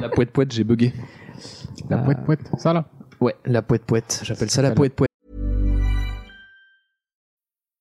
La 0.00 0.08
poète 0.08 0.30
poète, 0.30 0.52
j'ai 0.52 0.64
bugué. 0.64 0.92
La 1.88 1.98
Euh, 1.98 2.04
poète 2.04 2.24
poète, 2.24 2.50
ça 2.58 2.72
là? 2.72 2.86
Ouais, 3.20 3.34
la 3.44 3.62
poète 3.62 3.84
poète. 3.84 4.20
J'appelle 4.24 4.50
ça 4.50 4.62
la 4.62 4.70
poète 4.72 4.94
poète. 4.94 5.09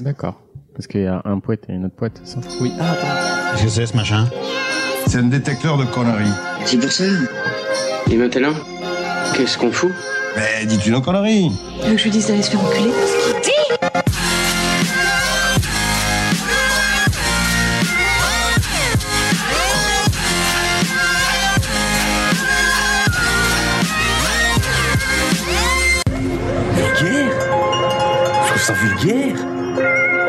D'accord. 0.00 0.40
Parce 0.74 0.86
qu'il 0.88 1.02
y 1.02 1.06
a 1.06 1.22
un 1.24 1.38
poète 1.38 1.64
et 1.68 1.72
une 1.72 1.84
autre 1.86 1.94
poète, 1.94 2.20
ça? 2.24 2.38
Oui. 2.60 2.72
Ah, 2.80 2.92
attends. 2.92 3.52
Qu'est-ce 3.52 3.64
que 3.64 3.68
c'est 3.70 3.86
ce 3.86 3.96
machin 3.96 4.28
C'est 5.06 5.18
un 5.18 5.22
détecteur 5.24 5.76
de 5.78 5.84
conneries. 5.84 6.32
C'est 6.64 6.78
pour 6.78 6.90
ça. 6.90 7.04
Et 8.10 8.16
maintenant, 8.16 8.52
qu'est-ce 9.36 9.56
qu'on 9.56 9.70
fout? 9.70 9.92
Mais 10.36 10.66
dis-tu 10.66 10.90
nos 10.90 11.00
conneries 11.00 11.52
Tu 11.80 11.86
veux 11.86 11.92
que 11.92 11.98
je 11.98 12.04
lui 12.04 12.10
dise 12.10 12.26
d'aller 12.26 12.42
se 12.42 12.50
faire 12.50 12.60
enculer 12.64 12.90
Vulgaire? 26.74 27.30
Je 28.44 28.48
trouve 28.48 28.62
ça 28.62 28.72
vulgaire 28.74 29.36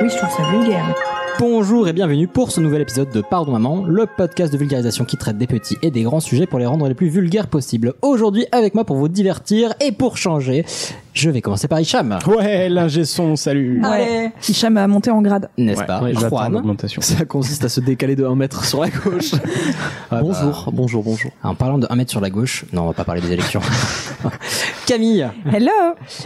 Oui, 0.02 0.10
je 0.10 0.16
trouve 0.18 0.30
ça 0.30 0.44
vulgaire. 0.52 0.96
Bonjour 1.40 1.88
et 1.88 1.94
bienvenue 1.94 2.28
pour 2.28 2.52
ce 2.52 2.60
nouvel 2.60 2.82
épisode 2.82 3.12
de 3.12 3.22
Pardon 3.22 3.54
Maman, 3.54 3.86
le 3.86 4.06
podcast 4.06 4.52
de 4.52 4.58
vulgarisation 4.58 5.06
qui 5.06 5.16
traite 5.16 5.38
des 5.38 5.48
petits 5.48 5.78
et 5.82 5.90
des 5.90 6.04
grands 6.04 6.20
sujets 6.20 6.46
pour 6.46 6.60
les 6.60 6.66
rendre 6.66 6.86
les 6.90 6.94
plus 6.94 7.08
vulgaires 7.08 7.48
possibles. 7.48 7.94
Aujourd'hui, 8.02 8.46
avec 8.52 8.76
moi 8.76 8.84
pour 8.84 8.98
vous 8.98 9.08
divertir 9.08 9.74
et 9.80 9.94
pour 9.94 10.18
changer, 10.18 10.66
je 11.14 11.30
vais 11.30 11.40
commencer 11.40 11.70
par 11.70 11.80
Hicham. 11.80 12.20
Ouais, 12.28 12.68
l'ingé 12.68 13.06
son, 13.06 13.38
salut. 13.38 13.82
Ouais. 13.82 14.34
Hicham 14.50 14.76
a 14.76 14.86
monté 14.90 15.12
en 15.12 15.22
grade. 15.22 15.50
N'est-ce 15.58 15.80
Ouais, 15.80 15.86
pas 15.86 16.02
ouais, 16.02 16.14
Juan. 16.14 16.52
l'augmentation. 16.52 17.02
Ça 17.02 17.24
consiste 17.24 17.64
à 17.64 17.70
se 17.70 17.80
décaler 17.80 18.18
de 18.18 18.26
1 18.26 18.36
mètre 18.36 18.66
sur 18.66 18.82
la 18.82 18.90
gauche. 18.90 19.32
bah. 20.12 20.20
bonjour, 20.22 20.70
bonjour, 20.74 21.04
bonjour. 21.04 21.32
En 21.42 21.56
parlant 21.56 21.78
de 21.78 21.88
1 21.90 21.96
mètre 21.96 22.12
sur 22.12 22.20
la 22.20 22.30
gauche, 22.30 22.66
non, 22.74 22.82
on 22.82 22.88
va 22.88 22.94
pas 22.94 23.06
parler 23.06 23.22
des 23.22 23.32
élections. 23.32 23.62
Camille. 24.86 25.26
Hello 25.50 25.72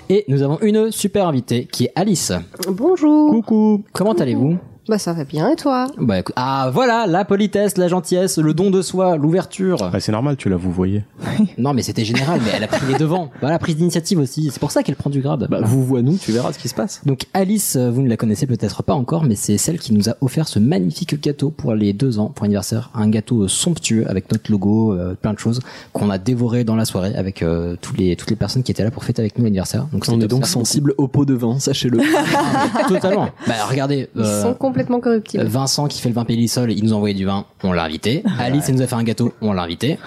Et 0.10 0.26
nous 0.28 0.42
avons 0.42 0.58
une 0.62 0.92
super 0.92 1.28
invitée 1.28 1.66
qui 1.72 1.84
est 1.86 1.92
Alice. 1.96 2.34
Bonjour. 2.68 3.30
Coucou. 3.30 3.84
Comment 3.94 4.14
allez-vous? 4.14 4.58
Bah 4.90 4.98
ça 4.98 5.14
va 5.14 5.24
bien 5.24 5.50
et 5.50 5.56
toi? 5.56 5.88
Bah, 5.98 6.20
écoute- 6.20 6.34
Ah 6.36 6.70
voilà, 6.74 7.08
la 7.08 7.24
politesse, 7.24 7.78
la 7.78 7.88
gentillesse, 7.88 8.38
le 8.38 8.54
don 8.54 8.70
de 8.70 8.82
soi, 8.82 9.16
l'ouverture. 9.16 9.78
Bah, 9.78 10.00
c'est 10.02 10.12
normal, 10.12 10.36
tu 10.36 10.50
l'as 10.50 10.58
vous 10.58 10.72
voyez. 10.74 11.04
Non 11.58 11.74
mais 11.74 11.82
c'était 11.84 12.04
général, 12.04 12.42
mais 12.44 12.52
elle 12.56 12.64
a 12.64 12.68
pris 12.68 12.86
les 12.92 12.98
devants. 12.98 13.30
Voilà, 13.40 13.58
prise 13.60 13.78
d'initiative 13.78 14.20
aussi. 14.20 14.50
C'est 14.52 14.60
pour 14.60 14.72
ça 14.72 14.84
qu'elle 14.84 14.96
prend 14.98 15.10
du 15.10 15.22
grade. 15.22 15.48
Bah, 15.50 15.60
vous 15.64 15.84
vois 15.86 16.02
nous, 16.02 16.18
tu 16.18 16.32
verras 16.34 16.52
ce 16.52 16.60
qui 16.60 16.68
se 16.68 16.76
passe. 16.76 17.02
Donc 17.06 17.26
Alice, 17.34 17.76
euh, 17.78 17.90
vous 17.90 18.02
ne 18.02 18.10
la 18.10 18.18
connaissez 18.18 18.46
peut-être 18.46 18.84
pas 18.84 18.94
encore, 18.94 19.24
mais 19.24 19.36
c'est 19.36 19.58
celle 19.58 19.80
qui 19.80 19.94
nous 19.94 20.10
a 20.10 20.16
offert 20.22 20.48
ce 20.50 20.60
magnifique 20.60 21.22
gâteau 21.22 21.50
pour 21.50 21.74
les 21.76 21.94
deux 21.94 22.20
ans, 22.20 22.28
pour 22.28 22.44
l'anniversaire. 22.46 22.90
Un 22.94 23.08
gâteau 23.10 23.44
euh, 23.44 23.48
somptueux 23.48 24.06
avec 24.10 24.32
notre 24.32 24.52
logo, 24.52 24.94
euh, 24.94 25.14
plein 25.16 25.34
de 25.34 25.40
choses 25.40 25.62
qu'on 25.94 26.10
a 26.10 26.18
dévoré 26.18 26.66
dans 26.66 26.76
la 26.76 26.84
soirée 26.86 27.16
avec 27.16 27.42
euh, 27.42 27.76
tous 27.82 27.96
les, 27.96 28.16
toutes 28.18 28.30
les 28.32 28.36
personnes 28.36 28.64
qui 28.64 28.72
étaient 28.72 28.84
là 28.84 28.92
pour 28.92 29.04
fêter 29.06 29.22
avec 29.22 29.38
nous 29.38 29.46
l'anniversaire. 29.46 29.88
Donc 29.94 30.04
On 30.10 30.20
est 30.20 30.28
donc 30.28 30.46
sensible 30.46 30.94
au 30.98 31.08
pot 31.08 31.24
de 31.26 31.34
vin, 31.36 31.58
sachez-le. 31.60 32.00
Totalement. 32.90 33.30
Bah 33.48 33.54
regardez, 33.70 34.10
Ils 34.16 34.26
sont 34.26 34.54
complètement. 34.74 35.00
Vincent 35.36 35.88
qui 35.88 36.02
fait 36.02 36.10
le 36.10 36.16
vin 36.16 36.26
Pélisol, 36.26 36.72
il 36.72 36.84
nous 36.84 36.94
a 36.94 36.96
envoyé 36.96 37.16
du 37.16 37.26
vin, 37.26 37.46
on 37.64 37.72
l'a 37.72 37.84
invité. 37.84 38.24
Alice, 38.40 38.66
elle 38.70 38.76
nous 38.76 38.82
a 38.82 38.88
fait 38.88 38.96
un 38.96 39.04
gâteau, 39.04 39.34
on 39.42 39.54
l'a 39.54 39.64
invité. 39.64 39.98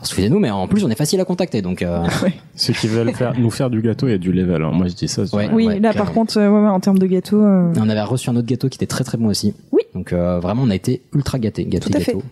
Excusez-nous, 0.00 0.40
mais 0.40 0.50
en 0.50 0.66
plus 0.66 0.82
on 0.84 0.90
est 0.90 0.96
facile 0.96 1.20
à 1.20 1.24
contacter, 1.24 1.62
donc 1.62 1.80
euh, 1.82 2.04
Ceux 2.56 2.72
qui 2.72 2.88
veulent 2.88 3.12
faire, 3.14 3.38
nous 3.38 3.50
faire 3.50 3.70
du 3.70 3.80
gâteau, 3.80 4.08
il 4.08 4.10
y 4.10 4.14
a 4.14 4.18
du 4.18 4.32
level. 4.32 4.62
hein. 4.62 4.70
Moi, 4.72 4.88
je 4.88 4.94
dis 4.94 5.06
ça. 5.06 5.22
Ouais. 5.32 5.48
Oui, 5.52 5.66
ouais, 5.66 5.74
là 5.78 5.90
clairement. 5.90 6.04
par 6.06 6.12
contre, 6.12 6.38
euh, 6.38 6.48
en 6.50 6.80
termes 6.80 6.98
de 6.98 7.06
gâteau, 7.06 7.40
euh, 7.40 7.72
on 7.76 7.88
avait 7.88 8.02
reçu 8.02 8.28
un 8.28 8.34
autre 8.34 8.48
gâteau 8.48 8.68
qui 8.68 8.78
était 8.78 8.86
très 8.88 9.04
très 9.04 9.16
bon 9.16 9.26
aussi. 9.28 9.54
Oui. 9.70 9.82
Donc 9.94 10.12
euh, 10.12 10.40
vraiment 10.40 10.62
on 10.64 10.70
a 10.70 10.74
été 10.74 11.02
ultra 11.14 11.38
gâtés, 11.38 11.64
gâtés 11.66 11.90
Tout 11.90 11.96
à 11.96 12.00
fait. 12.00 12.12
gâteau. 12.14 12.24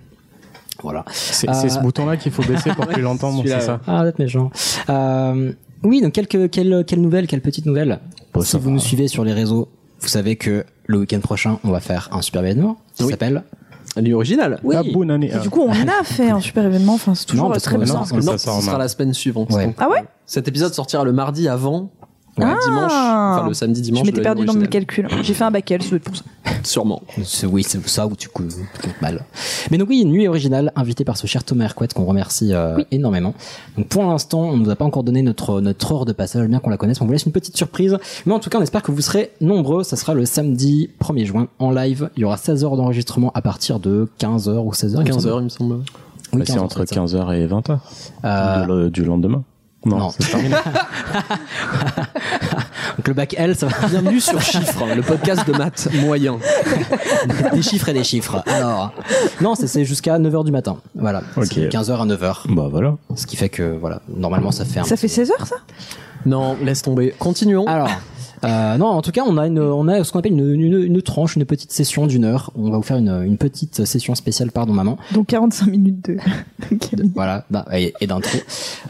Voilà. 0.82 1.04
C'est 1.12 1.48
Euh, 1.48 1.52
ce 1.68 1.78
bouton-là 1.78 2.16
qu'il 2.16 2.32
faut 2.32 2.42
baisser 2.42 2.70
pour 2.70 2.86
plus 2.88 3.02
l'entendre, 3.08 3.42
c'est 3.46 3.60
ça 3.60 3.80
Ah, 3.86 4.04
êtes 4.04 4.18
méchant. 4.18 4.50
Euh, 4.88 5.52
oui, 5.84 6.00
donc 6.00 6.12
quelques, 6.12 6.50
quelle, 6.50 6.84
quelle 6.86 7.00
nouvelle, 7.00 7.26
quelle 7.28 7.40
petite 7.42 7.66
nouvelle 7.66 8.00
Bon, 8.34 8.40
Si 8.40 8.56
vous 8.56 8.64
va. 8.64 8.70
nous 8.70 8.78
suivez 8.80 9.06
sur 9.06 9.22
les 9.22 9.32
réseaux, 9.32 9.68
vous 10.00 10.08
savez 10.08 10.36
que 10.36 10.64
le 10.86 10.98
week-end 10.98 11.20
prochain, 11.20 11.58
on 11.64 11.70
va 11.70 11.80
faire 11.80 12.08
un 12.12 12.22
super 12.22 12.42
événement 12.42 12.78
qui 12.94 13.04
Oui. 13.04 13.10
s'appelle... 13.10 13.42
Un 13.96 14.02
lieu 14.02 14.14
original. 14.14 14.60
oui. 14.62 14.76
Ah, 14.78 14.82
bonne 14.94 15.10
année. 15.10 15.32
Et 15.34 15.38
du 15.40 15.50
coup, 15.50 15.62
on 15.62 15.72
a 15.72 16.04
fait 16.04 16.30
un 16.30 16.38
super 16.38 16.64
événement. 16.64 16.94
Enfin, 16.94 17.16
c'est 17.16 17.24
toujours 17.26 17.46
Non, 17.46 17.50
parce 17.50 17.64
très 17.64 17.76
bien. 17.76 17.86
non, 17.86 18.04
non, 18.22 18.38
ça 18.38 18.60
sera 18.60 18.78
la 18.78 18.86
semaine 18.86 19.12
suivante. 19.12 19.50
Ouais. 19.52 19.66
Donc, 19.66 19.74
Ah 19.78 19.88
ouais? 19.90 20.04
Cet 20.26 20.46
épisode 20.46 20.72
sortira 20.72 21.02
le 21.02 21.12
mardi 21.12 21.48
avant. 21.48 21.90
Ouais. 22.38 22.46
le 22.46 22.64
dimanche, 22.64 22.92
enfin 22.92 23.48
le 23.48 23.54
samedi 23.54 23.80
dimanche. 23.82 24.00
Je 24.00 24.06
m'étais 24.06 24.22
perdu 24.22 24.44
dans 24.46 24.54
mes 24.54 24.66
calculs. 24.68 25.08
J'ai 25.22 25.34
fait 25.34 25.44
un 25.44 25.50
bacal, 25.50 25.82
c'est 25.82 25.98
pour 25.98 26.16
ça. 26.16 26.22
Sûrement. 26.62 27.02
C'est- 27.24 27.46
Oui, 27.46 27.62
c'est 27.66 27.86
ça 27.88 28.06
où 28.06 28.14
tu 28.16 28.28
comptes 28.28 28.54
mal. 29.02 29.24
Mais 29.70 29.78
donc 29.78 29.88
oui, 29.88 30.00
une 30.00 30.10
nuit 30.10 30.26
originale 30.28 30.72
invitée 30.76 31.04
par 31.04 31.16
ce 31.16 31.26
cher 31.26 31.44
Thomas 31.44 31.64
Hercouet 31.64 31.88
qu'on 31.94 32.04
remercie 32.04 32.54
euh, 32.54 32.82
énormément. 32.90 33.34
Donc 33.76 33.88
pour 33.88 34.04
l'instant, 34.04 34.40
on 34.42 34.56
nous 34.56 34.70
a 34.70 34.76
pas 34.76 34.84
encore 34.84 35.02
donné 35.04 35.22
notre 35.22 35.60
notre 35.60 35.92
heure 35.92 36.04
de 36.06 36.12
passage, 36.12 36.46
bien 36.48 36.60
qu'on 36.60 36.70
la 36.70 36.76
connaisse. 36.76 37.00
On 37.00 37.06
vous 37.06 37.12
laisse 37.12 37.24
une 37.26 37.32
petite 37.32 37.56
surprise. 37.56 37.98
Mais 38.26 38.32
en 38.32 38.38
tout 38.38 38.48
cas, 38.50 38.58
on 38.58 38.62
espère 38.62 38.82
que 38.82 38.92
vous 38.92 39.00
serez 39.00 39.32
nombreux. 39.40 39.82
Ça 39.82 39.96
sera 39.96 40.14
le 40.14 40.24
samedi 40.24 40.90
1er 41.00 41.24
juin 41.26 41.48
en 41.58 41.70
live. 41.70 42.10
Il 42.16 42.20
y 42.20 42.24
aura 42.24 42.36
16 42.36 42.64
heures 42.64 42.76
d'enregistrement 42.76 43.32
à 43.34 43.42
partir 43.42 43.80
de 43.80 44.08
15 44.18 44.48
heures 44.48 44.64
ou 44.64 44.72
16 44.72 44.96
heures. 44.96 45.04
15 45.04 45.26
heures, 45.26 45.40
il 45.40 45.44
me 45.44 45.48
semble. 45.48 45.74
Oui, 46.32 46.38
Bah, 46.38 46.38
15 46.38 46.46
c'est 46.46 46.56
heures, 46.58 46.64
entre 46.64 46.84
ça. 46.86 46.94
15h 46.94 47.32
et 47.34 47.46
20h. 47.46 47.78
Euh, 48.24 48.88
du 48.90 49.04
lendemain. 49.04 49.42
Non, 49.84 49.96
non. 49.98 50.10
c'est 50.10 50.28
terminé. 50.30 50.54
Donc 52.96 53.08
le 53.08 53.14
bac 53.14 53.34
L, 53.38 53.56
ça 53.56 53.66
va 53.66 53.88
Bienvenue 53.88 54.20
sur 54.20 54.40
Chiffres, 54.42 54.84
le 54.94 55.00
podcast 55.02 55.46
de 55.46 55.52
maths 55.56 55.88
moyen. 56.02 56.38
des 57.54 57.62
chiffres 57.62 57.88
et 57.88 57.92
des 57.94 58.04
chiffres. 58.04 58.42
Alors, 58.46 58.92
non, 59.40 59.54
c'est- 59.54 59.84
jusqu'à 59.84 60.18
9h 60.18 60.44
du 60.44 60.52
matin. 60.52 60.76
Voilà. 60.94 61.22
Ok. 61.36 61.46
C'est 61.46 61.60
de 61.60 61.68
15h 61.68 61.92
à 62.02 62.04
9h. 62.06 62.54
bah 62.54 62.68
voilà. 62.70 62.96
Ce 63.16 63.26
qui 63.26 63.36
fait 63.36 63.48
que, 63.48 63.62
voilà, 63.78 64.02
normalement, 64.14 64.50
ça 64.52 64.64
fait 64.66 64.80
un 64.80 64.84
Ça 64.84 64.96
fait 64.96 65.08
16 65.08 65.30
heures, 65.30 65.46
ça? 65.46 65.56
Non, 66.26 66.56
laisse 66.62 66.82
tomber. 66.82 67.14
Continuons. 67.18 67.66
Alors, 67.66 67.88
euh, 68.44 68.76
non, 68.78 68.86
en 68.86 69.02
tout 69.02 69.10
cas, 69.10 69.22
on 69.26 69.36
a 69.36 69.46
une, 69.46 69.60
on 69.60 69.88
a 69.88 70.02
ce 70.02 70.12
qu'on 70.12 70.18
appelle 70.18 70.32
une, 70.32 70.60
une, 70.60 70.82
une 70.82 71.02
tranche, 71.02 71.36
une 71.36 71.44
petite 71.44 71.72
session 71.72 72.06
d'une 72.06 72.24
heure. 72.24 72.50
On 72.54 72.70
va 72.70 72.76
vous 72.78 72.82
faire 72.82 72.96
une, 72.96 73.22
une 73.24 73.36
petite 73.36 73.84
session 73.84 74.14
spéciale, 74.14 74.50
pardon 74.50 74.72
maman. 74.72 74.98
Donc 75.12 75.28
45 75.28 75.66
minutes 75.66 76.04
de. 76.04 76.16
Voilà, 77.14 77.44
bah, 77.50 77.66
et, 77.72 77.94
et 78.00 78.06
d'intro. 78.06 78.38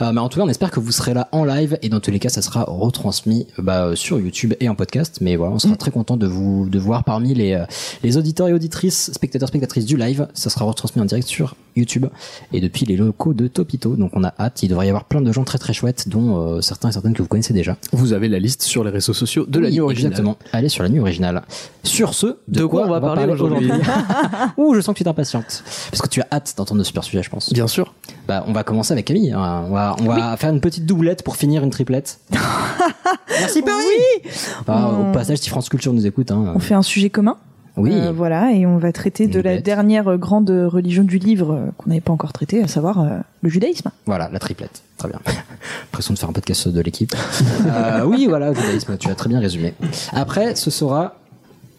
Euh, 0.03 0.13
mais 0.13 0.21
en 0.21 0.29
tout 0.29 0.39
cas, 0.39 0.45
on 0.45 0.49
espère 0.49 0.71
que 0.71 0.81
vous 0.81 0.93
serez 0.93 1.15
là 1.15 1.29
en 1.33 1.45
live 1.45 1.79
et 1.83 1.89
dans 1.89 2.01
tous 2.01 2.11
les 2.11 2.19
cas, 2.19 2.29
ça 2.29 2.43
sera 2.43 2.65
retransmis 2.65 3.47
bah, 3.59 3.93
sur 3.95 4.21
YouTube 4.21 4.55
et 4.61 4.69
en 4.69 4.75
podcast. 4.75 5.19
Mais 5.21 5.37
voilà, 5.37 5.55
on 5.55 5.59
sera 5.59 5.77
très 5.77 5.91
content 5.91 6.17
de 6.17 6.27
vous 6.27 6.69
de 6.69 6.79
voir 6.79 7.05
parmi 7.05 7.35
les 7.35 7.55
euh, 7.55 7.65
les 8.03 8.17
auditeurs 8.17 8.49
et 8.49 8.53
auditrices, 8.53 9.11
spectateurs 9.13 9.49
spectatrices 9.49 9.87
du 9.87 9.97
live. 9.97 10.29
Ça 10.35 10.51
sera 10.51 10.65
retransmis 10.65 11.03
en 11.03 11.05
direct 11.05 11.27
sur 11.27 11.57
YouTube 11.77 12.07
et 12.53 12.61
depuis 12.61 12.87
les 12.87 12.97
locaux 12.97 13.35
de 13.35 13.47
Topito. 13.49 13.97
Donc 13.97 14.11
on 14.15 14.25
a 14.25 14.33
hâte. 14.39 14.63
Il 14.63 14.69
devrait 14.69 14.87
y 14.87 14.91
avoir 14.91 15.05
plein 15.05 15.21
de 15.21 15.33
gens 15.33 15.45
très 15.45 15.59
très 15.59 15.73
chouettes, 15.73 16.09
dont 16.09 16.37
euh, 16.37 16.61
certains 16.61 16.91
et 16.91 16.93
certaines 16.93 17.15
que 17.15 17.23
vous 17.23 17.29
connaissez 17.29 17.55
déjà. 17.55 17.77
Vous 17.93 18.13
avez 18.13 18.29
la 18.29 18.39
liste 18.39 18.63
sur 18.63 18.85
les 18.85 18.91
réseaux 18.91 19.13
sociaux 19.13 19.40
de 19.47 19.59
la 19.59 19.69
Oui, 19.69 19.75
nuit 19.75 19.81
originale. 19.81 20.13
Exactement. 20.13 20.37
Allez 20.53 20.69
sur 20.69 20.83
la 20.83 20.89
nuit 20.89 21.01
originale. 21.01 21.43
Sur 21.83 22.15
ce, 22.15 22.27
de, 22.27 22.61
De 22.61 22.65
quoi 22.65 22.87
on 22.87 22.91
va 22.91 23.01
parler 23.01 23.25
aujourd'hui 23.33 23.71
Ouh, 24.57 24.75
je 24.75 24.81
sens 24.81 24.93
que 24.95 24.99
tu 24.99 25.05
es 25.05 25.09
impatiente. 25.09 25.63
Parce 25.91 26.03
que 26.03 26.09
tu 26.09 26.21
as 26.21 26.27
hâte 26.33 26.55
d'entendre 26.57 26.79
de 26.81 26.85
super 26.85 27.05
sujets, 27.05 27.23
je 27.23 27.31
pense. 27.31 27.53
Bien 27.53 27.67
sûr. 27.67 27.95
Bah, 28.29 28.45
on 28.47 28.53
va 28.53 28.63
commencer 28.65 28.93
avec 28.93 29.07
Camille. 29.07 29.33
hein. 29.33 29.65
On 29.69 29.73
va, 29.73 29.97
on 30.01 30.05
va 30.05 30.37
faire 30.37 30.51
une 30.51 30.61
petite 30.61 30.87
doublette 30.87 31.23
pour 31.23 31.37
finir 31.37 31.63
une 31.65 31.71
triplette. 31.71 32.21
Merci 33.31 33.63
Paris. 33.63 34.31
Bah, 34.67 34.91
On- 34.99 35.11
Au 35.11 35.13
passage, 35.13 35.39
si 35.39 35.49
France 35.49 35.69
Culture 35.69 35.93
nous 35.93 36.07
écoute, 36.07 36.31
hein. 36.31 36.53
On 36.55 36.59
fait 36.59 36.75
un 36.75 36.83
sujet 36.83 37.11
commun? 37.11 37.37
Oui. 37.77 37.93
Euh, 37.95 38.13
voilà, 38.13 38.53
et 38.53 38.67
on 38.67 38.79
va 38.79 38.93
traiter 38.93 39.25
Une 39.25 39.31
de 39.31 39.41
la 39.41 39.55
bête. 39.57 39.65
dernière 39.65 40.19
grande 40.19 40.51
religion 40.51 41.05
du 41.05 41.19
livre 41.19 41.53
euh, 41.53 41.67
qu'on 41.77 41.89
n'avait 41.91 42.01
pas 42.01 42.13
encore 42.13 42.33
traité, 42.33 42.63
à 42.63 42.69
savoir 42.69 43.01
euh, 43.01 43.19
le 43.43 43.49
judaïsme. 43.49 43.91
Voilà, 44.07 44.29
la 44.33 44.39
triplette. 44.39 44.83
Très 44.99 45.09
bien. 45.09 45.19
Impression 45.93 46.15
de 46.15 46.19
faire 46.19 46.29
un 46.29 46.33
podcast 46.33 46.69
de 46.69 46.81
l'équipe. 46.81 47.15
Euh, 47.67 48.05
oui, 48.05 48.27
voilà, 48.29 48.49
le 48.51 48.55
judaïsme, 48.55 48.97
tu 48.99 49.09
as 49.11 49.15
très 49.15 49.29
bien 49.29 49.39
résumé. 49.41 49.75
Après, 50.13 50.55
ce 50.57 50.71
sera 50.71 51.17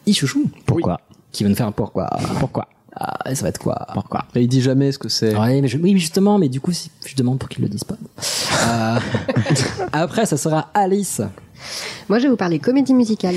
Ichouchou. 0.05 0.49
Pourquoi 0.65 0.99
Qui 1.31 1.43
va 1.43 1.49
nous 1.49 1.55
faire 1.55 1.67
un 1.67 1.71
pourquoi 1.71 2.09
Pourquoi 2.39 2.67
ah, 2.93 3.17
et 3.29 3.35
ça 3.35 3.43
va 3.43 3.49
être 3.49 3.57
quoi 3.57 3.88
Pourquoi 3.93 4.25
Et 4.35 4.41
il 4.41 4.47
dit 4.49 4.61
jamais 4.61 4.91
ce 4.91 4.99
que 4.99 5.07
c'est. 5.07 5.33
Ouais, 5.35 5.61
mais 5.61 5.69
je- 5.69 5.77
oui, 5.77 5.93
mais 5.93 5.99
justement, 5.99 6.38
mais 6.38 6.49
du 6.49 6.59
coup, 6.59 6.73
si 6.73 6.91
je 7.05 7.15
demande 7.15 7.39
pour 7.39 7.47
qu'ils 7.47 7.63
le 7.63 7.69
disent 7.69 7.85
pas. 7.85 7.95
Euh, 8.67 8.99
après, 9.93 10.25
ça 10.25 10.35
sera 10.35 10.69
Alice. 10.73 11.21
Moi 12.09 12.19
je 12.19 12.23
vais 12.23 12.29
vous 12.29 12.35
parler 12.35 12.59
comédie 12.59 12.93
musicale. 12.93 13.35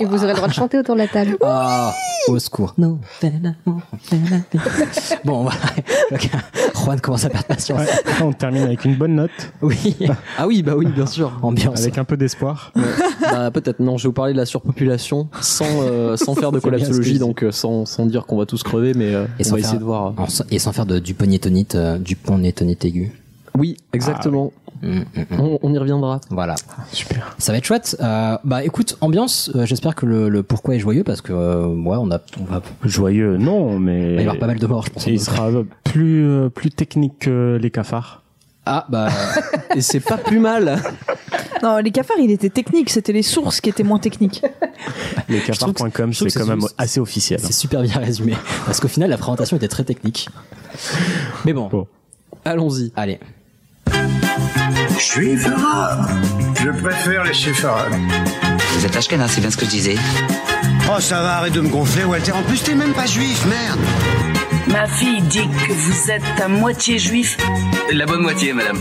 Et 0.00 0.04
vous 0.04 0.16
aurez 0.18 0.28
le 0.28 0.34
droit 0.34 0.48
de 0.48 0.52
chanter 0.52 0.78
autour 0.78 0.94
de 0.94 1.00
la 1.00 1.08
table. 1.08 1.36
Ah, 1.42 1.92
au 2.28 2.38
secours. 2.38 2.74
Non. 2.78 2.98
Bon, 5.24 5.42
voilà. 5.42 5.58
Juan 6.84 7.00
commence 7.00 7.24
à 7.24 7.30
perdre 7.30 7.46
patience. 7.46 7.80
Ouais, 7.80 7.86
on 8.22 8.32
termine 8.32 8.62
avec 8.62 8.84
une 8.84 8.94
bonne 8.96 9.14
note, 9.14 9.30
Oui. 9.62 9.96
Ah 10.38 10.46
oui, 10.46 10.62
bah 10.62 10.74
oui, 10.76 10.86
bien 10.86 11.06
sûr. 11.06 11.32
Ambiance. 11.42 11.80
avec 11.80 11.98
un 11.98 12.04
peu 12.04 12.16
d'espoir. 12.16 12.72
bah, 13.20 13.50
peut-être 13.50 13.80
non, 13.80 13.96
je 13.96 14.04
vais 14.04 14.08
vous 14.08 14.12
parler 14.12 14.32
de 14.32 14.38
la 14.38 14.46
surpopulation 14.46 15.28
sans, 15.40 15.64
euh, 15.82 16.16
sans 16.16 16.34
faire 16.34 16.52
de 16.52 16.58
collapsologie, 16.60 17.18
donc 17.18 17.42
euh, 17.42 17.50
sans, 17.52 17.86
sans 17.86 18.06
dire 18.06 18.26
qu'on 18.26 18.36
va 18.36 18.46
tous 18.46 18.62
crever, 18.62 18.92
mais 18.94 19.14
euh, 19.14 19.24
Et 19.38 19.42
on 19.42 19.44
sans 19.44 19.50
va 19.52 19.56
faire- 19.56 19.64
essayer 19.66 19.78
de 19.78 19.84
voir. 19.84 20.12
En- 20.16 20.26
Et 20.50 20.58
sans 20.58 20.72
faire 20.72 20.86
de, 20.86 20.98
du 20.98 21.14
pognétonite, 21.14 21.74
euh, 21.74 21.98
du 21.98 22.16
aigu. 22.82 23.12
Oui, 23.56 23.76
exactement. 23.92 24.52
Mm, 24.82 24.88
mm, 24.98 25.02
mm. 25.30 25.40
On, 25.40 25.58
on 25.62 25.72
y 25.72 25.78
reviendra. 25.78 26.20
Voilà. 26.30 26.56
Super. 26.92 27.34
Ça 27.38 27.52
va 27.52 27.58
être 27.58 27.64
chouette. 27.64 27.96
Euh, 28.00 28.36
bah 28.44 28.64
écoute, 28.64 28.96
ambiance, 29.00 29.50
euh, 29.54 29.64
j'espère 29.64 29.94
que 29.94 30.06
le, 30.06 30.28
le 30.28 30.42
pourquoi 30.42 30.74
est 30.74 30.80
joyeux 30.80 31.04
parce 31.04 31.20
que 31.20 31.32
euh, 31.32 31.66
ouais, 31.66 31.96
on 31.98 32.10
a 32.10 32.18
on 32.40 32.44
va, 32.44 32.60
Joyeux, 32.82 33.36
non, 33.36 33.78
mais 33.78 34.10
il 34.10 34.14
va 34.16 34.20
y 34.22 34.24
avoir 34.24 34.38
pas 34.38 34.46
mal 34.48 34.58
de 34.58 34.66
morts, 34.66 34.84
je 34.86 34.90
pense. 34.90 35.06
Il 35.06 35.20
sera 35.20 35.50
plus 35.84 36.26
euh, 36.28 36.48
plus 36.50 36.70
technique 36.70 37.20
que 37.20 37.58
les 37.60 37.70
cafards. 37.70 38.22
Ah 38.66 38.86
bah 38.88 39.08
Et 39.76 39.82
c'est 39.82 40.00
pas 40.00 40.16
plus 40.16 40.38
mal. 40.40 40.78
Non, 41.62 41.76
les 41.78 41.90
cafards, 41.92 42.18
il 42.18 42.30
était 42.30 42.48
technique, 42.50 42.90
c'était 42.90 43.12
les 43.12 43.22
sources 43.22 43.60
qui 43.60 43.70
étaient 43.70 43.82
moins 43.84 43.98
techniques. 43.98 44.42
Les 45.28 45.38
trouve 45.40 45.72
que- 45.72 45.78
cafards.com, 45.78 46.12
je 46.12 46.18
trouve 46.18 46.28
c'est 46.28 46.40
quand 46.40 46.46
même 46.46 46.66
assez 46.76 46.98
officiel. 47.00 47.40
c'est 47.40 47.52
super 47.52 47.80
bien 47.82 47.98
résumé 47.98 48.34
parce 48.66 48.80
qu'au 48.80 48.88
final 48.88 49.08
la 49.08 49.16
présentation 49.16 49.56
était 49.56 49.68
très 49.68 49.84
technique. 49.84 50.28
Mais 51.46 51.52
bon, 51.54 51.68
Bon. 51.68 51.86
Allons-y. 52.44 52.92
allez. 52.96 53.18
Juif 54.98 55.46
arabe. 55.46 56.08
Je 56.62 56.70
préfère 56.70 57.24
les 57.24 57.34
juifs 57.34 57.64
arabes. 57.64 57.94
Vous 58.76 58.86
êtes 58.86 58.96
Ashkenaz, 58.96 59.28
c'est 59.28 59.40
bien 59.40 59.50
ce 59.50 59.56
que 59.56 59.64
je 59.66 59.70
disais. 59.70 59.96
Oh, 60.90 61.00
ça 61.00 61.22
va, 61.22 61.36
arrête 61.36 61.52
de 61.52 61.60
me 61.60 61.68
gonfler, 61.68 62.04
Walter. 62.04 62.32
En 62.32 62.42
plus, 62.42 62.62
t'es 62.62 62.74
même 62.74 62.92
pas 62.92 63.06
juif, 63.06 63.44
merde. 63.46 63.80
Ma 64.68 64.86
fille 64.86 65.20
dit 65.22 65.48
que 65.48 65.72
vous 65.72 66.10
êtes 66.10 66.40
à 66.40 66.48
moitié 66.48 66.98
juif. 66.98 67.36
La 67.92 68.06
bonne 68.06 68.22
moitié, 68.22 68.52
madame. 68.52 68.78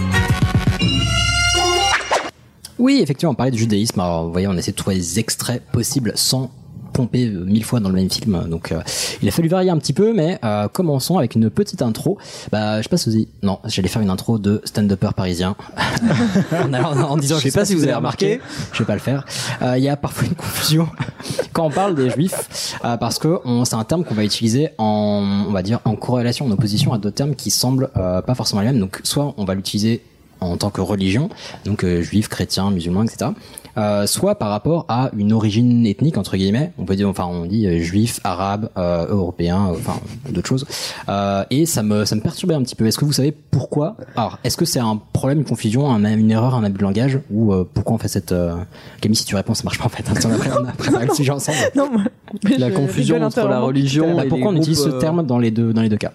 Oui, 2.77 3.00
effectivement, 3.01 3.31
on 3.31 3.36
parlait 3.36 3.51
de 3.51 3.57
judaïsme. 3.57 4.00
Alors, 4.00 4.25
vous 4.25 4.31
voyez, 4.31 4.48
on 4.48 4.57
essaie 4.57 4.71
de 4.71 4.77
trouver 4.77 4.98
des 4.98 5.19
extraits 5.19 5.63
possibles 5.71 6.13
sans 6.15 6.51
pomper 6.93 7.27
euh, 7.27 7.43
mille 7.43 7.63
fois 7.63 7.79
dans 7.79 7.89
le 7.89 7.95
même 7.95 8.09
film. 8.09 8.45
Donc, 8.49 8.71
euh, 8.71 8.81
il 9.21 9.27
a 9.27 9.31
fallu 9.31 9.49
varier 9.49 9.69
un 9.69 9.77
petit 9.77 9.93
peu, 9.93 10.13
mais 10.13 10.39
euh, 10.43 10.67
commençons 10.67 11.17
avec 11.17 11.35
une 11.35 11.49
petite 11.49 11.81
intro. 11.81 12.17
Bah, 12.51 12.77
je 12.77 12.83
sais 12.83 12.89
pas 12.89 12.97
si 12.97 13.09
vous 13.09 13.15
avez... 13.15 13.27
Non, 13.41 13.59
j'allais 13.65 13.87
faire 13.87 14.01
une 14.01 14.09
intro 14.09 14.37
de 14.37 14.61
stand-upper 14.63 15.09
parisien. 15.15 15.55
en, 16.51 17.17
disant, 17.17 17.37
Je 17.37 17.49
sais 17.49 17.51
pas 17.51 17.65
si 17.65 17.75
vous 17.75 17.83
avez 17.83 17.93
remarqué. 17.93 18.39
Je 18.71 18.79
vais 18.79 18.85
pas 18.85 18.93
le 18.93 18.99
faire. 18.99 19.25
Il 19.75 19.83
y 19.83 19.89
a 19.89 19.97
parfois 19.97 20.27
une 20.27 20.35
confusion 20.35 20.87
quand 21.53 21.65
on 21.65 21.71
parle 21.71 21.95
des 21.95 22.09
juifs, 22.09 22.77
parce 22.81 23.19
que 23.19 23.39
c'est 23.65 23.75
un 23.75 23.83
terme 23.83 24.03
qu'on 24.03 24.15
va 24.15 24.23
utiliser 24.23 24.69
en, 24.77 25.45
on 25.47 25.51
va 25.51 25.61
dire, 25.61 25.79
en 25.85 25.95
corrélation, 25.95 26.45
en 26.45 26.51
opposition 26.51 26.93
à 26.93 26.97
d'autres 26.97 27.15
termes 27.15 27.35
qui 27.35 27.51
semblent 27.51 27.89
pas 27.89 28.35
forcément 28.35 28.61
les 28.61 28.67
mêmes. 28.67 28.79
Donc, 28.79 29.01
soit 29.03 29.33
on 29.37 29.45
va 29.45 29.55
l'utiliser 29.55 30.01
en 30.43 30.57
tant 30.57 30.69
que 30.69 30.81
religion, 30.81 31.29
donc 31.65 31.83
euh, 31.83 32.01
juif, 32.01 32.27
chrétien, 32.27 32.69
musulman, 32.71 33.03
etc. 33.03 33.31
Euh, 33.75 34.05
soit 34.05 34.35
par 34.35 34.49
rapport 34.49 34.85
à 34.87 35.09
une 35.17 35.33
origine 35.33 35.85
ethnique 35.87 36.17
entre 36.19 36.37
guillemets, 36.37 36.73
on 36.77 36.85
peut 36.85 36.95
dire, 36.95 37.09
enfin 37.09 37.25
on 37.25 37.45
dit 37.47 37.65
euh, 37.65 37.79
juif, 37.79 38.19
arabe, 38.23 38.69
euh, 38.77 39.07
européen, 39.09 39.69
euh, 39.71 39.75
enfin 39.79 39.99
d'autres 40.29 40.47
choses. 40.47 40.65
Euh, 41.09 41.43
et 41.49 41.65
ça 41.65 41.81
me 41.81 42.05
ça 42.05 42.15
me 42.15 42.21
perturbait 42.21 42.53
un 42.53 42.61
petit 42.61 42.75
peu. 42.75 42.85
Est-ce 42.85 42.99
que 42.99 43.05
vous 43.05 43.13
savez 43.13 43.31
pourquoi? 43.31 43.97
Alors 44.15 44.37
est-ce 44.43 44.57
que 44.57 44.65
c'est 44.65 44.79
un 44.79 45.01
problème, 45.11 45.39
une 45.39 45.45
confusion, 45.45 45.89
un- 45.89 46.03
une 46.05 46.29
erreur, 46.29 46.53
un 46.53 46.63
abus 46.63 46.77
de 46.77 46.83
langage? 46.83 47.19
Ou 47.31 47.51
euh, 47.51 47.67
pourquoi 47.73 47.95
on 47.95 47.97
fait 47.97 48.07
cette 48.09 48.31
euh... 48.31 48.53
Camille 49.01 49.15
si 49.15 49.25
tu 49.25 49.35
réponds 49.35 49.55
ça 49.55 49.63
marche 49.63 49.79
pas 49.79 49.85
en 49.85 49.89
fait. 49.89 50.03
hein, 50.07 50.13
si 50.19 50.27
on 50.27 50.31
a 50.33 50.37
pré- 50.37 50.49
on 50.51 50.65
a 50.67 50.71
préparé 50.73 51.07
le 51.07 51.13
sujet 51.15 51.31
ensemble. 51.31 51.57
Non, 51.75 51.89
moi, 51.91 52.01
La 52.59 52.69
confusion 52.69 53.15
entre 53.15 53.21
la 53.21 53.27
intérieurement. 53.43 53.65
religion 53.65 54.15
Bah, 54.17 54.25
et 54.25 54.27
pourquoi 54.29 54.51
on 54.51 54.55
utilise 54.55 54.83
ce 54.83 54.89
groupes, 54.89 55.01
terme 55.01 55.25
dans 55.25 55.39
les 55.39 55.49
deux 55.49 55.73
dans 55.73 55.81
les 55.81 55.89
deux 55.89 55.97
cas? 55.97 56.11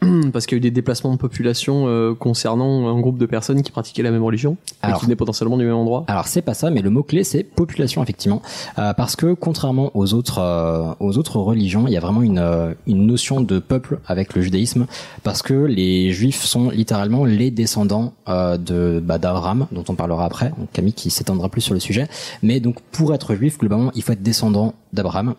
Parce 0.32 0.46
qu'il 0.46 0.56
y 0.56 0.58
a 0.58 0.58
eu 0.58 0.60
des 0.60 0.70
déplacements 0.70 1.12
de 1.12 1.18
population 1.18 1.84
euh, 1.86 2.14
concernant 2.14 2.88
un 2.88 3.00
groupe 3.00 3.18
de 3.18 3.26
personnes 3.26 3.62
qui 3.62 3.70
pratiquaient 3.70 4.02
la 4.02 4.10
même 4.10 4.22
religion 4.22 4.56
Alors. 4.82 4.96
et 4.96 5.00
qui 5.00 5.06
venaient 5.06 5.16
potentiellement 5.16 5.56
du 5.56 5.64
même 5.64 5.74
endroit. 5.74 6.04
Alors 6.08 6.26
c'est 6.26 6.42
pas 6.42 6.54
ça, 6.54 6.70
mais 6.70 6.82
le 6.82 6.90
mot 6.90 7.02
clé 7.02 7.24
c'est 7.24 7.42
population 7.42 8.02
effectivement, 8.02 8.42
Euh, 8.78 8.92
parce 8.94 9.16
que 9.16 9.34
contrairement 9.34 9.90
aux 9.94 10.14
autres 10.14 10.38
euh, 10.38 10.94
aux 11.00 11.18
autres 11.18 11.38
religions, 11.38 11.86
il 11.86 11.92
y 11.92 11.96
a 11.96 12.00
vraiment 12.00 12.22
une 12.22 12.38
euh, 12.38 12.74
une 12.86 13.06
notion 13.06 13.40
de 13.40 13.58
peuple 13.58 13.98
avec 14.06 14.34
le 14.34 14.42
judaïsme, 14.42 14.86
parce 15.22 15.42
que 15.42 15.54
les 15.54 16.12
juifs 16.12 16.44
sont 16.44 16.70
littéralement 16.70 17.24
les 17.24 17.50
descendants 17.50 18.12
euh, 18.28 18.56
de 18.56 19.00
bah, 19.04 19.18
d'Abraham, 19.18 19.66
dont 19.72 19.84
on 19.88 19.94
parlera 19.94 20.24
après. 20.24 20.50
Donc 20.58 20.70
Camille 20.72 20.92
qui 20.92 21.10
s'étendra 21.10 21.48
plus 21.48 21.60
sur 21.60 21.74
le 21.74 21.80
sujet, 21.80 22.08
mais 22.42 22.60
donc 22.60 22.80
pour 22.92 23.14
être 23.14 23.34
juif 23.34 23.58
globalement, 23.58 23.90
il 23.94 24.02
faut 24.02 24.12
être 24.12 24.22
descendant 24.22 24.74
d'Abraham. 24.92 25.34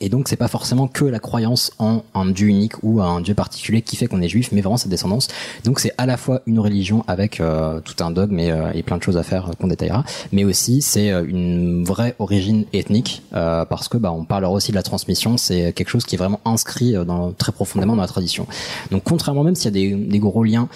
Et 0.00 0.08
donc 0.08 0.28
c'est 0.28 0.36
pas 0.36 0.48
forcément 0.48 0.88
que 0.88 1.04
la 1.04 1.18
croyance 1.18 1.72
en 1.78 2.02
un 2.14 2.26
dieu 2.26 2.48
unique 2.48 2.82
ou 2.82 3.02
un 3.02 3.20
dieu 3.20 3.34
particulier 3.34 3.82
qui 3.82 3.96
fait 3.96 4.06
qu'on 4.06 4.22
est 4.22 4.28
juif, 4.28 4.50
mais 4.52 4.60
vraiment 4.60 4.78
sa 4.78 4.88
descendance. 4.88 5.28
Donc 5.64 5.78
c'est 5.78 5.92
à 5.98 6.06
la 6.06 6.16
fois 6.16 6.40
une 6.46 6.58
religion 6.58 7.04
avec 7.06 7.40
euh, 7.40 7.80
tout 7.80 8.02
un 8.02 8.10
dogme 8.10 8.38
et, 8.38 8.50
euh, 8.50 8.72
et 8.72 8.82
plein 8.82 8.96
de 8.96 9.02
choses 9.02 9.18
à 9.18 9.22
faire 9.22 9.48
euh, 9.48 9.52
qu'on 9.60 9.68
détaillera, 9.68 10.04
mais 10.32 10.44
aussi 10.44 10.80
c'est 10.80 11.10
euh, 11.10 11.24
une 11.26 11.84
vraie 11.84 12.14
origine 12.18 12.64
ethnique 12.72 13.22
euh, 13.34 13.64
parce 13.64 13.88
que 13.88 13.98
bah 13.98 14.12
on 14.12 14.24
parlera 14.24 14.52
aussi 14.52 14.70
de 14.70 14.76
la 14.76 14.82
transmission, 14.82 15.36
c'est 15.36 15.72
quelque 15.72 15.90
chose 15.90 16.04
qui 16.04 16.14
est 16.14 16.18
vraiment 16.18 16.40
inscrit 16.44 16.94
dans, 17.04 17.32
très 17.32 17.52
profondément 17.52 17.94
dans 17.94 18.02
la 18.02 18.08
tradition. 18.08 18.46
Donc 18.90 19.02
contrairement 19.04 19.44
même 19.44 19.54
s'il 19.54 19.66
y 19.66 19.68
a 19.68 19.70
des, 19.70 19.94
des 19.94 20.18
gros 20.18 20.44
liens 20.44 20.68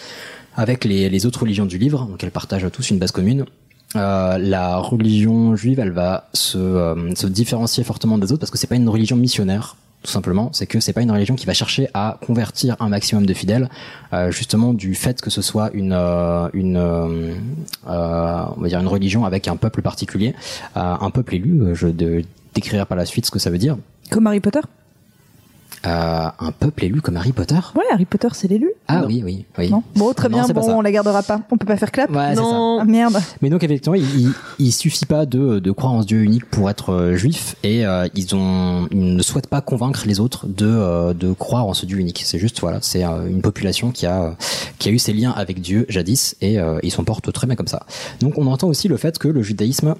avec 0.56 0.84
les, 0.84 1.08
les 1.08 1.26
autres 1.26 1.40
religions 1.40 1.66
du 1.66 1.78
livre, 1.78 2.06
donc 2.06 2.22
elles 2.22 2.30
partagent 2.30 2.70
tous 2.70 2.90
une 2.90 2.98
base 2.98 3.10
commune. 3.10 3.46
Euh, 3.96 4.38
la 4.38 4.76
religion 4.78 5.56
juive, 5.56 5.80
elle 5.80 5.92
va 5.92 6.28
se, 6.32 6.58
euh, 6.58 7.14
se 7.14 7.26
différencier 7.26 7.84
fortement 7.84 8.18
des 8.18 8.32
autres 8.32 8.40
parce 8.40 8.50
que 8.50 8.58
c'est 8.58 8.66
pas 8.66 8.76
une 8.76 8.88
religion 8.88 9.16
missionnaire, 9.16 9.76
tout 10.04 10.10
simplement. 10.10 10.50
C'est 10.52 10.66
que 10.66 10.80
c'est 10.80 10.92
pas 10.92 11.00
une 11.00 11.10
religion 11.10 11.34
qui 11.34 11.46
va 11.46 11.54
chercher 11.54 11.88
à 11.94 12.18
convertir 12.24 12.76
un 12.78 12.88
maximum 12.88 13.26
de 13.26 13.34
fidèles, 13.34 13.68
euh, 14.12 14.30
justement 14.30 14.74
du 14.74 14.94
fait 14.94 15.20
que 15.20 15.30
ce 15.30 15.42
soit 15.42 15.70
une 15.72 15.94
euh, 15.94 16.48
une 16.52 16.76
euh, 16.76 17.34
on 17.86 18.60
va 18.60 18.68
dire 18.68 18.80
une 18.80 18.86
religion 18.86 19.24
avec 19.24 19.48
un 19.48 19.56
peuple 19.56 19.82
particulier, 19.82 20.34
un 20.74 21.10
peuple 21.10 21.36
élu. 21.36 21.74
Je 21.74 21.88
de, 21.88 22.22
décrirai 22.54 22.84
par 22.84 22.96
la 22.96 23.06
suite 23.06 23.26
ce 23.26 23.30
que 23.30 23.38
ça 23.38 23.50
veut 23.50 23.58
dire. 23.58 23.76
Comme 24.10 24.26
Harry 24.26 24.40
Potter? 24.40 24.60
Euh, 25.86 26.26
un 26.38 26.52
peuple 26.52 26.84
élu 26.84 27.00
comme 27.02 27.16
Harry 27.16 27.32
Potter. 27.32 27.58
Ouais, 27.74 27.84
Harry 27.92 28.06
Potter, 28.06 28.28
c'est 28.32 28.48
l'élu. 28.48 28.70
Ah 28.88 29.00
Non. 29.00 29.06
oui, 29.06 29.22
oui, 29.24 29.44
oui. 29.58 29.70
Non. 29.70 29.82
Bon, 29.96 30.12
très 30.14 30.28
Non, 30.30 30.42
bien, 30.44 30.48
bon, 30.54 30.62
on 30.78 30.80
la 30.80 30.90
gardera 30.90 31.22
pas. 31.22 31.40
On 31.50 31.58
peut 31.58 31.66
pas 31.66 31.76
faire 31.76 31.92
clap 31.92 32.10
Ouais, 32.10 32.34
ça. 32.34 32.42
Ah 32.44 32.84
merde. 32.86 33.18
Mais 33.42 33.50
donc 33.50 33.62
effectivement, 33.62 33.94
il, 33.94 34.04
il, 34.20 34.32
il 34.58 34.72
suffit 34.72 35.04
pas 35.06 35.26
de, 35.26 35.58
de 35.58 35.70
croire 35.72 35.92
en 35.92 36.02
ce 36.02 36.06
Dieu 36.06 36.22
unique 36.22 36.46
pour 36.50 36.70
être 36.70 36.90
euh, 36.90 37.16
juif 37.16 37.56
et 37.62 37.84
euh, 37.86 38.06
ils 38.14 38.34
ont 38.34 38.88
ils 38.90 39.14
ne 39.16 39.22
souhaitent 39.22 39.48
pas 39.48 39.60
convaincre 39.60 40.04
les 40.06 40.20
autres 40.20 40.46
de 40.46 40.66
euh, 40.66 41.12
de 41.12 41.32
croire 41.32 41.66
en 41.66 41.74
ce 41.74 41.84
Dieu 41.86 41.98
unique. 41.98 42.22
C'est 42.24 42.38
juste 42.38 42.60
voilà, 42.60 42.78
c'est 42.80 43.04
euh, 43.04 43.26
une 43.28 43.42
population 43.42 43.90
qui 43.90 44.06
a 44.06 44.22
euh, 44.22 44.30
qui 44.78 44.88
a 44.88 44.92
eu 44.92 44.98
ses 44.98 45.12
liens 45.12 45.32
avec 45.32 45.60
Dieu 45.60 45.84
jadis 45.88 46.36
et 46.40 46.58
euh, 46.58 46.78
ils 46.82 46.90
s'en 46.92 47.04
portent 47.04 47.30
très 47.32 47.46
bien 47.46 47.56
comme 47.56 47.68
ça. 47.68 47.84
Donc 48.20 48.38
on 48.38 48.46
entend 48.46 48.68
aussi 48.68 48.88
le 48.88 48.96
fait 48.96 49.18
que 49.18 49.28
le 49.28 49.42
judaïsme 49.42 49.94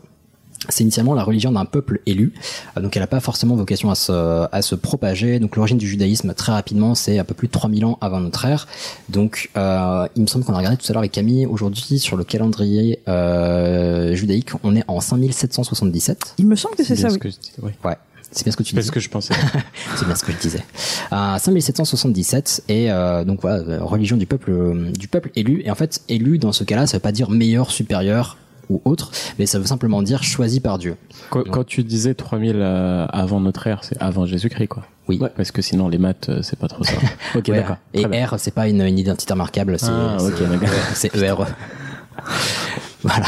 c'est 0.68 0.83
initialement 0.83 1.14
la 1.14 1.23
religion 1.25 1.52
d'un 1.52 1.64
peuple 1.64 2.00
élu, 2.06 2.33
Euh, 2.76 2.80
donc 2.80 2.97
elle 2.97 3.02
n'a 3.02 3.06
pas 3.06 3.21
forcément 3.21 3.54
vocation 3.56 3.90
à 3.90 3.94
se, 3.94 4.47
à 4.50 4.62
se 4.62 4.75
propager. 4.75 5.38
Donc 5.38 5.56
l'origine 5.56 5.78
du 5.78 5.88
judaïsme, 5.88 6.35
très 6.35 6.52
rapidement, 6.52 6.94
c'est 6.94 7.18
un 7.18 7.25
peu 7.25 7.35
plus 7.35 7.49
de 7.49 7.52
3000 7.52 7.85
ans 7.85 7.99
avant 8.00 8.21
notre 8.21 8.44
ère. 8.44 8.66
Donc 9.09 9.50
euh, 9.56 10.06
il 10.16 10.23
me 10.23 10.26
semble 10.26 10.44
qu'on 10.44 10.54
a 10.54 10.59
regardé 10.59 10.76
tout 10.76 10.87
à 10.88 10.92
l'heure 10.92 11.00
avec 11.00 11.12
Camille, 11.12 11.47
aujourd'hui 11.47 11.99
sur 11.99 12.16
le 12.16 12.25
calendrier 12.25 13.00
euh, 13.09 14.14
judaïque, 14.14 14.50
on 14.62 14.75
est 14.76 14.85
en 14.88 15.00
5777. 15.00 16.35
Il 16.38 16.47
me 16.47 16.56
semble 16.56 16.75
que 16.76 16.85
c'est 16.85 16.97
ça, 16.97 17.09
bien 17.09 17.11
oui. 17.11 17.14
ce 17.14 17.18
que 17.18 17.30
je 17.30 17.37
dis, 17.38 17.52
oui. 17.62 17.71
Ouais. 17.85 17.97
C'est 18.33 18.42
bien 18.44 18.50
ce 18.52 18.56
que 18.56 18.62
tu 18.64 18.75
C'est 18.75 18.80
dis. 18.80 18.87
ce 18.87 18.90
que 18.92 18.99
je 19.00 19.09
pensais. 19.11 19.35
C'est 19.97 20.06
bien 20.06 20.14
ce 20.16 20.25
que 20.25 20.33
je 20.33 20.38
disais. 20.38 20.64
Euh, 21.12 21.38
5777 21.38 22.64
et 22.68 22.90
euh, 22.90 23.23
donc 23.25 23.40
voilà, 23.42 23.59
euh, 23.62 23.78
religion 23.85 24.16
du 24.16 24.26
peuple 24.26 24.50
euh, 24.50 24.90
du 24.90 25.06
peuple 25.06 25.30
élu 25.37 25.62
et 25.64 25.71
en 25.71 25.75
fait 25.76 26.00
élu 26.09 26.38
dans 26.38 26.50
ce 26.52 26.64
cas-là, 26.64 26.87
ça 26.88 26.97
veut 26.97 27.00
pas 27.02 27.12
dire 27.12 27.30
meilleur, 27.30 27.71
supérieur 27.71 28.37
ou 28.71 28.80
autre, 28.85 29.11
mais 29.38 29.47
ça 29.47 29.59
veut 29.59 29.66
simplement 29.66 30.02
dire 30.02 30.23
choisi 30.23 30.61
par 30.61 30.78
Dieu. 30.78 30.97
Quand, 31.30 31.42
quand 31.44 31.64
tu 31.64 31.83
disais 31.85 32.14
3000 32.14 32.56
euh, 32.56 33.06
avant 33.11 33.40
notre 33.40 33.66
ère, 33.66 33.85
c'est 33.85 33.97
avant 34.00 34.26
Jésus-Christ, 34.26 34.68
quoi. 34.68 34.85
Oui. 35.09 35.21
Parce 35.37 35.50
que 35.50 35.61
sinon, 35.62 35.88
les 35.88 35.99
maths, 35.99 36.28
euh, 36.30 36.40
c'est 36.42 36.59
pas 36.59 36.68
trop 36.68 36.83
ça. 36.85 36.94
ok, 37.35 37.49
Ouais, 37.49 37.56
d'accord. 37.56 37.76
Et 37.92 38.06
bien. 38.06 38.26
R, 38.26 38.35
c'est 38.38 38.54
pas 38.54 38.68
une, 38.68 38.80
une 38.83 38.99
identité 38.99 39.33
remarquable, 39.35 39.78
c'est 39.78 39.87
Ah, 39.90 40.16
c'est- 40.18 40.26
ok, 40.42 40.49
d'accord. 40.49 40.68
c'est 40.94 41.14
ERE. 41.16 41.47
voilà. 43.02 43.26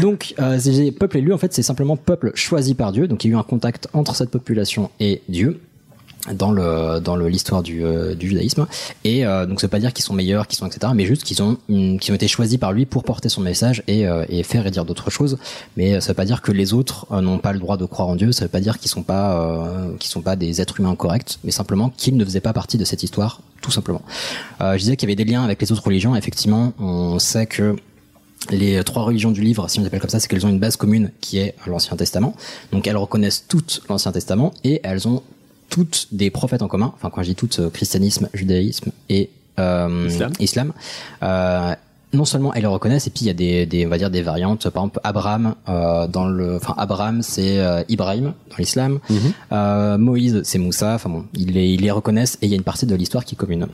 Donc, 0.00 0.34
euh, 0.38 0.58
c'est- 0.58 0.92
peuple 0.92 1.18
élu, 1.18 1.32
en 1.32 1.38
fait, 1.38 1.52
c'est 1.52 1.62
simplement 1.62 1.96
peuple 1.96 2.32
choisi 2.34 2.74
par 2.74 2.92
Dieu. 2.92 3.08
Donc, 3.08 3.24
il 3.24 3.28
y 3.28 3.30
a 3.30 3.36
eu 3.36 3.38
un 3.38 3.42
contact 3.42 3.88
entre 3.92 4.14
cette 4.14 4.30
population 4.30 4.90
et 5.00 5.22
Dieu 5.28 5.60
dans 6.32 6.50
le 6.50 7.00
dans 7.00 7.16
l'histoire 7.16 7.62
du, 7.62 7.84
euh, 7.84 8.14
du 8.14 8.28
judaïsme. 8.28 8.66
Et 9.04 9.24
euh, 9.24 9.46
donc 9.46 9.60
ça 9.60 9.66
veut 9.66 9.70
pas 9.70 9.78
dire 9.78 9.92
qu'ils 9.92 10.04
sont 10.04 10.14
meilleurs 10.14 10.46
qu'ils 10.46 10.58
sont 10.58 10.66
etc 10.66 10.92
mais 10.94 11.06
juste 11.06 11.22
qu'ils 11.22 11.42
ont 11.42 11.56
qu'ils 11.68 12.12
ont 12.12 12.14
été 12.14 12.28
choisis 12.28 12.58
par 12.58 12.72
lui 12.72 12.86
pour 12.86 13.04
porter 13.04 13.28
son 13.28 13.40
message 13.40 13.82
et, 13.86 14.06
euh, 14.06 14.24
et 14.28 14.42
faire 14.42 14.66
et 14.66 14.70
dire 14.70 14.84
d'autres 14.84 15.10
choses. 15.10 15.38
Mais 15.76 16.00
ça 16.00 16.08
veut 16.08 16.14
pas 16.14 16.24
dire 16.24 16.42
que 16.42 16.52
les 16.52 16.72
autres 16.72 17.06
n'ont 17.20 17.38
pas 17.38 17.52
le 17.52 17.58
droit 17.58 17.76
de 17.76 17.84
croire 17.84 18.08
en 18.08 18.16
Dieu. 18.16 18.32
Ça 18.32 18.44
veut 18.44 18.50
pas 18.50 18.60
dire 18.60 18.78
qu'ils 18.78 18.90
sont 18.90 19.02
pas 19.02 19.88
qu'ils 19.98 20.10
sont 20.10 20.22
pas 20.22 20.36
des 20.36 20.60
êtres 20.60 20.80
humains 20.80 20.94
corrects 20.94 21.38
mais 21.44 21.50
simplement 21.50 21.90
qu'ils 21.90 22.16
ne 22.16 22.24
faisaient 22.24 22.40
pas 22.40 22.52
partie 22.52 22.78
de 22.78 22.84
cette 22.84 23.02
histoire 23.02 23.40
tout 23.60 23.70
simplement. 23.70 24.02
Je 24.60 24.76
disais 24.76 24.96
qu'il 24.96 25.08
y 25.08 25.12
avait 25.12 25.24
des 25.24 25.30
liens 25.30 25.44
avec 25.44 25.60
les 25.60 25.72
autres 25.72 25.84
religions. 25.84 26.16
Effectivement 26.16 26.72
on 26.78 27.18
sait 27.18 27.46
que 27.46 27.76
les 28.50 28.82
trois 28.84 29.02
religions 29.02 29.30
du 29.30 29.42
livre, 29.42 29.68
si 29.68 29.78
on 29.78 29.82
les 29.82 29.88
appelle 29.88 30.00
comme 30.00 30.10
ça, 30.10 30.20
c'est 30.20 30.28
qu'elles 30.28 30.46
ont 30.46 30.50
une 30.50 30.60
base 30.60 30.76
commune 30.76 31.10
qui 31.20 31.38
est 31.38 31.54
l'Ancien 31.66 31.96
Testament. 31.96 32.34
Donc 32.72 32.86
elles 32.86 32.96
reconnaissent 32.96 33.44
toutes 33.48 33.82
l'Ancien 33.88 34.12
Testament 34.12 34.54
et 34.64 34.80
elles 34.84 35.08
ont 35.08 35.22
toutes 35.68 36.08
des 36.12 36.30
prophètes 36.30 36.62
en 36.62 36.68
commun. 36.68 36.92
Enfin, 36.94 37.10
quand 37.10 37.22
je 37.22 37.28
dis 37.28 37.34
toutes, 37.34 37.58
euh, 37.58 37.70
christianisme, 37.70 38.28
judaïsme 38.34 38.90
et 39.08 39.30
euh, 39.58 40.06
Islam. 40.08 40.32
islam. 40.40 40.72
Euh, 41.22 41.74
non 42.14 42.24
seulement 42.24 42.54
elles 42.54 42.62
le 42.62 42.68
reconnaissent, 42.68 43.06
et 43.06 43.10
puis 43.10 43.24
il 43.24 43.26
y 43.26 43.30
a 43.30 43.34
des, 43.34 43.66
des, 43.66 43.84
on 43.84 43.90
va 43.90 43.98
dire 43.98 44.10
des 44.10 44.22
variantes. 44.22 44.70
Par 44.70 44.84
exemple, 44.84 45.00
Abraham 45.04 45.54
euh, 45.68 46.06
dans 46.06 46.26
le, 46.26 46.56
enfin 46.56 46.74
Abraham 46.78 47.20
c'est 47.20 47.58
euh, 47.58 47.82
Ibrahim 47.90 48.32
dans 48.50 48.56
l'islam. 48.58 48.98
Euh, 49.52 49.98
Moïse 49.98 50.40
c'est 50.44 50.58
Moussa. 50.58 50.94
Enfin 50.94 51.10
bon, 51.10 51.24
ils 51.34 51.52
les, 51.52 51.68
ils 51.68 51.82
les 51.82 51.90
reconnaissent 51.90 52.38
et 52.40 52.46
il 52.46 52.50
y 52.50 52.54
a 52.54 52.56
une 52.56 52.62
partie 52.62 52.86
de 52.86 52.94
l'histoire 52.94 53.26
qui 53.26 53.34
est 53.34 53.36
commune. 53.38 53.66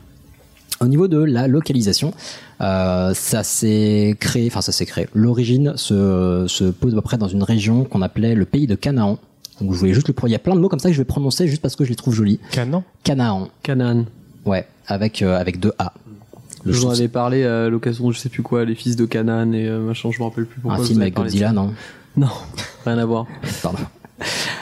Au 0.81 0.87
niveau 0.87 1.07
de 1.07 1.19
la 1.19 1.47
localisation, 1.47 2.13
ça 2.59 3.43
s'est 3.43 4.17
créé, 4.19 4.47
enfin 4.47 4.59
ça 4.59 4.73
s'est 4.73 4.85
créé. 4.85 5.07
L'origine 5.13 5.77
se, 5.77 6.45
se 6.49 6.65
pose 6.65 6.91
à 6.91 6.95
peu 6.97 7.01
près 7.01 7.17
dans 7.17 7.29
une 7.29 7.43
région 7.43 7.85
qu'on 7.85 8.01
appelait 8.01 8.35
le 8.35 8.43
pays 8.43 8.67
de 8.67 8.75
Canaan. 8.75 9.17
Donc 9.61 9.73
je 9.73 9.77
voulais 9.79 9.93
juste 9.93 10.07
le 10.07 10.13
pro- 10.13 10.27
Il 10.27 10.31
y 10.31 10.35
a 10.35 10.39
plein 10.39 10.55
de 10.55 10.59
mots 10.59 10.67
comme 10.69 10.79
ça 10.79 10.89
que 10.89 10.93
je 10.93 10.99
vais 11.01 11.05
prononcer 11.05 11.47
juste 11.47 11.61
parce 11.61 11.75
que 11.75 11.83
je 11.85 11.89
les 11.89 11.95
trouve 11.95 12.13
jolis. 12.13 12.39
Canaan. 12.51 12.83
Canaan. 13.03 13.47
Canaan. 13.63 14.05
Ouais, 14.45 14.67
avec 14.87 15.21
avec 15.21 15.39
avec 15.39 15.59
deux 15.59 15.71
A. 15.79 15.93
Le 16.65 16.73
Je 16.73 16.79
vous 16.79 16.87
en 16.87 16.91
avais 16.91 17.07
parlé 17.07 17.43
à 17.45 17.69
l'occasion 17.69 18.07
de 18.07 18.13
je 18.13 18.19
sais 18.19 18.29
plus 18.29 18.41
quoi, 18.43 18.65
les 18.65 18.75
fils 18.75 18.95
de 18.95 19.05
Canaan 19.05 19.51
et 19.53 19.67
euh, 19.67 19.79
machin, 19.79 20.09
je 20.11 20.19
me 20.19 20.23
rappelle 20.27 20.45
plus 20.45 20.59
pourquoi. 20.59 20.79
un 20.79 20.83
film 20.83 21.01
avec 21.01 21.13
Godzilla, 21.13 21.51
non 21.51 21.73
Non, 22.17 22.29
rien 22.85 22.97
à 22.97 23.05
voir. 23.05 23.25
Pardon. 23.61 23.79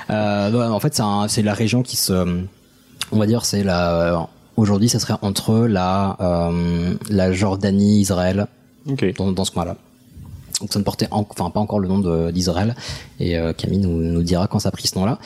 Euh, 0.09 0.51
ouais, 0.51 0.65
en 0.65 0.79
fait, 0.79 0.99
c'est 1.27 1.41
la 1.43 1.53
région 1.53 1.81
qui 1.83 1.95
se, 1.97 2.41
on 3.11 3.17
va 3.19 3.25
dire, 3.25 3.45
c'est 3.45 3.63
la. 3.63 4.27
Aujourd'hui, 4.57 4.89
ça 4.89 4.99
serait 4.99 5.15
entre 5.21 5.65
la 5.67 6.17
euh, 6.19 6.93
la 7.09 7.31
Jordanie, 7.31 8.01
Israël, 8.01 8.47
Ok. 8.87 9.13
dans, 9.17 9.31
dans 9.31 9.45
ce 9.45 9.51
coin-là. 9.51 9.77
Donc 10.63 10.71
ça 10.71 10.79
ne 10.79 10.85
portait 10.85 11.09
en- 11.11 11.27
enfin 11.29 11.49
pas 11.49 11.59
encore 11.59 11.79
le 11.79 11.89
nom 11.89 12.29
d'Israël 12.31 12.73
et 13.19 13.37
euh, 13.37 13.51
Camille 13.51 13.79
nous, 13.79 13.97
nous 14.01 14.23
dira 14.23 14.47
quand 14.47 14.59
ça 14.59 14.69
a 14.69 14.71
pris 14.71 14.87
ce 14.87 14.97
nom-là. 14.97 15.19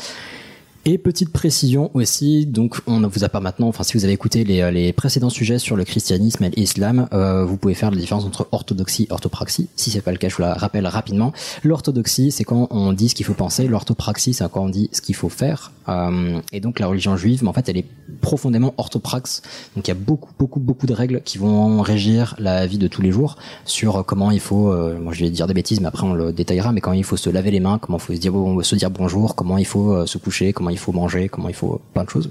Et 0.90 0.98
petite 0.98 1.34
précision 1.34 1.92
aussi, 1.96 2.46
donc 2.46 2.80
on 2.88 3.06
vous 3.06 3.26
a 3.26 3.28
pas 3.28 3.42
maintenant, 3.42 3.68
enfin 3.68 3.84
si 3.84 3.98
vous 3.98 4.06
avez 4.06 4.14
écouté 4.14 4.46
les, 4.46 4.72
les 4.72 4.94
précédents 4.94 5.30
sujets 5.30 5.60
sur 5.60 5.76
le 5.76 5.84
christianisme 5.84 6.46
et 6.46 6.50
l'islam, 6.52 7.10
euh, 7.12 7.44
vous 7.44 7.58
pouvez 7.58 7.74
faire 7.74 7.92
la 7.92 7.98
différence 7.98 8.24
entre 8.24 8.48
orthodoxie 8.54 9.04
et 9.04 9.12
orthopraxie. 9.12 9.68
Si 9.76 9.92
c'est 9.92 10.00
pas 10.00 10.14
le 10.14 10.18
cas, 10.18 10.30
je 10.30 10.38
vous 10.38 10.44
la 10.44 10.54
rappelle 10.54 10.88
rapidement. 10.88 11.34
L'orthodoxie, 11.66 12.32
c'est 12.32 12.46
quand 12.46 12.70
on 12.72 12.94
dit 12.94 13.10
ce 13.10 13.16
qu'il 13.16 13.26
faut 13.26 13.34
penser. 13.34 13.68
L'orthopraxie, 13.68 14.34
c'est 14.34 14.50
quand 14.50 14.64
on 14.64 14.70
dit 14.70 14.90
ce 14.94 15.02
qu'il 15.02 15.14
faut 15.14 15.28
faire. 15.28 15.74
Euh, 15.90 16.40
et 16.54 16.62
donc 16.62 16.80
la 16.80 16.88
religion 16.88 17.18
juive, 17.18 17.44
mais 17.44 17.50
en 17.50 17.54
fait, 17.54 17.68
elle 17.68 17.80
est 17.80 17.86
profondément 18.22 18.74
orthopraxe. 18.78 19.42
Donc 19.76 19.90
il 19.90 19.92
y 19.92 19.92
a 19.92 19.96
beaucoup, 19.96 20.32
beaucoup, 20.40 20.62
beaucoup 20.62 20.88
de 20.88 20.94
règles 20.94 21.22
qui 21.26 21.38
vont 21.38 21.82
régir 21.82 22.34
la 22.40 22.66
vie 22.66 22.78
de 22.78 22.88
tous 22.88 23.02
les 23.02 23.12
jours 23.12 23.36
sur 23.66 24.06
comment 24.06 24.32
il 24.32 24.40
faut. 24.40 24.72
Euh, 24.72 24.98
moi, 24.98 25.12
je 25.12 25.26
vais 25.26 25.32
dire 25.32 25.48
des 25.48 25.54
bêtises, 25.54 25.82
mais 25.82 25.88
après 25.88 26.06
on 26.06 26.14
le 26.14 26.32
détaillera. 26.32 26.72
Mais 26.72 26.80
comment 26.80 26.96
il 26.96 27.04
faut 27.04 27.18
se 27.18 27.30
laver 27.30 27.52
les 27.52 27.60
mains, 27.60 27.78
comment 27.78 27.98
il 27.98 28.02
faut 28.02 28.14
se 28.14 28.76
dire, 28.76 28.90
bonjour, 28.90 29.36
comment 29.36 29.58
il 29.58 29.66
faut 29.66 29.92
euh, 29.92 30.06
se 30.06 30.18
coucher, 30.18 30.54
comment 30.54 30.70
il 30.70 30.77
faut 30.78 30.92
manger, 30.92 31.30
comment 31.30 31.50
il 31.50 31.56
faut 31.56 31.82
plein 31.94 32.04
de 32.04 32.10
choses. 32.10 32.30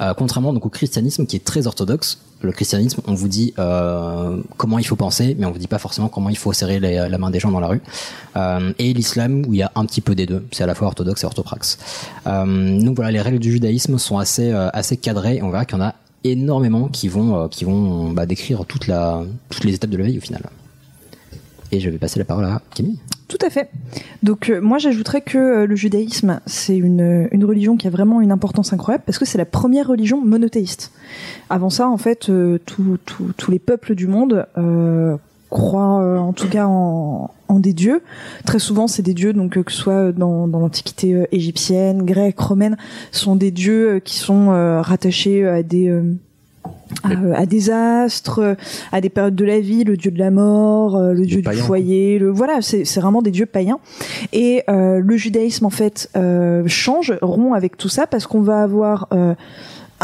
Euh, 0.00 0.14
contrairement 0.14 0.52
donc 0.52 0.66
au 0.66 0.68
christianisme 0.68 1.26
qui 1.26 1.36
est 1.36 1.44
très 1.44 1.66
orthodoxe, 1.66 2.20
le 2.42 2.52
christianisme 2.52 3.02
on 3.06 3.14
vous 3.14 3.28
dit 3.28 3.54
euh, 3.58 4.40
comment 4.56 4.78
il 4.78 4.84
faut 4.84 4.96
penser, 4.96 5.36
mais 5.38 5.46
on 5.46 5.50
vous 5.50 5.58
dit 5.58 5.68
pas 5.68 5.78
forcément 5.78 6.08
comment 6.08 6.28
il 6.28 6.36
faut 6.36 6.52
serrer 6.52 6.80
la 6.80 7.18
main 7.18 7.30
des 7.30 7.40
gens 7.40 7.50
dans 7.50 7.60
la 7.60 7.68
rue. 7.68 7.80
Euh, 8.36 8.72
et 8.78 8.92
l'islam 8.92 9.44
où 9.46 9.54
il 9.54 9.58
y 9.58 9.62
a 9.62 9.72
un 9.74 9.84
petit 9.86 10.00
peu 10.00 10.14
des 10.14 10.26
deux, 10.26 10.44
c'est 10.52 10.64
à 10.64 10.66
la 10.66 10.74
fois 10.74 10.88
orthodoxe 10.88 11.22
et 11.22 11.26
orthopraxe. 11.26 11.78
Donc 12.26 12.96
voilà, 12.96 13.10
les 13.10 13.20
règles 13.20 13.38
du 13.38 13.52
judaïsme 13.52 13.98
sont 13.98 14.18
assez 14.18 14.50
assez 14.50 14.96
cadrées 14.96 15.40
on 15.42 15.50
verra 15.50 15.64
qu'il 15.64 15.78
y 15.78 15.80
en 15.80 15.84
a 15.84 15.94
énormément 16.24 16.88
qui 16.88 17.08
vont 17.08 17.48
qui 17.48 17.64
vont 17.64 18.10
bah, 18.10 18.26
décrire 18.26 18.64
toute 18.66 18.86
la 18.86 19.22
toutes 19.50 19.64
les 19.64 19.74
étapes 19.74 19.90
de 19.90 19.98
la 19.98 20.04
vie 20.04 20.18
au 20.18 20.22
final. 20.22 20.42
Et 21.74 21.80
je 21.80 21.90
vais 21.90 21.98
passer 21.98 22.20
la 22.20 22.24
parole 22.24 22.44
à 22.44 22.62
Camille. 22.72 23.00
Tout 23.26 23.38
à 23.44 23.50
fait. 23.50 23.68
Donc 24.22 24.48
euh, 24.48 24.60
moi 24.60 24.78
j'ajouterais 24.78 25.22
que 25.22 25.38
euh, 25.38 25.66
le 25.66 25.74
judaïsme 25.74 26.40
c'est 26.46 26.76
une, 26.76 27.28
une 27.32 27.44
religion 27.44 27.76
qui 27.76 27.88
a 27.88 27.90
vraiment 27.90 28.20
une 28.20 28.30
importance 28.30 28.72
incroyable 28.72 29.02
parce 29.04 29.18
que 29.18 29.24
c'est 29.24 29.38
la 29.38 29.44
première 29.44 29.88
religion 29.88 30.24
monothéiste. 30.24 30.92
Avant 31.50 31.70
ça 31.70 31.88
en 31.88 31.96
fait 31.96 32.28
euh, 32.28 32.60
tous 32.64 33.50
les 33.50 33.58
peuples 33.58 33.96
du 33.96 34.06
monde 34.06 34.46
euh, 34.56 35.16
croient 35.50 36.00
euh, 36.00 36.18
en 36.18 36.32
tout 36.32 36.48
cas 36.48 36.66
en, 36.66 37.30
des 37.50 37.72
dieux. 37.72 38.02
Très 38.44 38.60
souvent 38.60 38.86
c'est 38.86 39.02
des 39.02 39.14
dieux 39.14 39.32
donc 39.32 39.56
euh, 39.56 39.64
que 39.64 39.72
ce 39.72 39.78
soit 39.78 40.12
dans, 40.12 40.46
dans 40.46 40.60
l'antiquité 40.60 41.14
euh, 41.14 41.26
égyptienne, 41.32 42.04
grecque, 42.04 42.38
romaine, 42.38 42.76
sont 43.10 43.34
des 43.34 43.50
dieux 43.50 43.94
euh, 43.94 44.00
qui 44.00 44.16
sont 44.16 44.50
euh, 44.50 44.80
rattachés 44.80 45.44
à 45.44 45.64
des 45.64 45.88
euh, 45.88 46.14
à, 47.02 47.40
à 47.40 47.46
des 47.46 47.70
astres, 47.70 48.38
euh, 48.40 48.54
à 48.92 49.00
des 49.00 49.08
périodes 49.08 49.34
de 49.34 49.44
la 49.44 49.60
vie, 49.60 49.84
le 49.84 49.96
dieu 49.96 50.10
de 50.10 50.18
la 50.18 50.30
mort, 50.30 50.96
euh, 50.96 51.12
le 51.12 51.26
dieu 51.26 51.42
du 51.42 51.56
foyer, 51.56 52.18
le 52.18 52.30
voilà, 52.30 52.60
c'est 52.60 52.84
c'est 52.84 53.00
vraiment 53.00 53.22
des 53.22 53.30
dieux 53.30 53.46
païens. 53.46 53.78
Et 54.32 54.62
euh, 54.68 55.00
le 55.00 55.16
judaïsme 55.16 55.66
en 55.66 55.70
fait 55.70 56.10
euh, 56.16 56.64
change, 56.66 57.14
rompt 57.22 57.54
avec 57.54 57.76
tout 57.76 57.88
ça 57.88 58.06
parce 58.06 58.26
qu'on 58.26 58.40
va 58.40 58.62
avoir 58.62 59.08
euh, 59.12 59.34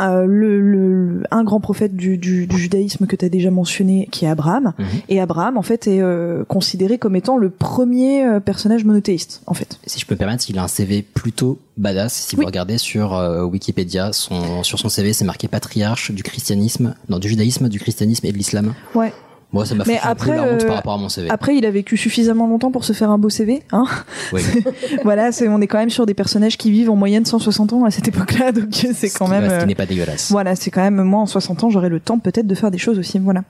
euh, 0.00 0.25
le, 0.26 0.61
le- 0.61 1.23
un 1.30 1.45
grand 1.45 1.61
prophète 1.61 1.95
du, 1.97 2.16
du, 2.19 2.47
du 2.47 2.57
judaïsme 2.59 3.07
que 3.07 3.16
tu 3.16 3.25
as 3.25 3.28
déjà 3.28 3.50
mentionné, 3.50 4.09
qui 4.11 4.25
est 4.25 4.28
Abraham. 4.28 4.73
Mhm. 4.78 4.87
Et 5.09 5.21
Abraham, 5.21 5.57
en 5.57 5.62
fait, 5.62 5.87
est 5.87 6.00
euh, 6.00 6.45
considéré 6.45 6.99
comme 6.99 7.16
étant 7.16 7.37
le 7.37 7.50
premier 7.50 8.25
euh, 8.25 8.40
personnage 8.40 8.85
monothéiste, 8.85 9.42
en 9.47 9.54
fait. 9.54 9.78
Si 9.87 9.99
je 10.00 10.07
peux 10.07 10.14
me 10.14 10.19
permettre, 10.19 10.45
il 10.49 10.59
a 10.59 10.62
un 10.64 10.69
CV 10.69 11.02
plutôt 11.02 11.59
badass. 11.76 12.12
Si 12.14 12.37
Oui. 12.37 12.40
vous 12.42 12.47
regardez 12.47 12.78
sur 12.78 13.14
euh, 13.14 13.42
Wikipédia, 13.45 14.12
son, 14.12 14.62
sur 14.62 14.78
son 14.78 14.88
CV, 14.88 15.12
c'est 15.12 15.25
marqué 15.25 15.49
patriarche 15.49 16.11
du 16.12 16.23
christianisme, 16.23 16.95
non, 17.09 17.19
du 17.19 17.28
judaïsme, 17.28 17.69
du 17.69 17.80
christianisme 17.80 18.26
et 18.26 18.33
de 18.33 18.37
l'islam. 18.38 18.75
Ouais. 18.95 19.12
Moi, 19.52 19.66
ça 19.66 19.75
m'a 19.75 19.83
Mais 19.87 19.95
fait 19.97 19.99
un 20.07 20.14
peu 20.14 20.30
après, 20.30 20.37
la 20.37 20.42
honte 20.45 20.62
euh, 20.62 20.66
par 20.69 20.76
rapport 20.76 20.92
à 20.92 20.97
mon 20.97 21.09
CV. 21.09 21.28
Après, 21.28 21.57
il 21.57 21.66
a 21.66 21.73
vécu 21.73 21.97
suffisamment 21.97 22.47
longtemps 22.47 22.71
pour 22.71 22.85
se 22.85 22.92
faire 22.92 23.11
un 23.11 23.19
beau 23.19 23.28
CV, 23.30 23.62
hein. 23.73 23.85
Oui. 24.33 24.42
voilà, 25.02 25.33
c'est, 25.33 25.49
on 25.49 25.61
est 25.61 25.66
quand 25.66 25.78
même 25.78 25.90
sur 25.90 26.07
des 26.07 26.14
personnages 26.14 26.57
qui 26.57 26.71
vivent 26.71 26.90
en 26.90 26.95
moyenne 26.95 27.25
160 27.25 27.73
ans 27.73 27.85
à 27.85 27.90
cette 27.90 28.07
époque-là, 28.07 28.52
donc 28.52 28.66
c'est 28.73 29.09
Ce 29.09 29.19
quand 29.19 29.25
qui- 29.25 29.30
même. 29.33 29.50
Ce 29.50 29.57
qui 29.57 29.62
euh, 29.62 29.66
n'est 29.66 29.75
pas 29.75 29.87
dégueulasse. 29.87 30.30
Voilà, 30.30 30.54
c'est 30.54 30.71
quand 30.71 30.83
même 30.83 31.02
moi 31.02 31.21
en 31.21 31.26
60 31.26 31.64
ans, 31.64 31.71
j'aurais 31.71 31.88
le 31.88 31.99
temps 31.99 32.21
peut-être 32.21 32.47
de 32.47 32.54
faire 32.54 32.71
des 32.71 32.78
choses 32.78 32.99
aussi. 33.00 33.19
Voilà. 33.19 33.42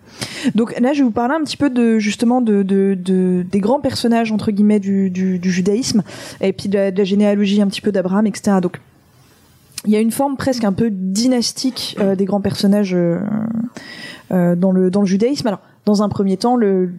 Donc 0.55 0.75
là, 0.81 0.95
je 0.95 0.99
vais 1.01 1.05
vous 1.05 1.11
parler 1.11 1.35
un 1.39 1.45
petit 1.45 1.59
peu 1.59 1.69
de 1.69 1.99
justement 1.99 2.41
de, 2.41 2.63
de, 2.63 2.97
de- 2.99 3.45
des 3.51 3.61
grands 3.61 3.81
personnages 3.81 4.33
entre 4.33 4.53
guillemets 4.53 4.81
du, 4.81 5.11
du, 5.11 5.39
du 5.39 5.51
judaïsme 5.53 6.03
et 6.41 6.55
puis 6.55 6.71
de 6.71 6.79
la, 6.79 6.91
de 6.91 6.97
la 6.99 7.05
généalogie 7.05 7.61
un 7.61 7.67
petit 7.67 7.83
peu 7.83 7.93
d'Abraham, 7.93 8.27
etc. 8.27 8.57
Donc 8.63 8.81
il 9.85 9.93
y 9.93 9.97
a 9.97 10.01
une 10.01 10.13
forme 10.13 10.37
presque 10.39 10.65
un 10.65 10.73
peu 10.73 10.89
dynastique 10.91 11.97
euh, 12.01 12.15
des 12.15 12.25
grands 12.25 12.41
personnages 12.41 12.95
euh, 12.95 13.19
euh, 14.33 14.55
dans 14.57 14.73
le 14.73 14.91
dans 14.91 15.01
le 15.01 15.07
judaïsme. 15.07 15.47
Alors 15.47 15.61
dans 15.85 16.03
un 16.03 16.09
premier 16.09 16.37
temps, 16.37 16.57
le, 16.57 16.93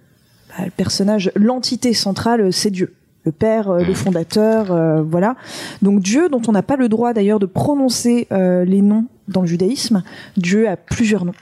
bah, 0.50 0.66
le 0.66 0.72
personnage, 0.72 1.32
l'entité 1.36 1.94
centrale, 1.94 2.52
c'est 2.54 2.72
Dieu. 2.72 2.94
Le 3.24 3.32
père, 3.32 3.70
euh, 3.70 3.84
le 3.84 3.94
fondateur, 3.94 4.72
euh, 4.72 5.04
voilà. 5.04 5.36
Donc 5.82 6.02
Dieu, 6.02 6.28
dont 6.28 6.42
on 6.48 6.52
n'a 6.52 6.64
pas 6.64 6.76
le 6.76 6.90
droit 6.90 7.14
d'ailleurs 7.14 7.40
de 7.40 7.46
prononcer 7.46 8.28
euh, 8.32 8.66
les 8.66 8.82
noms 8.82 9.06
dans 9.28 9.42
le 9.42 9.48
judaïsme, 9.48 10.04
Dieu 10.38 10.68
a 10.68 10.76
plusieurs 10.76 11.26
noms 11.26 11.36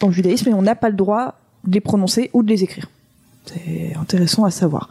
dans 0.00 0.08
le 0.08 0.12
judaïsme 0.12 0.48
et 0.48 0.54
on 0.54 0.62
n'a 0.62 0.74
pas 0.74 0.88
le 0.88 0.96
droit 0.96 1.36
de 1.64 1.74
les 1.74 1.80
prononcer 1.80 2.30
ou 2.32 2.42
de 2.42 2.48
les 2.48 2.64
écrire. 2.64 2.88
C'est 3.44 3.94
intéressant 4.00 4.44
à 4.44 4.50
savoir. 4.50 4.88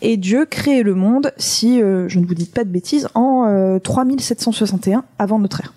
Et 0.00 0.16
Dieu 0.16 0.44
crée 0.44 0.82
le 0.82 0.94
monde, 0.94 1.32
si 1.36 1.80
euh, 1.80 2.08
je 2.08 2.18
ne 2.18 2.26
vous 2.26 2.34
dis 2.34 2.46
pas 2.46 2.64
de 2.64 2.68
bêtises, 2.68 3.08
en 3.14 3.46
euh, 3.46 3.78
3761 3.78 5.04
avant 5.18 5.38
notre 5.38 5.60
ère. 5.60 5.72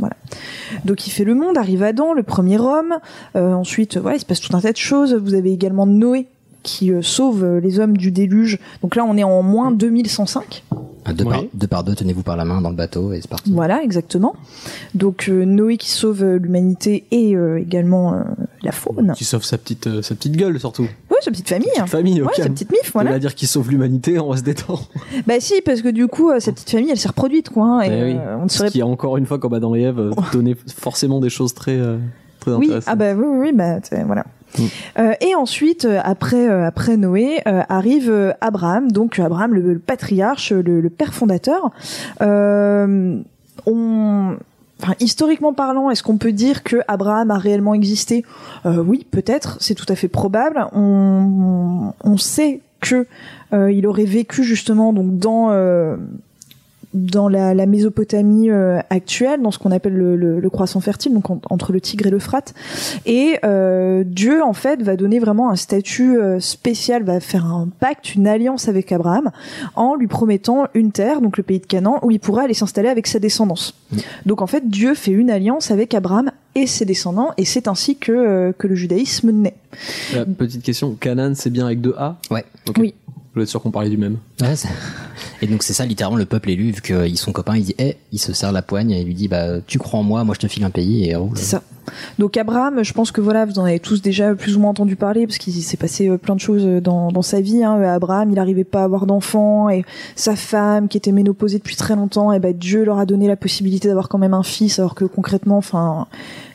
Voilà. 0.00 0.16
Donc 0.84 1.06
il 1.06 1.10
fait 1.10 1.24
le 1.24 1.34
monde, 1.34 1.56
arrive 1.56 1.82
Adam, 1.82 2.12
le 2.14 2.22
premier 2.22 2.58
homme. 2.58 2.94
Euh, 3.36 3.52
ensuite, 3.52 3.96
voilà, 3.96 4.16
il 4.16 4.20
se 4.20 4.26
passe 4.26 4.40
tout 4.40 4.56
un 4.56 4.60
tas 4.60 4.72
de 4.72 4.76
choses. 4.76 5.14
Vous 5.14 5.34
avez 5.34 5.52
également 5.52 5.86
Noé 5.86 6.26
qui 6.62 6.92
euh, 6.92 7.00
sauve 7.00 7.42
euh, 7.44 7.60
les 7.60 7.80
hommes 7.80 7.96
du 7.96 8.10
déluge. 8.10 8.58
Donc 8.82 8.96
là, 8.96 9.04
on 9.06 9.16
est 9.16 9.22
en 9.24 9.42
moins 9.42 9.70
2105. 9.70 10.62
Ah, 11.06 11.14
Deux, 11.14 11.24
par, 11.24 11.40
Oui. 11.40 11.48
deux 11.54 11.66
par 11.66 11.82
deux, 11.84 11.94
tenez-vous 11.94 12.22
par 12.22 12.36
la 12.36 12.44
main 12.44 12.60
dans 12.60 12.68
le 12.68 12.76
bateau 12.76 13.14
et 13.14 13.20
c'est 13.22 13.28
parti. 13.30 13.50
Voilà, 13.52 13.82
exactement. 13.82 14.34
Donc 14.94 15.28
euh, 15.30 15.44
Noé 15.46 15.78
qui 15.78 15.88
sauve 15.90 16.22
l'humanité 16.34 17.04
et 17.10 17.34
euh, 17.34 17.58
également 17.58 18.12
euh, 18.12 18.18
la 18.62 18.72
faune. 18.72 19.14
Qui 19.16 19.24
sauve 19.24 19.42
sa 19.42 19.56
petite, 19.56 19.86
euh, 19.86 20.02
sa 20.02 20.14
petite 20.14 20.36
gueule 20.36 20.60
surtout. 20.60 20.86
Sa 21.20 21.30
petite 21.30 21.48
famille. 21.48 21.68
Petite 21.74 21.88
famille, 21.88 22.22
Ouais, 22.22 22.28
sa 22.36 22.48
petite 22.48 22.70
mif, 22.70 22.90
Voilà. 22.92 23.10
voilà. 23.10 23.18
dire 23.20 23.34
qu'il 23.34 23.48
sauve 23.48 23.70
l'humanité, 23.70 24.18
on 24.18 24.30
va 24.30 24.36
se 24.36 24.42
détendre. 24.42 24.88
Bah 25.26 25.34
si, 25.40 25.60
parce 25.62 25.82
que 25.82 25.88
du 25.88 26.06
coup, 26.08 26.30
euh, 26.30 26.40
sa 26.40 26.52
petite 26.52 26.70
famille, 26.70 26.90
elle 26.90 26.98
s'est 26.98 27.08
reproduite, 27.08 27.50
quoi. 27.50 27.64
hein, 27.64 27.80
et 27.82 27.88
Eh 27.90 28.04
oui. 28.04 28.16
euh, 28.18 28.36
on 28.40 28.44
ne 28.44 28.48
Ce 28.48 28.58
serait 28.58 28.70
qui, 28.70 28.82
encore 28.82 29.16
une 29.16 29.26
fois, 29.26 29.38
comme 29.38 29.54
Adam 29.54 29.74
et 29.74 29.82
Ève, 29.82 29.98
euh, 29.98 30.10
donnait 30.32 30.56
forcément 30.76 31.20
des 31.20 31.30
choses 31.30 31.54
très, 31.54 31.76
euh, 31.76 31.98
très 32.40 32.52
Oui, 32.52 32.66
intéressantes. 32.66 32.92
ah 32.92 32.96
bah 32.96 33.14
oui, 33.14 33.24
oui, 33.26 33.38
oui, 33.48 33.52
bah 33.52 33.78
voilà. 34.06 34.24
Mm. 34.58 34.62
Euh, 34.98 35.12
et 35.20 35.34
ensuite, 35.36 35.86
après, 36.02 36.48
euh, 36.48 36.66
après 36.66 36.96
Noé, 36.96 37.40
euh, 37.46 37.62
arrive 37.68 38.34
Abraham, 38.40 38.90
donc 38.90 39.18
Abraham, 39.18 39.54
le, 39.54 39.74
le 39.74 39.78
patriarche, 39.78 40.50
le, 40.52 40.80
le 40.80 40.90
père 40.90 41.14
fondateur. 41.14 41.70
Euh, 42.22 43.20
on, 43.66 44.36
enfin, 44.82 44.94
historiquement 45.00 45.52
parlant, 45.52 45.90
est-ce 45.90 46.02
qu'on 46.02 46.16
peut 46.16 46.32
dire 46.32 46.62
que 46.62 46.76
Abraham 46.88 47.30
a 47.30 47.38
réellement 47.38 47.74
existé? 47.74 48.24
Euh, 48.66 48.82
Oui, 48.82 49.06
peut-être, 49.10 49.56
c'est 49.60 49.74
tout 49.74 49.86
à 49.88 49.94
fait 49.94 50.08
probable. 50.08 50.66
On, 50.72 52.16
sait 52.16 52.60
que 52.80 53.06
euh, 53.52 53.72
il 53.72 53.86
aurait 53.86 54.04
vécu 54.04 54.44
justement 54.44 54.92
donc 54.92 55.18
dans 55.18 55.50
euh, 55.50 55.96
dans 56.92 57.28
la, 57.28 57.54
la 57.54 57.66
Mésopotamie 57.66 58.50
euh, 58.50 58.80
actuelle, 58.90 59.40
dans 59.42 59.50
ce 59.50 59.58
qu'on 59.58 59.70
appelle 59.70 59.94
le, 59.94 60.16
le, 60.16 60.40
le 60.40 60.50
croissant 60.50 60.80
fertile, 60.80 61.14
donc 61.14 61.30
en- 61.30 61.40
entre 61.48 61.72
le 61.72 61.80
Tigre 61.80 62.06
et 62.06 62.10
l'Euphrate. 62.10 62.52
Et 63.06 63.38
euh, 63.44 64.02
Dieu, 64.04 64.42
en 64.42 64.52
fait, 64.52 64.82
va 64.82 64.96
donner 64.96 65.18
vraiment 65.20 65.50
un 65.50 65.56
statut 65.56 66.18
euh, 66.18 66.40
spécial, 66.40 67.04
va 67.04 67.20
faire 67.20 67.46
un 67.46 67.68
pacte, 67.78 68.14
une 68.14 68.26
alliance 68.26 68.68
avec 68.68 68.90
Abraham, 68.92 69.30
en 69.76 69.94
lui 69.94 70.08
promettant 70.08 70.66
une 70.74 70.90
terre, 70.90 71.20
donc 71.20 71.36
le 71.36 71.42
pays 71.44 71.60
de 71.60 71.66
Canaan, 71.66 72.00
où 72.02 72.10
il 72.10 72.18
pourra 72.20 72.42
aller 72.42 72.54
s'installer 72.54 72.88
avec 72.88 73.06
sa 73.06 73.18
descendance. 73.20 73.74
Donc 74.26 74.42
en 74.42 74.46
fait, 74.48 74.68
Dieu 74.68 74.94
fait 74.94 75.12
une 75.12 75.30
alliance 75.30 75.70
avec 75.70 75.94
Abraham 75.94 76.30
et 76.56 76.66
ses 76.66 76.84
descendants, 76.84 77.30
et 77.36 77.44
c'est 77.44 77.68
ainsi 77.68 77.96
que, 77.96 78.10
euh, 78.10 78.52
que 78.56 78.66
le 78.66 78.74
judaïsme 78.74 79.30
naît. 79.30 79.54
La 80.14 80.24
petite 80.24 80.62
question, 80.64 80.96
Canaan 80.98 81.32
c'est 81.36 81.50
bien 81.50 81.66
avec 81.66 81.80
deux 81.80 81.94
A? 81.96 82.16
Ouais. 82.32 82.44
Oui. 82.78 82.94
Je 83.06 83.34
voulais 83.34 83.44
être 83.44 83.48
sûr 83.50 83.62
qu'on 83.62 83.70
parlait 83.70 83.90
du 83.90 83.96
même? 83.96 84.16
Ouais, 84.40 84.56
c'est- 84.56 84.66
et 85.42 85.46
donc 85.46 85.62
c'est 85.62 85.72
ça 85.72 85.84
littéralement 85.86 86.18
le 86.18 86.26
peuple 86.26 86.50
élu 86.50 86.70
vu 86.72 86.80
qu'ils 86.82 87.18
sont 87.18 87.32
copains 87.32 87.56
il 87.56 87.64
dit 87.64 87.74
eh 87.78 87.96
il 88.12 88.18
se 88.18 88.32
serre 88.32 88.52
la 88.52 88.62
poigne 88.62 88.90
et 88.90 89.00
il 89.00 89.06
lui 89.06 89.14
dit 89.14 89.28
bah 89.28 89.60
tu 89.66 89.78
crois 89.78 90.00
en 90.00 90.02
moi 90.02 90.24
moi 90.24 90.34
je 90.34 90.40
te 90.40 90.48
file 90.48 90.64
un 90.64 90.70
pays 90.70 91.08
et 91.08 91.14
roule. 91.16 91.36
C'est 91.36 91.44
ça. 91.44 91.62
Donc 92.20 92.36
Abraham, 92.36 92.84
je 92.84 92.92
pense 92.92 93.10
que 93.10 93.20
voilà, 93.20 93.46
vous 93.46 93.58
en 93.58 93.64
avez 93.64 93.80
tous 93.80 94.00
déjà 94.00 94.34
plus 94.36 94.56
ou 94.56 94.60
moins 94.60 94.70
entendu 94.70 94.94
parler 94.94 95.26
parce 95.26 95.38
qu'il 95.38 95.52
s'est 95.54 95.76
passé 95.78 96.08
euh, 96.08 96.18
plein 96.18 96.36
de 96.36 96.40
choses 96.40 96.62
euh, 96.64 96.80
dans, 96.80 97.10
dans 97.10 97.22
sa 97.22 97.40
vie. 97.40 97.64
Hein. 97.64 97.82
Abraham, 97.82 98.30
il 98.30 98.34
n'arrivait 98.36 98.62
pas 98.64 98.82
à 98.82 98.84
avoir 98.84 99.06
d'enfants 99.06 99.68
et 99.70 99.84
sa 100.14 100.36
femme 100.36 100.86
qui 100.86 100.98
était 100.98 101.10
ménopausée 101.10 101.58
depuis 101.58 101.74
très 101.74 101.96
longtemps, 101.96 102.32
et 102.32 102.38
ben 102.38 102.52
Dieu 102.56 102.84
leur 102.84 102.98
a 102.98 103.06
donné 103.06 103.26
la 103.26 103.34
possibilité 103.34 103.88
d'avoir 103.88 104.08
quand 104.08 104.18
même 104.18 104.34
un 104.34 104.44
fils, 104.44 104.78
alors 104.78 104.94
que 104.94 105.04
concrètement, 105.04 105.56
enfin, 105.56 106.06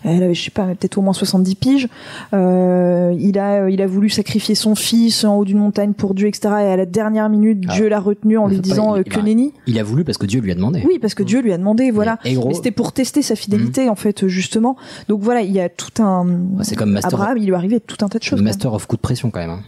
elle 0.06 0.24
avait 0.24 0.34
je 0.36 0.44
sais 0.46 0.52
pas, 0.52 0.68
peut-être 0.68 0.98
au 0.98 1.02
moins 1.02 1.12
70 1.14 1.56
piges. 1.56 1.90
Euh, 2.34 3.14
il 3.20 3.38
a 3.40 3.70
il 3.70 3.82
a 3.82 3.88
voulu 3.88 4.10
sacrifier 4.10 4.56
son 4.56 4.76
fils 4.76 5.24
en 5.26 5.36
haut 5.38 5.44
d'une 5.46 5.58
montagne 5.58 5.94
pour 5.94 6.14
Dieu, 6.14 6.28
etc. 6.28 6.48
Et 6.62 6.72
à 6.72 6.78
la 6.78 6.86
dernière 6.86 7.30
minute, 7.30 7.64
Ah. 7.68 7.74
Dieu 7.74 7.90
l'a 7.90 8.00
retenu 8.00 8.38
en 8.38 8.48
lui 8.48 8.58
pas- 8.58 8.62
disant 8.82 8.96
il- 8.96 9.00
euh, 9.00 9.04
il 9.06 9.12
que 9.12 9.16
va- 9.18 9.24
nenni. 9.24 9.54
Il 9.68 9.80
a 9.80 9.84
voulu 9.84 10.04
parce 10.04 10.18
que 10.18 10.26
Dieu 10.26 10.42
lui 10.42 10.52
a 10.52 10.56
demandé. 10.56 10.84
Oui, 10.86 11.00
parce 11.00 11.14
que 11.14 11.24
Dieu 11.24 11.42
lui 11.42 11.52
a 11.54 11.58
demandé, 11.58 11.92
voilà. 11.92 12.20
Et 12.26 12.36
c'était 12.54 12.72
pour 12.72 12.92
tester 12.92 13.22
sa 13.22 13.36
fidélité, 13.36 13.90
en 13.90 13.96
fait, 13.96 14.28
justement. 14.28 14.78
Donc 15.10 15.22
voilà, 15.22 15.42
il 15.42 15.52
y 15.52 15.60
a 15.60 15.70
tout 15.70 16.02
un. 16.02 16.26
c'est 16.62 16.76
comme 16.76 16.92
Master 16.92 17.14
Abraham, 17.16 17.38
il 17.38 17.46
lui 17.48 17.56
arrivait 17.56 17.80
tout 17.80 18.04
un 18.04 18.08
tas 18.10 18.20
de 18.20 18.24
choses. 18.24 18.42
Master 18.42 18.74
of 18.74 18.86
coup 18.88 18.96
de 18.96 19.02
pression 19.02 19.32
quand 19.32 19.40
même. 19.40 19.50
hein. 19.50 19.62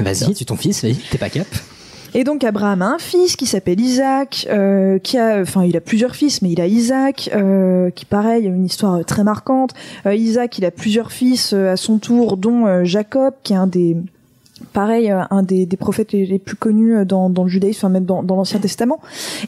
Vas-y 0.02 0.34
tu 0.34 0.44
ton 0.44 0.56
fils 0.56 0.82
vas-y 0.82 0.94
t'es 0.94 1.18
pas 1.18 1.30
cap. 1.30 1.46
Et 2.14 2.24
donc 2.24 2.42
Abraham 2.42 2.80
a 2.80 2.94
un 2.94 2.98
fils 2.98 3.36
qui 3.36 3.44
s'appelle 3.44 3.78
Isaac, 3.80 4.46
euh, 4.50 4.98
qui 4.98 5.18
a, 5.18 5.40
enfin, 5.42 5.64
il 5.64 5.76
a 5.76 5.80
plusieurs 5.82 6.16
fils, 6.16 6.40
mais 6.40 6.50
il 6.50 6.60
a 6.60 6.66
Isaac, 6.66 7.28
euh, 7.34 7.90
qui 7.90 8.06
pareil, 8.06 8.46
a 8.46 8.48
une 8.50 8.64
histoire 8.64 8.94
euh, 8.94 9.02
très 9.02 9.24
marquante. 9.24 9.72
Euh, 10.06 10.14
Isaac, 10.14 10.56
il 10.56 10.64
a 10.64 10.70
plusieurs 10.70 11.12
fils 11.12 11.52
euh, 11.52 11.70
à 11.70 11.76
son 11.76 11.98
tour, 11.98 12.38
dont 12.38 12.66
euh, 12.66 12.84
Jacob, 12.84 13.34
qui 13.42 13.52
est 13.52 13.56
un 13.56 13.66
des 13.66 13.96
pareil 14.72 15.10
euh, 15.10 15.22
un 15.30 15.42
des, 15.42 15.66
prophètes 15.78 16.12
les, 16.12 16.38
plus 16.38 16.56
connus 16.56 16.96
euh, 16.96 17.04
dans, 17.04 17.28
le 17.28 17.48
judaïsme 17.48 17.78
enfin 17.86 17.88
même 17.88 18.04
dans, 18.04 18.22
l'ancien 18.22 18.60
testament. 18.60 19.00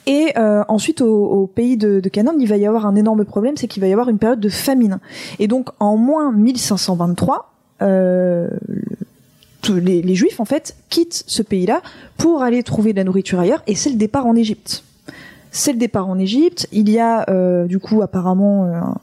Et 0.07 0.33
euh, 0.37 0.63
ensuite 0.69 1.01
au, 1.01 1.47
pays 1.47 1.77
de, 1.77 2.01
Canaan 2.09 2.35
il 2.39 2.49
va 2.49 2.57
y 2.57 2.67
avoir 2.67 2.87
un 2.87 2.97
énorme 2.97 3.25
problème 3.25 3.57
c'est 3.57 3.69
qu'il 3.69 3.81
va 3.81 3.89
y 3.89 3.93
avoir 3.93 4.09
une 4.09 4.19
période 4.19 4.41
de 4.41 4.49
famine. 4.49 4.99
Et 5.39 5.49
donc 5.49 5.71
en 5.79 5.97
moins 5.97 6.33
1523 6.33 7.53
euh, 7.83 8.49
tous 9.63 9.77
les, 9.77 10.15
juifs 10.15 10.41
en 10.41 10.45
fait 10.45 10.77
quittent 10.89 11.25
ce 11.27 11.43
pays-là 11.43 11.83
pour 12.17 12.43
aller 12.43 12.63
trouver 12.63 12.93
de 12.93 12.99
la 12.99 13.05
nourriture 13.05 13.41
ailleurs 13.41 13.63
et 13.67 13.75
c'est 13.75 13.91
le 13.91 13.97
départ 13.97 14.27
en 14.27 14.35
Égypte. 14.35 14.85
C'est 15.53 15.73
le 15.73 15.79
départ 15.79 16.09
en 16.09 16.19
Égypte. 16.19 16.69
Il 16.73 16.89
y 16.89 16.99
a 16.99 17.27
du 17.67 17.79
coup 17.79 18.03
apparemment 18.03 18.97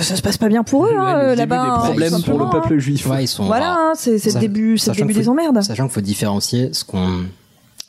ça 0.00 0.16
se 0.16 0.22
passe 0.22 0.38
pas 0.38 0.48
bien 0.48 0.64
pour 0.64 0.86
eux 0.86 0.96
hein, 0.96 1.18
euh, 1.18 1.34
là-bas 1.34 1.62
hein, 1.62 1.76
tout 1.76 1.84
problème 1.86 2.10
pour 2.10 2.18
le 2.18 2.24
simplement, 2.24 2.50
peuple 2.50 2.74
hein. 2.74 2.78
juif. 2.78 3.06
Ouais, 3.06 3.24
ils 3.24 3.28
sont 3.28 3.44
Voilà, 3.44 3.74
hein, 3.78 3.92
c'est 3.94 4.24
le 4.24 4.40
début, 4.40 4.78
c'est 4.78 4.92
début 4.92 5.14
des 5.14 5.28
emmerdes. 5.28 5.62
Sachant 5.62 5.84
qu'il 5.84 5.92
faut 5.92 6.00
différencier 6.00 6.70
ce 6.72 6.84
qu'on 6.84 7.24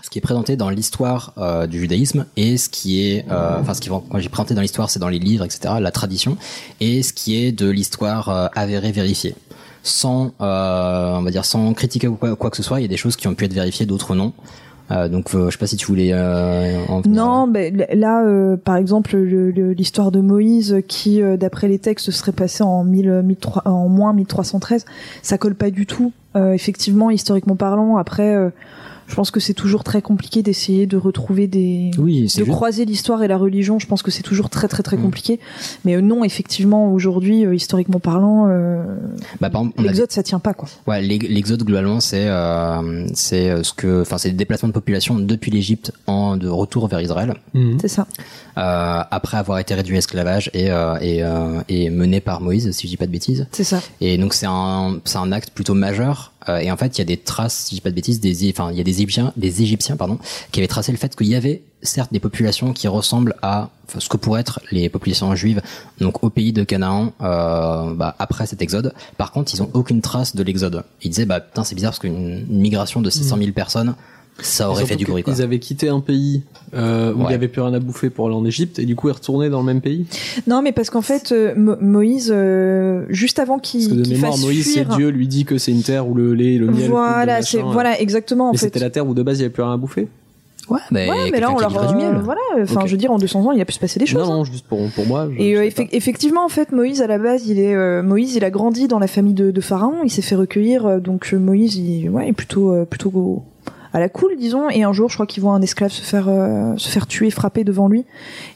ce 0.06 0.12
qui 0.12 0.20
est 0.20 0.22
présenté 0.22 0.56
dans 0.56 0.70
l'histoire 0.70 1.34
euh, 1.40 1.66
du 1.66 1.80
judaïsme 1.80 2.28
et 2.38 2.58
ce 2.58 2.70
qui 2.70 3.10
est 3.10 3.26
euh, 3.32 3.60
enfin 3.60 3.74
ce 3.74 3.82
qui 3.82 3.90
quand 3.90 4.20
j'ai 4.20 4.30
présenté 4.30 4.54
dans 4.54 4.62
l'histoire 4.62 4.92
c'est 4.92 5.00
dans 5.00 5.10
les 5.10 5.18
livres 5.18 5.44
etc 5.44 5.74
la 5.80 5.92
tradition 5.92 6.38
et 6.80 7.02
ce 7.02 7.12
qui 7.12 7.44
est 7.44 7.52
de 7.52 7.68
l'histoire 7.68 8.30
euh, 8.30 8.48
avérée 8.54 8.92
vérifiée 8.92 9.34
sans 9.82 10.32
euh, 10.42 11.16
on 11.16 11.24
va 11.24 11.32
dire 11.32 11.44
sans 11.44 11.74
critiquer 11.74 12.08
ou 12.08 12.16
quoi, 12.18 12.36
quoi 12.36 12.52
que 12.52 12.58
ce 12.58 12.62
soit 12.62 12.80
il 12.80 12.84
y 12.84 12.86
a 12.86 12.88
des 12.90 12.98
choses 12.98 13.16
qui 13.16 13.28
ont 13.28 13.34
pu 13.34 13.46
être 13.46 13.54
vérifiées 13.54 13.88
d'autres 13.88 14.14
non 14.14 14.34
Euh, 14.92 15.10
donc 15.10 15.34
euh, 15.34 15.46
je 15.48 15.52
sais 15.54 15.58
pas 15.58 15.66
si 15.66 15.78
tu 15.78 15.88
voulais 15.88 16.12
euh, 16.14 16.78
en 16.90 17.02
Non, 17.08 17.48
mais 17.48 17.72
là, 17.94 18.24
euh, 18.24 18.56
par 18.56 18.76
exemple, 18.76 19.16
le- 19.18 19.50
le- 19.50 19.72
l'histoire 19.74 20.12
de 20.12 20.22
Moïse, 20.22 20.78
qui, 20.88 21.22
euh, 21.24 21.38
d'après 21.38 21.68
les 21.68 21.80
textes, 21.80 22.12
serait 22.12 22.32
passée 22.32 22.64
en, 22.64 22.84
1000, 22.84 23.22
1003 23.24 23.64
en 23.66 23.90
moins 23.90 24.14
1313, 24.14 24.86
ça 25.24 25.38
colle 25.40 25.56
pas 25.56 25.72
du 25.72 25.86
tout. 25.88 26.12
Euh, 26.36 26.52
effectivement, 26.54 27.10
historiquement 27.10 27.56
parlant, 27.56 27.98
après, 27.98 28.36
euh, 28.36 28.50
je 29.08 29.16
pense 29.16 29.32
que 29.32 29.40
c'est 29.40 29.54
toujours 29.54 29.84
très 29.84 30.02
compliqué 30.02 30.42
d'essayer 30.44 30.88
de 30.88 30.98
retrouver 30.98 31.48
des, 31.48 31.92
Oui, 31.98 32.28
c'est 32.30 32.40
de 32.42 32.46
juste- 32.46 32.56
croiser 32.56 32.86
l'histoire 32.86 33.22
et 33.24 33.28
la 33.28 33.38
religion. 33.38 33.80
Je 33.80 33.88
pense 33.88 34.02
que 34.02 34.12
c'est 34.12 34.24
toujours 34.24 34.50
très 34.50 34.68
très 34.68 34.82
Mm. 34.82 34.84
très 34.84 34.98
compliqué. 34.98 35.40
Mais 35.86 35.96
euh, 35.96 36.02
non, 36.02 36.24
effectivement, 36.24 36.92
aujourd'hui, 36.92 37.46
euh, 37.46 37.54
historiquement 37.56 38.00
parlant, 38.00 38.48
euh, 38.50 38.84
Bah, 39.42 39.50
par 39.50 39.64
l'exode 39.80 40.12
ça 40.12 40.24
tient 40.24 40.40
pas 40.40 40.54
quoi. 40.54 40.68
Ouais, 40.88 41.02
l'ex- 41.02 41.28
l'exode 41.28 41.64
globalement 41.64 42.00
c'est 42.00 42.26
euh, 42.28 43.08
c'est 43.14 43.64
ce 43.64 43.74
que 43.74 44.02
enfin 44.02 44.18
c'est 44.18 44.30
des 44.32 44.38
déplacements 44.38 44.70
de 44.70 44.74
population 44.74 45.16
depuis 45.20 45.52
l'Égypte 45.52 45.92
en 46.08 46.38
de 46.38 46.48
retour 46.48 46.88
vers 46.88 47.02
Israël. 47.02 47.34
C'est 47.80 47.88
ça. 47.88 48.08
Euh, 48.58 49.02
après 49.12 49.38
avoir 49.38 49.60
été 49.60 49.74
réduit 49.74 49.96
à 49.96 50.00
esclavage 50.00 50.50
et 50.54 50.72
euh, 50.72 50.98
et, 51.02 51.24
euh, 51.24 51.60
et 51.68 51.90
mené 51.90 52.22
par 52.22 52.42
Moïse 52.42 52.72
si 52.72 52.88
je 52.88 52.92
dis 52.92 52.98
pas 52.98 53.06
de 53.06 53.12
bêtises. 53.12 53.48
C'est 53.52 53.64
ça. 53.66 53.82
Et 54.02 54.18
donc 54.18 54.34
c'est 54.34 54.46
un 54.48 55.00
c'est 55.06 55.18
un 55.18 55.32
acte 55.32 55.50
plutôt 55.52 55.74
majeur 55.74 56.32
euh, 56.50 56.58
et 56.58 56.72
en 56.72 56.78
fait 56.78 56.98
il 56.98 57.00
y 57.00 57.02
a 57.02 57.06
des 57.06 57.18
traces 57.18 57.66
si 57.66 57.76
je 57.76 57.80
dis 57.80 57.82
pas 57.82 57.90
de 57.90 57.96
bêtises 57.96 58.20
des 58.20 58.50
enfin 58.50 58.72
il 58.72 58.78
y 58.78 58.82
a 58.82 58.84
des 58.84 58.92
Égyptiens 58.92 59.34
des 59.38 59.62
Égyptiens 59.62 59.98
pardon 59.98 60.20
qui 60.52 60.60
avaient 60.60 60.68
tracé 60.68 60.92
le 60.92 60.98
fait 60.98 61.16
qu'il 61.16 61.28
y 61.28 61.36
avait 61.36 61.64
certes 61.82 62.12
des 62.12 62.20
populations 62.20 62.74
qui 62.74 62.88
ressemblent 62.88 63.36
à 63.42 63.70
enfin, 63.88 64.00
ce 64.00 64.10
que 64.10 64.18
pourraient 64.18 64.42
être 64.42 64.60
les 64.72 64.90
populations 64.90 65.34
juives 65.36 65.62
donc 66.00 66.24
au 66.24 66.30
pays 66.30 66.54
de 66.54 66.64
Canaan 66.64 67.14
euh, 67.22 67.94
bah, 67.94 68.16
après 68.20 68.46
cet 68.46 68.62
exode. 68.62 68.94
Par 69.18 69.32
contre 69.32 69.54
ils 69.54 69.62
ont 69.62 69.70
aucune 69.74 70.02
trace 70.02 70.36
de 70.36 70.44
l'exode. 70.44 70.84
Ils 71.02 71.10
disaient 71.10 71.26
bah 71.26 71.40
putain 71.40 71.64
c'est 71.64 71.76
bizarre 71.76 71.92
parce 71.92 72.00
qu'une 72.00 72.46
une 72.50 72.60
migration 72.60 73.02
de 73.02 73.10
600 73.10 73.38
000 73.38 73.52
personnes 73.52 73.96
ça 74.40 74.70
aurait 74.70 74.86
fait 74.86 74.96
du 74.98 75.06
bruit 75.06 75.24
quoi. 75.24 75.34
Ils 75.34 75.42
avaient 75.42 75.60
quitté 75.60 75.88
un 75.90 76.00
pays 76.02 76.44
euh, 76.74 77.14
où 77.14 77.20
il 77.20 77.26
Ouais. 77.26 77.32
y 77.32 77.36
avait 77.36 77.48
plus 77.48 77.62
rien 77.62 77.74
à 77.74 77.80
bouffer 77.80 78.10
pour 78.10 78.28
aller 78.28 78.36
en 78.36 78.46
Égypte 78.46 78.80
et 78.80 78.86
du 78.86 78.96
coup 78.96 79.08
ils 79.08 79.14
retournaient 79.14 79.50
dans 79.50 79.60
le 79.60 79.66
même 79.66 79.82
pays? 79.82 80.06
Non, 80.48 80.62
mais 80.62 80.72
parce 80.74 80.90
qu'en 80.90 81.02
fait, 81.02 81.32
euh, 81.32 81.54
Mo- 81.56 81.78
Moïse, 81.80 82.32
euh, 82.36 83.06
juste 83.10 83.40
avant 83.40 83.60
Parce 83.60 83.72
qu'il 83.72 83.90
que 83.90 83.94
de 83.96 84.02
qu'il 84.04 84.14
mémoire, 84.16 84.34
fasse 84.34 84.42
Moïse, 84.44 84.66
c'est 84.66 84.84
fuir, 84.84 84.96
Dieu 84.98 85.10
lui 85.10 85.28
dit 85.28 85.46
que 85.46 85.58
c'est 85.58 85.72
une 85.72 85.84
terre 85.84 86.08
où 86.08 86.14
le 86.16 86.34
lait, 86.34 86.58
le 86.58 86.68
miel. 86.68 86.90
Voilà, 86.90 87.42
c'est 87.42 87.62
voilà 87.62 88.00
exactement 88.00 88.50
en 88.50 88.52
Mais 88.52 88.58
c'était 88.58 88.80
la 88.80 88.90
terre 88.90 89.08
où 89.08 89.14
de 89.14 89.24
base 89.24 89.38
il 89.38 89.42
y 89.42 89.46
avait 89.46 89.54
plus 89.54 89.64
rien 89.64 89.74
à 89.74 89.78
bouffer. 89.78 90.08
Ouais, 90.68 90.80
mais, 90.90 91.08
Ouais, 91.08 91.30
mais 91.32 91.40
là 91.40 91.52
on 91.52 91.60
leur 91.60 91.70
du 91.92 91.96
miel. 91.96 92.16
euh, 92.16 92.20
voilà, 92.24 92.42
enfin 92.64 92.82
je 92.88 92.92
veux 92.92 92.98
dire 92.98 93.12
en 93.12 93.20
200 93.20 93.46
ans, 93.46 93.52
il 93.52 93.62
a 93.62 93.66
pu 93.66 93.74
se 93.74 93.80
passer 93.80 94.00
des 94.00 94.08
choses. 94.08 94.20
Non, 94.28 94.34
hein. 94.34 94.38
non, 94.38 94.44
juste 94.46 94.66
pour, 94.68 94.80
pour 94.90 95.06
moi. 95.06 95.30
je- 95.32 95.40
Et 95.40 95.56
je 95.56 95.86
effectivement, 95.96 96.44
en 96.44 96.50
fait, 96.50 96.72
Moïse 96.72 97.04
à 97.04 97.08
la 97.08 97.20
base, 97.20 97.48
il 97.48 97.60
est 97.60 97.76
euh, 97.76 98.02
Moïse, 98.02 98.34
il 98.36 98.44
a 98.44 98.50
grandi 98.50 98.88
dans 98.88 98.98
la 98.98 99.06
famille 99.08 99.36
de, 99.36 99.52
de 99.52 99.62
Pharaon. 99.62 99.94
Il 100.04 100.10
s'est 100.10 100.24
fait 100.24 100.34
recueillir, 100.36 101.00
donc 101.00 101.32
Moïse, 101.34 101.76
il, 101.76 102.10
ouais, 102.10 102.30
est 102.30 102.34
plutôt 102.34 102.72
euh, 102.74 102.84
plutôt 102.84 103.44
à 103.96 104.00
la 104.00 104.10
cool, 104.10 104.36
disons. 104.38 104.70
Et 104.70 104.84
un 104.84 104.92
jour, 104.92 105.08
je 105.08 105.16
crois 105.16 105.26
qu'il 105.26 105.42
voit 105.42 105.54
un 105.54 105.62
esclave 105.62 105.90
se 105.90 106.02
faire 106.02 106.28
euh, 106.28 106.74
se 106.76 106.90
faire 106.90 107.08
tuer, 107.08 107.30
frapper 107.30 107.64
devant 107.64 107.88
lui. 107.88 108.04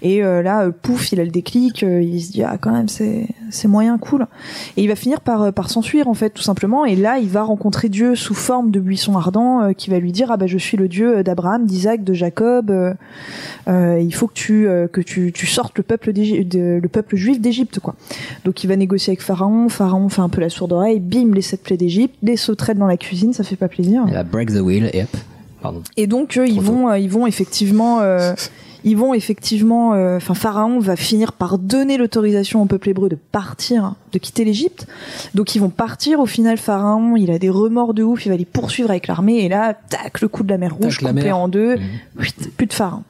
Et 0.02 0.22
euh, 0.22 0.42
là, 0.42 0.66
euh, 0.66 0.72
pouf, 0.72 1.14
il 1.14 1.22
a 1.22 1.24
le 1.24 1.30
déclic. 1.30 1.82
il 1.82 2.22
se 2.22 2.34
dit 2.34 2.44
ah 2.44 2.58
quand 2.60 2.74
même, 2.74 2.90
c'est 2.90 3.26
c'est 3.50 3.70
moyen 3.70 3.98
cool. 3.98 4.28
Et 4.76 4.84
il 4.84 4.90
va 4.90 4.98
finir 4.98 5.22
par 5.22 5.54
par 5.54 5.70
s'enfuir 5.70 6.10
en 6.10 6.14
fait, 6.14 6.32
tout 6.32 6.42
simplement. 6.42 6.84
Et 6.84 6.98
là, 6.98 7.20
il 7.20 7.30
va 7.30 7.44
rencontrer 7.44 7.88
Dieu 7.88 8.16
sous 8.16 8.34
forme 8.34 8.70
de 8.70 8.82
buisson 8.82 9.16
ardent, 9.16 9.72
qui 9.78 9.90
va 9.90 10.00
lui 10.00 10.12
dire 10.12 10.30
ah 10.30 10.36
bah 10.36 10.46
je 10.46 10.58
suis 10.58 10.76
le 10.76 10.90
Dieu 10.90 11.24
d'Abraham, 11.24 11.66
d'Isaac, 11.66 12.04
de 12.04 12.14
Jacob. 12.14 12.74
il 13.68 14.14
faut 14.14 14.28
que 14.28 14.34
tu 14.34 14.68
que 14.92 15.00
tu, 15.00 15.32
tu 15.32 15.46
sortes 15.46 15.78
le 15.78 15.84
peuple 15.84 16.12
le 16.12 16.88
peuple 16.88 17.16
juif 17.16 17.40
d'Égypte 17.40 17.80
quoi. 17.80 17.96
Donc 18.44 18.62
il 18.66 18.68
va 18.68 18.76
négocier 18.76 19.12
avec 19.12 19.22
Pharaon, 19.22 19.70
Pharaon 19.70 20.10
fait 20.10 20.22
un 20.22 20.30
peu 20.30 20.42
la 20.42 20.50
sourde 20.50 20.74
oreille, 20.74 21.00
bim 21.00 21.32
les 21.34 21.42
sept 21.42 21.64
plaies 21.64 21.78
d'Égypte, 21.78 22.16
les 22.24 22.36
sauterelles 22.36 22.78
dans 22.78 22.88
la 22.88 22.98
cuisine, 22.98 23.32
ça 23.32 23.46
fait 23.46 23.56
pas 23.56 23.70
plaisir. 23.70 24.04
Break 24.30 24.52
the 24.52 24.60
wheel. 24.60 24.92
Pardon. 25.62 25.82
Et 25.98 26.08
donc 26.08 26.38
euh, 26.38 26.48
ils 26.48 26.62
vont 26.62 26.90
euh, 26.90 26.98
ils 26.98 27.10
vont 27.10 27.28
effectivement 27.28 28.00
euh, 28.02 28.34
ils 28.84 28.96
vont 28.96 29.14
effectivement 29.14 29.90
enfin 30.16 30.34
Pharaon 30.34 30.80
va 30.80 30.96
finir 30.96 31.34
par 31.34 31.58
donner 31.58 31.98
l'autorisation 31.98 32.62
au 32.62 32.66
peuple 32.66 32.90
hébreu 32.90 33.10
de 33.10 33.18
partir, 33.32 33.96
de 34.14 34.20
quitter 34.20 34.46
l'Égypte. 34.46 34.88
Donc 35.36 35.56
ils 35.56 35.60
vont 35.60 35.70
partir 35.70 36.20
au 36.20 36.26
final 36.26 36.58
Pharaon, 36.58 37.16
il 37.16 37.32
a 37.32 37.40
des 37.40 37.50
remords 37.50 37.94
de 37.94 38.04
ouf, 38.04 38.26
il 38.26 38.30
va 38.30 38.38
les 38.38 38.46
poursuivre 38.46 38.90
avec 38.90 39.08
l'armée 39.08 39.40
et 39.40 39.50
là 39.50 39.74
tac 39.74 40.22
le 40.22 40.28
coup 40.28 40.44
de 40.44 40.50
la 40.50 40.58
mer 40.58 40.76
rouge 40.76 41.00
coupé 41.00 41.14
mer. 41.14 41.38
en 41.38 41.48
deux, 41.48 41.78
Huit, 42.18 42.52
plus 42.56 42.68
de 42.68 42.74
Pharaon. 42.74 43.04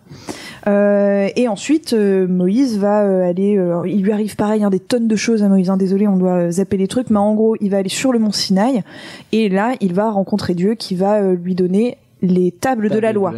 Euh, 0.68 1.30
et 1.36 1.48
ensuite, 1.48 1.94
euh, 1.94 2.28
Moïse 2.28 2.78
va 2.78 3.04
euh, 3.04 3.30
aller. 3.30 3.60
il 3.86 4.04
lui 4.04 4.12
arrive 4.12 4.36
pareil, 4.36 4.64
hein, 4.64 4.70
des 4.70 4.80
tonnes 4.80 5.08
de 5.08 5.16
choses 5.16 5.44
à 5.44 5.50
Moïse. 5.50 5.70
hein, 5.70 5.78
désolé, 5.78 6.08
on 6.08 6.18
doit 6.18 6.52
zapper 6.52 6.78
les 6.78 6.88
trucs, 6.88 7.10
mais 7.10 7.20
en 7.20 7.34
gros, 7.34 7.56
il 7.62 7.70
va 7.70 7.78
aller 7.78 7.90
sur 7.90 8.12
le 8.12 8.20
mont 8.20 8.32
Sinaï 8.32 8.84
et 9.32 9.50
là, 9.50 9.74
il 9.82 9.94
va 9.94 10.12
rencontrer 10.12 10.54
Dieu 10.54 10.76
qui 10.76 10.96
va 10.96 11.22
lui 11.34 11.56
donner 11.56 11.98
les 12.22 12.52
tables 12.52 12.90
de 12.90 13.00
la 13.00 13.14
loi, 13.14 13.34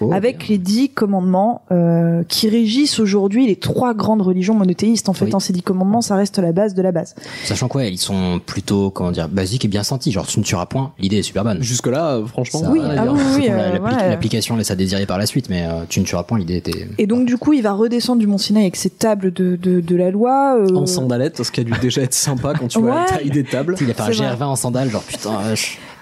Oh, 0.00 0.12
avec 0.12 0.48
les 0.48 0.58
dix 0.58 0.88
commandements 0.90 1.62
euh, 1.72 2.22
qui 2.28 2.48
régissent 2.48 2.98
aujourd'hui 3.00 3.46
les 3.46 3.56
trois 3.56 3.94
grandes 3.94 4.20
religions 4.22 4.54
monothéistes. 4.54 5.08
En 5.08 5.12
fait, 5.14 5.24
Oui. 5.26 5.30
dans 5.30 5.40
ces 5.40 5.52
dix 5.52 5.62
commandements, 5.62 6.00
ça 6.02 6.14
reste 6.16 6.38
la 6.38 6.52
base 6.52 6.74
de 6.74 6.82
la 6.82 6.92
base. 6.92 7.14
Sachant 7.44 7.68
quoi, 7.68 7.84
ils 7.84 7.98
sont 7.98 8.40
plutôt, 8.44 8.90
comment 8.90 9.10
dire, 9.12 9.28
basiques 9.28 9.64
et 9.64 9.68
bien 9.68 9.82
sentis. 9.82 10.12
Genre, 10.12 10.26
tu 10.26 10.38
ne 10.40 10.44
tueras 10.44 10.66
point. 10.66 10.92
L'idée 10.98 11.18
est 11.18 11.22
super 11.22 11.42
bonne. 11.44 11.62
Jusque 11.62 11.86
là, 11.86 12.20
franchement. 12.26 12.60
Ça, 12.60 12.70
Oui, 12.70 12.80
euh, 12.82 12.96
ah 12.98 13.06
oui, 13.12 13.20
oui, 13.36 13.46
euh, 13.50 13.78
la-. 13.78 14.08
L'application 14.10 14.56
laisse 14.56 14.70
à 14.70 14.76
désirer 14.76 15.06
par 15.06 15.18
la 15.18 15.26
suite, 15.26 15.48
mais 15.48 15.64
euh, 15.66 15.84
tu 15.88 16.00
ne 16.00 16.04
tueras 16.04 16.22
point. 16.24 16.38
L'idée 16.38 16.56
était. 16.56 16.88
Et 16.98 17.06
donc, 17.06 17.24
du 17.26 17.38
coup, 17.38 17.52
il 17.54 17.62
va 17.62 17.72
redescendre 17.72 18.20
du 18.20 18.26
Mont 18.26 18.38
Sinaï 18.38 18.62
avec 18.64 18.76
ses 18.76 18.90
tables 18.90 19.32
de, 19.32 19.56
de, 19.56 19.80
de 19.80 19.96
la 19.96 20.10
loi. 20.10 20.56
euh, 20.58 20.74
En 20.74 20.86
sandalette, 20.86 21.42
ce 21.42 21.50
qui 21.50 21.60
a 21.60 21.64
dû 21.64 21.72
déjà 21.80 22.02
être 22.02 22.14
sympa 22.14 22.52
quand 22.58 22.68
tu 22.68 22.78
vois 22.78 22.90
la 22.94 23.00
Ouais. 23.02 23.06
taille 23.08 23.30
des 23.30 23.44
tables. 23.44 23.74
Il 23.80 23.90
a 23.90 23.94
fait 23.94 24.02
un 24.02 24.06
C'est 24.06 24.12
vrai. 24.24 24.34
GR20 24.36 24.44
en 24.44 24.56
sandales, 24.56 24.90
genre 24.90 25.02
putain. 25.02 25.38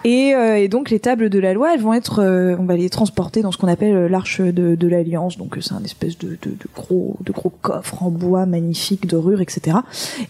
Et, 0.07 0.37
euh, 0.37 0.57
et 0.57 0.69
donc 0.69 0.91
les 0.91 1.01
tables 1.01 1.31
de 1.31 1.39
la 1.41 1.53
loi, 1.53 1.75
elles 1.75 1.81
vont 1.81 1.93
être, 1.93 2.23
euh, 2.23 2.55
on 2.61 2.65
va 2.65 2.77
les 2.77 2.89
transporter 2.91 3.43
dans 3.43 3.51
ce 3.51 3.59
qu'on 3.59 3.67
appelle 3.67 3.97
euh, 3.97 4.09
l'arche 4.09 4.41
de, 4.41 4.77
de 4.77 4.87
l'alliance. 4.87 5.37
Donc 5.37 5.59
c'est 5.61 5.75
un 5.75 5.83
espèce 5.83 6.17
de, 6.17 6.39
de, 6.43 6.51
de 6.51 6.67
gros, 6.77 7.17
de 7.23 7.33
gros 7.33 7.51
coffre 7.61 8.05
en 8.05 8.11
bois 8.11 8.47
magnifique, 8.47 9.09
dorure, 9.09 9.41
etc. 9.41 9.79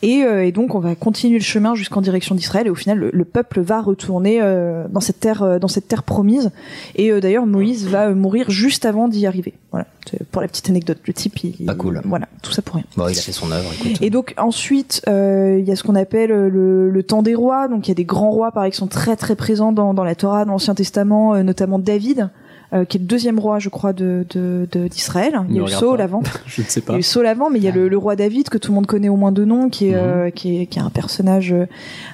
Et, 0.01 0.23
euh, 0.23 0.47
et 0.47 0.51
donc 0.51 0.75
on 0.75 0.79
va 0.79 0.95
continuer 0.95 1.37
le 1.37 1.45
chemin 1.45 1.75
jusqu'en 1.75 2.01
direction 2.01 2.35
d'Israël. 2.35 2.69
Et 2.69 2.71
au 2.71 2.75
final, 2.75 2.97
le, 2.97 3.11
le 3.13 3.25
peuple 3.27 3.61
va 3.61 3.83
retourner 3.83 4.41
dans 4.89 5.01
cette 5.01 5.21
terre, 5.21 5.61
dans 5.61 5.69
cette 5.69 5.89
terre 5.89 6.05
promise. 6.05 6.51
Et 6.95 7.21
d'ailleurs, 7.21 7.45
Moïse 7.45 7.87
va 7.87 8.15
mourir 8.15 8.49
juste 8.49 8.87
avant 8.87 9.09
d'y 9.09 9.27
arriver. 9.27 9.53
Voilà. 9.73 9.87
Pour 10.31 10.41
la 10.41 10.49
petite 10.49 10.71
anecdote, 10.71 10.99
le 11.05 11.13
type, 11.13 11.43
il, 11.43 11.67
Pas 11.67 11.75
cool. 11.75 12.01
Voilà, 12.05 12.29
tout 12.41 12.53
ça 12.53 12.63
pour 12.63 12.77
rien. 12.77 12.85
Bon, 12.97 13.09
il 13.09 13.19
a 13.19 13.21
fait 13.21 13.33
son 13.33 13.51
œuvre. 13.51 13.71
Écoute. 13.75 14.01
Et 14.01 14.09
donc 14.09 14.35
ensuite, 14.39 15.03
il 15.07 15.65
y 15.65 15.71
a 15.71 15.77
ce 15.77 15.83
qu'on 15.83 15.97
appelle 15.97 16.31
le, 16.31 16.91
le 16.91 17.03
temps 17.03 17.23
des 17.23 17.35
rois. 17.35 17.69
Donc 17.69 17.89
il 17.89 17.91
y 17.91 17.93
a 17.93 17.97
des 17.97 18.05
grands 18.05 18.31
rois, 18.31 18.53
pareil, 18.53 18.71
qui 18.71 18.79
sont 18.79 18.87
très 18.87 19.17
très 19.17 19.37
présents 19.37 19.66
dans, 19.73 19.95
dans 19.95 20.05
la 20.05 20.15
Torah, 20.15 20.45
dans 20.45 20.53
l'Ancien 20.53 20.75
Testament, 20.75 21.35
euh, 21.35 21.43
notamment 21.43 21.79
David, 21.79 22.31
euh, 22.73 22.85
qui 22.85 22.97
est 22.97 23.01
le 23.01 23.07
deuxième 23.07 23.39
roi, 23.39 23.59
je 23.61 23.69
crois, 23.69 23.93
de 23.93 24.27
de- 24.31 24.69
de- 24.73 24.89
d'Israël. 24.89 25.41
Il 25.49 25.57
y 25.57 25.61
a 25.61 25.65
eu 25.65 25.69
Saul 25.69 25.99
pas. 25.99 26.05
avant. 26.05 26.23
Je 26.47 26.63
ne 26.63 26.67
sais 26.67 26.81
Il 26.81 26.83
y 26.83 26.87
pas. 26.87 26.95
a 26.95 26.99
eu 26.99 27.03
Saul 27.03 27.27
avant, 27.27 27.49
mais 27.51 27.59
il 27.59 27.65
y 27.65 27.69
a 27.69 27.73
le, 27.73 27.89
le 27.89 27.97
roi 27.99 28.17
David 28.17 28.49
que 28.49 28.59
tout 28.59 28.73
le 28.73 28.75
monde 28.75 28.87
connaît 28.87 29.09
au 29.09 29.17
moins 29.17 29.33
de 29.33 29.45
nom, 29.45 29.69
qui 29.69 29.89
est, 29.89 29.95
euh, 29.95 30.31
qui 30.31 30.61
est 30.63 30.67
qui 30.67 30.79
est 30.79 30.83
un 30.83 30.91
personnage 30.91 31.53
euh, 31.53 31.67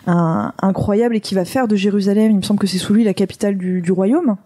un- 0.06 0.52
incroyable 0.60 1.16
et 1.16 1.20
qui 1.20 1.34
va 1.34 1.44
faire 1.46 1.68
de 1.68 1.76
Jérusalem, 1.76 2.30
il 2.32 2.36
me 2.36 2.42
semble 2.42 2.60
que 2.60 2.66
c'est 2.66 2.78
sous 2.78 2.92
lui 2.92 3.02
la 3.04 3.14
capitale 3.14 3.56
du, 3.56 3.80
du 3.80 3.92
royaume. 3.92 4.36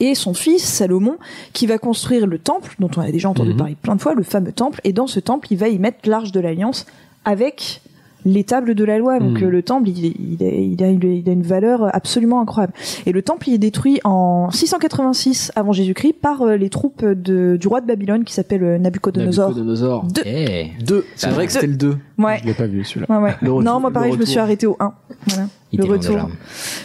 Et 0.00 0.16
son 0.16 0.34
fils 0.34 0.64
Salomon, 0.64 1.18
qui 1.52 1.66
va 1.68 1.78
construire 1.78 2.26
le 2.26 2.38
temple, 2.38 2.74
dont 2.80 2.90
on 2.96 3.00
a 3.00 3.12
déjà 3.12 3.28
entendu 3.30 3.50
Mhm. 3.52 3.56
parler 3.56 3.76
plein 3.80 3.94
de 3.94 4.00
fois, 4.02 4.14
le 4.14 4.24
fameux 4.24 4.50
temple. 4.50 4.80
Et 4.82 4.92
dans 4.92 5.06
ce 5.06 5.20
temple, 5.20 5.46
il 5.52 5.56
va 5.58 5.68
y 5.68 5.78
mettre 5.78 6.08
l'arche 6.08 6.32
de 6.32 6.40
l'alliance 6.40 6.84
avec 7.24 7.80
les 8.24 8.44
tables 8.44 8.74
de 8.74 8.84
la 8.84 8.98
loi. 8.98 9.18
Donc 9.18 9.40
Mhm. 9.40 9.46
euh, 9.46 9.50
le 9.50 9.62
temple, 9.62 9.88
il, 9.90 10.04
il 10.06 10.42
a, 10.42 10.50
il, 10.50 10.82
a, 10.84 10.88
une- 10.88 11.12
il 11.12 11.28
a 11.28 11.32
une 11.32 11.42
valeur 11.42 11.94
absolument 11.94 12.40
incroyable. 12.40 12.72
Et 13.06 13.12
le 13.12 13.22
temple, 13.22 13.48
il 13.48 13.54
est 13.54 13.58
détruit 13.58 14.00
en 14.04 14.50
686 14.50 15.52
avant 15.56 15.72
Jésus-Christ 15.72 16.14
par 16.20 16.42
euh, 16.42 16.56
les 16.56 16.70
troupes 16.70 17.04
de, 17.04 17.56
du 17.60 17.68
roi 17.68 17.80
de 17.80 17.86
Babylone 17.86 18.24
qui 18.24 18.32
s'appelle 18.34 18.62
euh, 18.64 18.78
Nabucodonosor. 18.78 19.48
Nabucodonosor. 19.48 20.04
Deux. 20.04 20.22
Eh. 20.24 20.70
Deux. 20.84 21.04
C'est 21.16 21.30
vrai 21.30 21.46
que 21.46 21.52
c'était 21.52 21.66
le 21.66 21.76
2. 21.76 21.96
Ouais. 22.18 22.38
Je 22.40 22.46
l'ai 22.46 22.54
pas 22.54 22.66
vu 22.66 22.84
celui-là. 22.84 23.06
Ouais, 23.08 23.22
ouais. 23.24 23.34
Le 23.42 23.52
retour- 23.52 23.62
non, 23.72 23.80
moi 23.80 23.90
pareil, 23.90 24.12
je 24.12 24.18
me 24.18 24.24
suis 24.24 24.38
arrêté 24.38 24.66
au 24.66 24.76
1. 24.80 24.92
Voilà. 25.26 25.48
Il 25.72 25.80
Le 25.80 25.86
retour. 25.86 26.28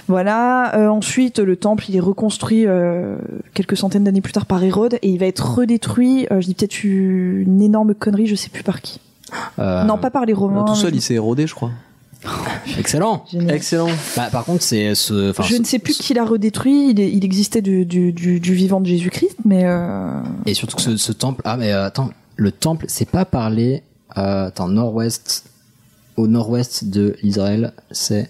Voilà. 0.08 0.76
Euh, 0.76 0.88
ensuite, 0.88 1.40
le 1.40 1.56
temple, 1.56 1.86
il 1.90 1.96
est 1.96 2.00
reconstruit 2.00 2.66
euh, 2.66 3.18
quelques 3.54 3.78
centaines 3.78 4.04
d'années 4.04 4.22
plus 4.22 4.34
tard 4.34 4.46
par 4.46 4.64
Hérode 4.64 4.96
et 5.02 5.10
il 5.10 5.20
va 5.20 5.26
être 5.28 5.58
redétruit. 5.58 6.28
euh, 6.32 6.42
je 6.42 6.48
dis 6.48 6.56
peut-être 6.56 6.84
une 6.84 7.62
énorme 7.62 7.94
connerie, 7.94 8.28
je 8.28 8.36
sais 8.36 8.50
plus 8.50 8.64
par 8.64 8.82
qui. 8.82 9.00
Euh, 9.60 9.84
non, 9.84 9.98
pas 9.98 10.10
par 10.12 10.26
les 10.26 10.34
Romains. 10.34 10.66
Tout 10.66 10.76
seul, 10.76 10.92
mais- 10.92 10.98
il 10.98 11.02
s'est 11.02 11.14
érodé, 11.16 11.48
je 11.48 11.56
crois. 11.56 11.72
Excellent. 12.78 13.24
Génial. 13.32 13.56
Excellent. 13.56 13.88
Bah, 14.18 14.28
par 14.32 14.44
contre, 14.44 14.62
c'est 14.64 14.94
ce. 14.96 15.34
je 15.42 15.54
ce- 15.56 15.60
ne 15.60 15.66
sais 15.66 15.80
plus 15.80 15.98
qui 15.98 16.14
l'a 16.14 16.26
redétruit. 16.26 16.90
Il, 16.92 17.00
est- 17.00 17.12
il 17.12 17.24
existait 17.24 17.62
du, 17.62 17.86
du, 17.86 18.12
du, 18.12 18.40
du 18.40 18.54
vivant 18.54 18.82
de 18.82 18.86
Jésus-Christ, 18.88 19.38
mais 19.46 19.64
euh, 19.66 20.22
Et 20.46 20.54
surtout 20.54 20.76
que 20.76 20.82
ce, 20.82 20.98
ce 20.98 21.12
temple. 21.14 21.42
Ah, 21.46 21.56
mais 21.58 21.72
euh, 21.72 21.86
attends, 21.86 22.10
le 22.36 22.52
temple, 22.52 22.86
c'est 22.90 23.10
pas 23.10 23.26
parlé. 23.26 23.84
Euh, 24.18 24.48
attends, 24.48 24.68
nord-ouest. 24.68 25.46
Au 26.18 26.28
nord-ouest 26.28 26.84
de 26.86 27.16
l'Israël, 27.24 27.72
c'est. 27.92 28.30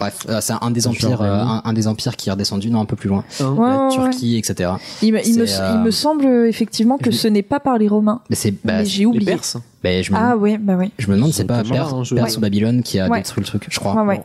Bref, 0.00 0.26
euh, 0.28 0.40
c'est 0.40 0.52
un 0.60 0.70
des 0.70 0.86
empires, 0.86 1.22
euh, 1.22 1.42
un, 1.42 1.62
un 1.64 1.72
des 1.72 1.88
empires 1.88 2.16
qui 2.16 2.28
est 2.28 2.32
redescendu, 2.32 2.70
non, 2.70 2.80
un 2.80 2.84
peu 2.84 2.96
plus 2.96 3.08
loin. 3.08 3.24
Ouais, 3.40 3.46
la 3.68 3.86
ouais, 3.88 3.92
Turquie, 3.92 4.36
etc. 4.36 4.70
il, 5.02 5.12
me- 5.12 5.26
il 5.26 5.38
me, 5.38 5.46
C'est, 5.46 5.60
euh, 5.60 5.72
il 5.74 5.80
me 5.80 5.90
semble 5.90 6.24
effectivement 6.46 6.98
que 6.98 7.10
je- 7.10 7.16
ce 7.16 7.28
n'est 7.28 7.42
pas 7.42 7.58
par 7.60 7.78
les 7.78 7.88
Romains. 7.88 8.20
Mais 8.30 8.36
c'est. 8.36 8.54
Bah, 8.64 8.84
j'ai 8.84 9.00
Les 9.00 9.06
oublié. 9.06 9.24
Perses 9.26 9.56
bah, 9.82 10.02
je 10.02 10.12
me, 10.12 10.16
Ah 10.18 10.36
ouais, 10.36 10.58
bah 10.58 10.74
ouais. 10.76 10.90
je 10.98 11.08
me 11.08 11.14
demande, 11.16 11.32
c'est 11.32 11.44
pas 11.44 11.62
Perse, 11.62 11.92
hein, 11.92 12.02
Perse 12.14 12.32
Ouais. 12.32 12.36
ou 12.38 12.40
Babylone 12.40 12.82
qui 12.82 12.98
a 12.98 13.08
Ouais. 13.08 13.18
détruit 13.18 13.42
le 13.42 13.46
truc, 13.46 13.66
je 13.70 13.78
crois. 13.78 13.94
Ouais, 14.02 14.06
ouais. 14.08 14.22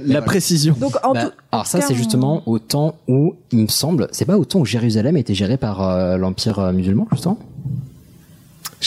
La 0.06 0.22
précision. 0.22 0.74
Donc 0.80 0.96
en 1.04 1.12
Bah, 1.12 1.24
tout, 1.26 1.30
alors 1.52 1.66
ça, 1.66 1.80
c'est 1.80 1.94
justement 1.94 2.42
au 2.46 2.58
temps 2.58 2.96
où, 3.08 3.34
il 3.52 3.58
me 3.62 3.66
semble, 3.68 4.08
c'est 4.12 4.24
pas 4.24 4.36
au 4.38 4.44
temps 4.44 4.58
où 4.60 4.64
Jérusalem 4.64 5.16
a 5.16 5.18
été 5.20 5.34
géré 5.34 5.56
par 5.56 5.82
euh, 5.82 6.16
l'empire 6.16 6.58
euh, 6.58 6.72
musulman, 6.72 7.06
justement? 7.12 7.38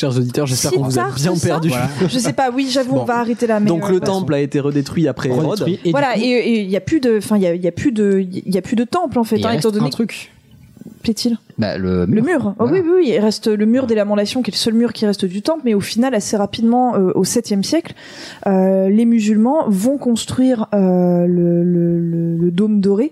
Chers 0.02 0.18
auditeurs, 0.18 0.48
j'espère 0.48 0.72
Si 0.72 0.78
qu'on 0.78 0.84
vous 0.84 0.98
a 1.00 1.12
bien 1.16 1.34
perdu. 1.36 1.72
je 2.10 2.18
sais 2.18 2.34
pas. 2.34 2.50
Oui, 2.50 2.68
j'avoue, 2.72 2.96
Bon. 2.96 3.02
on 3.02 3.06
va 3.06 3.20
arrêter 3.20 3.46
là. 3.46 3.60
Mais 3.60 3.68
Donc 3.68 3.86
euh, 3.86 3.92
le 3.92 4.00
temple 4.00 4.34
a 4.34 4.40
été 4.40 4.60
redétruit 4.60 5.08
après 5.08 5.30
Hérode. 5.30 5.64
Et 5.86 5.92
voilà, 5.92 6.18
et 6.18 6.62
il 6.62 6.70
y 6.72 6.76
a 6.76 6.82
plus 6.82 7.00
de, 7.00 7.18
enfin 7.20 7.38
il 7.38 7.44
y 7.44 7.46
a, 7.48 7.54
y 7.54 7.68
a 7.68 7.72
plus 7.72 7.92
de, 7.92 8.20
il 8.20 8.52
y 8.52 8.58
a 8.58 8.64
plus 8.64 8.76
de 8.76 8.84
temple 8.84 9.20
en 9.20 9.24
fait, 9.24 9.38
il 9.38 9.46
hein, 9.46 9.50
reste 9.50 9.60
étant 9.60 9.72
donné 9.72 9.86
un 9.86 9.90
truc. 9.90 10.32
plaît-il? 11.04 11.38
Bah, 11.60 11.78
le 11.78 12.06
Le 12.06 12.08
mur. 12.08 12.24
mur. 12.24 12.56
Oh, 12.58 12.66
Voilà. 12.66 12.74
oui, 12.74 12.80
oui, 12.84 12.92
oui, 12.96 13.06
il 13.10 13.20
reste 13.20 13.46
le 13.48 13.66
mur 13.68 13.86
des 13.86 13.94
lamentations, 13.94 14.42
qui 14.42 14.50
est 14.50 14.54
le 14.56 14.58
seul 14.58 14.74
mur 14.74 14.92
qui 14.92 15.06
reste 15.06 15.26
du 15.26 15.44
temple, 15.44 15.62
mais 15.66 15.76
au 15.76 15.80
final, 15.82 16.16
assez 16.16 16.36
rapidement, 16.36 16.96
euh, 16.96 17.12
au 17.14 17.24
7e 17.24 17.62
siècle, 17.62 17.94
euh, 18.48 18.90
les 18.90 19.06
musulmans 19.06 19.66
vont 19.68 20.00
construire 20.00 20.66
euh, 20.74 21.28
le, 21.28 21.64
le, 21.64 22.00
le, 22.00 22.38
le 22.38 22.50
dôme 22.52 22.82
doré. 22.82 23.12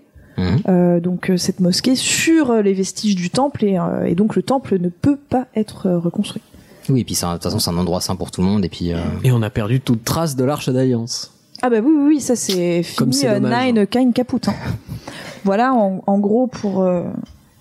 Euh, 0.69 1.01
donc 1.01 1.29
euh, 1.29 1.35
cette 1.35 1.59
mosquée 1.59 1.95
sur 1.97 2.53
les 2.63 2.71
vestiges 2.73 3.15
du 3.15 3.29
temple 3.29 3.65
et, 3.65 3.77
euh, 3.77 4.05
et 4.05 4.15
donc 4.15 4.37
le 4.37 4.41
temple 4.41 4.79
ne 4.79 4.87
peut 4.87 5.17
pas 5.17 5.47
être 5.53 5.89
reconstruit. 5.91 6.41
Oui, 6.89 7.01
et 7.01 7.03
puis 7.03 7.15
c'est 7.15 7.25
un- 7.25 7.29
de 7.31 7.33
toute 7.35 7.43
façon, 7.43 7.59
c'est 7.59 7.69
un 7.69 7.77
endroit 7.77 8.01
sain 8.01 8.15
pour 8.15 8.31
tout 8.31 8.41
le 8.41 8.47
monde, 8.47 8.65
et 8.65 8.69
puis. 8.69 8.93
euh, 8.93 8.97
Et 9.23 9.31
on 9.31 9.41
a 9.41 9.49
perdu 9.49 9.79
toute 9.81 10.03
trace 10.03 10.35
de 10.35 10.43
l'arche 10.43 10.69
d'alliance. 10.69 11.31
Ah 11.61 11.69
bah 11.69 11.77
oui, 11.83 11.91
oui, 11.95 12.03
oui, 12.15 12.21
ça 12.21 12.35
c'est 12.35 12.83
Comme 12.97 13.11
fini, 13.11 13.21
c'est 13.21 13.29
euh, 13.29 13.39
dommage. 13.39 13.73
nine, 13.73 13.87
kind, 13.87 14.13
caput. 14.13 14.37
hein. 14.47 14.53
voilà 15.43 15.73
en, 15.73 16.01
en 16.07 16.19
gros 16.19 16.47
pour 16.47 16.83
euh, 16.83 17.03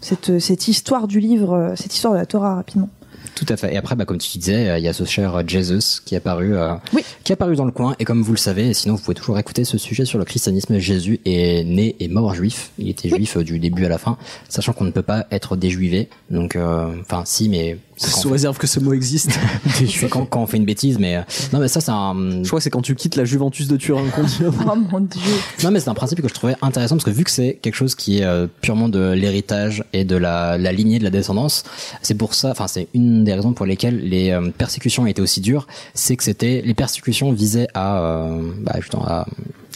cette, 0.01 0.39
cette 0.39 0.69
histoire 0.69 1.09
du 1.09 1.21
livre, 1.21 1.73
cette 1.77 1.95
histoire 1.95 2.15
de 2.15 2.19
la 2.19 2.27
Torah 2.27 2.55
rapidement. 2.57 2.89
Tout 3.35 3.47
à 3.51 3.57
fait. 3.57 3.73
Et 3.73 3.77
après, 3.77 3.95
bah, 3.95 4.05
comme 4.05 4.19
tu 4.19 4.37
disais, 4.39 4.69
euh, 4.69 4.79
il 4.79 4.85
y 4.85 4.89
a 4.89 4.93
ce 4.93 5.05
cher 5.05 5.43
Jesus 5.47 6.01
qui 6.05 6.15
est 6.15 6.19
apparu, 6.19 6.57
euh, 6.57 6.75
Oui. 6.93 7.05
qui 7.23 7.31
est 7.33 7.35
apparu 7.35 7.55
dans 7.57 7.65
le 7.65 7.71
coin. 7.71 7.95
Et 8.01 8.05
comme 8.05 8.23
vous 8.23 8.33
le 8.33 8.39
savez, 8.39 8.75
sinon 8.75 8.95
vous 8.97 9.01
pouvez 9.03 9.15
toujours 9.15 9.39
écouter 9.39 9.65
ce 9.65 9.79
sujet 9.79 10.05
sur 10.05 10.19
le 10.19 10.25
christianisme. 10.25 10.79
Jésus 10.79 11.21
est 11.25 11.63
né 11.65 11.95
et 12.01 12.09
mort 12.09 12.35
juif. 12.35 12.71
Il 12.79 12.89
était 12.89 13.09
juif 13.09 13.37
du 13.39 13.59
début 13.61 13.85
à 13.85 13.89
la 13.89 13.99
fin, 13.99 14.17
sachant 14.49 14.73
qu'on 14.73 14.85
ne 14.85 14.91
peut 14.91 15.03
pas 15.03 15.27
être 15.31 15.55
déjuivé. 15.57 16.09
Donc, 16.31 16.57
euh, 16.57 16.89
enfin, 17.03 17.23
si, 17.27 17.49
mais 17.49 17.79
Sous 17.99 18.31
réserve 18.31 18.59
que 18.59 18.67
ce 18.67 18.81
mot 18.81 18.93
existe. 18.93 19.39
c'est 19.75 20.09
quand, 20.09 20.25
quand 20.25 20.43
on 20.43 20.47
fait 20.47 20.57
une 20.57 20.65
bêtise. 20.65 20.99
Mais 20.99 21.17
euh, 21.17 21.23
non, 21.53 21.61
mais 21.61 21.69
ça, 21.69 21.81
c'est 21.81 21.91
un. 21.91 22.43
Je 22.43 22.47
crois 22.47 22.59
que 22.61 22.63
c'est 22.65 22.71
quand 22.71 22.83
tu 22.83 22.95
quittes 22.95 23.17
la 23.17 23.25
Juventus 23.25 23.69
de 23.69 23.77
Turin 23.77 24.09
qu'on 24.11 24.25
dit. 24.25 24.39
Oh 24.71 24.75
mon 24.75 25.01
dieu. 25.01 25.21
Non, 25.65 25.71
mais 25.71 25.81
c'est 25.81 25.89
un 25.89 25.95
principe 25.95 26.21
que 26.21 26.29
je 26.29 26.35
trouvais 26.35 26.55
intéressant 26.63 26.97
parce 26.97 27.05
que 27.05 27.11
vu 27.11 27.25
que 27.25 27.31
c'est 27.31 27.59
quelque 27.63 27.75
chose 27.75 27.95
qui 27.95 28.19
est 28.19 28.25
euh, 28.25 28.47
purement 28.61 28.89
de 28.89 29.13
l'héritage 29.13 29.85
et 29.93 30.05
de 30.05 30.17
la, 30.17 30.59
la 30.59 30.73
lignée 30.73 30.99
de 30.99 31.05
la 31.05 31.11
descendance, 31.11 31.65
c'est 32.03 32.15
pour 32.15 32.35
ça, 32.35 32.51
enfin, 32.51 32.69
c'est 32.69 32.89
une 32.95 33.25
des 33.25 33.35
raisons 33.35 33.53
pour 33.53 33.67
lesquelles 33.67 33.99
les 33.99 34.31
euh, 34.31 34.51
persécutions 34.51 35.07
étaient 35.07 35.23
aussi 35.23 35.41
dures, 35.41 35.67
c'est 35.95 36.17
que 36.17 36.25
c'était 36.25 36.63
les 36.65 36.75
persécutions 36.75 37.33
visaient 37.33 37.69
à, 37.75 38.01
euh, 38.01 38.51
bah, 38.61 38.75
justement, 38.77 39.05
à, 39.07 39.27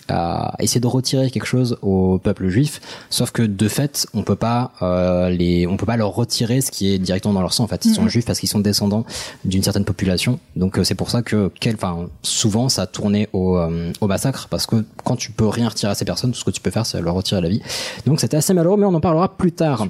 à 0.09 0.55
essayer 0.59 0.81
de 0.81 0.87
retirer 0.87 1.31
quelque 1.31 1.47
chose 1.47 1.79
au 1.83 2.19
peuple 2.19 2.49
juif, 2.49 2.81
sauf 3.11 3.31
que 3.31 3.43
de 3.43 3.69
fait, 3.69 4.07
on 4.15 4.23
peut 4.23 4.37
pas 4.37 4.73
euh, 4.83 5.31
les, 5.31 5.67
on 5.67 5.77
peut 5.77 5.87
pas 5.87 5.97
leur 5.97 6.15
retirer 6.15 6.61
ce 6.61 6.71
qui 6.71 6.93
est 6.93 6.99
directement 6.99 7.35
dans 7.35 7.41
leur 7.41 7.53
sang. 7.53 7.65
En 7.65 7.69
fait, 7.69 7.85
ils 7.85 7.95
sont 7.95 8.09
juifs 8.09 8.25
parce 8.25 8.41
qu'ils 8.41 8.49
sont 8.49 8.61
descendants 8.61 9.05
d'une 9.45 9.62
certaine 9.62 9.85
population. 9.85 10.38
Donc 10.57 10.79
euh, 10.79 10.85
c'est 10.85 10.95
pour 10.95 11.11
ça 11.11 11.23
que, 11.23 11.51
quel, 11.61 11.75
enfin, 11.75 12.09
souvent 12.23 12.69
ça 12.69 12.87
tournait 12.87 13.29
au, 13.33 13.57
euh, 13.57 13.93
au 14.01 14.07
massacre 14.07 14.49
parce 14.49 14.67
que 14.67 14.85
quand 15.05 15.17
tu 15.17 15.31
peux 15.31 15.49
rien 15.49 15.69
retirer 15.69 15.93
à 15.93 15.95
ces 15.95 16.05
personnes, 16.05 16.33
tout 16.33 16.38
ce 16.38 16.45
que 16.45 16.51
tu 16.51 16.61
peux 16.61 16.71
faire, 16.71 16.87
c'est 16.87 17.01
leur 17.01 17.15
retirer 17.15 17.41
la 17.41 17.49
vie. 17.49 17.62
Donc 18.07 18.21
c'était 18.21 18.37
assez 18.37 18.55
malheureux, 18.55 18.77
mais 18.77 18.87
on 18.87 18.95
en 18.95 19.01
parlera 19.01 19.37
plus 19.37 19.53
tard. 19.53 19.87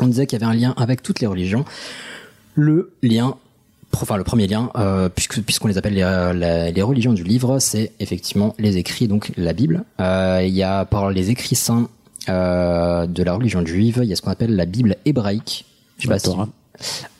On 0.00 0.06
disait 0.06 0.26
qu'il 0.26 0.40
y 0.40 0.44
avait 0.44 0.50
un 0.50 0.58
lien 0.58 0.74
avec 0.76 1.02
toutes 1.02 1.20
les 1.20 1.26
religions. 1.26 1.64
Le 2.54 2.92
lien 3.02 3.36
enfin 4.02 4.16
le 4.16 4.24
premier 4.24 4.46
lien, 4.46 4.70
euh, 4.76 5.08
puisque 5.08 5.40
puisqu'on 5.42 5.68
les 5.68 5.78
appelle 5.78 5.94
les, 5.94 6.02
euh, 6.02 6.32
la- 6.32 6.70
les 6.70 6.82
religions 6.82 7.12
du 7.12 7.22
livre, 7.24 7.58
c'est 7.58 7.92
effectivement 8.00 8.54
les 8.58 8.76
écrits, 8.76 9.08
donc 9.08 9.32
la 9.36 9.52
Bible. 9.52 9.84
Euh, 10.00 10.40
Il 10.44 10.52
y 10.54 10.62
a 10.62 10.84
par 10.84 11.10
les 11.10 11.30
écrits 11.30 11.56
saints 11.56 11.88
de 12.28 13.22
la 13.22 13.32
religion 13.34 13.64
juive, 13.64 14.00
il 14.02 14.08
y 14.08 14.12
a 14.12 14.16
ce 14.16 14.22
qu'on 14.22 14.30
appelle 14.30 14.56
la 14.56 14.64
Bible 14.66 14.96
hébraïque. 15.04 15.64
Je 15.98 16.02
sais 16.02 16.08
pas 16.08 16.18
si-. 16.18 16.26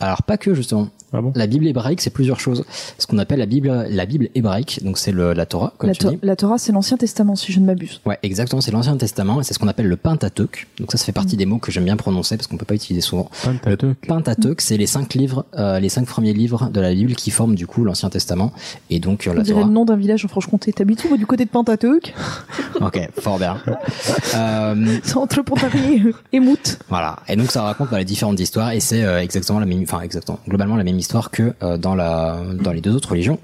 Alors 0.00 0.22
pas 0.22 0.36
que 0.36 0.54
justement. 0.54 0.88
Ah 1.14 1.20
bon 1.22 1.32
La 1.34 1.46
Bible 1.46 1.66
hébraïque, 1.66 2.00
c'est 2.00 2.10
plusieurs 2.10 2.40
choses. 2.40 2.64
Ce 2.98 3.06
qu'on 3.06 3.18
appelle 3.18 3.38
la 3.38 3.46
Bible, 3.46 3.86
la 3.88 4.04
Bible 4.06 4.28
hébraïque, 4.34 4.80
donc 4.84 4.98
c'est 4.98 5.12
la 5.12 5.46
Torah, 5.46 5.72
comme 5.78 5.88
La, 5.88 5.94
tu 5.94 6.00
To- 6.00 6.10
dis. 6.10 6.18
la 6.22 6.36
Torah, 6.36 6.58
c'est 6.58 6.72
l'Ancien 6.72 6.96
Testament, 6.96 7.36
si 7.36 7.52
je 7.52 7.60
ne 7.60 7.66
m'abuse. 7.66 8.00
Ouais, 8.04 8.18
exactement, 8.22 8.60
c'est 8.60 8.70
l'Ancien 8.72 8.96
Testament 8.96 9.40
et 9.40 9.44
c'est 9.44 9.54
ce 9.54 9.58
qu'on 9.58 9.68
appelle 9.68 9.86
le 9.86 9.96
Pentateuque. 9.96 10.66
Donc 10.78 10.90
ça, 10.92 10.98
ça 10.98 11.04
fait 11.04 11.12
Mm. 11.12 11.14
partie 11.14 11.36
des 11.36 11.46
mots 11.46 11.58
que 11.58 11.70
j'aime 11.72 11.84
bien 11.84 11.96
prononcer 11.96 12.36
parce 12.36 12.46
qu'on 12.48 12.56
peut 12.56 12.64
pas 12.66 12.74
utiliser 12.74 13.00
souvent. 13.00 13.30
Pentateuque. 13.44 13.98
Pentateuque, 14.06 14.60
c'est 14.60 14.76
les 14.76 14.86
cinq 14.86 15.14
livres, 15.14 15.44
euh, 15.56 15.78
les 15.80 15.88
cinq 15.88 16.06
premiers 16.06 16.32
livres 16.32 16.68
de 16.72 16.80
la 16.80 16.92
Bible 16.92 17.14
qui 17.14 17.30
forment 17.30 17.54
du 17.54 17.66
coup 17.66 17.84
l'Ancien 17.84 18.10
Testament 18.10 18.52
et 18.90 18.98
donc 18.98 19.26
euh, 19.26 19.30
On 19.30 19.34
la 19.34 19.42
dirait 19.42 19.60
Torah. 19.60 19.68
le 19.68 19.72
nom 19.74 19.84
d'un 19.84 19.96
village 19.96 20.24
en 20.24 20.28
Franche-Comté. 20.28 20.72
T'habites 20.72 21.04
où 21.10 21.16
Du 21.16 21.26
côté 21.26 21.44
de 21.44 21.50
Pentateuque 21.50 22.12
Ok, 22.80 22.98
fort 23.20 23.38
bien. 23.38 23.56
Euh, 24.34 24.96
C'est 25.02 25.16
entre 25.16 25.42
Pontarlier 25.42 26.02
et 26.32 26.40
Mout. 26.40 26.78
Voilà. 26.88 27.16
Et 27.28 27.36
donc 27.36 27.50
ça 27.50 27.62
raconte 27.62 27.90
bah, 27.90 27.98
les 27.98 28.04
différentes 28.04 28.40
histoires 28.40 28.72
et 28.72 28.80
c'est 28.80 29.02
euh, 29.04 29.20
exactement 29.22 29.60
la 29.60 29.66
même, 29.66 29.82
enfin 29.82 30.00
exactement, 30.00 30.38
globalement 30.48 30.76
la 30.76 30.84
même 30.84 30.98
histoire 31.04 31.30
que 31.30 31.52
euh, 31.62 31.76
dans 31.76 31.94
la 31.94 32.38
dans 32.66 32.72
les 32.72 32.80
deux 32.80 32.94
autres 32.94 33.10
religions. 33.10 33.38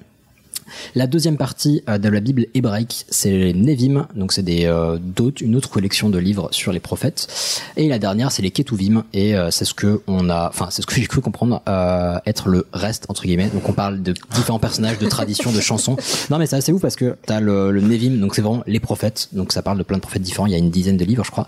La 0.95 1.07
deuxième 1.07 1.37
partie 1.37 1.83
euh, 1.89 1.99
de 1.99 2.09
la 2.09 2.21
Bible 2.21 2.47
hébraïque, 2.55 3.07
c'est 3.09 3.31
les 3.31 3.53
Nevim, 3.55 4.07
donc 4.15 4.33
c'est 4.33 4.43
des 4.43 4.65
euh, 4.67 4.99
d'autres, 5.01 5.43
une 5.43 5.57
autre 5.57 5.71
collection 5.71 6.09
de 6.11 6.19
livres 6.19 6.49
sur 6.53 6.73
les 6.73 6.81
prophètes. 6.81 7.29
Et 7.77 7.89
la 7.89 7.99
dernière, 7.99 8.33
c'est 8.33 8.43
les 8.43 8.51
Ketuvim, 8.51 9.05
et 9.13 9.37
euh, 9.37 9.51
c'est 9.51 9.65
ce 9.65 9.75
que 9.75 10.03
on 10.07 10.29
a, 10.31 10.49
enfin 10.49 10.69
c'est 10.71 10.83
ce 10.83 10.87
que 10.87 10.95
j'ai 11.01 11.07
cru 11.07 11.21
comprendre 11.21 11.63
euh, 11.69 12.19
être 12.27 12.49
le 12.49 12.67
reste 12.73 13.07
entre 13.09 13.23
guillemets. 13.25 13.49
Donc 13.49 13.69
on 13.69 13.73
parle 13.73 14.03
de 14.03 14.15
différents 14.35 14.59
personnages, 14.59 14.99
de 14.99 15.07
traditions, 15.07 15.53
de 15.53 15.61
chansons. 15.61 15.97
Non 16.31 16.39
mais 16.39 16.47
c'est 16.47 16.57
assez 16.57 16.73
ouf 16.73 16.83
parce 16.83 16.97
que 16.97 17.17
t'as 17.27 17.41
le, 17.41 17.71
le 17.71 17.81
Nevim, 17.81 18.19
donc 18.21 18.35
c'est 18.35 18.43
vraiment 18.43 18.63
les 18.67 18.81
prophètes, 18.81 19.29
donc 19.33 19.53
ça 19.53 19.63
parle 19.63 19.79
de 19.79 19.83
plein 19.83 19.97
de 19.97 20.03
prophètes 20.03 20.23
différents. 20.23 20.47
Il 20.47 20.53
y 20.53 20.57
a 20.57 20.59
une 20.59 20.71
dizaine 20.71 20.97
de 20.97 21.05
livres, 21.05 21.25
je 21.25 21.31
crois. 21.31 21.47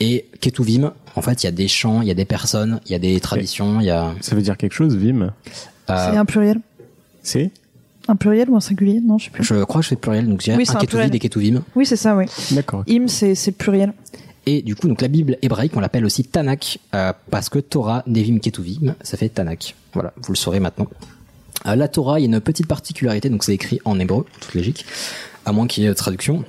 Et 0.00 0.26
Ketuvim, 0.40 0.92
en 1.14 1.22
fait, 1.22 1.42
il 1.42 1.46
y 1.46 1.48
a 1.48 1.52
des 1.52 1.68
chants, 1.68 2.02
il 2.02 2.08
y 2.08 2.10
a 2.10 2.14
des 2.14 2.24
personnes, 2.24 2.80
il 2.86 2.92
y 2.92 2.94
a 2.94 2.98
des 2.98 3.20
traditions, 3.20 3.80
il 3.80 3.86
y 3.86 3.90
a. 3.90 4.14
Ça 4.20 4.34
veut 4.34 4.42
dire 4.42 4.56
quelque 4.56 4.72
chose, 4.74 4.96
Vim? 4.96 5.32
Euh, 5.90 6.10
C'est 6.10 6.16
un 6.16 6.24
pluriel? 6.24 6.60
C'est? 7.22 7.50
Un 8.08 8.16
pluriel 8.16 8.50
ou 8.50 8.56
un 8.56 8.60
singulier 8.60 9.00
Non, 9.00 9.18
je 9.18 9.26
sais 9.26 9.30
plus. 9.30 9.44
Je 9.44 9.62
crois 9.64 9.80
que 9.80 9.84
je 9.84 9.88
fais 9.90 9.96
pluriel, 9.96 10.28
donc 10.28 10.40
j'ai 10.40 10.54
Oui, 10.56 10.62
un 10.62 10.64
c'est 10.64 10.72
un 10.72 10.80
Ketuvim 10.80 10.88
pluriel. 10.88 11.10
des 11.10 11.18
Ketuvim. 11.18 11.62
Oui, 11.76 11.86
c'est 11.86 11.96
ça, 11.96 12.16
oui. 12.16 12.24
D'accord. 12.50 12.84
Im, 12.88 13.06
c'est 13.08 13.52
pluriel. 13.52 13.92
Et 14.44 14.60
du 14.62 14.74
coup, 14.74 14.88
donc 14.88 15.00
la 15.00 15.06
Bible 15.08 15.38
hébraïque, 15.40 15.72
on 15.76 15.80
l'appelle 15.80 16.04
aussi 16.04 16.24
Tanakh, 16.24 16.78
euh, 16.94 17.12
parce 17.30 17.48
que 17.48 17.60
Torah, 17.60 18.02
Nevim, 18.08 18.38
Ketuvim, 18.40 18.94
ça 19.00 19.16
fait 19.16 19.28
Tanakh. 19.28 19.76
Voilà, 19.94 20.12
vous 20.16 20.32
le 20.32 20.36
saurez 20.36 20.58
maintenant. 20.58 20.88
Euh, 21.66 21.76
la 21.76 21.86
Torah, 21.86 22.18
il 22.18 22.22
y 22.22 22.26
a 22.26 22.34
une 22.36 22.40
petite 22.40 22.66
particularité, 22.66 23.28
donc 23.30 23.44
c'est 23.44 23.54
écrit 23.54 23.78
en 23.84 24.00
hébreu, 24.00 24.26
toute 24.40 24.54
logique, 24.54 24.84
à 25.46 25.52
moins 25.52 25.68
qu'il 25.68 25.84
y 25.84 25.86
ait 25.86 25.90
de 25.90 25.94
traduction. 25.94 26.44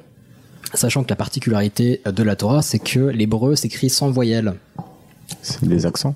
Sachant 0.74 1.04
que 1.04 1.10
la 1.12 1.16
particularité 1.16 2.02
de 2.04 2.24
la 2.24 2.36
Torah, 2.36 2.64
c'est 2.64 2.80
que 2.80 3.00
l'hébreu 3.00 3.56
s'écrit 3.56 3.92
sans 3.92 4.10
voyelle. 4.10 4.56
C'est 5.44 5.64
des 5.64 5.86
accents. 5.86 6.16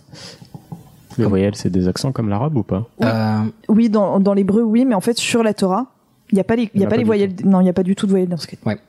Les 1.17 1.25
voyelles, 1.25 1.55
c'est 1.55 1.69
des 1.69 1.87
accents 1.87 2.11
comme 2.11 2.29
l'arabe 2.29 2.55
ou 2.57 2.63
pas 2.63 2.85
Euh, 3.03 3.39
Oui, 3.69 3.89
dans, 3.89 4.19
dans 4.19 4.33
l'hébreu, 4.33 4.61
oui, 4.61 4.85
mais 4.85 4.95
en 4.95 5.01
fait, 5.01 5.17
sur 5.17 5.43
la 5.43 5.53
Torah, 5.53 5.85
il 6.31 6.35
n'y 6.35 6.41
a 6.41 6.43
pas 6.43 6.55
les, 6.55 6.69
il 6.73 6.81
y 6.81 6.85
a 6.85 6.87
pas 6.87 6.97
les 6.97 7.03
voyelles. 7.05 7.33
Non, 7.45 7.61
il 7.61 7.63
n'y 7.63 7.69
a 7.69 7.73
pas 7.73 7.83
du 7.83 7.95
tout 7.95 8.05
de 8.05 8.11
voyelles 8.11 8.29
dans 8.29 8.37
ce 8.37 8.47
cas. 8.47 8.57
ouais. 8.65 8.77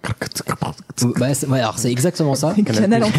Bah, 1.19 1.33
c'est- 1.33 1.47
ouais, 1.47 1.61
alors 1.61 1.79
c'est 1.79 1.93
exactement 1.93 2.35
ça. 2.35 2.53
Canal 2.67 3.05
en 3.05 3.09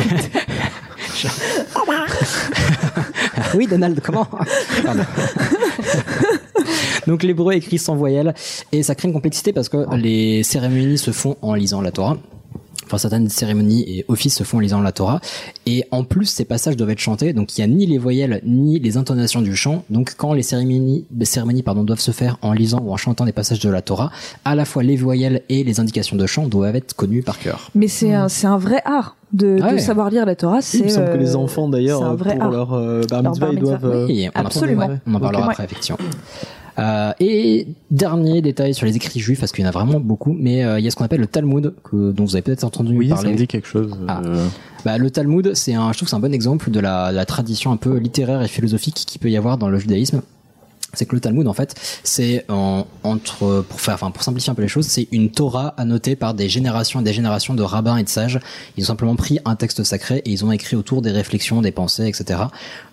oui, 3.56 3.68
Donald, 3.68 4.00
comment? 4.04 4.28
Pardon. 4.84 5.04
Donc 7.08 7.24
l'hébreu 7.24 7.54
est 7.54 7.58
écrit 7.58 7.78
sans 7.78 7.96
voyelle 7.96 8.34
et 8.72 8.84
ça 8.84 8.96
crée 8.96 9.08
une 9.08 9.14
complexité 9.14 9.54
parce 9.54 9.70
que 9.70 9.96
les 9.96 10.44
cérémonies 10.44 10.98
se 10.98 11.12
font 11.12 11.38
en 11.42 11.54
lisant 11.54 11.82
la 11.82 11.92
Torah. 11.92 12.18
Enfin, 12.90 12.98
certaines 12.98 13.30
cérémonies 13.30 13.84
et 13.88 14.06
offices 14.08 14.36
se 14.36 14.44
font 14.44 14.58
en 14.58 14.62
lisant 14.62 14.82
la 14.82 14.92
Torah. 14.92 15.22
Et 15.68 15.86
en 15.92 16.04
plus, 16.04 16.26
ces 16.26 16.44
passages 16.44 16.76
doivent 16.76 16.90
être 16.90 16.98
chantés. 17.00 17.34
Donc, 17.34 17.56
il 17.58 17.62
y 17.62 17.64
a 17.64 17.68
ni 17.68 17.86
les 17.86 18.00
voyelles, 18.00 18.42
ni 18.46 18.80
les 18.80 18.98
intonations 18.98 19.42
du 19.44 19.56
chant. 19.56 19.84
Donc, 19.92 20.16
quand 20.18 20.34
les 20.34 20.42
cérémonies, 20.42 21.06
les 21.16 21.26
cérémonies, 21.26 21.62
pardon, 21.62 21.84
doivent 21.84 22.00
se 22.00 22.10
faire 22.12 22.38
en 22.42 22.52
lisant 22.54 22.80
ou 22.84 22.92
en 22.92 22.98
chantant 22.98 23.26
des 23.26 23.32
passages 23.32 23.60
de 23.60 23.70
la 23.70 23.84
Torah, 23.84 24.12
à 24.44 24.56
la 24.56 24.66
fois 24.66 24.82
les 24.82 24.96
voyelles 24.96 25.44
et 25.50 25.64
les 25.64 25.80
indications 25.80 26.16
de 26.18 26.26
chant 26.26 26.48
doivent 26.48 26.76
être 26.76 26.96
connues 26.96 27.22
par 27.22 27.38
cœur. 27.38 27.70
Mais 27.76 27.88
c'est 27.88 28.14
un, 28.14 28.28
c'est 28.28 28.48
un 28.48 28.58
vrai 28.58 28.82
art 28.86 29.16
de, 29.32 29.58
de 29.58 29.62
Ouais. 29.62 29.78
savoir 29.78 30.10
lire 30.10 30.26
la 30.26 30.36
Torah. 30.36 30.58
Il 30.58 30.64
C'est 30.64 30.84
me 30.86 30.90
semble 30.90 31.06
que 31.08 31.12
euh, 31.12 31.18
les 31.18 31.36
enfants 31.36 31.70
d'ailleurs 31.70 32.04
un 32.04 32.16
pour 32.16 32.28
art. 32.42 32.50
leur 32.52 32.74
euh, 32.74 33.02
bar 33.08 33.22
Leur 33.22 33.32
mitzvah, 33.32 33.46
bar 33.46 33.54
ils 33.54 33.60
doivent 33.60 33.86
euh, 33.86 34.06
Oui, 34.08 34.28
en 34.28 34.32
Absolument. 34.46 34.80
parlera- 34.88 35.00
On 35.06 35.14
en 35.14 35.20
parlera 35.20 35.46
après, 35.52 35.64
effectivement. 35.66 36.00
Euh, 36.80 37.12
et 37.20 37.68
dernier 37.92 38.42
détail 38.42 38.74
sur 38.74 38.86
les 38.86 38.96
écrits 38.96 39.20
juifs, 39.20 39.40
parce 39.40 39.52
qu'il 39.52 39.64
y 39.64 39.68
en 39.68 39.70
a 39.70 39.74
vraiment 39.74 40.00
beaucoup, 40.00 40.36
mais 40.38 40.64
euh, 40.64 40.80
il 40.80 40.86
y 40.86 40.88
a 40.88 40.92
ce 40.92 40.96
qu'on 40.96 41.04
appelle 41.06 41.20
le 41.20 41.28
Talmud, 41.28 41.74
que, 41.84 42.12
dont 42.12 42.24
vous 42.26 42.36
avez 42.36 42.42
peut-être 42.42 42.64
entendu 42.64 42.98
Oui, 42.98 43.10
ça 43.10 43.16
parler. 43.16 43.32
me 43.32 43.38
dit 43.38 43.48
quelque 43.48 43.68
chose. 43.68 43.98
Ah. 44.08 44.22
euh, 44.26 44.48
Bah, 44.86 44.98
le 44.98 45.12
Talmud, 45.12 45.54
c'est 45.56 45.74
un, 45.74 45.92
je 45.92 45.98
trouve 45.98 46.06
que 46.08 46.10
c'est 46.12 46.16
un 46.16 46.20
bon 46.20 46.34
exemple 46.34 46.72
de 46.72 46.80
la, 46.80 47.12
la 47.12 47.26
tradition 47.26 47.72
un 47.72 47.78
peu 47.78 47.98
littéraire 47.98 48.42
et 48.42 48.48
philosophique 48.48 48.96
qu'il 48.96 49.20
peut 49.20 49.30
y 49.30 49.38
avoir 49.38 49.58
dans 49.58 49.70
le 49.70 49.78
judaïsme. 49.78 50.22
C'est 50.94 51.06
que 51.06 51.16
le 51.16 51.22
Talmud, 51.22 51.48
en 51.48 51.54
fait, 51.54 51.76
c'est 52.04 52.46
en- 52.50 52.86
entre, 53.04 53.64
pour 53.68 53.80
faire, 53.82 53.94
enfin, 53.94 54.12
pour 54.12 54.24
simplifier 54.24 54.52
un 54.52 54.56
peu 54.56 54.62
les 54.62 54.68
choses, 54.68 54.88
c'est 54.88 55.08
une 55.12 55.30
Torah 55.32 55.74
annotée 55.78 56.16
par 56.16 56.34
des 56.34 56.50
générations 56.50 57.02
et 57.02 57.04
des 57.04 57.14
générations 57.14 57.54
de 57.54 57.62
rabbins 57.64 57.98
et 57.98 58.04
de 58.04 58.10
sages. 58.10 58.40
Ils 58.78 58.84
ont 58.84 58.88
simplement 58.88 59.16
pris 59.16 59.40
un 59.46 59.56
texte 59.56 59.84
sacré 59.84 60.22
et 60.26 60.32
ils 60.32 60.44
ont 60.46 60.52
écrit 60.52 60.76
autour 60.76 61.02
des 61.02 61.12
réflexions, 61.12 61.62
des 61.62 61.72
pensées, 61.72 62.08
etc. 62.08 62.42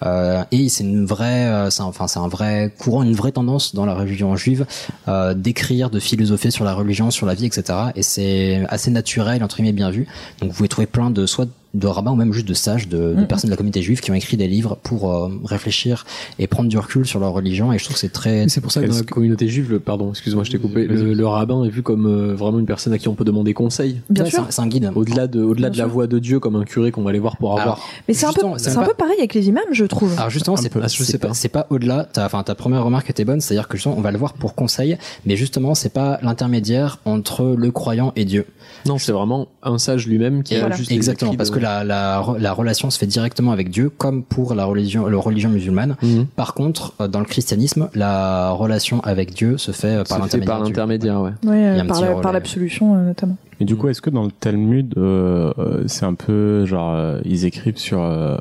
Euh, 0.05 0.45
et 0.53 0.69
c'est 0.69 0.85
une 0.85 1.07
vraie, 1.07 1.47
euh, 1.47 1.71
c'est 1.71 1.83
enfin, 1.83 2.07
c'est 2.07 2.19
un 2.19 2.29
vrai 2.29 2.73
courant, 2.79 3.03
une 3.03 3.15
vraie 3.15 3.33
tendance 3.33 3.75
dans 3.75 3.87
la 3.87 3.95
religion 3.95 4.37
juive 4.37 4.67
euh, 5.09 5.35
d'écrire, 5.35 5.91
de 5.91 5.99
philosopher 6.01 6.51
sur 6.51 6.65
la 6.65 6.75
religion, 6.75 7.11
sur 7.11 7.27
la 7.27 7.35
vie, 7.35 7.47
etc. 7.47 7.79
Et 7.95 8.03
c'est 8.03 8.65
assez 8.69 8.91
naturel, 8.91 9.43
entre 9.43 9.57
guillemets, 9.57 9.73
bien 9.73 9.91
vu. 9.91 10.07
Donc 10.41 10.51
vous 10.51 10.57
pouvez 10.57 10.69
trouver 10.69 10.87
plein 10.87 11.11
de 11.11 11.27
soit 11.27 11.49
de 11.77 11.87
rabbins 11.87 12.13
ou 12.13 12.17
même 12.17 12.33
juste 12.33 12.49
de 12.49 12.55
sages, 12.55 12.89
de, 12.89 12.97
de 12.99 13.15
Mhm. 13.15 13.27
personnes 13.27 13.49
de 13.49 13.53
la 13.53 13.57
communauté 13.57 13.83
juive 13.83 14.01
qui 14.01 14.11
ont 14.11 14.15
écrit 14.15 14.37
des 14.37 14.49
livres 14.49 14.77
pour 14.83 15.13
euh, 15.13 15.29
réfléchir 15.45 16.05
et 16.39 16.47
prendre 16.47 16.69
du 16.69 16.79
recul 16.79 17.07
sur 17.07 17.21
leur 17.21 17.33
religion. 17.33 17.73
Et 17.73 17.79
je 17.79 17.85
trouve 17.85 17.95
que 17.95 18.01
c'est 18.01 18.13
très. 18.13 18.49
C'est 18.49 18.61
pour 18.61 18.73
ça 18.73 18.81
que 18.83 18.87
dans 18.89 18.95
la 18.97 19.03
communauté 19.03 19.47
juive, 19.49 19.71
le, 19.71 19.79
pardon, 19.81 20.11
excuse-moi, 20.11 20.45
je 20.45 20.51
t'ai 20.51 20.59
coupé, 20.59 20.87
le, 20.87 21.13
le 21.15 21.27
rabbin 21.27 21.65
est 21.65 21.69
vu 21.69 21.83
comme 21.83 22.07
euh, 22.07 22.35
vraiment 22.35 22.59
une 22.59 22.67
personne 22.67 22.93
à 22.93 22.99
qui 22.99 23.09
on 23.09 23.15
peut 23.15 23.25
demander 23.25 23.55
conseil. 23.55 24.01
Bien 24.11 24.25
Ouais, 24.25 24.31
sûr. 24.31 24.47
c'est 24.51 24.61
un- 24.63 24.67
guide. 24.67 24.91
Au-delà 24.95 25.27
de, 25.27 25.43
au-delà 25.43 25.71
de 25.71 25.77
la 25.79 25.85
sûr. 25.85 25.93
voix 25.93 26.07
de 26.07 26.19
Dieu, 26.19 26.41
comme 26.41 26.57
un 26.57 26.65
curé 26.65 26.91
qu'on 26.91 27.03
va 27.03 27.11
aller 27.11 27.19
voir 27.19 27.37
pour 27.37 27.51
avoir. 27.53 27.63
Alors, 27.63 27.89
Mais 28.09 28.15
c'est 28.15 28.27
un 28.27 28.33
peu, 28.33 28.41
c'est 28.57 28.71
un 28.71 28.75
pas- 28.81 28.87
peu 28.89 28.95
pareil 28.95 29.17
avec 29.19 29.35
les 29.35 29.49
imams, 29.49 29.63
je 29.73 29.85
trouve. 29.85 30.13
Alors 30.17 30.31
justement, 30.31 30.57
c'est 30.57 30.69
peu. 30.71 30.81
pas, 30.81 30.89
c'est 30.89 31.19
pas, 31.19 31.29
pas. 31.29 31.35
c'est 31.35 31.49
pas 31.49 31.67
au-delà. 31.71 32.05
Ta, 32.05 32.25
enfin, 32.27 32.43
ta 32.43 32.55
première 32.55 32.85
remarque 32.85 33.11
était 33.11 33.25
bonne, 33.25 33.41
c'est-à-dire 33.41 33.69
que 33.69 33.77
justement, 33.77 33.95
on 33.99 34.01
va 34.01 34.11
le 34.13 34.19
voir 34.19 34.33
pour 34.35 34.55
conseil, 34.55 34.97
mais 35.25 35.37
justement, 35.37 35.75
c'est 35.75 35.93
pas 35.93 36.19
l'intermédiaire 36.23 36.99
entre 37.05 37.55
le 37.57 37.71
croyant 37.71 38.13
et 38.17 38.25
Dieu. 38.25 38.47
Non, 38.87 38.99
c'est 38.99 39.13
vraiment 39.13 39.49
un 39.63 39.79
sage 39.79 40.07
lui-même 40.07 40.43
qui 40.43 40.55
Et 40.55 40.59
a 40.59 40.61
voilà. 40.61 40.77
juste 40.77 40.91
Exactement, 40.93 41.35
parce 41.35 41.51
de- 41.51 41.55
que 41.57 41.61
la, 41.61 41.85
la, 41.85 42.25
la 42.39 42.53
relation 42.53 42.91
se 42.91 42.99
fait 42.99 43.07
directement 43.07 43.53
avec 43.53 43.71
Dieu, 43.71 43.91
comme 43.91 44.23
pour 44.23 44.55
la 44.55 44.65
religion, 44.65 45.07
la 45.07 45.19
religion 45.19 45.51
musulmane. 45.51 45.97
Mhm. 46.03 46.27
Par 46.37 46.55
contre, 46.55 46.95
euh, 47.01 47.09
dans 47.09 47.21
le 47.21 47.27
christianisme, 47.27 47.89
la 47.95 48.51
relation 48.51 49.01
avec 49.01 49.35
Dieu 49.35 49.59
se 49.59 49.73
fait 49.73 49.97
euh, 49.97 50.05
par 50.05 50.19
l'intermédiaire. 50.19 51.21
ouais. 51.21 51.33
Ouais, 51.45 51.67
un 51.81 51.87
par, 51.87 52.01
la- 52.01 52.15
par 52.15 52.33
l'absolution 52.33 52.95
euh, 52.97 53.07
notamment. 53.07 53.37
Et 53.61 53.65
du 53.65 53.75
coup, 53.77 53.89
est-ce 53.89 54.03
que 54.03 54.11
dans 54.11 54.25
le 54.25 54.31
Talmud, 54.31 54.93
euh, 54.99 55.53
euh, 55.59 55.85
c'est 55.87 56.05
un 56.05 56.15
peu 56.15 56.67
genre 56.67 56.95
euh, 56.95 57.21
ils 57.25 57.47
écrivent 57.47 57.79
sur 57.79 58.03
euh, 58.03 58.37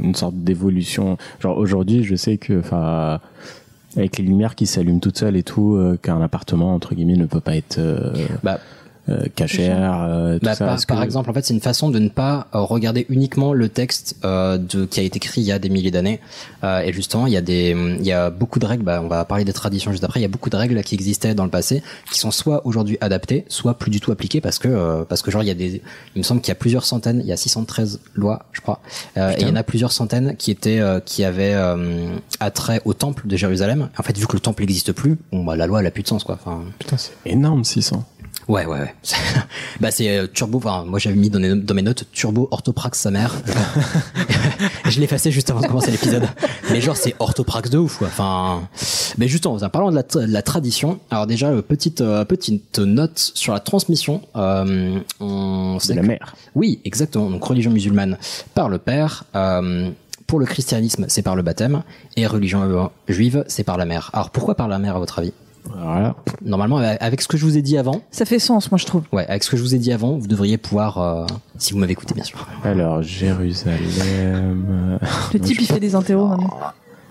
une 0.00 0.14
sorte 0.14 0.34
d'évolution? 0.36 1.16
Genre 1.40 1.56
aujourd'hui, 1.58 2.02
je 2.04 2.16
sais 2.16 2.36
que, 2.38 2.58
enfin, 2.60 3.20
avec 3.96 4.18
les 4.18 4.24
lumières 4.24 4.54
qui 4.54 4.66
s'allument 4.66 4.98
toutes 5.00 5.18
seules 5.18 5.36
et 5.36 5.42
tout, 5.42 5.74
euh, 5.76 5.98
qu'un 6.00 6.20
appartement 6.22 6.74
entre 6.74 6.94
guillemets 6.94 7.16
ne 7.16 7.26
peut 7.26 7.40
pas 7.40 7.56
être 7.56 7.78
euh, 7.78 8.12
Bah, 8.42 8.58
euh, 9.08 9.26
cachère, 9.34 10.02
euh, 10.08 10.38
tout 10.38 10.44
Bah, 10.46 10.54
ça. 10.54 10.64
par, 10.64 10.74
Est-ce 10.76 10.86
par 10.86 10.98
que- 11.00 11.04
exemple, 11.04 11.30
en 11.30 11.32
fait, 11.34 11.44
c'est 11.44 11.54
une 11.54 11.60
façon 11.60 11.90
de 11.90 11.98
ne 11.98 12.08
pas 12.08 12.46
euh, 12.54 12.60
regarder 12.60 13.06
uniquement 13.10 13.52
le 13.52 13.68
texte 13.68 14.16
euh, 14.24 14.56
de, 14.58 14.86
qui 14.86 15.00
a 15.00 15.02
été 15.02 15.16
écrit 15.18 15.40
il 15.42 15.46
y 15.46 15.52
a 15.52 15.58
des 15.58 15.68
milliers 15.68 15.90
d'années. 15.90 16.20
Euh, 16.64 16.80
et 16.80 16.92
justement, 16.92 17.26
il 17.26 17.32
y 17.32 17.36
a 17.36 17.42
des, 17.42 17.70
il 17.98 18.04
y 18.06 18.12
a 18.12 18.30
beaucoup 18.30 18.58
de 18.58 18.66
règles. 18.66 18.82
Bah, 18.84 19.00
on 19.04 19.08
va 19.08 19.24
parler 19.24 19.44
des 19.44 19.52
traditions 19.52 19.90
juste 19.90 20.04
après. 20.04 20.20
Il 20.20 20.22
y 20.22 20.26
a 20.26 20.28
beaucoup 20.28 20.50
de 20.50 20.56
règles 20.56 20.82
qui 20.82 20.94
existaient 20.94 21.34
dans 21.34 21.44
le 21.44 21.50
passé, 21.50 21.82
qui 22.12 22.18
sont 22.18 22.30
soit 22.30 22.66
aujourd'hui 22.66 22.96
adaptées, 23.00 23.44
soit 23.48 23.74
plus 23.78 23.90
du 23.90 24.00
tout 24.00 24.10
appliquées 24.12 24.40
parce 24.40 24.58
que, 24.58 24.68
euh, 24.68 25.04
parce 25.04 25.22
que 25.22 25.30
genre 25.30 25.42
il 25.42 25.46
y 25.46 25.50
a 25.50 25.54
des, 25.54 25.82
il 26.14 26.18
me 26.18 26.22
semble 26.22 26.40
qu'il 26.40 26.48
y 26.48 26.52
a 26.52 26.56
plusieurs 26.56 26.84
centaines, 26.84 27.20
il 27.20 27.26
y 27.26 27.32
a 27.32 27.36
613 27.36 28.00
lois, 28.14 28.44
je 28.52 28.60
crois. 28.60 28.80
Euh, 29.16 29.32
et 29.36 29.42
il 29.42 29.48
y 29.48 29.50
en 29.50 29.56
a 29.56 29.62
plusieurs 29.62 29.92
centaines 29.92 30.36
qui 30.36 30.50
étaient, 30.50 30.80
euh, 30.80 31.00
qui 31.00 31.24
avaient 31.24 31.54
euh, 31.54 32.16
attrait 32.40 32.80
au 32.84 32.94
temple 32.94 33.26
de 33.26 33.36
Jérusalem. 33.36 33.88
En 33.98 34.02
fait, 34.02 34.16
vu 34.18 34.26
que 34.26 34.32
le 34.34 34.40
temple 34.40 34.62
n'existe 34.62 34.92
plus, 34.92 35.16
bon 35.32 35.44
bah 35.44 35.56
la 35.56 35.66
loi 35.66 35.80
elle 35.80 35.86
a 35.86 35.90
plus 35.90 36.02
de 36.02 36.08
sens 36.08 36.24
quoi. 36.24 36.36
Enfin, 36.40 36.62
Putain, 36.78 36.96
c'est 36.96 37.12
énorme 37.26 37.64
600. 37.64 38.04
Ouais, 38.48 38.66
ouais, 38.66 38.78
ouais. 38.80 38.94
bah, 39.80 39.90
c'est 39.90 40.16
euh, 40.18 40.26
turbo. 40.26 40.58
Enfin, 40.58 40.84
moi, 40.86 40.98
j'avais 40.98 41.16
mis 41.16 41.30
dans, 41.30 41.38
les- 41.38 41.54
dans 41.54 41.74
mes 41.74 41.82
notes 41.82 42.04
turbo 42.12 42.48
orthoprax 42.50 42.98
sa 42.98 43.10
mère. 43.10 43.34
je 44.88 44.98
l'ai 44.98 45.04
effacé 45.04 45.30
juste 45.30 45.50
avant 45.50 45.60
de 45.60 45.66
commencer 45.66 45.90
l'épisode. 45.90 46.24
Mais 46.70 46.80
genre, 46.80 46.96
c'est 46.96 47.14
orthoprax 47.18 47.70
de 47.70 47.78
ouf, 47.78 47.98
quoi. 47.98 48.08
Enfin, 48.08 48.68
mais 49.18 49.28
justement, 49.28 49.54
en 49.54 49.68
parlant 49.70 49.90
de 49.90 49.96
la, 49.96 50.02
tra- 50.02 50.26
de 50.26 50.32
la 50.32 50.42
tradition, 50.42 50.98
alors 51.10 51.26
déjà, 51.26 51.48
euh, 51.50 51.62
petite 51.62 52.00
euh, 52.00 52.24
petite 52.24 52.78
note 52.78 53.18
sur 53.34 53.52
la 53.52 53.60
transmission. 53.60 54.20
Euh, 54.36 54.98
on 55.20 55.78
la 55.88 55.94
que- 55.96 56.06
mère. 56.06 56.34
oui, 56.54 56.80
exactement. 56.84 57.30
Donc 57.30 57.42
religion 57.44 57.70
musulmane 57.70 58.18
par 58.54 58.68
le 58.68 58.78
père. 58.78 59.24
Euh, 59.34 59.90
pour 60.26 60.38
le 60.40 60.46
christianisme, 60.46 61.04
c'est 61.08 61.22
par 61.22 61.36
le 61.36 61.42
baptême. 61.42 61.82
Et 62.16 62.26
religion 62.26 62.62
euh, 62.62 62.86
juive, 63.08 63.44
c'est 63.46 63.64
par 63.64 63.76
la 63.76 63.84
mère. 63.84 64.10
Alors 64.14 64.30
pourquoi 64.30 64.54
par 64.54 64.68
la 64.68 64.78
mère, 64.78 64.96
à 64.96 64.98
votre 64.98 65.18
avis? 65.18 65.32
Voilà. 65.66 66.14
Normalement, 66.42 66.76
avec 66.78 67.22
ce 67.22 67.28
que 67.28 67.36
je 67.36 67.44
vous 67.44 67.56
ai 67.56 67.62
dit 67.62 67.78
avant, 67.78 68.02
Ça 68.10 68.24
fait 68.24 68.38
sens, 68.38 68.70
moi 68.70 68.78
je 68.78 68.86
trouve. 68.86 69.02
Ouais, 69.12 69.26
avec 69.28 69.42
ce 69.44 69.50
que 69.50 69.56
je 69.56 69.62
vous 69.62 69.74
ai 69.74 69.78
dit 69.78 69.92
avant, 69.92 70.16
vous 70.18 70.26
devriez 70.26 70.58
pouvoir, 70.58 70.98
euh, 70.98 71.26
si 71.58 71.72
vous 71.72 71.78
m'avez 71.78 71.92
écouté 71.92 72.14
bien 72.14 72.24
sûr. 72.24 72.46
Alors, 72.64 73.02
Jérusalem. 73.02 73.78
euh, 74.02 74.98
Le 75.32 75.40
type 75.40 75.60
il 75.60 75.66
fait 75.66 75.80
des 75.80 75.94
interros 75.94 76.28
maintenant. 76.28 76.50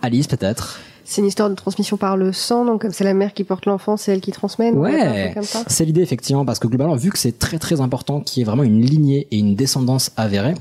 Alice 0.02 0.28
peut-être. 0.28 0.80
C'est 1.06 1.22
une 1.22 1.28
histoire 1.28 1.50
de 1.50 1.56
transmission 1.56 1.98
par 1.98 2.16
le 2.16 2.32
sang, 2.32 2.64
donc 2.64 2.82
comme 2.84 2.92
c'est 2.92 3.04
la 3.04 3.14
mère 3.14 3.34
qui 3.34 3.44
porte 3.44 3.66
l'enfant, 3.66 3.98
c'est 3.98 4.14
elle 4.14 4.22
qui 4.22 4.32
transmet. 4.32 4.72
Ouais, 4.72 5.34
c'est 5.68 5.84
l'idée 5.84 6.02
effectivement 6.02 6.46
parce 6.46 6.60
que 6.60 6.68
globalement 6.68 6.96
vu 6.96 7.10
que 7.10 7.18
c'est 7.18 7.38
très 7.38 7.60
très 7.60 7.82
important 7.82 8.22
qu'il 8.22 8.40
y 8.40 8.42
ait 8.42 8.46
vraiment 8.46 8.64
une 8.64 8.82
lignée 8.82 9.28
et 9.32 9.38
une 9.38 9.56
descendance 9.56 10.12
avérée, 10.16 10.54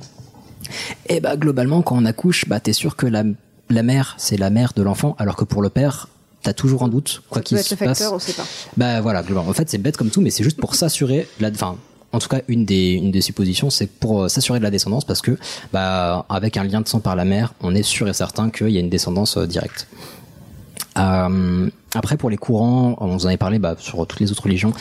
et 1.09 1.21
bah 1.21 1.37
globalement 1.37 1.83
quand 1.83 1.97
on 1.97 2.05
accouche, 2.05 2.49
bah 2.49 2.59
t'es 2.59 2.73
sûr 2.73 2.97
que 2.97 3.07
la 3.07 3.23
la 3.71 3.83
mère 3.85 4.15
c'est 4.19 4.37
la 4.37 4.51
mère 4.51 4.73
de 4.75 4.83
l'enfant 4.83 5.15
alors 5.19 5.37
que 5.37 5.45
pour 5.45 5.63
le 5.63 5.69
père 5.69 6.09
t'as 6.43 6.53
toujours 6.53 6.83
un 6.83 6.89
doute 6.89 7.23
quoi 7.29 7.37
Ça 7.37 7.41
peut 7.41 7.45
qu'il 7.45 7.59
être 7.59 7.65
se 7.67 7.75
le 7.75 7.79
facteur, 7.79 8.13
passe. 8.13 8.13
on 8.13 8.19
sait 8.19 8.33
pas. 8.35 8.45
Bah 8.77 9.01
voilà, 9.01 9.23
globalement. 9.23 9.51
En 9.51 9.55
fait, 9.55 9.69
c'est 9.71 9.79
bête 9.79 9.97
comme 9.97 10.11
tout, 10.11 10.21
mais 10.21 10.31
c'est 10.31 10.45
juste 10.45 10.59
pour 10.59 10.75
s'assurer, 10.75 11.27
la, 11.41 11.51
enfin, 11.51 11.77
en 12.13 12.19
tout 12.19 12.29
cas, 12.29 12.41
une 12.49 12.65
des, 12.65 12.93
une 12.93 13.11
des 13.11 13.21
suppositions, 13.23 13.71
c'est 13.71 13.87
pour 13.87 14.25
euh, 14.25 14.29
s'assurer 14.29 14.59
de 14.59 14.65
la 14.65 14.71
descendance 14.71 15.05
parce 15.05 15.23
que, 15.23 15.39
bah, 15.73 16.27
avec 16.29 16.57
un 16.57 16.65
lien 16.65 16.81
de 16.81 16.89
sang 16.89 17.01
par 17.01 17.17
la 17.17 17.25
mère, 17.25 17.55
on 17.63 17.75
est 17.75 17.83
sûr 17.83 18.09
et 18.09 18.13
certain 18.13 18.51
qu'il 18.51 18.69
y 18.71 18.77
a 18.77 18.81
une 18.81 18.91
descendance 18.91 19.37
euh, 19.39 19.47
directe. 19.47 19.87
Euh, 20.99 21.71
après, 21.95 22.17
pour 22.17 22.31
les 22.31 22.37
courants, 22.37 22.97
on 23.01 23.07
vous 23.09 23.25
en 23.27 23.29
avait 23.29 23.37
parlé 23.37 23.59
bah, 23.59 23.75
sur 23.79 24.07
toutes 24.07 24.21
les 24.21 24.31
autres 24.33 24.45
religions. 24.45 24.73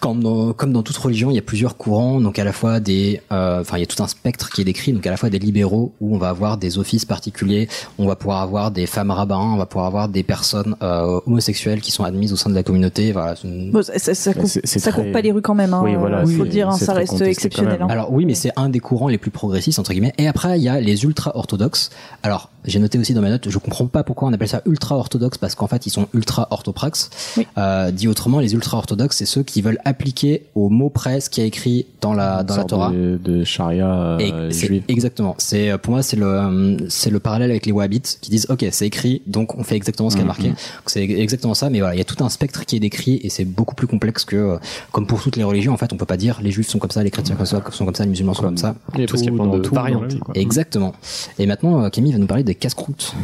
Comme 0.00 0.22
dans, 0.22 0.52
comme 0.52 0.72
dans 0.72 0.82
toute 0.82 0.96
religion, 0.96 1.30
il 1.30 1.34
y 1.34 1.38
a 1.38 1.42
plusieurs 1.42 1.76
courants. 1.76 2.20
Donc 2.20 2.38
à 2.38 2.44
la 2.44 2.52
fois 2.52 2.80
des, 2.80 3.20
euh, 3.32 3.60
enfin 3.60 3.76
il 3.76 3.80
y 3.80 3.82
a 3.82 3.86
tout 3.86 4.02
un 4.02 4.08
spectre 4.08 4.50
qui 4.50 4.60
est 4.60 4.64
décrit. 4.64 4.92
Donc 4.92 5.06
à 5.06 5.10
la 5.10 5.16
fois 5.16 5.30
des 5.30 5.38
libéraux 5.38 5.92
où 6.00 6.14
on 6.14 6.18
va 6.18 6.28
avoir 6.28 6.56
des 6.56 6.78
offices 6.78 7.04
particuliers, 7.04 7.68
on 7.98 8.06
va 8.06 8.14
pouvoir 8.16 8.40
avoir 8.42 8.70
des 8.70 8.86
femmes 8.86 9.10
rabbins, 9.10 9.38
on 9.54 9.56
va 9.56 9.66
pouvoir 9.66 9.86
avoir 9.86 10.08
des 10.08 10.22
personnes 10.22 10.76
euh, 10.82 11.20
homosexuelles 11.26 11.80
qui 11.80 11.90
sont 11.92 12.04
admises 12.04 12.32
au 12.32 12.36
sein 12.36 12.50
de 12.50 12.54
la 12.54 12.62
communauté. 12.62 13.12
Voilà. 13.12 13.34
Bon, 13.44 13.82
ça, 13.82 13.98
ça, 13.98 14.14
ça 14.14 14.34
coupe, 14.34 14.46
c'est- 14.46 14.60
c'est 14.64 14.78
ça 14.78 14.92
très- 14.92 15.02
coupe 15.04 15.12
pas 15.12 15.20
les 15.20 15.32
rues 15.32 15.42
quand 15.42 15.54
même. 15.54 15.74
Hein, 15.74 15.80
Oui, 15.84 15.94
voilà, 15.96 16.24
faut 16.26 16.44
le 16.44 16.48
dire, 16.48 16.68
hein, 16.68 16.76
ça 16.76 16.92
reste 16.92 17.20
exceptionnel. 17.20 17.78
hein. 17.82 17.86
Alors 17.90 18.12
oui, 18.12 18.24
mais 18.24 18.34
c'est 18.34 18.52
un 18.56 18.68
des 18.68 18.80
courants 18.80 19.08
les 19.08 19.18
plus 19.18 19.30
progressistes 19.30 19.78
entre 19.78 19.92
guillemets. 19.92 20.12
Et 20.18 20.28
après, 20.28 20.58
il 20.58 20.62
y 20.62 20.68
a 20.68 20.80
les 20.80 21.04
ultra 21.04 21.36
orthodoxes. 21.36 21.90
Alors 22.22 22.50
j'ai 22.68 22.78
noté 22.78 22.98
aussi 22.98 23.14
dans 23.14 23.20
mes 23.22 23.30
notes, 23.30 23.48
je 23.48 23.58
comprends 23.58 23.86
pas 23.86 24.02
pourquoi 24.04 24.28
on 24.28 24.32
appelle 24.32 24.48
ça 24.48 24.62
ultra 24.66 24.96
orthodoxe 24.96 25.38
parce 25.38 25.54
qu'en 25.54 25.66
fait 25.66 25.86
ils 25.86 25.90
sont 25.90 26.06
ultra 26.14 26.46
orthoprax. 26.50 27.10
Euh, 27.56 27.90
dit 27.90 28.08
autrement, 28.08 28.40
les 28.40 28.54
ultra 28.54 28.78
orthodoxes, 28.78 29.16
c'est 29.16 29.26
ceux 29.26 29.42
qui 29.42 29.62
veulent 29.62 29.80
appliquer 29.84 30.44
au 30.54 30.68
mot 30.68 30.90
près 30.90 31.20
ce 31.20 31.30
qui 31.30 31.40
est 31.40 31.46
écrit 31.46 31.86
dans 32.00 32.12
la 32.14 32.42
dans 32.44 32.54
la 32.54 32.60
sorte 32.60 32.68
Torah. 32.70 32.90
de, 32.92 33.18
de 33.22 33.44
charia 33.44 34.16
Et 34.20 34.32
euh, 34.32 34.50
c'est- 34.50 34.66
juive. 34.66 34.82
exactement. 34.88 35.34
C'est 35.38 35.70
euh, 35.70 35.78
pour 35.78 35.92
moi 35.94 36.02
c'est 36.02 36.16
le 36.16 36.26
euh, 36.26 36.76
c'est 36.88 37.10
le 37.10 37.20
parallèle 37.20 37.50
avec 37.50 37.66
les 37.66 37.72
wahhabites 37.72 38.18
qui 38.20 38.30
disent 38.30 38.46
ok 38.50 38.66
c'est 38.70 38.86
écrit 38.86 39.22
donc 39.26 39.56
on 39.58 39.62
fait 39.64 39.76
exactement 39.76 40.10
ce 40.10 40.16
qui 40.16 40.22
est 40.22 40.26
marqué. 40.26 40.48
Donc, 40.48 40.56
C'est 40.86 41.02
exactement 41.02 41.54
ça. 41.54 41.70
Mais 41.70 41.78
voilà 41.80 41.94
il 41.94 41.98
y 41.98 42.02
a 42.02 42.04
tout 42.04 42.22
un 42.22 42.28
spectre 42.28 42.64
qui 42.66 42.76
est 42.76 42.80
décrit 42.80 43.20
et 43.22 43.30
c'est 43.30 43.44
beaucoup 43.44 43.74
plus 43.74 43.86
complexe 43.86 44.24
que 44.24 44.36
euh, 44.36 44.56
comme 44.92 45.06
pour 45.06 45.22
toutes 45.22 45.36
les 45.36 45.44
religions 45.44 45.72
en 45.72 45.76
fait 45.76 45.92
on 45.92 45.96
peut 45.96 46.04
pas 46.06 46.16
dire 46.16 46.38
les 46.42 46.50
juifs 46.50 46.68
sont 46.68 46.78
comme 46.78 46.90
ça 46.90 47.02
les 47.02 47.10
chrétiens 47.10 47.34
comme 47.36 47.46
ça 47.46 47.62
sont 47.70 47.84
comme 47.84 47.94
ça 47.94 48.04
les 48.04 48.10
musulmans 48.10 48.34
sont 48.34 48.42
comme 48.42 48.56
ça. 48.58 48.74
Oui, 48.96 49.06
parce 49.06 49.22
qu'il 49.22 49.30
y 49.30 49.34
a 49.34 49.36
plein 49.42 49.46
de 49.52 49.58
tout 49.60 49.74
variantes. 49.74 50.12
vie. 50.12 50.20
Exactement. 50.34 50.92
Et 51.38 51.46
maintenant 51.46 51.88
Camille 51.90 52.12
va 52.12 52.18
nous 52.18 52.26
parler 52.26 52.44
des 52.44 52.54
casse-croûtes. 52.58 53.14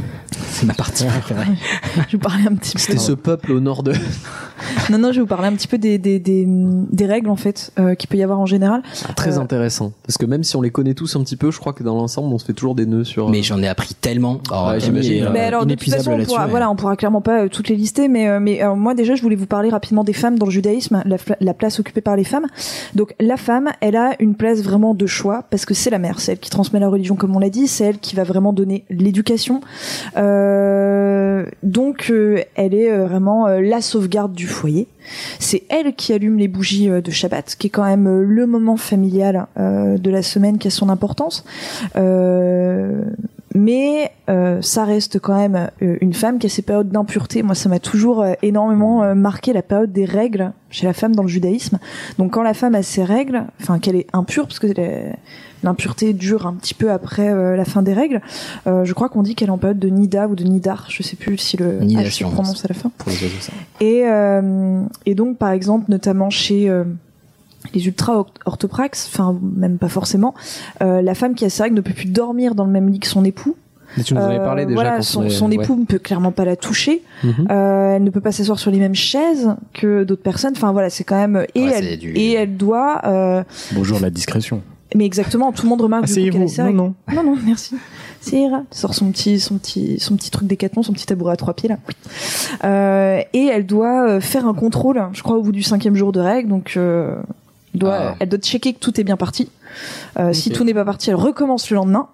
C'est 0.50 0.66
ma 0.66 0.74
partie 0.74 1.04
préférée. 1.04 1.44
Je 1.94 2.00
vais 2.00 2.06
vous 2.12 2.18
parler 2.18 2.44
un 2.50 2.54
petit 2.54 2.72
peu. 2.74 2.78
C'était 2.78 2.98
ce 2.98 3.12
peuple 3.12 3.52
au 3.52 3.60
nord 3.60 3.82
de. 3.82 3.92
Non, 4.90 4.98
non, 4.98 5.08
je 5.10 5.16
vais 5.16 5.20
vous 5.22 5.26
parler 5.26 5.48
un 5.48 5.52
petit 5.54 5.66
peu 5.68 5.78
des, 5.78 5.98
des, 5.98 6.18
des, 6.18 6.44
des 6.46 7.06
règles 7.06 7.28
en 7.28 7.36
fait 7.36 7.72
euh, 7.78 7.94
qu'il 7.94 8.08
peut 8.08 8.16
y 8.16 8.22
avoir 8.22 8.38
en 8.38 8.46
général. 8.46 8.82
Très 9.16 9.36
Euh, 9.38 9.40
intéressant. 9.42 9.92
Parce 10.06 10.16
que 10.16 10.26
même 10.26 10.42
si 10.44 10.56
on 10.56 10.62
les 10.62 10.70
connaît 10.70 10.94
tous 10.94 11.16
un 11.16 11.22
petit 11.22 11.36
peu, 11.36 11.50
je 11.50 11.58
crois 11.58 11.72
que 11.72 11.82
dans 11.82 11.94
l'ensemble, 11.94 12.32
on 12.32 12.38
se 12.38 12.44
fait 12.44 12.52
toujours 12.52 12.74
des 12.74 12.86
nœuds 12.86 13.04
sur. 13.04 13.28
Mais 13.30 13.42
j'en 13.42 13.60
ai 13.62 13.68
appris 13.68 13.94
tellement. 13.94 14.40
Oh, 14.52 14.68
Ouais, 14.68 14.80
j'imagine. 14.80 15.24
euh, 15.24 15.30
mais 15.32 15.40
alors, 15.40 15.66
de 15.66 15.74
toute 15.74 15.88
façon, 15.90 16.12
on 16.12 16.24
pourra, 16.24 16.44
ouais. 16.44 16.50
voilà, 16.50 16.70
on 16.70 16.76
pourra 16.76 16.96
clairement 16.96 17.20
pas 17.20 17.42
euh, 17.44 17.48
toutes 17.48 17.68
les 17.68 17.76
lister, 17.76 18.08
mais, 18.08 18.28
euh, 18.28 18.40
mais 18.40 18.62
euh, 18.62 18.74
moi 18.74 18.94
déjà, 18.94 19.14
je 19.16 19.22
voulais 19.22 19.36
vous 19.36 19.46
parler 19.46 19.70
rapidement 19.70 20.04
des 20.04 20.12
femmes 20.12 20.38
dans 20.38 20.46
le 20.46 20.52
judaïsme, 20.52 21.02
la, 21.04 21.16
la 21.40 21.54
place 21.54 21.80
occupée 21.80 22.00
par 22.00 22.16
les 22.16 22.24
femmes. 22.24 22.46
Donc, 22.94 23.14
la 23.20 23.36
femme, 23.36 23.70
elle 23.80 23.96
a 23.96 24.12
une 24.20 24.34
place 24.34 24.60
vraiment 24.60 24.94
de 24.94 25.06
choix 25.06 25.44
parce 25.50 25.64
que 25.66 25.74
c'est 25.74 25.90
la 25.90 25.98
mère, 25.98 26.20
c'est 26.20 26.32
elle 26.32 26.38
qui 26.38 26.50
transmet 26.50 26.78
la 26.80 26.88
religion, 26.88 27.16
comme 27.16 27.34
on 27.34 27.40
l'a 27.40 27.50
dit, 27.50 27.66
c'est 27.66 27.84
elle 27.84 27.98
qui 27.98 28.14
va 28.16 28.22
vraiment 28.24 28.52
donner 28.52 28.84
l'éducation. 28.88 29.13
Euh, 30.16 31.44
donc, 31.62 32.10
euh, 32.10 32.42
elle 32.54 32.74
est 32.74 32.90
euh, 32.90 33.06
vraiment 33.06 33.48
la 33.48 33.80
sauvegarde 33.80 34.32
du 34.32 34.46
foyer. 34.46 34.88
C'est 35.38 35.62
elle 35.68 35.94
qui 35.94 36.12
allume 36.12 36.38
les 36.38 36.48
bougies 36.48 36.88
de 36.88 37.10
Shabbat, 37.10 37.56
qui 37.56 37.66
est 37.66 37.70
quand 37.70 37.84
même 37.84 38.22
le 38.22 38.46
moment 38.46 38.76
familial 38.76 39.46
de 39.56 40.10
la 40.10 40.22
semaine 40.22 40.58
qui 40.58 40.68
a 40.68 40.70
son 40.70 40.88
importance. 40.88 41.44
Mais 43.54 44.10
euh, 44.28 44.60
ça 44.62 44.84
reste 44.84 45.20
quand 45.20 45.36
même 45.36 45.70
euh, 45.80 45.96
une 46.00 46.12
femme 46.12 46.38
qui 46.38 46.46
a 46.46 46.50
ses 46.50 46.62
périodes 46.62 46.90
d'impureté. 46.90 47.42
Moi, 47.42 47.54
ça 47.54 47.68
m'a 47.68 47.78
toujours 47.78 48.22
euh, 48.22 48.32
énormément 48.42 49.04
euh, 49.04 49.14
marqué 49.14 49.52
la 49.52 49.62
période 49.62 49.92
des 49.92 50.04
règles 50.04 50.52
chez 50.70 50.86
la 50.86 50.92
femme 50.92 51.14
dans 51.14 51.22
le 51.22 51.28
judaïsme. 51.28 51.78
Donc, 52.18 52.32
quand 52.32 52.42
la 52.42 52.54
femme 52.54 52.74
a 52.74 52.82
ses 52.82 53.04
règles, 53.04 53.44
enfin 53.60 53.78
qu'elle 53.78 53.96
est 53.96 54.08
impure, 54.12 54.48
parce 54.48 54.58
que 54.58 54.66
l'impureté 55.62 56.12
dure 56.12 56.46
un 56.46 56.54
petit 56.54 56.74
peu 56.74 56.90
après 56.90 57.28
euh, 57.28 57.56
la 57.56 57.64
fin 57.64 57.82
des 57.82 57.94
règles, 57.94 58.20
euh, 58.66 58.84
je 58.84 58.92
crois 58.92 59.08
qu'on 59.08 59.22
dit 59.22 59.34
qu'elle 59.34 59.48
est 59.48 59.52
en 59.52 59.58
période 59.58 59.78
de 59.78 59.88
nida 59.88 60.28
ou 60.28 60.34
de 60.34 60.44
nidar. 60.44 60.86
Je 60.90 61.02
sais 61.02 61.16
plus 61.16 61.38
si 61.38 61.56
le 61.56 61.80
H 61.80 62.10
se 62.10 62.24
prononce 62.24 62.64
à 62.64 62.68
la 62.68 62.74
fin. 62.74 62.90
pour 62.98 63.10
les 63.10 63.22
oiseaux 63.22 63.40
ça. 63.40 63.52
Et, 63.80 64.02
euh, 64.06 64.82
et 65.06 65.14
donc, 65.14 65.38
par 65.38 65.50
exemple, 65.50 65.86
notamment 65.90 66.28
chez 66.30 66.68
euh, 66.68 66.84
les 67.72 67.86
ultra 67.86 68.26
orthoprax, 68.44 69.08
enfin 69.12 69.38
même 69.56 69.78
pas 69.78 69.88
forcément, 69.88 70.34
euh, 70.82 71.00
la 71.02 71.14
femme 71.14 71.34
qui 71.34 71.44
a 71.44 71.50
ses 71.50 71.62
règles 71.62 71.76
ne 71.76 71.80
peut 71.80 71.94
plus 71.94 72.06
dormir 72.08 72.54
dans 72.54 72.64
le 72.64 72.70
même 72.70 72.88
lit 72.90 73.00
que 73.00 73.06
son 73.06 73.24
époux. 73.24 73.56
Mais 73.96 74.02
tu 74.02 74.14
nous 74.14 74.20
en 74.20 74.24
avais 74.24 74.38
Euh, 74.40 74.44
parlé 74.44 74.64
déjà. 74.64 74.74
Voilà, 74.74 74.96
quand 74.96 75.02
son, 75.02 75.20
on 75.22 75.24
est- 75.26 75.30
son 75.30 75.48
ouais. 75.50 75.54
époux 75.54 75.76
ne 75.76 75.84
peut 75.84 75.98
clairement 76.00 76.32
pas 76.32 76.44
la 76.44 76.56
toucher. 76.56 77.02
Mhm. 77.22 77.46
Euh, 77.50 77.96
elle 77.96 78.02
ne 78.02 78.10
peut 78.10 78.20
pas 78.20 78.32
s'asseoir 78.32 78.58
sur 78.58 78.70
les 78.72 78.78
mêmes 78.78 78.94
chaises 78.94 79.54
que 79.72 80.02
d'autres 80.04 80.22
personnes. 80.22 80.52
Enfin 80.56 80.72
voilà, 80.72 80.90
c'est 80.90 81.04
quand 81.04 81.16
même 81.16 81.44
et 81.54 81.64
Ouais, 81.64 81.72
elle 81.74 81.98
du- 81.98 82.12
et 82.12 82.32
elle 82.32 82.56
doit. 82.56 83.00
euh, 83.04 83.44
Bonjour 83.72 84.00
la 84.00 84.10
discrétion. 84.10 84.62
mais 84.96 85.04
exactement, 85.06 85.52
tout 85.52 85.62
le 85.62 85.68
monde 85.68 85.80
remarque 85.80 86.06
du 86.06 86.12
coup, 86.30 86.30
qu'elle 86.38 86.42
a 86.42 86.48
ses 86.48 86.62
règles. 86.62 86.76
non. 86.76 86.94
Non, 87.14 87.22
non, 87.22 87.36
merci. 87.46 87.76
Elle 88.32 88.62
sort 88.70 88.94
son 88.94 89.10
petit, 89.12 89.38
son 89.38 89.58
petit, 89.58 90.00
son 90.00 90.16
petit 90.16 90.30
truc 90.30 90.48
décathlon, 90.48 90.82
son 90.82 90.92
petit 90.92 91.06
tabouret 91.06 91.34
à 91.34 91.36
trois 91.36 91.54
pieds 91.54 91.68
là. 91.68 91.76
Oui. 91.86 91.94
Euh, 92.64 93.20
et 93.32 93.46
elle 93.46 93.66
doit 93.66 94.08
euh, 94.08 94.20
faire 94.20 94.46
un 94.48 94.54
contrôle, 94.54 95.00
je 95.12 95.22
crois 95.22 95.36
au 95.36 95.42
bout 95.42 95.52
du 95.52 95.62
cinquième 95.62 95.94
jour 95.94 96.10
de 96.10 96.20
règle, 96.20 96.48
donc 96.48 96.74
euh, 96.76 97.14
doit, 97.78 97.98
Ah. 98.00 98.14
elle 98.20 98.28
doit 98.28 98.38
checker 98.38 98.72
que 98.72 98.78
tout 98.78 99.00
est 99.00 99.04
bien 99.04 99.16
parti. 99.16 99.50
Euh, 100.18 100.32
Si 100.32 100.50
tout 100.50 100.64
n'est 100.64 100.74
pas 100.74 100.84
parti, 100.84 101.10
elle 101.10 101.16
recommence 101.16 101.70
le 101.70 101.76
lendemain. 101.76 102.08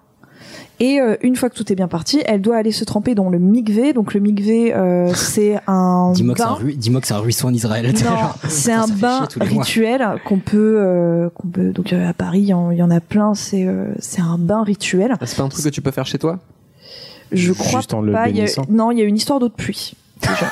Et 0.79 0.99
euh, 0.99 1.15
une 1.21 1.35
fois 1.35 1.51
que 1.51 1.55
tout 1.55 1.71
est 1.71 1.75
bien 1.75 1.87
parti, 1.87 2.23
elle 2.25 2.41
doit 2.41 2.57
aller 2.57 2.71
se 2.71 2.83
tremper 2.83 3.13
dans 3.13 3.29
le 3.29 3.37
mikvé. 3.37 3.93
Donc 3.93 4.15
le 4.15 4.19
mikvé, 4.19 4.73
euh, 4.73 5.13
c'est 5.13 5.59
un 5.67 6.11
Dis-moi 6.13 6.33
que 6.33 6.39
c'est 6.41 6.47
un, 6.47 6.49
bain. 6.53 6.55
ru- 6.55 6.73
dis-moi 6.73 7.01
que 7.01 7.05
c'est 7.07 7.13
un 7.13 7.19
ruisseau 7.19 7.47
en 7.47 7.53
Israël. 7.53 7.93
c'est 8.47 8.71
un 8.73 8.87
bain 8.87 9.27
rituel 9.39 10.03
qu'on 10.25 10.39
peut, 10.39 10.77
euh, 10.79 11.29
qu'on 11.35 11.47
peut. 11.49 11.71
Donc 11.71 11.93
euh, 11.93 12.09
à 12.09 12.13
Paris, 12.13 12.39
il 12.39 12.45
y, 12.47 12.53
en- 12.55 12.71
il 12.71 12.77
y 12.79 12.83
en 12.83 12.89
a 12.89 12.99
plein. 12.99 13.35
C'est 13.35 13.67
euh, 13.67 13.93
c'est 13.99 14.21
un 14.21 14.39
bain 14.39 14.63
rituel. 14.63 15.13
Ah, 15.19 15.25
c'est 15.27 15.37
pas 15.37 15.43
un 15.43 15.49
truc 15.49 15.63
que 15.63 15.69
tu 15.69 15.81
peux 15.83 15.91
faire 15.91 16.07
chez 16.07 16.17
toi? 16.17 16.39
Je 17.31 17.53
crois 17.53 17.79
Juste 17.81 17.93
en 17.93 18.01
le 18.01 18.11
pas. 18.11 18.27
il 18.29 18.37
y 18.37 18.41
a- 18.41 18.47
non, 18.69 18.89
il 18.91 18.97
y 18.97 19.01
a 19.01 19.05
une 19.05 19.15
histoire 19.15 19.39
d'eau 19.39 19.49
de 19.49 19.53
pluie. 19.53 19.93
Déjà. 20.21 20.51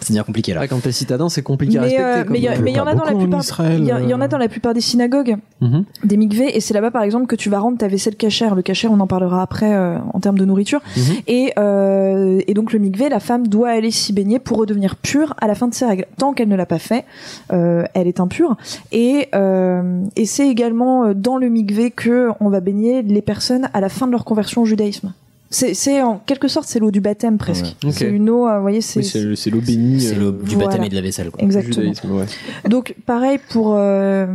C'est 0.00 0.12
bien 0.12 0.22
compliqué 0.24 0.54
là. 0.54 0.60
Ah, 0.62 0.68
quand 0.68 0.80
t'es 0.82 0.92
citadin, 0.92 1.28
c'est 1.28 1.42
compliqué 1.42 1.78
à 1.78 1.82
respecter. 1.82 2.04
euh, 2.20 2.24
mais 2.30 2.38
il 2.38 2.44
y, 2.76 2.80
en 2.80 2.86
a 2.86 2.94
dans 2.94 3.04
la 3.04 3.12
plupart. 3.14 3.40
Israël, 3.40 3.78
Il 3.80 3.86
y, 3.86 3.90
a- 3.92 4.00
il 4.00 4.08
y 4.08 4.14
en 4.14 4.20
a 4.20 4.28
dans 4.28 4.38
la 4.38 4.48
plupart 4.48 4.74
des 4.74 4.80
synagogues, 4.80 5.36
Mhm. 5.60 5.84
des 6.04 6.16
mikvés, 6.16 6.56
et 6.56 6.60
c'est 6.60 6.74
là-bas 6.74 6.90
par 6.90 7.02
exemple 7.02 7.26
que 7.26 7.36
tu 7.36 7.48
vas 7.48 7.58
rendre 7.60 7.78
ta 7.78 7.86
vaisselle 7.88 8.16
cachère. 8.16 8.54
Le 8.54 8.62
cachère, 8.62 8.90
on 8.92 8.98
en 9.00 9.06
parlera 9.06 9.42
après 9.42 9.72
euh, 9.74 9.98
en 10.12 10.20
termes 10.20 10.38
de 10.38 10.44
nourriture. 10.44 10.80
Mhm. 10.96 11.02
Et, 11.28 11.52
euh, 11.58 12.40
et 12.46 12.54
donc 12.54 12.72
le 12.72 12.78
mikvé, 12.80 13.08
la 13.08 13.20
femme 13.20 13.46
doit 13.46 13.70
aller 13.70 13.90
s'y 13.90 14.12
baigner 14.12 14.38
pour 14.38 14.58
redevenir 14.58 14.96
pure 14.96 15.34
à 15.40 15.46
la 15.46 15.54
fin 15.54 15.68
de 15.68 15.74
ses 15.74 15.86
règles. 15.86 16.06
Tant 16.18 16.32
qu'elle 16.32 16.48
ne 16.48 16.56
l'a 16.56 16.66
pas 16.66 16.78
fait, 16.78 17.04
euh, 17.52 17.84
elle 17.94 18.08
est 18.08 18.20
impure. 18.20 18.56
Et, 18.90 19.28
euh, 19.34 20.02
et 20.16 20.26
c'est 20.26 20.48
également 20.48 21.12
dans 21.14 21.36
le 21.36 21.48
mikvé 21.48 21.90
que 21.90 22.30
on 22.40 22.48
va 22.48 22.60
baigner 22.60 23.02
les 23.02 23.22
personnes 23.22 23.68
à 23.74 23.80
la 23.80 23.88
fin 23.88 24.06
de 24.06 24.12
leur 24.12 24.24
conversion 24.24 24.62
au 24.62 24.64
judaïsme. 24.66 25.12
C'est, 25.52 25.74
c'est 25.74 26.00
en 26.00 26.18
quelque 26.18 26.46
sorte 26.46 26.68
c'est 26.68 26.78
l'eau 26.78 26.92
du 26.92 27.00
baptême 27.00 27.36
presque. 27.36 27.64
Ouais. 27.82 27.88
Ok. 27.88 27.94
C'est 27.96 28.08
une 28.08 28.30
eau, 28.30 28.46
euh, 28.48 28.56
vous 28.56 28.62
voyez, 28.62 28.80
c'est, 28.80 29.00
Oui, 29.00 29.04
c'est 29.04 29.34
c'est 29.34 29.50
l'eau 29.50 29.60
bénie. 29.60 30.00
C'est 30.00 30.14
euh, 30.16 30.30
le 30.30 30.32
du 30.32 30.54
voilà. 30.54 30.68
baptême 30.68 30.84
et 30.84 30.88
de 30.88 30.94
la 30.94 31.00
vaisselle. 31.00 31.30
Quoi. 31.32 31.42
exactement. 31.42 32.18
ouais. 32.18 32.26
Donc 32.68 32.94
pareil 33.04 33.38
pour 33.50 33.74
euh, 33.76 34.26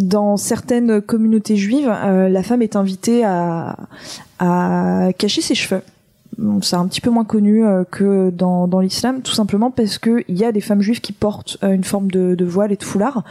dans 0.00 0.36
certaines 0.36 1.00
communautés 1.00 1.56
juives, 1.56 1.88
euh, 1.88 2.28
la 2.28 2.42
femme 2.42 2.60
est 2.60 2.74
invitée 2.74 3.24
à, 3.24 3.76
à 4.40 5.10
cacher 5.16 5.42
ses 5.42 5.54
cheveux. 5.54 5.82
Bon, 6.36 6.60
C'est 6.60 6.74
un 6.74 6.88
petit 6.88 7.00
peu 7.00 7.10
moins 7.10 7.24
connu 7.24 7.64
euh, 7.64 7.84
que 7.88 8.30
dans, 8.30 8.66
dans 8.66 8.80
l'islam, 8.80 9.22
tout 9.22 9.32
simplement 9.32 9.70
parce 9.70 9.98
que 9.98 10.24
il 10.26 10.36
y 10.36 10.44
a 10.44 10.50
des 10.50 10.60
femmes 10.60 10.80
juives 10.80 11.00
qui 11.00 11.12
portent 11.12 11.56
euh, 11.62 11.70
une 11.70 11.84
forme 11.84 12.10
de, 12.10 12.34
de 12.34 12.44
voile 12.44 12.72
et 12.72 12.76
de 12.76 12.82
foulard, 12.82 13.22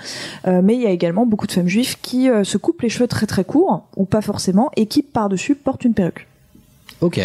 Euh, 0.47 0.61
mais 0.63 0.75
il 0.75 0.81
y 0.81 0.85
a 0.87 0.91
également 0.91 1.25
beaucoup 1.25 1.45
de 1.47 1.51
femmes 1.51 1.67
juives 1.67 1.97
qui 2.01 2.29
euh, 2.29 2.45
se 2.45 2.57
coupent 2.57 2.81
les 2.81 2.87
cheveux 2.89 3.07
très 3.07 3.25
très 3.25 3.43
courts 3.43 3.87
ou 3.97 4.05
pas 4.05 4.21
forcément 4.21 4.71
et 4.77 4.85
qui 4.85 5.03
par 5.03 5.27
dessus 5.27 5.55
portent 5.55 5.83
une 5.83 5.93
perruque. 5.93 6.27
Ok. 7.03 7.19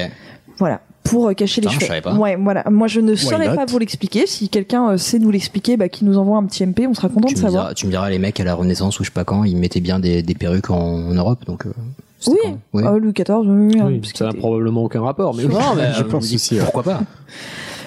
Voilà. 0.58 0.80
Pour 1.04 1.28
euh, 1.28 1.32
cacher 1.32 1.62
Putain, 1.62 1.70
les 1.72 1.74
je 1.76 1.80
cheveux. 1.80 1.88
savais 1.88 2.00
pas. 2.02 2.14
Ouais, 2.14 2.36
voilà. 2.36 2.64
Moi, 2.70 2.86
je 2.86 3.00
ne 3.00 3.14
saurais 3.14 3.48
not? 3.48 3.54
pas 3.54 3.64
vous 3.64 3.78
l'expliquer. 3.78 4.26
Si 4.26 4.48
quelqu'un 4.50 4.90
euh, 4.90 4.96
sait 4.98 5.18
nous 5.18 5.30
l'expliquer, 5.30 5.76
bah, 5.78 5.88
qui 5.88 6.04
nous 6.04 6.18
envoie 6.18 6.36
un 6.36 6.44
petit 6.44 6.66
MP, 6.66 6.86
on 6.86 6.92
sera 6.92 7.08
content 7.08 7.28
Tu 7.28 7.34
de 7.34 7.38
me, 7.38 7.44
savoir. 7.44 7.62
diras, 7.64 7.74
tu 7.74 7.86
me 7.86 7.90
diras, 7.92 8.10
les 8.10 8.18
mecs 8.18 8.38
à 8.40 8.44
la 8.44 8.54
Renaissance 8.54 9.00
ou 9.00 9.04
je 9.04 9.08
sais 9.08 9.14
pas 9.14 9.24
quand, 9.24 9.44
ils 9.44 9.56
mettaient 9.56 9.80
bien 9.80 10.00
des, 10.00 10.22
des 10.22 10.34
perruques 10.34 10.68
en, 10.70 10.76
en 11.08 11.14
Europe, 11.14 11.46
donc. 11.46 11.64
euh, 11.66 11.70
c'était 12.20 12.36
Oui, 12.44 12.54
Oui. 12.74 12.82
Ah, 12.84 12.98
Louis 12.98 13.12
XIV, 13.12 13.36
oui, 13.46 13.70
oui, 13.74 13.80
hein, 13.80 14.00
ça 14.14 14.26
n'a 14.26 14.32
probablement 14.34 14.82
aucun 14.84 15.00
rapport, 15.00 15.34
mais. 15.34 15.44
Non, 15.44 15.74
mais 15.76 15.92
Je 15.96 16.02
pense 16.02 16.24
aussi. 16.34 16.58
Pourquoi 16.58 16.82
pas? 16.82 17.00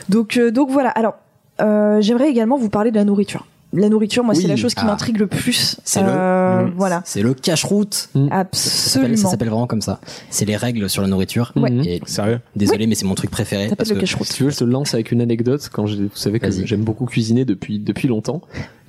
Donc, 0.10 0.38
euh, 0.38 0.50
donc 0.52 0.70
voilà. 0.72 0.90
Alors, 0.90 1.14
euh, 1.62 2.02
j'aimerais 2.02 2.30
également 2.30 2.58
vous 2.58 2.70
parler 2.70 2.90
de 2.92 2.96
la 2.96 3.04
nourriture. 3.04 3.46
La 3.74 3.90
nourriture, 3.90 4.24
moi, 4.24 4.34
Oui. 4.36 4.42
c'est 4.42 4.48
la 4.48 4.56
chose 4.56 4.74
qui 4.74 4.82
Ah. 4.84 4.88
m'intrigue 4.88 5.18
le 5.18 5.28
plus. 5.28 5.78
C'est 5.84 6.02
Euh, 6.04 6.64
le, 6.64 6.72
voilà. 6.76 7.02
c'est 7.06 7.22
le 7.22 7.34
cache-route. 7.34 7.94
Ça 7.94 8.08
s'appelle- 8.14 8.30
Absolument. 8.32 9.18
Ça 9.18 9.30
s'appelle 9.30 9.50
vraiment 9.50 9.68
comme 9.68 9.82
ça. 9.82 10.00
C'est 10.30 10.46
les 10.46 10.56
règles 10.58 10.90
sur 10.90 11.02
la 11.02 11.08
nourriture. 11.08 11.54
Ouais. 11.56 11.72
Et 11.86 12.02
Sérieux 12.06 12.40
Désolé, 12.56 12.88
mais 12.88 12.96
c'est 12.96 13.06
mon 13.06 13.16
truc 13.16 13.32
préféré. 13.32 13.70
Parce 13.78 13.90
le 13.90 13.96
que 13.96 14.02
cache-route. 14.02 14.28
Si 14.28 14.34
tu 14.34 14.44
veux, 14.44 14.50
je 14.50 14.58
te 14.58 14.64
lance 14.64 14.94
avec 14.94 15.12
une 15.12 15.22
anecdote. 15.22 15.70
Quand 15.72 15.86
vous 15.86 16.10
savez 16.16 16.40
que 16.40 16.52
j'aime 16.66 16.84
beaucoup 16.84 17.06
cuisiner 17.06 17.46
depuis 17.46 17.80
depuis 17.80 18.08
longtemps, 18.08 18.42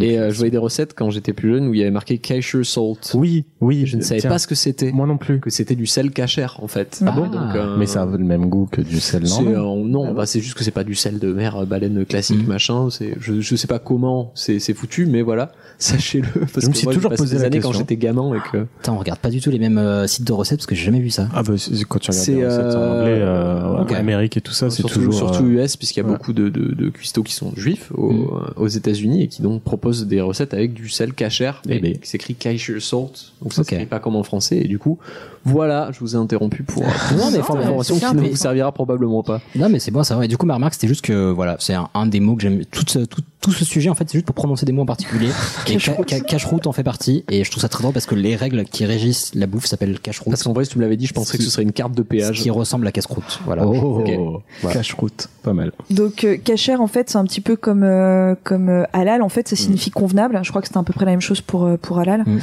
et 0.03 0.19
euh, 0.19 0.31
je 0.31 0.37
voyais 0.37 0.51
des 0.51 0.59
recettes 0.59 0.95
quand 0.95 1.11
j'étais 1.11 1.33
plus 1.33 1.51
jeune 1.51 1.69
où 1.69 1.75
il 1.75 1.79
y 1.79 1.83
avait 1.83 1.91
marqué 1.91 2.19
kosher 2.19 2.65
salt. 2.65 3.13
Oui, 3.15 3.45
oui. 3.61 3.85
Je 3.87 3.97
ne 3.97 4.03
savais 4.03 4.21
tiens, 4.21 4.31
pas 4.31 4.39
ce 4.39 4.47
que 4.47 4.55
c'était. 4.55 4.93
Moi 4.93 5.07
non 5.07 5.17
plus. 5.19 5.41
Que 5.41 5.51
c'était 5.51 5.75
du 5.75 5.87
sel 5.87 6.11
cachère 6.11 6.59
en 6.63 6.69
fait. 6.69 7.01
Ah 7.07 7.11
bon 7.13 7.29
Donc, 7.29 7.55
euh, 7.55 7.77
Mais 7.79 7.87
ça 7.87 8.03
a 8.03 8.07
le 8.07 8.19
même 8.19 8.49
goût 8.49 8.67
que 8.71 8.81
du 8.81 9.01
sel 9.01 9.23
normal. 9.25 9.55
euh, 9.55 9.85
non, 9.85 10.13
bah, 10.15 10.27
c'est 10.27 10.41
juste 10.41 10.55
que 10.55 10.65
c'est 10.65 10.71
pas 10.71 10.85
du 10.85 10.95
sel 10.95 11.19
de 11.19 11.33
mer 11.33 11.57
euh, 11.57 11.65
baleine 11.65 12.05
classique 12.05 12.41
Mhm. 12.43 12.47
machin. 12.47 12.89
C'est 12.91 13.15
je 13.21 13.41
je 13.41 13.57
sais 13.57 13.67
pas 13.67 13.79
comment 13.79 14.33
c'est 14.35 14.59
c'est 14.59 14.75
foutu, 14.75 15.07
mais 15.07 15.23
voilà, 15.23 15.53
sachez-le. 15.79 16.29
Parce 16.41 16.61
Je 16.63 16.67
me 16.67 16.73
que 16.73 16.79
suis 16.79 16.87
moi, 16.87 16.95
toujours 16.95 17.13
posé 17.15 17.37
des 17.37 17.41
la 17.43 17.47
années 17.47 17.61
quand 17.61 17.69
question. 17.69 17.81
j'étais 17.89 17.97
gamin 17.97 18.35
et 18.35 18.41
que 18.51 18.65
Putain, 18.79 18.93
on 18.93 18.99
regarde 18.99 19.19
pas 19.21 19.31
du 19.31 19.41
tout 19.41 19.51
les 19.51 19.59
mêmes 19.59 19.79
euh, 19.79 20.07
sites 20.07 20.27
de 20.27 20.33
recettes 20.33 20.59
parce 20.59 20.67
que 20.67 20.75
j'ai 20.75 20.85
jamais 20.85 21.01
vu 21.01 21.11
ça. 21.11 21.29
Ah 21.35 21.43
bah 21.43 21.55
c'est- 21.57 21.85
quand 21.85 21.99
tu 21.99 22.11
regardes 22.11 22.29
les 22.29 22.47
recettes 22.47 22.77
en 22.77 22.99
anglais, 23.01 23.19
euh, 23.21 23.83
ok. 23.83 23.93
Amérique 23.93 24.37
et 24.37 24.41
tout 24.41 24.53
ça, 24.53 24.71
c'est 24.71 24.77
surtout, 24.77 24.95
toujours 25.01 25.15
surtout 25.15 25.47
US 25.47 25.77
puisqu'il 25.77 26.01
y 26.01 26.03
a 26.05 26.07
beaucoup 26.07 26.33
de, 26.33 26.49
de, 26.49 26.89
cuistots 26.91 27.23
qui 27.23 27.35
sont 27.35 27.53
juifs 27.57 27.91
Mm. 27.97 28.25
aux 28.57 28.69
États-Unis 28.69 29.23
et 29.25 29.29
qui 29.29 29.43
donc 29.43 29.63
proposent 29.63 29.92
des 29.93 30.21
recettes 30.21 30.55
avec 30.55 30.73
du 30.75 30.89
sel 30.89 31.13
cachère 31.15 31.63
Eh 31.69 31.77
et 31.77 31.81
ben. 31.81 31.99
qui 31.99 32.09
s'écrit 32.09 32.35
kosher 32.35 32.81
salt 32.81 33.33
donc 33.43 33.53
ça 33.53 33.63
Ok. 33.63 33.69
s'écrit 33.71 33.87
pas 33.87 33.99
comme 34.01 34.17
en 34.17 34.23
français 34.23 34.59
et 34.59 34.69
du 34.69 34.79
coup 34.79 34.99
voilà 35.45 35.91
je 35.93 35.99
vous 36.01 36.15
ai 36.15 36.19
interrompu 36.19 36.63
pour 36.63 36.83
pour 36.83 37.17
Non, 37.17 37.31
mais 37.33 37.39
information 37.39 37.99
qui 37.99 38.15
ne 38.17 38.29
vous 38.31 38.37
servira 38.37 38.73
probablement 38.73 39.23
pas 39.23 39.41
Non, 39.57 39.69
mais 39.69 39.79
c'est 39.81 39.91
bon, 39.91 40.03
ça 40.05 40.15
va. 40.17 40.25
Et 40.25 40.29
du 40.29 40.37
coup, 40.37 40.47
ma 40.47 40.55
remarque, 40.55 40.75
c'était 40.75 40.87
juste 40.89 41.05
que, 41.05 41.31
voilà, 41.31 41.57
c'est 41.59 41.75
un, 41.75 41.89
un 41.95 42.07
des 42.07 42.21
mots 42.21 42.37
que 42.37 42.43
j'aime. 42.43 42.65
Tout, 42.67 42.85
ce- 42.87 43.01
tout, 43.01 43.23
tout 43.41 43.51
ce 43.53 43.65
sujet, 43.65 43.91
en 43.91 43.95
fait, 43.97 44.05
c'est 44.09 44.19
juste 44.19 44.27
pour 44.27 44.35
prononcer 44.37 44.65
des 44.67 44.71
mots 44.73 44.83
en 44.83 44.87
particulier. 44.87 45.29
et 45.67 45.77
cache-route 45.77 46.67
en 46.69 46.73
fait 46.73 46.85
partie. 46.85 47.25
Et 47.29 47.43
je 47.43 47.51
trouve 47.51 47.61
ça 47.61 47.69
très 47.69 47.83
drôle 47.83 47.93
parce 47.93 48.07
que 48.07 48.15
les 48.15 48.37
règles 48.37 48.65
qui 48.65 48.85
régissent 48.87 49.33
la 49.35 49.47
bouffe 49.49 49.67
s'appellent 49.67 49.99
cache-route. 49.99 50.31
parce 50.31 50.45
qu'en 50.45 50.53
vrai 50.53 50.65
si 50.65 50.71
tu 50.73 50.79
me 50.79 50.83
l'avais 50.85 50.97
dit 50.97 51.07
je 51.07 51.13
pensais 51.15 51.37
que 51.39 51.43
ce 51.45 51.51
serait 51.51 51.63
une 51.65 51.73
carte 51.73 51.93
de 51.93 52.03
Ce 52.03 52.07
péage 52.09 52.41
qui 52.41 52.51
ressemble 52.51 52.87
à 52.87 52.93
casse-croûte. 52.93 53.41
Voilà. 53.45 53.67
Oh. 53.67 54.41
Voilà. 54.63 54.77
cache-route, 54.77 55.29
pas 55.43 55.53
mal. 55.55 55.73
Donc 55.91 56.23
euh, 56.25 56.37
kasher 56.37 56.77
en 56.77 56.87
fait 56.87 57.11
c'est 57.11 57.19
un 57.19 57.25
petit 57.25 57.41
peu 57.41 57.57
comme 57.57 57.83
euh, 57.83 58.35
comme 58.45 58.69
euh, 58.69 58.85
halal 58.93 59.23
en 59.23 59.29
fait 59.29 59.49
ça 59.49 59.57
signifie 59.57 59.72
convenable. 59.93 60.39
Je 60.43 60.51
crois 60.51 60.63
que 60.63 60.69
c'était 60.69 60.79
à 60.79 60.83
peu 60.83 60.93
près 60.93 61.05
la 61.05 61.13
même 61.13 61.21
chose 61.21 61.41
pour 61.41 61.65
euh, 61.65 61.77
pour 61.77 61.99
halal. 61.99 62.23
Mm. 62.27 62.39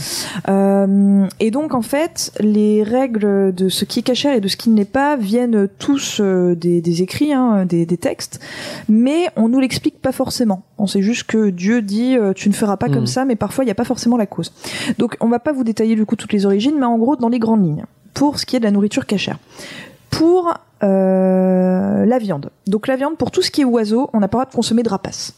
Euh, 0.50 1.28
et 1.40 1.52
donc 1.52 1.74
en 1.74 1.82
fait 1.82 2.32
les 2.40 2.84
règles 2.84 3.54
de 3.54 3.70
ce 3.70 3.86
qui 3.86 4.00
est 4.00 4.04
kasher 4.04 4.36
et 4.36 4.42
de 4.42 4.48
ce 4.48 4.58
qui 4.58 4.70
ne 4.70 4.78
l'est 4.78 4.86
pas 4.86 5.16
viennent 5.16 5.68
tous 5.80 6.20
euh, 6.20 6.56
des, 6.56 6.82
des 6.82 7.02
écrits, 7.02 7.34
hein, 7.34 7.66
des, 7.66 7.86
des 7.86 7.98
textes, 7.98 8.40
mais 8.88 9.28
on 9.36 9.50
nous 9.50 9.60
l'explique 9.60 10.02
pas 10.02 10.12
forcément. 10.12 10.64
On 10.78 10.88
sait 10.88 11.02
juste 11.02 11.24
que 11.24 11.50
Dieu 11.50 11.82
dit 11.82 12.18
tu 12.36 12.50
ne 12.50 12.54
feras 12.54 12.78
pas 12.78 12.88
Mm. 12.88 12.94
comme 12.94 13.08
ça, 13.08 13.26
mais 13.26 13.36
parfois 13.36 13.64
il 13.64 13.68
n'y 13.68 13.72
a 13.72 13.76
pas 13.76 13.84
forcément 13.84 14.18
la 14.18 14.26
cause. 14.26 14.52
Donc 14.98 15.18
on 15.20 15.28
va 15.28 15.40
pas 15.40 15.52
vous 15.52 15.64
détailler 15.64 15.96
du 15.96 16.06
coup 16.06 16.16
toutes 16.16 16.34
les 16.34 16.46
origines, 16.46 16.76
mais 16.80 16.86
en 16.86 16.98
gros 16.98 17.16
dans 17.16 17.30
les 17.30 17.40
grandes 17.40 17.64
lignes 17.64 17.86
pour 18.14 18.40
ce 18.40 18.46
qui 18.46 18.56
est 18.56 18.60
de 18.60 18.66
la 18.66 18.72
nourriture 18.72 19.06
kasher. 19.06 19.34
Pour 20.10 20.54
euh, 20.84 22.06
la 22.06 22.18
viande. 22.20 22.50
Donc 22.68 22.88
la 22.88 22.96
viande, 22.96 23.18
pour 23.18 23.32
tout 23.32 23.42
ce 23.42 23.52
qui 23.52 23.62
est 23.62 23.66
oiseau, 23.66 24.10
on 24.14 24.20
n'a 24.20 24.28
pas 24.28 24.38
le 24.38 24.44
droit 24.44 24.52
de 24.52 24.56
consommer 24.56 24.84
de 24.84 24.90
rapaces. 24.90 25.34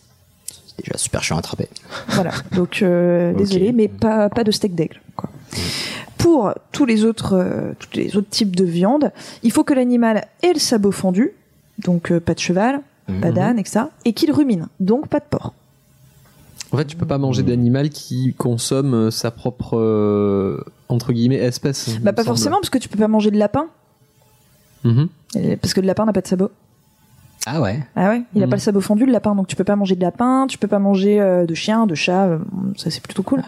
Déjà 0.84 0.98
super 0.98 1.24
chiant 1.24 1.36
à 1.36 1.40
attraper. 1.40 1.68
Voilà. 2.10 2.32
Donc 2.56 2.82
euh, 2.82 3.34
désolé, 3.38 3.72
mais 3.72 3.88
pas 3.88 4.30
pas 4.30 4.44
de 4.44 4.52
steak 4.52 4.76
d'aigle. 4.76 5.00
quoi. 5.16 5.30
Pour 6.18 6.54
tous 6.72 6.86
les 6.86 7.04
autres 7.06 7.34
euh, 7.36 7.74
tous 7.80 7.90
les 7.98 8.16
autres 8.18 8.30
types 8.30 8.56
de 8.56 8.64
viande, 8.66 9.12
il 9.44 9.52
faut 9.52 9.64
que 9.64 9.74
l'animal 9.74 10.28
ait 10.44 10.54
le 10.54 10.60
sabot 10.60 10.92
fendu, 10.92 11.32
donc 11.84 12.12
euh, 12.12 12.20
pas 12.20 12.34
de 12.34 12.40
cheval, 12.40 12.82
pas 13.22 13.30
Mhm. 13.30 13.34
d'âne, 13.34 13.60
etc., 13.60 13.82
et 14.06 14.14
qu'il 14.14 14.32
rumine, 14.32 14.68
donc 14.80 15.08
pas 15.08 15.20
de 15.20 15.26
porc. 15.30 15.54
en 16.72 16.78
fait 16.78 16.86
tu 16.86 16.96
peux 16.96 17.06
pas 17.08 17.18
manger 17.18 17.44
d'animal 17.44 17.90
qui 17.90 18.34
consomme 18.38 18.94
euh, 18.94 19.12
sa 19.12 19.30
propre 19.32 19.78
euh, 19.78 20.64
entre 20.90 21.12
guillemets 21.12 21.36
espèce 21.38 21.98
Bah 22.02 22.14
pas 22.14 22.24
semble. 22.24 22.36
forcément, 22.38 22.58
parce 22.58 22.70
que 22.70 22.78
tu 22.78 22.88
peux 22.88 23.00
pas 23.00 23.08
manger 23.10 23.32
de 23.32 23.38
lapin, 23.38 23.66
Mhm. 24.84 25.10
parce 25.62 25.74
que 25.74 25.82
le 25.82 25.88
lapin 25.88 26.06
n'a 26.06 26.14
pas 26.14 26.22
de 26.22 26.28
sabot. 26.28 26.50
Ah 27.48 27.60
ouais. 27.60 27.80
Ah 27.96 28.10
ouais, 28.10 28.22
il 28.36 28.44
a 28.44 28.48
pas 28.48 28.56
le 28.56 28.62
sabot 28.62 28.82
fendu 28.82 29.06
le 29.06 29.12
lapin, 29.12 29.34
donc 29.34 29.48
tu 29.48 29.56
peux 29.56 29.64
pas 29.64 29.76
manger 29.76 29.96
de 29.96 30.02
lapin, 30.02 30.46
tu 30.48 30.60
peux 30.60 30.68
pas 30.68 30.78
manger 30.78 31.20
euh, 31.20 31.46
de 31.48 31.54
chien, 31.56 31.88
de 31.88 31.96
chat, 31.96 32.26
euh, 32.28 32.38
ça 32.78 32.92
c'est 32.92 33.02
plutôt 33.02 33.24
cool. 33.24 33.40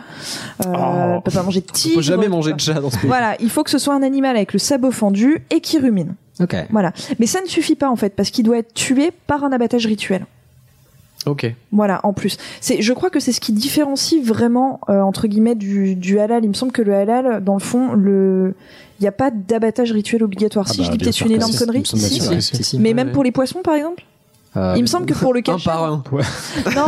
Euh, 0.65 0.73
Oh. 0.75 1.17
Tu 1.17 1.31
peux 1.31 1.37
pas 1.37 1.43
manger 1.43 1.61
de 1.61 1.67
faut 1.67 1.73
tigre. 1.73 2.01
jamais 2.01 2.27
manger 2.27 2.53
de 2.53 2.59
chat 2.59 2.73
dans 2.73 2.89
ce 2.89 2.97
pays 2.97 3.07
Voilà, 3.07 3.35
il 3.39 3.49
faut 3.51 3.63
que 3.63 3.69
ce 3.69 3.77
soit 3.77 3.93
un 3.93 4.01
animal 4.01 4.35
avec 4.35 4.51
le 4.53 4.59
sabot 4.59 4.89
fendu 4.91 5.43
et 5.51 5.59
qui 5.61 5.77
rumine. 5.77 6.15
Ok. 6.39 6.55
Voilà. 6.71 6.91
Mais 7.19 7.27
ça 7.27 7.41
ne 7.41 7.47
suffit 7.47 7.75
pas 7.75 7.89
en 7.89 7.95
fait, 7.95 8.15
parce 8.15 8.31
qu'il 8.31 8.43
doit 8.45 8.57
être 8.57 8.73
tué 8.73 9.11
par 9.27 9.43
un 9.43 9.51
abattage 9.51 9.85
rituel. 9.85 10.25
Ok 11.25 11.53
Voilà, 11.71 11.99
en 12.03 12.13
plus. 12.13 12.37
C'est, 12.61 12.81
je 12.81 12.93
crois 12.93 13.09
que 13.09 13.19
c'est 13.19 13.31
ce 13.31 13.39
qui 13.41 13.53
différencie 13.53 14.21
vraiment, 14.23 14.79
euh, 14.89 15.01
entre 15.01 15.27
guillemets, 15.27 15.55
du, 15.55 15.95
du 15.95 16.19
halal. 16.19 16.43
Il 16.43 16.49
me 16.49 16.53
semble 16.53 16.71
que 16.71 16.81
le 16.81 16.93
halal, 16.93 17.43
dans 17.43 17.53
le 17.55 17.59
fond, 17.61 17.93
le, 17.93 18.53
il 18.99 19.03
n'y 19.03 19.07
a 19.07 19.11
pas 19.11 19.31
d'abattage 19.31 19.91
rituel 19.91 20.23
obligatoire. 20.23 20.65
Ah 20.69 20.71
si 20.73 20.79
bah, 20.79 20.83
je 20.85 20.91
dis 20.91 20.97
bien 20.97 21.05
peut-être 21.05 21.25
une 21.25 21.31
énorme 21.31 21.53
connerie. 21.53 21.83
Si, 21.85 22.63
si. 22.63 22.79
Mais 22.79 22.89
Ouais, 22.89 22.93
même 22.93 23.07
ouais. 23.07 23.13
pour 23.13 23.23
les 23.23 23.31
poissons, 23.31 23.61
par 23.63 23.75
exemple 23.75 24.03
Euh, 24.55 24.73
Il 24.77 24.81
me 24.83 24.87
semble 24.87 25.07
que 25.07 25.15
pour 25.15 25.33
le 25.33 25.39
un 25.39 25.41
cachère. 25.41 25.73
par 25.73 25.83
un 25.85 26.03
Non, 26.75 26.85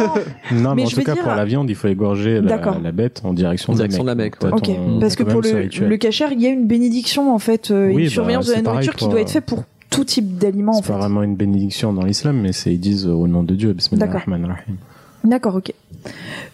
Non, 0.51 0.69
mais, 0.69 0.75
Mais 0.75 0.83
en 0.83 0.85
je 0.85 0.95
tout 0.95 1.01
cas, 1.03 1.13
dire- 1.15 1.23
pour 1.23 1.33
la 1.33 1.45
viande, 1.45 1.67
il 1.69 1.75
faut 1.75 1.87
égorger 1.87 2.39
la, 2.41 2.91
bête 2.91 3.21
en 3.23 3.33
direction, 3.33 3.73
En 3.73 3.75
direction 3.75 4.03
de 4.03 4.07
la 4.09 4.15
Mecque, 4.15 4.35
ok. 4.43 4.61
ton- 4.63 4.99
Parce 4.99 5.15
que 5.15 5.23
pour 5.23 5.41
le, 5.41 5.63
le 5.63 6.31
il 6.31 6.41
y 6.41 6.45
a 6.45 6.49
une 6.49 6.67
bénédiction, 6.67 7.33
en 7.33 7.39
fait, 7.39 7.71
euh, 7.71 7.87
Oui, 7.87 7.93
une 8.03 8.07
bah, 8.07 8.09
surveillance 8.09 8.47
de 8.47 8.53
la 8.53 8.61
nourriture 8.61 8.95
qui 8.95 9.07
doit 9.07 9.19
être 9.21 9.31
faite 9.31 9.45
pour 9.45 9.63
tout 9.89 10.03
type 10.05 10.37
d'aliments, 10.37 10.73
en 10.73 10.75
C'est 10.81 10.83
fait. 10.87 10.93
pas 10.93 10.99
vraiment 10.99 11.23
une 11.23 11.35
bénédiction 11.35 11.93
dans 11.93 12.03
l'islam, 12.03 12.39
mais 12.41 12.51
c'est 12.53 12.73
ils 12.73 12.79
disent 12.79 13.07
euh, 13.07 13.11
au 13.11 13.27
nom 13.27 13.43
de 13.43 13.53
Dieu, 13.55 13.73
Bismillah 13.73 14.05
D'accord. 14.07 14.21
ar-Rahman 14.21 14.49
ar-Rahim. 14.51 14.75
D'accord, 15.23 15.55
ok. 15.55 15.73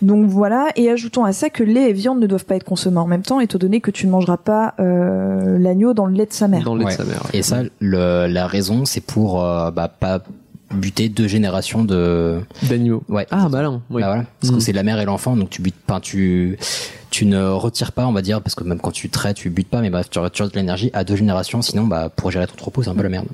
Donc 0.01 0.27
voilà, 0.29 0.69
et 0.77 0.89
ajoutons 0.89 1.25
à 1.25 1.33
ça 1.33 1.49
que 1.49 1.61
lait 1.61 1.89
et 1.89 1.93
viande 1.93 2.19
ne 2.21 2.27
doivent 2.27 2.45
pas 2.45 2.55
être 2.55 2.63
consommés 2.63 2.99
en 2.99 3.07
même 3.07 3.21
temps, 3.21 3.41
étant 3.41 3.57
donné 3.57 3.81
que 3.81 3.91
tu 3.91 4.05
ne 4.07 4.11
mangeras 4.11 4.37
pas 4.37 4.75
euh, 4.79 5.57
l'agneau 5.59 5.93
dans 5.93 6.05
le 6.05 6.13
lait 6.13 6.25
de 6.25 6.31
sa 6.33 6.47
mère. 6.47 6.63
dans 6.63 6.75
le 6.75 6.79
lait 6.81 6.85
Ouais. 6.85 6.91
de 6.93 6.97
sa 6.97 7.03
mère 7.03 7.23
Et 7.33 7.41
ça, 7.41 7.63
le, 7.79 8.27
la 8.27 8.47
raison, 8.47 8.85
c'est 8.85 9.01
pour 9.01 9.43
euh, 9.43 9.71
bah, 9.71 9.89
pas 9.89 10.23
buter 10.73 11.09
deux 11.09 11.27
générations 11.27 11.83
de. 11.83 12.39
d'animaux 12.63 13.03
Ouais. 13.09 13.27
ah 13.29 13.49
malin 13.49 13.81
oui 13.89 14.01
Bah 14.01 14.07
voilà, 14.07 14.23
parce 14.39 14.51
que 14.51 14.55
Mhm. 14.55 14.61
c'est 14.61 14.71
la 14.73 14.83
mère 14.83 14.99
et 15.01 15.05
l'enfant, 15.05 15.35
donc 15.35 15.49
tu 15.49 15.61
butes 15.61 15.75
pas, 15.85 15.99
tu 15.99 16.57
tu 17.11 17.25
ne 17.25 17.45
retires 17.49 17.91
pas, 17.91 18.07
on 18.07 18.13
va 18.13 18.21
dire, 18.23 18.41
parce 18.41 18.55
que 18.55 18.63
même 18.63 18.79
quand 18.79 18.91
tu 18.91 19.09
traites, 19.09 19.35
tu 19.37 19.49
butes 19.51 19.69
pas, 19.69 19.81
mais 19.81 19.89
bref, 19.91 20.09
tu 20.09 20.17
retires 20.17 20.49
de 20.49 20.55
l'énergie 20.55 20.89
à 20.93 21.03
deux 21.03 21.15
générations, 21.15 21.61
sinon 21.61 21.83
bah 21.85 22.09
pour 22.09 22.31
gérer 22.31 22.47
ton 22.47 22.55
troupeau, 22.55 22.81
c'est 22.83 22.89
un 22.89 22.95
peu 22.95 23.03
la 23.03 23.09
merde. 23.09 23.27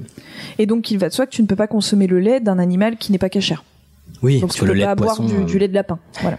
Et 0.58 0.66
donc 0.66 0.92
il 0.92 0.98
va 0.98 1.08
de 1.10 1.14
soi 1.14 1.26
que 1.26 1.32
tu 1.32 1.42
ne 1.42 1.48
peux 1.48 1.56
pas 1.56 1.68
consommer 1.68 2.08
le 2.08 2.20
lait 2.20 2.40
d'un 2.40 2.60
animal 2.60 2.98
qui 2.98 3.12
n'est 3.12 3.18
pas 3.20 3.30
cachère. 3.30 3.64
Oui, 4.24 4.40
Donc 4.40 4.52
tu 4.52 4.62
que 4.62 4.66
peux 4.66 4.72
le 4.72 4.80
lait 4.80 4.86
pas 4.86 4.96
de 4.96 5.02
boire 5.02 5.16
poisson. 5.16 5.32
du, 5.32 5.42
euh, 5.42 5.46
du 5.46 5.60
lait 5.60 5.68
de 5.68 5.76
lapin. 5.76 6.00
Voilà. 6.22 6.38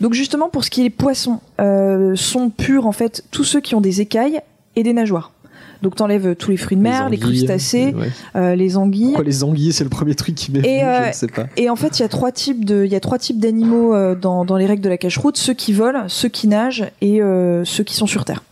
Donc 0.00 0.14
justement 0.14 0.48
pour 0.48 0.64
ce 0.64 0.70
qui 0.70 0.80
est 0.82 0.84
des 0.84 0.90
poissons, 0.90 1.40
euh, 1.60 2.14
sont 2.14 2.50
purs 2.50 2.86
en 2.86 2.92
fait 2.92 3.24
tous 3.32 3.42
ceux 3.44 3.60
qui 3.60 3.74
ont 3.74 3.80
des 3.80 4.00
écailles 4.00 4.40
et 4.76 4.82
des 4.84 4.92
nageoires. 4.92 5.32
Donc 5.86 5.94
t'enlèves 5.94 6.34
tous 6.34 6.50
les 6.50 6.56
fruits 6.56 6.76
de 6.76 6.82
mer, 6.82 7.08
les, 7.08 7.16
anguilles, 7.16 7.46
crustacés, 7.46 7.94
ouais. 7.94 8.08
euh, 8.34 8.56
les 8.56 8.76
anguilles. 8.76 9.04
Pourquoi 9.12 9.22
les 9.22 9.44
anguilles 9.44 9.72
c'est 9.72 9.84
le 9.84 9.88
premier 9.88 10.16
truc 10.16 10.34
qui 10.34 10.50
m'est 10.50 10.60
je 10.60 10.84
euh, 10.84 11.06
ne 11.06 11.12
sais 11.12 11.28
pas 11.28 11.46
Et 11.56 11.70
en 11.70 11.76
fait, 11.76 12.00
il 12.00 12.02
y 12.02 12.04
a 12.04 12.08
trois 12.08 12.32
types 12.32 12.64
de, 12.64 12.84
il 12.84 12.90
y 12.90 12.96
a 12.96 12.98
trois 12.98 13.20
types 13.20 13.38
d'animaux 13.38 13.94
euh, 13.94 14.16
dans, 14.16 14.44
dans 14.44 14.56
les 14.56 14.66
règles 14.66 14.82
de 14.82 14.88
la 14.88 14.98
cache-route 14.98 15.36
ceux 15.36 15.54
qui 15.54 15.72
volent, 15.72 16.08
ceux 16.08 16.28
qui 16.28 16.48
nagent 16.48 16.90
et 17.00 17.22
euh, 17.22 17.64
ceux 17.64 17.84
qui 17.84 17.94
sont 17.94 18.08
sur 18.08 18.24
terre. 18.24 18.42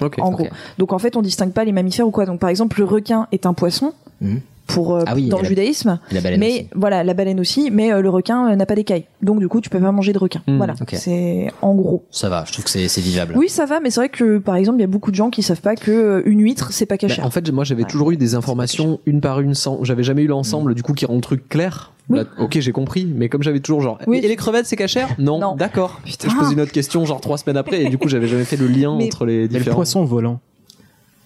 ok 0.00 0.14
En 0.18 0.30
gros. 0.30 0.46
Donc 0.78 0.94
en 0.94 0.98
fait, 0.98 1.14
on 1.14 1.20
distingue 1.20 1.52
pas 1.52 1.66
les 1.66 1.72
mammifères 1.72 2.06
ou 2.06 2.10
quoi. 2.10 2.24
Donc 2.24 2.40
par 2.40 2.48
exemple, 2.48 2.78
le 2.78 2.86
requin 2.86 3.26
est 3.32 3.44
un 3.44 3.52
poisson 3.52 3.92
Mhm. 4.22 4.40
Pour 4.74 4.94
euh, 4.96 5.04
Ah 5.06 5.14
oui, 5.14 5.28
dans 5.28 5.38
le 5.38 5.42
la- 5.44 5.48
judaïsme. 5.48 5.98
la 6.10 6.20
baleine 6.20 6.40
mais 6.40 6.48
aussi. 6.52 6.68
voilà, 6.74 7.04
la 7.04 7.14
baleine 7.14 7.40
aussi. 7.40 7.70
Mais 7.70 7.92
euh, 7.92 8.00
le 8.00 8.08
requin 8.10 8.50
euh, 8.50 8.56
n'a 8.56 8.66
pas 8.66 8.74
d'écailles. 8.74 9.04
Donc 9.22 9.38
du 9.40 9.48
coup, 9.48 9.60
tu 9.60 9.70
peux 9.70 9.80
pas 9.80 9.92
manger 9.92 10.12
de 10.12 10.18
requin. 10.18 10.42
Mhm. 10.46 10.56
Voilà. 10.56 10.74
C'est 10.92 11.48
en 11.62 11.74
gros. 11.74 12.04
Ça 12.10 12.28
va, 12.28 12.44
je 12.46 12.52
trouve 12.52 12.64
que 12.64 12.70
c'est 12.70 12.88
c'est 12.88 13.00
vivable. 13.00 13.34
Oui, 13.36 13.48
ça 13.48 13.66
va, 13.66 13.80
mais 13.80 13.90
c'est 13.90 14.00
vrai 14.00 14.08
que 14.08 14.38
par 14.38 14.56
exemple, 14.56 14.78
il 14.78 14.82
y 14.82 14.84
a 14.84 14.88
beaucoup 14.88 15.10
de 15.10 15.16
gens 15.16 15.30
qui 15.30 15.42
savent 15.42 15.60
pas 15.60 15.76
que 15.76 16.22
une 16.26 16.40
huître, 16.40 16.72
c'est 16.72 16.86
pas 16.86 16.94
Bah, 16.94 16.98
caché. 17.08 17.22
en 17.22 17.30
fait, 17.30 17.50
moi, 17.52 17.64
j'avais 17.64 17.84
toujours 17.84 18.10
eu 18.10 18.16
des 18.16 18.34
informations 18.34 19.00
une 19.06 19.20
par 19.20 19.40
une 19.40 19.54
sans. 19.54 19.82
J'avais 19.84 20.02
jamais 20.02 20.22
eu 20.22 20.26
l'ensemble, 20.26 20.74
du 20.74 20.82
coup, 20.82 20.92
qui 20.94 21.06
rend 21.06 21.14
le 21.14 21.20
truc 21.20 21.48
clair. 21.48 21.92
Oui. 22.08 22.18
Là, 22.18 22.24
ok, 22.38 22.58
j'ai 22.58 22.72
compris, 22.72 23.06
mais 23.06 23.28
comme 23.28 23.42
j'avais 23.44 23.60
toujours 23.60 23.80
genre. 23.80 23.98
Oui. 24.08 24.18
Et 24.22 24.28
les 24.28 24.36
crevettes, 24.36 24.66
c'est 24.66 24.76
cachère 24.76 25.08
Non. 25.18 25.38
Non. 25.38 25.54
D'accord. 25.54 26.00
Putain. 26.04 26.28
Je 26.28 26.34
pose 26.36 26.52
une 26.52 26.60
autre 26.60 26.72
question, 26.72 27.04
genre 27.04 27.20
trois 27.20 27.38
semaines 27.38 27.56
après, 27.56 27.82
et 27.84 27.88
du 27.88 27.96
coup, 27.96 28.08
j'avais 28.08 28.26
jamais 28.26 28.44
fait 28.44 28.56
le 28.56 28.66
lien 28.66 28.96
Mais- 28.98 29.04
entre 29.06 29.24
les 29.24 29.36
Mais 29.36 29.42
le 29.42 29.48
différents. 29.58 29.76
poisson 29.76 30.04
volant. 30.04 30.40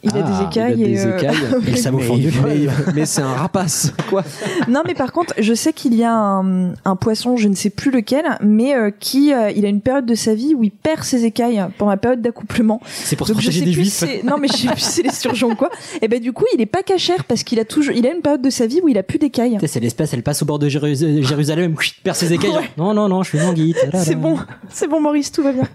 Il 0.07 0.17
a 0.17 0.25
Ah, 0.25 0.31
des 0.31 0.33
Il 0.33 0.63
a 0.63 0.71
écailles 0.71 0.77
des 0.77 1.03
et, 1.03 1.07
euh, 1.07 1.19
écailles. 1.19 1.37
Et 1.69 1.77
sabot 1.77 1.99
Mais- 1.99 2.31
mais, 2.45 2.67
mais 2.95 3.07
c'est 3.07 3.23
un 3.23 3.35
rapace, 3.35 3.93
quoi. 4.09 4.23
Non, 4.69 4.83
mais 4.87 4.95
par 4.95 5.13
contre, 5.13 5.35
je 5.39 5.53
sais 5.55 5.73
qu'il 5.73 5.95
y 5.95 6.05
a 6.05 6.13
un, 6.15 6.73
un 6.85 6.97
poisson, 6.97 7.37
je 7.37 7.49
ne 7.49 7.55
sais 7.55 7.71
plus 7.71 7.91
lequel, 7.91 8.25
mais 8.43 8.75
euh, 8.75 8.91
qui, 8.99 9.33
euh, 9.33 9.51
il 9.51 9.65
a 9.67 9.69
une 9.69 9.81
période 9.81 10.07
de 10.07 10.15
sa 10.15 10.35
vie 10.35 10.55
où 10.55 10.65
il 10.65 10.71
perd 10.71 11.03
ses 11.03 11.25
écailles 11.25 11.65
pendant 11.79 11.91
la 11.91 11.97
période 11.97 12.23
d'accouplement. 12.23 12.81
C'est 12.87 13.17
pour 13.17 13.27
se 13.27 13.33
protéger 13.33 13.61
sais 13.61 13.65
des 13.67 13.73
plus 13.73 13.83
juifs. 13.85 13.93
si 13.93 14.07
c'est- 14.07 14.23
non 14.23 14.37
mais 14.39 14.49
je 14.49 14.55
sais 14.57 14.69
plus 14.69 14.81
si 14.81 14.91
c'est 14.93 15.03
les 15.03 15.11
surgeons 15.13 15.51
ou 15.51 15.57
quoi. 15.57 15.71
Et 16.03 16.09
ben 16.09 16.21
du 16.21 16.33
coup, 16.33 16.45
il 16.55 16.61
est 16.61 16.67
pas 16.67 16.83
cachère 16.83 17.25
parce 17.25 17.43
qu'il 17.43 17.59
a 17.61 17.65
toujours, 17.65 17.95
il 17.95 18.07
a 18.07 18.13
une 18.15 18.23
période 18.23 18.43
de 18.43 18.51
sa 18.51 18.67
vie 18.67 18.81
où 18.83 18.89
il 18.89 18.99
a 18.99 19.03
plus 19.03 19.19
d'écailles. 19.19 19.55
Tu 19.55 19.61
sais, 19.61 19.67
C'est 19.67 19.81
l'espèce, 19.81 20.13
elle 20.15 20.23
passe 20.23 20.43
au 20.43 20.47
bord 20.47 20.59
de 20.59 20.69
Jéru- 20.69 20.95
Jérusalem, 21.23 21.75
perd 22.03 22.17
ses 22.17 22.33
écailles. 22.33 22.53
genre. 22.53 22.63
Non, 22.77 22.95
non, 22.95 23.09
non, 23.09 23.23
je 23.23 23.29
suis 23.31 23.41
anguille. 23.41 23.75
C'est 23.95 24.15
bon, 24.15 24.39
c'est 24.71 24.89
bon 24.89 25.01
Maurice, 25.01 25.33
tout 25.33 25.43
va 25.43 25.53
bien. 25.53 25.69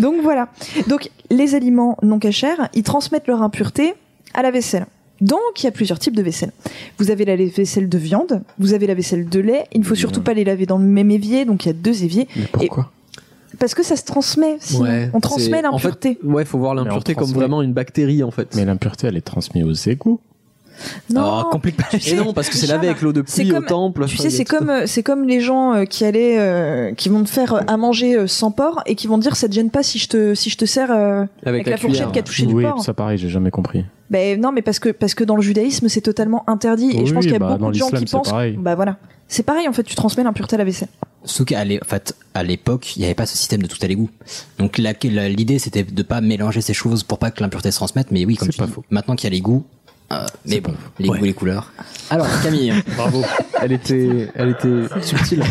Donc 0.00 0.16
voilà. 0.22 0.48
Donc 0.88 1.10
les 1.30 1.54
aliments 1.54 1.96
non 2.02 2.18
cachers, 2.18 2.54
ils 2.74 2.82
transmettent 2.82 3.26
leur 3.26 3.42
à 4.34 4.42
la 4.42 4.50
vaisselle. 4.50 4.86
Donc 5.20 5.40
il 5.58 5.64
y 5.64 5.68
a 5.68 5.70
plusieurs 5.72 5.98
types 6.00 6.16
de 6.16 6.22
vaisselle. 6.22 6.50
Vous 6.98 7.10
avez 7.10 7.24
la 7.24 7.36
vaisselle 7.36 7.88
de 7.88 7.98
viande, 7.98 8.42
vous 8.58 8.74
avez 8.74 8.86
la 8.88 8.94
vaisselle 8.94 9.28
de 9.28 9.38
lait. 9.40 9.66
Il 9.72 9.80
ne 9.80 9.84
faut 9.84 9.94
surtout 9.94 10.20
pas 10.22 10.34
les 10.34 10.42
laver 10.44 10.66
dans 10.66 10.78
le 10.78 10.84
même 10.84 11.10
évier, 11.12 11.44
donc 11.44 11.64
il 11.64 11.68
y 11.68 11.70
a 11.70 11.74
deux 11.74 12.02
éviers. 12.02 12.26
Mais 12.34 12.46
pourquoi? 12.50 12.90
Parce 13.58 13.74
que 13.74 13.84
ça 13.84 13.96
se 13.96 14.04
transmet. 14.04 14.56
sinon. 14.58 15.10
on 15.12 15.20
transmet 15.20 15.60
c'est- 15.60 15.66
en 15.66 15.78
fait, 15.78 15.86
l'impureté. 15.88 16.18
ouais, 16.24 16.44
faut 16.44 16.58
voir 16.58 16.74
l'impureté 16.74 17.14
comme 17.14 17.24
transmet. 17.24 17.38
vraiment 17.38 17.62
une 17.62 17.72
bactérie 17.72 18.22
en 18.24 18.30
fait. 18.32 18.56
Mais 18.56 18.64
l'impureté, 18.64 19.06
elle 19.06 19.16
est 19.16 19.20
transmise 19.20 19.64
aux 19.64 19.90
égouts. 19.90 20.18
Non, 21.10 21.42
Oh, 21.46 21.50
complique 21.50 21.76
pas. 21.76 21.84
Et 22.06 22.14
non, 22.14 22.32
parce 22.32 22.48
que 22.48 22.56
c'est 22.56 22.66
lavé 22.66 22.88
avec 22.88 23.02
l'eau 23.02 23.12
de 23.12 23.22
pluie 23.22 23.50
au 23.50 23.54
comme- 23.56 23.66
temple. 23.66 24.06
Tu 24.06 24.16
sais, 24.16 24.30
c'est 24.30 24.44
comme 24.44 24.72
c'est 24.86 25.02
comme 25.02 25.26
les 25.26 25.40
gens 25.40 25.74
euh, 25.74 25.84
qui 25.84 26.04
allaient, 26.04 26.38
euh, 26.38 26.92
qui 26.94 27.08
vont 27.08 27.22
te 27.24 27.30
faire 27.30 27.54
euh, 27.54 27.60
à 27.66 27.76
manger 27.76 28.26
sans 28.26 28.50
porc 28.50 28.82
et 28.86 28.94
qui 28.94 29.06
vont 29.06 29.16
te 29.18 29.22
dire 29.22 29.36
ça 29.36 29.48
te 29.48 29.52
gêne 29.54 29.70
pas 29.70 29.82
si 29.82 29.98
je 29.98 30.08
te 30.08 30.34
si 30.34 30.50
je 30.50 30.56
te 30.56 30.64
sers 30.64 30.90
euh, 30.90 31.24
avec, 31.44 31.66
la, 31.66 31.76
fourchette 31.76 31.90
cuillère. 31.90 32.12
qui 32.12 32.18
a 32.18 32.22
touché 32.22 32.46
du 32.46 32.54
oui, 32.54 32.64
porc. 32.64 32.82
ça 32.82 32.94
pareil, 32.94 33.18
j'ai 33.18 33.28
jamais 33.28 33.50
compris. 33.50 33.84
Ben 34.10 34.38
non, 34.40 34.52
mais 34.52 34.62
parce 34.62 34.78
que 34.78 34.90
parce 34.90 35.14
que 35.14 35.24
dans 35.24 35.36
le 35.36 35.42
judaïsme 35.42 35.88
c'est 35.88 36.00
totalement 36.02 36.44
interdit 36.48 36.90
et 36.90 36.98
je 37.06 37.10
Oui, 37.10 37.12
pense 37.12 37.24
qu'il 37.24 37.32
y 37.32 37.36
a 37.36 37.38
bah, 37.38 37.56
beaucoup 37.56 37.70
de 37.72 37.76
gens 37.78 37.88
qui 37.88 38.04
pensent. 38.04 38.28
pareil. 38.30 38.56
Bah 38.58 38.74
voilà, 38.74 38.96
c'est 39.28 39.42
pareil 39.42 39.66
en 39.68 39.72
fait, 39.72 39.84
tu 39.84 39.94
transmets 39.94 40.22
l'impureté 40.24 40.56
à 40.56 40.58
la 40.58 40.64
vaisselle. 40.64 40.88
Sauf 41.24 41.46
qu'à 41.46 41.64
l'é- 41.64 41.78
en 41.80 41.86
fait, 41.88 42.16
à 42.34 42.42
l'époque, 42.42 42.96
il 42.96 42.98
n'y 43.00 43.04
avait 43.04 43.14
pas 43.14 43.26
ce 43.26 43.36
système 43.38 43.62
de 43.62 43.68
tout 43.68 43.78
à 43.80 43.86
l'égout. 43.86 44.10
Donc 44.58 44.78
l'idée, 44.78 45.58
c'était 45.60 45.84
de 45.84 46.02
pas 46.02 46.20
mélanger 46.20 46.60
ces 46.60 46.74
choses 46.74 47.04
pour 47.04 47.18
pas 47.18 47.30
que 47.30 47.40
l'impureté 47.42 47.70
se 47.70 47.76
transmette. 47.76 48.10
Mais 48.10 48.24
oui, 48.26 48.34
comme 48.36 48.46
C'est 48.48 48.52
tu 48.54 48.58
pas 48.58 48.66
dis, 48.66 48.72
faux. 48.72 48.84
maintenant 48.90 49.14
qu'il 49.14 49.28
y 49.28 49.32
a 49.32 49.34
l'égout, 49.34 49.64
euh, 50.10 50.26
mais 50.46 50.60
bon, 50.60 50.74
les 50.98 51.08
goûts 51.08 51.14
et 51.16 51.20
les 51.20 51.32
couleurs. 51.34 51.72
Alors 52.10 52.26
Camille, 52.42 52.72
Bravo. 52.96 53.22
Elle 53.60 53.72
était, 53.72 54.28
elle 54.34 54.50
était 54.50 55.00
subtile. 55.02 55.42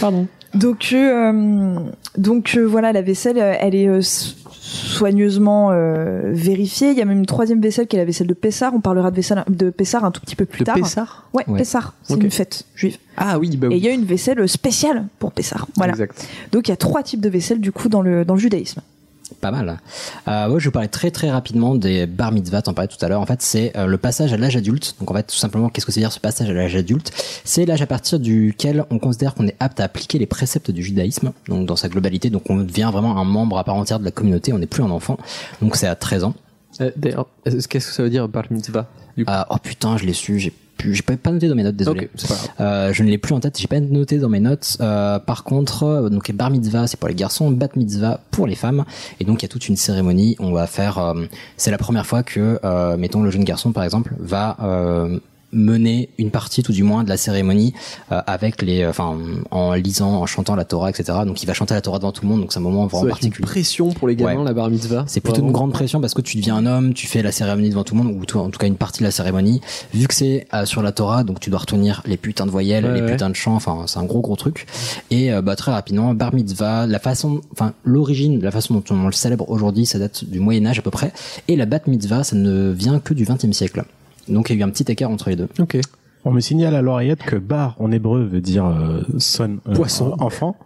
pardon. 0.00 0.26
Donc 0.54 0.90
euh, 0.92 1.78
donc 2.16 2.54
euh, 2.56 2.62
voilà, 2.64 2.92
la 2.92 3.02
vaisselle, 3.02 3.36
elle 3.38 3.74
est 3.74 3.86
euh, 3.88 4.00
soigneusement 4.02 5.70
euh, 5.72 6.30
vérifiée. 6.32 6.90
Il 6.92 6.96
y 6.96 7.02
a 7.02 7.04
même 7.04 7.18
une 7.18 7.26
troisième 7.26 7.60
vaisselle 7.60 7.86
qui 7.86 7.96
est 7.96 7.98
la 7.98 8.06
vaisselle 8.06 8.26
de 8.26 8.34
Pessar. 8.34 8.72
On 8.74 8.80
parlera 8.80 9.10
de 9.10 9.16
vaisselle 9.16 9.44
de 9.48 9.68
Pessar 9.68 10.04
un 10.04 10.10
tout 10.10 10.22
petit 10.22 10.36
peu 10.36 10.46
plus 10.46 10.60
De 10.60 10.64
tard. 10.64 10.76
Pessar 10.76 11.28
Ouais, 11.34 11.44
Ouais. 11.48 11.58
Pessar, 11.58 11.94
c'est 12.02 12.14
une 12.14 12.30
fête 12.30 12.64
juive. 12.74 12.96
Ah 13.18 13.38
oui, 13.38 13.54
bah 13.58 13.66
Et 13.66 13.70
oui. 13.70 13.76
il 13.76 13.84
y 13.84 13.88
a 13.88 13.92
une 13.92 14.04
vaisselle 14.06 14.48
spéciale 14.48 15.06
pour 15.18 15.32
Pessar. 15.32 15.66
Voilà. 15.76 15.92
Exact. 15.92 16.26
Donc 16.52 16.68
il 16.68 16.70
y 16.70 16.74
a 16.74 16.76
trois 16.78 17.02
types 17.02 17.20
de 17.20 17.28
vaisselle 17.28 17.60
du 17.60 17.70
coup 17.72 17.90
dans 17.90 18.00
le 18.00 18.24
dans 18.24 18.34
le 18.34 18.40
judaïsme. 18.40 18.80
Pas 19.40 19.50
mal. 19.50 19.78
Euh, 20.26 20.48
moi, 20.48 20.58
je 20.58 20.64
vais 20.64 20.68
vous 20.68 20.70
parler 20.72 20.88
très 20.88 21.10
très 21.10 21.30
rapidement 21.30 21.74
des 21.74 22.06
bar 22.06 22.32
mitzvah. 22.32 22.62
T'en 22.62 22.74
parlais 22.74 22.88
tout 22.88 23.02
à 23.04 23.08
l'heure. 23.08 23.20
En 23.20 23.26
fait, 23.26 23.42
c'est 23.42 23.76
euh, 23.76 23.86
le 23.86 23.98
passage 23.98 24.32
à 24.32 24.36
l'âge 24.36 24.56
adulte. 24.56 24.96
Donc, 25.00 25.10
en 25.10 25.14
fait, 25.14 25.24
tout 25.24 25.36
simplement, 25.36 25.68
qu'est-ce 25.68 25.86
que 25.86 25.92
c'est 25.92 26.00
dire 26.00 26.12
ce 26.12 26.18
passage 26.20 26.48
à 26.50 26.52
l'âge 26.52 26.74
adulte? 26.76 27.12
C'est 27.44 27.66
l'âge 27.66 27.82
à 27.82 27.86
partir 27.86 28.18
duquel 28.18 28.84
on 28.90 28.98
considère 28.98 29.34
qu'on 29.34 29.46
est 29.46 29.56
apte 29.60 29.80
à 29.80 29.84
appliquer 29.84 30.18
les 30.18 30.26
préceptes 30.26 30.70
du 30.70 30.82
judaïsme. 30.82 31.32
Donc, 31.48 31.66
dans 31.66 31.76
sa 31.76 31.88
globalité, 31.88 32.30
donc 32.30 32.48
on 32.50 32.56
devient 32.56 32.88
vraiment 32.92 33.18
un 33.18 33.24
membre 33.24 33.58
à 33.58 33.64
part 33.64 33.76
entière 33.76 34.00
de 34.00 34.04
la 34.04 34.10
communauté. 34.10 34.52
On 34.52 34.58
n'est 34.58 34.66
plus 34.66 34.82
un 34.82 34.90
enfant. 34.90 35.18
Donc, 35.62 35.76
c'est 35.76 35.86
à 35.86 35.94
13 35.94 36.24
ans. 36.24 36.34
Euh, 36.80 36.90
D'ailleurs, 36.96 37.26
est-ce- 37.44 37.68
qu'est-ce 37.68 37.88
que 37.88 37.92
ça 37.94 38.02
veut 38.02 38.10
dire 38.10 38.28
bar 38.28 38.44
mitzvah 38.50 38.86
du 39.16 39.24
coup? 39.24 39.30
Ah, 39.32 39.46
oh 39.50 39.56
putain, 39.62 39.96
je 39.98 40.04
l'ai 40.06 40.12
su. 40.12 40.38
J'ai 40.38 40.52
plus, 40.78 40.94
j'ai 40.94 41.02
pas, 41.02 41.30
noté 41.30 41.48
dans 41.48 41.54
mes 41.54 41.64
notes. 41.64 41.76
Désolé. 41.76 42.04
Ok, 42.04 42.10
c'est 42.14 42.28
pas 42.28 42.34
grave. 42.34 42.50
Euh, 42.60 42.92
je 42.92 43.02
ne 43.02 43.10
l'ai 43.10 43.18
plus 43.18 43.34
en 43.34 43.40
tête, 43.40 43.58
j'ai 43.58 43.66
pas 43.66 43.80
noté 43.80 44.18
dans 44.18 44.28
mes 44.28 44.40
notes. 44.40 44.78
Euh, 44.80 45.18
par 45.18 45.44
contre, 45.44 45.82
euh, 45.82 46.08
donc 46.08 46.30
bar 46.32 46.50
mitzvah 46.50 46.86
c'est 46.86 46.98
pour 46.98 47.08
les 47.08 47.14
garçons, 47.14 47.50
bat 47.50 47.68
mitzvah 47.76 48.20
pour 48.30 48.46
les 48.46 48.54
femmes. 48.54 48.84
Et 49.20 49.24
donc 49.24 49.42
il 49.42 49.44
y 49.44 49.46
a 49.46 49.48
toute 49.48 49.68
une 49.68 49.76
cérémonie. 49.76 50.36
On 50.38 50.52
va 50.52 50.66
faire, 50.66 50.98
euh, 50.98 51.26
c'est 51.56 51.70
la 51.70 51.78
première 51.78 52.06
fois 52.06 52.22
que, 52.22 52.58
euh, 52.64 52.96
mettons 52.96 53.22
le 53.22 53.30
jeune 53.30 53.44
garçon 53.44 53.72
par 53.72 53.84
exemple, 53.84 54.14
va 54.18 54.56
euh, 54.62 55.18
mener 55.52 56.10
une 56.18 56.30
partie 56.30 56.62
tout 56.62 56.72
du 56.72 56.82
moins 56.82 57.04
de 57.04 57.08
la 57.08 57.16
cérémonie 57.16 57.72
euh, 58.12 58.20
avec 58.26 58.60
les, 58.62 58.86
enfin 58.86 59.16
en 59.50 59.72
lisant, 59.74 60.20
en 60.20 60.26
chantant 60.26 60.54
la 60.54 60.64
Torah, 60.64 60.90
etc. 60.90 61.20
Donc 61.26 61.42
il 61.42 61.46
va 61.46 61.54
chanter 61.54 61.74
la 61.74 61.80
Torah 61.80 61.98
devant 61.98 62.12
tout 62.12 62.22
le 62.22 62.28
monde. 62.28 62.40
Donc 62.42 62.52
c'est 62.52 62.58
un 62.58 62.62
moment 62.62 62.88
Ça 62.88 62.96
vraiment 62.98 63.02
doit 63.04 63.10
être 63.16 63.22
une 63.24 63.30
particulier. 63.30 63.46
pression 63.46 63.92
pour 63.92 64.08
les 64.08 64.16
gamins, 64.16 64.36
Ouais. 64.38 64.44
la 64.44 64.52
bar 64.52 64.68
mitzvah. 64.70 65.04
C'est 65.06 65.20
plutôt 65.20 65.40
une 65.42 65.52
grande 65.52 65.72
pression 65.72 66.00
parce 66.00 66.14
que 66.14 66.20
tu 66.22 66.36
deviens 66.36 66.56
un 66.56 66.66
homme, 66.66 66.94
tu 66.94 67.06
fais 67.06 67.22
la 67.22 67.32
cérémonie 67.32 67.70
devant 67.70 67.84
tout 67.84 67.94
le 67.96 68.02
monde, 68.02 68.12
ou 68.14 68.38
en 68.38 68.50
tout 68.50 68.58
cas 68.58 68.66
une 68.66 68.76
partie 68.76 69.00
de 69.00 69.04
la 69.04 69.10
cérémonie. 69.10 69.60
Vu 69.94 70.06
que 70.06 70.14
c'est 70.14 70.46
euh, 70.54 70.64
sur 70.66 70.82
la 70.82 70.92
Torah, 70.92 71.24
donc 71.24 71.40
tu 71.40 71.50
dois 71.50 71.60
retenir 71.60 72.02
les 72.06 72.16
putains 72.16 72.46
de 72.46 72.50
voyelles, 72.50 72.84
Ouais, 72.84 72.94
les 72.94 73.00
ouais. 73.02 73.10
putains 73.12 73.30
de 73.30 73.34
chants, 73.36 73.54
enfin 73.54 73.84
c'est 73.86 73.98
un 73.98 74.04
gros 74.04 74.20
gros 74.20 74.36
truc. 74.36 74.66
Et 75.10 75.32
euh, 75.32 75.40
bah, 75.42 75.56
très 75.56 75.72
rapidement, 75.72 76.14
bar 76.14 76.34
mitzvah, 76.34 76.86
la 76.86 76.98
façon, 76.98 77.40
enfin 77.52 77.72
l'origine, 77.84 78.40
la 78.42 78.50
façon 78.50 78.74
dont 78.74 78.84
on 78.90 79.06
le 79.06 79.12
célèbre 79.12 79.48
aujourd'hui, 79.50 79.86
ça 79.86 79.98
date 79.98 80.24
du 80.24 80.40
Moyen 80.40 80.66
Âge 80.66 80.78
à 80.78 80.82
peu 80.82 80.90
près. 80.90 81.12
Et 81.48 81.56
la 81.56 81.64
bat 81.66 81.80
mitzvah, 81.86 82.22
ça 82.24 82.36
ne 82.36 82.70
vient 82.70 82.98
que 83.00 83.14
du 83.14 83.24
XXe 83.24 83.52
siècle. 83.52 83.84
Donc 84.28 84.50
il 84.50 84.56
y 84.56 84.58
a 84.58 84.60
eu 84.60 84.64
un 84.64 84.70
petit 84.70 84.90
écart 84.90 85.10
entre 85.10 85.30
les 85.30 85.36
deux. 85.36 85.48
Ok. 85.58 85.78
On 86.24 86.30
me 86.32 86.40
signale 86.40 86.74
à 86.74 86.82
l'oreillette 86.82 87.22
que 87.22 87.36
bar 87.36 87.76
en 87.78 87.90
hébreu 87.92 88.24
veut 88.24 88.40
dire 88.40 88.66
euh, 88.66 89.02
son, 89.18 89.58
euh, 89.68 89.74
Poisson. 89.74 90.14
enfant, 90.18 90.56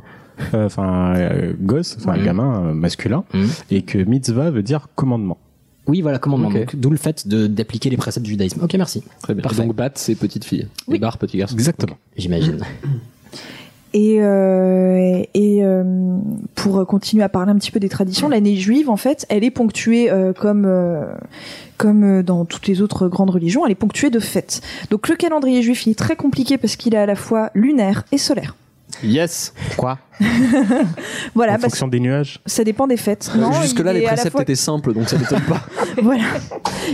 euh, 0.54 0.66
enfin 0.66 1.14
euh, 1.16 1.52
gosse, 1.60 1.96
enfin 2.00 2.16
Mhm. 2.16 2.24
gamin 2.24 2.64
euh, 2.68 2.72
masculin, 2.74 3.24
Mhm. 3.34 3.48
et 3.70 3.82
que 3.82 3.98
mitzvah 3.98 4.50
veut 4.50 4.62
dire 4.62 4.88
commandement. 4.94 5.38
Oui, 5.88 6.00
voilà, 6.00 6.18
commandement. 6.18 6.50
D'où 6.74 6.90
le 6.90 6.96
fait 6.96 7.26
d'appliquer 7.28 7.90
les 7.90 7.96
préceptes 7.96 8.24
du 8.24 8.30
judaïsme. 8.30 8.62
Ok, 8.62 8.74
merci. 8.74 9.02
Très 9.20 9.34
bien. 9.34 9.42
Parfait. 9.42 9.62
Donc 9.66 9.74
bat, 9.74 9.90
c'est 9.96 10.14
petite 10.14 10.44
fille. 10.44 10.68
Oui. 10.86 10.96
Et 10.96 10.98
bar, 11.00 11.18
petit 11.18 11.36
garçon. 11.38 11.54
Exactement. 11.54 11.96
J'imagine. 12.16 12.58
Et, 13.95 14.16
euh, 14.20 15.22
et 15.34 15.62
euh, 15.62 15.84
pour 16.55 16.86
continuer 16.86 17.22
à 17.22 17.28
parler 17.28 17.53
un 17.53 17.57
petit 17.57 17.70
peu 17.70 17.80
des 17.80 17.90
traditions, 17.90 18.28
l'année 18.28 18.57
juive, 18.57 18.88
en 18.88 18.97
fait, 18.97 19.26
elle 19.28 19.45
est 19.45 19.51
ponctuée 19.51 20.11
euh, 20.11 20.32
comme 20.32 20.64
euh, 20.66 21.05
comme 21.76 22.05
euh, 22.05 22.22
dans 22.22 22.45
toutes 22.45 22.68
les 22.68 22.80
autres 22.80 23.09
grandes 23.09 23.30
religions, 23.30 23.66
elle 23.66 23.72
est 23.72 23.76
ponctuée 23.76 24.11
de 24.11 24.20
fêtes. 24.20 24.61
Donc 24.90 25.09
le 25.09 25.16
calendrier 25.16 25.62
juif 25.62 25.84
il 25.86 25.90
est 25.90 25.99
très 25.99 26.14
compliqué 26.14 26.57
parce 26.57 26.76
qu'il 26.76 26.95
est 26.95 26.99
à 26.99 27.07
la 27.07 27.16
fois 27.16 27.51
lunaire 27.55 28.05
et 28.12 28.18
solaire. 28.18 28.55
Yes. 29.03 29.53
Quoi 29.76 29.99
Voilà, 31.34 31.52
En 31.52 31.56
bah, 31.56 31.62
fonction 31.62 31.88
des 31.88 32.00
nuages 32.00 32.40
ça 32.46 32.64
dépend 32.64 32.86
des 32.86 32.96
fêtes. 32.96 33.30
Non, 33.36 33.52
Jusque 33.62 33.80
là, 33.80 33.92
il 33.92 33.98
les 33.98 34.02
est 34.02 34.06
à 34.06 34.10
la 34.10 34.14
préceptes 34.16 34.32
fois- 34.32 34.42
étaient 34.42 34.54
simples, 34.54 34.92
donc 34.92 35.08
ça 35.08 35.16
m'étonne 35.18 35.42
pas. 35.42 35.60
voilà. 36.02 36.24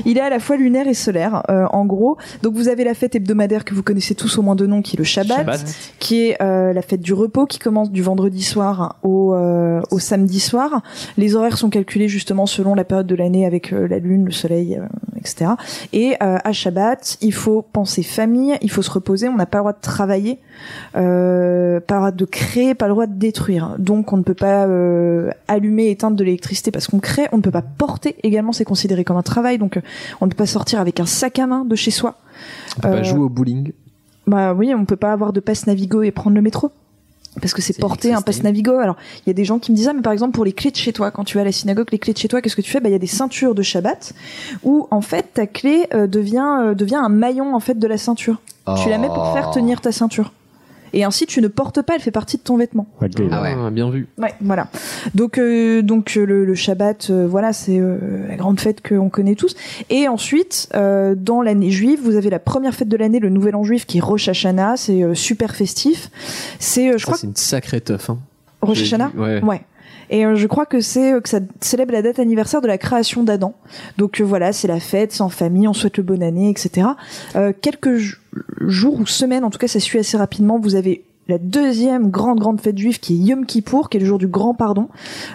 Il 0.05 0.19
est 0.19 0.21
à 0.21 0.31
la 0.31 0.39
fois 0.39 0.57
lunaire 0.57 0.87
et 0.87 0.95
solaire, 0.95 1.43
euh, 1.51 1.67
en 1.73 1.85
gros. 1.87 2.17
Donc 2.43 2.55
vous 2.55 2.69
avez 2.69 2.85
la 2.85 2.95
fête 2.95 3.15
hebdomadaire 3.15 3.65
que 3.65 3.75
vous 3.75 3.83
connaissez 3.83 4.15
tous 4.15 4.39
au 4.39 4.43
moins 4.43 4.55
de 4.57 4.67
nom, 4.67 4.83
qui 4.83 4.97
est 4.97 4.99
le 4.99 5.05
Shabbat, 5.05 5.37
Shabbat. 5.39 5.65
qui 5.99 6.29
est 6.29 6.43
euh, 6.43 6.73
la 6.73 6.83
fête 6.83 7.01
du 7.01 7.13
repos, 7.15 7.47
qui 7.47 7.59
commence 7.59 7.91
du 7.91 8.03
vendredi 8.03 8.43
soir 8.43 8.97
au, 9.03 9.35
euh, 9.35 9.81
au 9.91 9.99
samedi 9.99 10.41
soir. 10.41 10.83
Les 11.17 11.35
horaires 11.35 11.59
sont 11.59 11.71
calculés 11.71 12.09
justement 12.09 12.47
selon 12.47 12.75
la 12.75 12.85
période 12.85 13.07
de 13.07 13.15
l'année 13.15 13.47
avec 13.47 13.73
euh, 13.73 13.89
la 13.89 13.99
lune, 13.99 14.25
le 14.27 14.33
soleil, 14.33 14.77
euh, 14.81 14.87
etc. 15.19 15.53
Et 15.93 16.15
euh, 16.23 16.39
à 16.45 16.53
Shabbat, 16.53 17.19
il 17.21 17.33
faut 17.33 17.63
penser 17.63 18.03
famille, 18.03 18.55
il 18.63 18.71
faut 18.71 18.83
se 18.83 18.91
reposer. 18.91 19.29
On 19.29 19.37
n'a 19.37 19.47
pas 19.47 19.59
le 19.59 19.63
droit 19.63 19.73
de 19.73 19.81
travailler, 19.81 20.39
euh, 20.97 21.81
pas 21.81 21.95
le 21.95 22.01
droit 22.01 22.11
de 22.13 22.25
créer, 22.25 22.75
pas 22.75 22.87
le 22.87 22.93
droit 22.93 23.07
de 23.09 23.15
détruire. 23.19 23.75
Donc 23.79 24.13
on 24.13 24.17
ne 24.19 24.23
peut 24.23 24.35
pas 24.35 24.67
euh, 24.67 25.31
allumer, 25.49 25.91
éteindre 25.91 26.17
de 26.17 26.23
l'électricité 26.25 26.71
parce 26.71 26.87
qu'on 26.87 27.01
crée. 27.01 27.27
On 27.33 27.39
ne 27.39 27.43
peut 27.43 27.51
pas 27.51 27.63
porter 27.63 28.15
également, 28.23 28.53
c'est 28.53 28.65
considéré 28.65 29.03
comme 29.05 29.17
un 29.17 29.23
travail. 29.23 29.59
Donc 29.59 29.77
euh, 29.77 29.81
on 30.21 30.27
ne 30.27 30.31
peut 30.31 30.37
pas 30.37 30.47
sortir 30.47 30.81
avec 30.81 31.01
un 31.01 31.07
sac 31.07 31.39
à 31.41 31.47
main 31.47 31.65
de 31.65 31.75
chez 31.75 31.91
soi. 31.91 32.15
On 32.77 32.81
peut 32.83 32.89
Euh, 32.89 32.93
pas 32.99 33.03
jouer 33.03 33.21
au 33.21 33.29
bowling. 33.29 33.73
Bah 34.27 34.53
oui, 34.55 34.73
on 34.75 34.85
peut 34.85 34.97
pas 34.97 35.13
avoir 35.13 35.33
de 35.33 35.41
passe 35.41 35.67
Navigo 35.67 36.03
et 36.03 36.11
prendre 36.11 36.37
le 36.37 36.43
métro. 36.43 36.71
Parce 37.41 37.55
que 37.55 37.63
c'est 37.63 37.79
porter 37.79 38.13
un 38.13 38.21
passe 38.21 38.43
Navigo. 38.43 38.79
Alors, 38.79 38.97
il 39.25 39.29
y 39.29 39.31
a 39.31 39.33
des 39.33 39.45
gens 39.45 39.59
qui 39.61 39.71
me 39.71 39.77
disent, 39.77 39.87
ah, 39.89 39.93
mais 39.93 40.03
par 40.03 40.13
exemple, 40.13 40.33
pour 40.33 40.45
les 40.45 40.53
clés 40.53 40.71
de 40.73 40.77
chez 40.77 40.93
toi, 40.93 41.11
quand 41.13 41.23
tu 41.25 41.37
vas 41.37 41.43
à 41.43 41.45
la 41.45 41.53
synagogue, 41.53 41.87
les 41.93 41.99
clés 41.99 42.13
de 42.13 42.19
chez 42.19 42.27
toi, 42.27 42.41
qu'est-ce 42.43 42.57
que 42.57 42.63
tu 42.63 42.71
fais? 42.71 42.81
Bah, 42.81 42.89
il 42.89 42.93
y 42.93 42.97
a 42.97 42.99
des 42.99 43.07
ceintures 43.07 43.55
de 43.55 43.63
Shabbat 43.63 44.13
où, 44.65 44.89
en 44.91 45.03
fait, 45.03 45.35
ta 45.35 45.47
clé 45.47 45.87
euh, 45.95 46.09
devient, 46.09 46.59
euh, 46.63 46.75
devient 46.75 46.97
un 46.97 47.09
maillon, 47.11 47.55
en 47.55 47.61
fait, 47.61 47.79
de 47.79 47.87
la 47.87 47.97
ceinture. 47.97 48.41
Tu 48.83 48.89
la 48.91 48.99
mets 48.99 49.07
pour 49.07 49.33
faire 49.35 49.49
Oh. 49.51 49.55
tenir 49.55 49.81
ta 49.81 49.93
ceinture. 49.93 50.33
Et 50.93 51.05
ainsi, 51.05 51.27
tu 51.27 51.41
ne 51.41 51.49
portes 51.49 51.83
pas, 51.83 51.95
elle 51.95 52.01
fait 52.01 52.11
partie 52.11 52.37
de 52.37 52.43
ton 52.43 52.57
vêtement. 52.57 52.87
Ah 53.31 53.43
ouais. 53.43 53.71
bien 53.71 53.91
vu. 53.91 54.09
Ouais, 54.19 54.35
voilà. 54.41 54.69
Donc, 55.15 55.39
euh, 55.39 55.83
donc 55.83 56.17
euh, 56.17 56.25
le, 56.25 56.45
le 56.45 56.55
Shabbat, 56.55 57.09
euh, 57.11 57.27
voilà, 57.29 57.53
c'est 57.53 57.79
euh, 57.79 58.27
la 58.29 58.37
grande 58.37 58.61
fête 58.61 58.87
qu'on 58.87 59.09
connaît 59.09 59.35
tous. 59.35 59.55
Et 59.91 60.09
ensuite, 60.09 60.69
euh, 60.75 61.15
dans 61.17 61.43
l'année 61.43 61.71
juive, 61.71 62.01
vous 62.03 62.17
avez 62.17 62.31
la 62.31 62.39
première 62.39 62.75
fête 62.75 62.89
de 62.89 62.97
l'année, 62.97 63.19
le 63.21 63.29
Nouvel 63.29 63.55
An 63.57 63.65
juif, 63.65 63.87
qui 63.87 63.99
est 63.99 64.01
Rosh 64.01 64.29
Hashanah. 64.29 64.77
C'est 64.77 65.03
euh, 65.03 65.15
super 65.15 65.55
festif. 65.55 66.11
C'est, 66.59 66.93
euh, 66.93 66.99
je 66.99 67.05
crois, 67.05 67.17
c'est 67.17 67.27
une 67.27 67.37
sacrée 67.37 67.81
teuf. 67.81 68.11
Hein. 68.11 68.19
Rosh 68.63 68.83
Hashanah. 68.83 69.11
ouais. 69.17 69.43
Ouais. 69.43 69.61
Et 70.11 70.25
euh, 70.25 70.35
je 70.37 70.47
crois 70.47 70.67
que 70.67 70.81
c'est 70.81 71.15
euh, 71.15 71.21
que 71.21 71.29
ça 71.29 71.41
célèbre 71.61 71.93
la 71.93 72.03
date 72.03 72.19
anniversaire 72.19 72.61
de 72.61 72.67
la 72.67 72.79
création 72.79 73.23
d'Adam. 73.23 73.55
Donc 73.97 74.21
euh, 74.21 74.25
voilà, 74.25 74.53
c'est 74.53 74.69
la 74.69 74.81
fête, 74.81 75.13
c'est 75.13 75.23
en 75.23 75.29
famille, 75.29 75.69
on 75.69 75.73
souhaite 75.73 75.97
le 75.97 76.03
bonne 76.03 76.23
année, 76.23 76.51
etc. 76.51 76.89
Quelques 77.61 77.97
jours 78.61 79.01
ou 79.01 79.07
semaines, 79.07 79.45
en 79.45 79.51
tout 79.51 79.59
cas, 79.59 79.69
ça 79.69 79.81
suit 79.81 79.99
assez 79.99 80.17
rapidement. 80.17 80.59
Vous 80.59 80.75
avez 80.75 81.05
la 81.29 81.39
deuxième 81.39 82.11
grande 82.11 82.39
grande 82.41 82.61
fête 82.61 82.79
juive 82.79 82.99
qui 83.01 83.15
est 83.15 83.19
Yom 83.19 83.45
Kippour, 83.45 83.91
qui 83.91 83.99
est 83.99 84.01
le 84.01 84.07
jour 84.07 84.19
du 84.19 84.27
grand 84.29 84.55
pardon. 84.55 84.89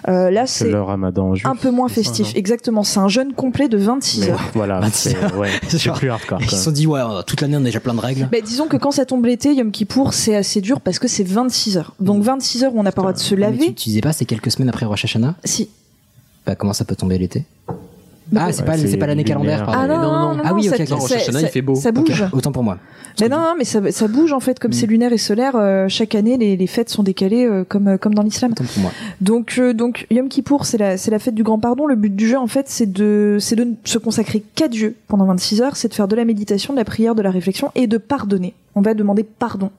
Euh, 0.08 0.30
là, 0.30 0.46
C'est 0.46 0.68
le 0.68 0.82
ramadan 0.82 1.34
juif. 1.34 1.46
un 1.46 1.54
peu 1.54 1.70
moins 1.70 1.88
ça, 1.88 1.94
festif. 1.94 2.32
Exactement, 2.34 2.82
c'est 2.82 2.98
un 2.98 3.08
jeûne 3.08 3.32
complet 3.32 3.68
de 3.68 3.78
26 3.78 4.20
Mais 4.20 4.30
heures. 4.30 4.50
voilà, 4.54 4.80
c'est 4.92 5.16
ouais, 5.34 5.50
plus 5.96 6.10
hardcore. 6.10 6.40
Ils 6.42 6.50
se 6.50 6.56
sont 6.56 6.72
dit, 6.72 6.86
ouais, 6.86 7.00
toute 7.26 7.40
l'année 7.40 7.56
on 7.56 7.60
a 7.60 7.64
déjà 7.64 7.80
plein 7.80 7.94
de 7.94 8.00
règles. 8.00 8.28
Bah, 8.32 8.38
disons 8.44 8.66
que 8.66 8.76
quand 8.76 8.90
ça 8.90 9.06
tombe 9.06 9.24
l'été, 9.24 9.54
Yom 9.54 9.70
Kippour, 9.70 10.14
c'est 10.14 10.34
assez 10.34 10.60
dur 10.60 10.80
parce 10.80 10.98
que 10.98 11.06
c'est 11.06 11.24
26 11.24 11.76
heures. 11.78 11.94
Donc 12.00 12.22
26 12.24 12.64
heures 12.64 12.74
où 12.74 12.80
on 12.80 12.82
n'a 12.82 12.90
pas 12.92 13.02
le 13.02 13.04
droit 13.04 13.12
de 13.12 13.18
se 13.18 13.34
Mais 13.36 13.42
laver. 13.42 13.58
tu, 13.58 13.74
tu 13.74 13.88
disais 13.90 14.00
pas, 14.00 14.12
c'est 14.12 14.24
quelques 14.24 14.50
semaines 14.50 14.68
après 14.70 14.86
Rosh 14.86 15.04
Hashanah? 15.04 15.36
Si. 15.44 15.68
Bah, 16.44 16.56
comment 16.56 16.72
ça 16.72 16.84
peut 16.84 16.96
tomber 16.96 17.18
l'été? 17.18 17.44
Ah, 18.36 18.52
c'est 18.52 18.64
pas, 18.64 18.76
c'est 18.78 18.88
c'est 18.88 18.96
pas 18.96 19.06
l'année 19.06 19.24
calendaire, 19.24 19.64
pardon. 19.66 19.80
Ah 19.80 19.86
non, 19.86 20.02
non, 20.02 20.34
non, 20.36 20.42
Ah 20.44 20.54
oui, 20.54 20.64
ça- 20.64 20.76
ok, 20.76 20.80
il 21.40 21.48
fait 21.48 21.62
beau. 21.62 21.74
Ça 21.74 21.92
bouge. 21.92 22.24
autant 22.32 22.52
pour 22.52 22.62
moi. 22.62 22.78
Mais 23.20 23.28
non, 23.28 23.36
non, 23.38 23.54
mais 23.56 23.64
ça, 23.64 23.80
ça 23.92 24.08
bouge 24.08 24.32
en 24.32 24.40
fait, 24.40 24.58
comme 24.58 24.72
c'est 24.72 24.86
lunaire 24.86 25.12
et 25.12 25.18
solaire, 25.18 25.54
euh, 25.56 25.86
chaque 25.88 26.14
année 26.16 26.36
les, 26.36 26.56
les 26.56 26.66
fêtes 26.66 26.88
sont 26.88 27.02
décalées 27.04 27.44
euh, 27.46 27.62
comme, 27.62 27.86
euh, 27.88 27.96
comme 27.96 28.14
dans 28.14 28.22
l'islam. 28.22 28.52
Autant 28.52 28.64
pour 28.64 28.82
moi. 28.82 28.90
Donc, 29.20 29.54
euh, 29.58 29.72
donc 29.72 30.06
Yom 30.10 30.28
Kippour, 30.28 30.66
c'est 30.66 30.78
la, 30.78 30.96
c'est 30.96 31.10
la 31.12 31.18
fête 31.20 31.34
du 31.34 31.42
grand 31.44 31.58
pardon. 31.60 31.86
Le 31.86 31.94
but 31.96 32.14
du 32.14 32.26
jeu 32.28 32.38
en 32.38 32.46
fait, 32.48 32.66
c'est 32.68 32.90
de, 32.90 33.36
c'est 33.40 33.56
de 33.56 33.68
se 33.84 33.98
consacrer 33.98 34.42
qu'à 34.54 34.66
Dieu 34.68 34.96
pendant 35.06 35.26
26 35.26 35.62
heures, 35.62 35.76
c'est 35.76 35.88
de 35.88 35.94
faire 35.94 36.08
de 36.08 36.16
la 36.16 36.24
méditation, 36.24 36.72
de 36.72 36.78
la 36.78 36.84
prière, 36.84 37.14
de 37.14 37.22
la 37.22 37.30
réflexion 37.30 37.70
et 37.76 37.86
de 37.86 37.98
pardonner. 37.98 38.54
On 38.74 38.80
va 38.80 38.94
demander 38.94 39.22
pardon 39.22 39.70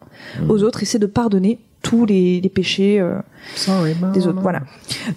aux 0.47 0.63
autres 0.63 0.83
et 0.83 0.85
c'est 0.85 0.99
de 0.99 1.05
pardonner 1.07 1.59
tous 1.85 2.05
les, 2.07 2.41
les 2.41 2.49
péchés 2.49 2.99
euh, 2.99 3.19
des 4.15 4.25
autres. 4.25 4.41
Voilà. 4.41 4.61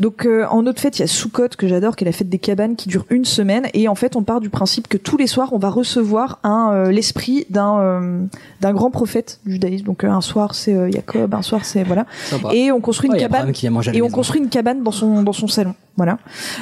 Donc 0.01 0.27
euh, 0.27 0.45
en 0.51 0.67
autre 0.67 0.81
fête, 0.83 0.99
il 0.99 1.01
y 1.01 1.03
a 1.03 1.07
Soukot 1.07 1.49
que 1.57 1.67
j'adore, 1.67 1.97
qui 1.97 2.05
est 2.05 2.07
la 2.07 2.13
fête 2.13 2.29
des 2.29 2.39
cabanes 2.39 2.77
qui 2.77 2.89
dure 2.91 3.07
une 3.09 3.25
semaine 3.25 3.69
et 3.73 3.89
en 3.89 3.95
fait 3.95 4.17
on 4.17 4.23
part 4.23 4.41
du 4.41 4.51
principe 4.51 4.87
que 4.87 4.99
tous 4.99 5.17
les 5.17 5.27
soirs 5.27 5.55
on 5.55 5.59
va 5.59 5.71
recevoir 5.71 6.39
un 6.45 6.71
euh, 6.75 6.91
l'esprit 6.93 7.47
d'un 7.49 7.79
euh, 7.81 8.25
d'un 8.61 8.75
grand 8.75 8.91
prophète 8.91 9.41
du 9.47 9.53
judaïsme. 9.53 9.87
Donc 9.87 10.05
euh, 10.05 10.11
un 10.11 10.21
soir 10.21 10.55
c'est 10.55 10.75
euh, 10.75 10.91
Jacob, 10.93 11.33
un 11.35 11.41
soir 11.43 11.65
c'est 11.65 11.85
voilà. 11.85 12.05
Et 12.53 12.71
on 12.71 12.81
construit 12.81 13.09
Oh, 13.11 13.15
une 13.15 13.19
a 13.21 13.23
cabane 13.23 13.53
qui 13.53 13.67
a 13.67 13.71
mangé 13.71 13.93
et 13.97 14.03
on 14.03 14.05
maison. 14.05 14.17
construit 14.17 14.43
une 14.43 14.51
cabane 14.51 14.83
dans 14.83 14.91
son 14.93 15.23
dans 15.23 15.33
son 15.33 15.49
salon. 15.49 15.75
Voilà. 15.97 16.19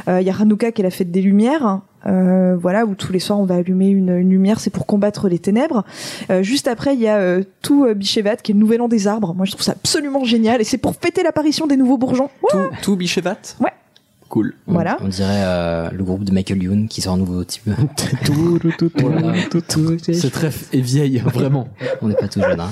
Euh, 0.09 0.21
Il 0.21 0.27
y 0.27 0.31
a 0.31 0.35
Hanouka 0.41 0.71
qui 0.71 0.83
est 0.83 0.85
la 0.85 0.91
fête 0.91 1.11
des 1.11 1.21
lumières. 1.23 1.81
Euh, 2.07 2.57
voilà 2.57 2.85
où 2.85 2.95
tous 2.95 3.13
les 3.13 3.19
soirs 3.19 3.39
on 3.39 3.45
va 3.45 3.57
allumer 3.57 3.89
une, 3.89 4.11
une 4.17 4.31
lumière, 4.31 4.61
c'est 4.61 4.71
pour 4.71 4.87
combattre 4.87 5.29
les 5.29 5.39
ténèbres. 5.39 5.85
Euh, 6.31 6.43
juste 6.43 6.69
après 6.69 6.95
il 6.95 7.01
y 7.01 7.09
a 7.09 7.17
euh, 7.17 7.43
tout 7.63 7.85
euh, 7.85 7.95
Bishevat 7.95 8.37
qui 8.37 8.53
est 8.53 8.55
le 8.55 8.61
nouvel 8.61 8.81
an 8.81 8.89
des 8.89 9.07
arbres. 9.07 9.35
Moi 9.35 9.47
je 9.47 9.53
trouve 9.53 9.63
ça 9.63 9.73
absolument 9.73 10.25
génial 10.25 10.61
et 10.61 10.65
c'est 10.65 10.79
pour 10.79 10.95
fêter 10.95 11.23
l'apparition 11.23 11.67
des 11.67 11.77
nouveaux 11.77 11.99
bourgeons. 11.99 12.31
Tout, 12.51 12.59
tout 12.83 12.97
Bichevat? 12.97 13.57
Ouais. 13.61 13.73
Cool. 14.29 14.55
On- 14.67 14.73
Voilà. 14.73 14.99
On 15.03 15.09
dirait 15.09 15.43
euh, 15.45 15.89
le 15.93 16.03
groupe 16.05 16.25
de 16.25 16.33
Michael 16.33 16.63
Youn 16.63 16.89
qui 16.89 17.01
sort 17.01 17.15
un 17.15 17.19
nouveau 17.19 17.45
type. 17.45 17.69
C'est 20.13 20.31
très 20.33 20.51
et 20.73 20.81
vieille, 20.81 21.19
vraiment. 21.19 21.69
On 22.03 22.09
n'est 22.09 22.15
pas 22.15 22.29
tout 22.29 22.41
jeune. 22.41 22.61
Hein. 22.61 22.71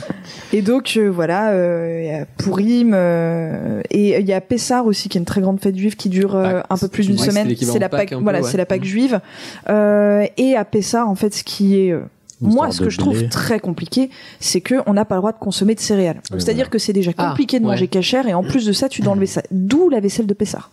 Et 0.53 0.63
donc 0.63 0.95
euh, 0.97 1.09
voilà, 1.09 1.51
euh, 1.53 2.01
il 2.03 2.09
y 2.09 2.13
a 2.15 2.27
Pourim 2.27 2.93
euh, 2.95 3.81
et 3.91 4.19
il 4.21 4.27
y 4.27 4.33
a 4.33 4.41
Pessar 4.41 4.87
aussi 4.87 5.09
qui 5.09 5.19
est 5.19 5.21
une 5.21 5.25
très 5.25 5.41
grande 5.41 5.61
fête 5.61 5.77
juive 5.77 5.97
qui 5.97 6.09
dure 6.09 6.35
euh, 6.35 6.55
Pâques. 6.61 6.67
un 6.71 6.77
peu 6.79 6.89
plus 6.89 7.07
d'une 7.07 7.19
Ouais, 7.21 7.27
semaine. 7.27 7.55
C'est 7.57 7.79
la 7.79 7.89
Pâques 7.89 8.01
Pâque, 8.01 8.13
un 8.13 8.17
peu, 8.19 8.23
voilà, 8.23 8.41
ouais. 8.41 8.49
c'est 8.51 8.57
la 8.57 8.67
Pâque 8.67 8.85
juive. 8.85 9.21
Euh, 9.69 10.27
et 10.37 10.57
à 10.57 10.65
Pessar 10.65 11.09
en 11.09 11.15
fait, 11.15 11.35
ce 11.35 11.45
qui 11.45 11.79
est 11.79 11.93
euh, 11.93 12.01
moi, 12.41 12.73
ce 12.73 12.83
que 12.83 12.91
je 12.91 12.99
trouve 12.99 13.29
très 13.29 13.59
compliqué, 13.61 14.11
c'est 14.41 14.61
que 14.61 14.75
on 14.87 14.93
n'a 14.93 15.05
pas 15.05 15.15
le 15.15 15.21
droit 15.21 15.33
de 15.33 15.39
consommer 15.39 15.75
de 15.75 15.81
céréales. 15.81 16.21
C'est-à-dire 16.31 16.55
voilà. 16.55 16.71
que 16.71 16.79
c'est 16.79 16.93
déjà 16.93 17.13
Ah, 17.17 17.29
compliqué 17.31 17.59
de 17.59 17.65
ouais. 17.65 17.71
manger 17.71 17.89
cachère 17.89 18.27
et 18.27 18.35
en 18.35 18.43
plus 18.43 18.67
de 18.67 18.73
ça, 18.73 18.89
tu 18.89 19.01
dois 19.03 19.13
enlever 19.13 19.27
ça. 19.27 19.43
D'où 19.51 19.89
la 19.89 20.01
vaisselle 20.01 20.27
de 20.27 20.35
Pessar. 20.35 20.71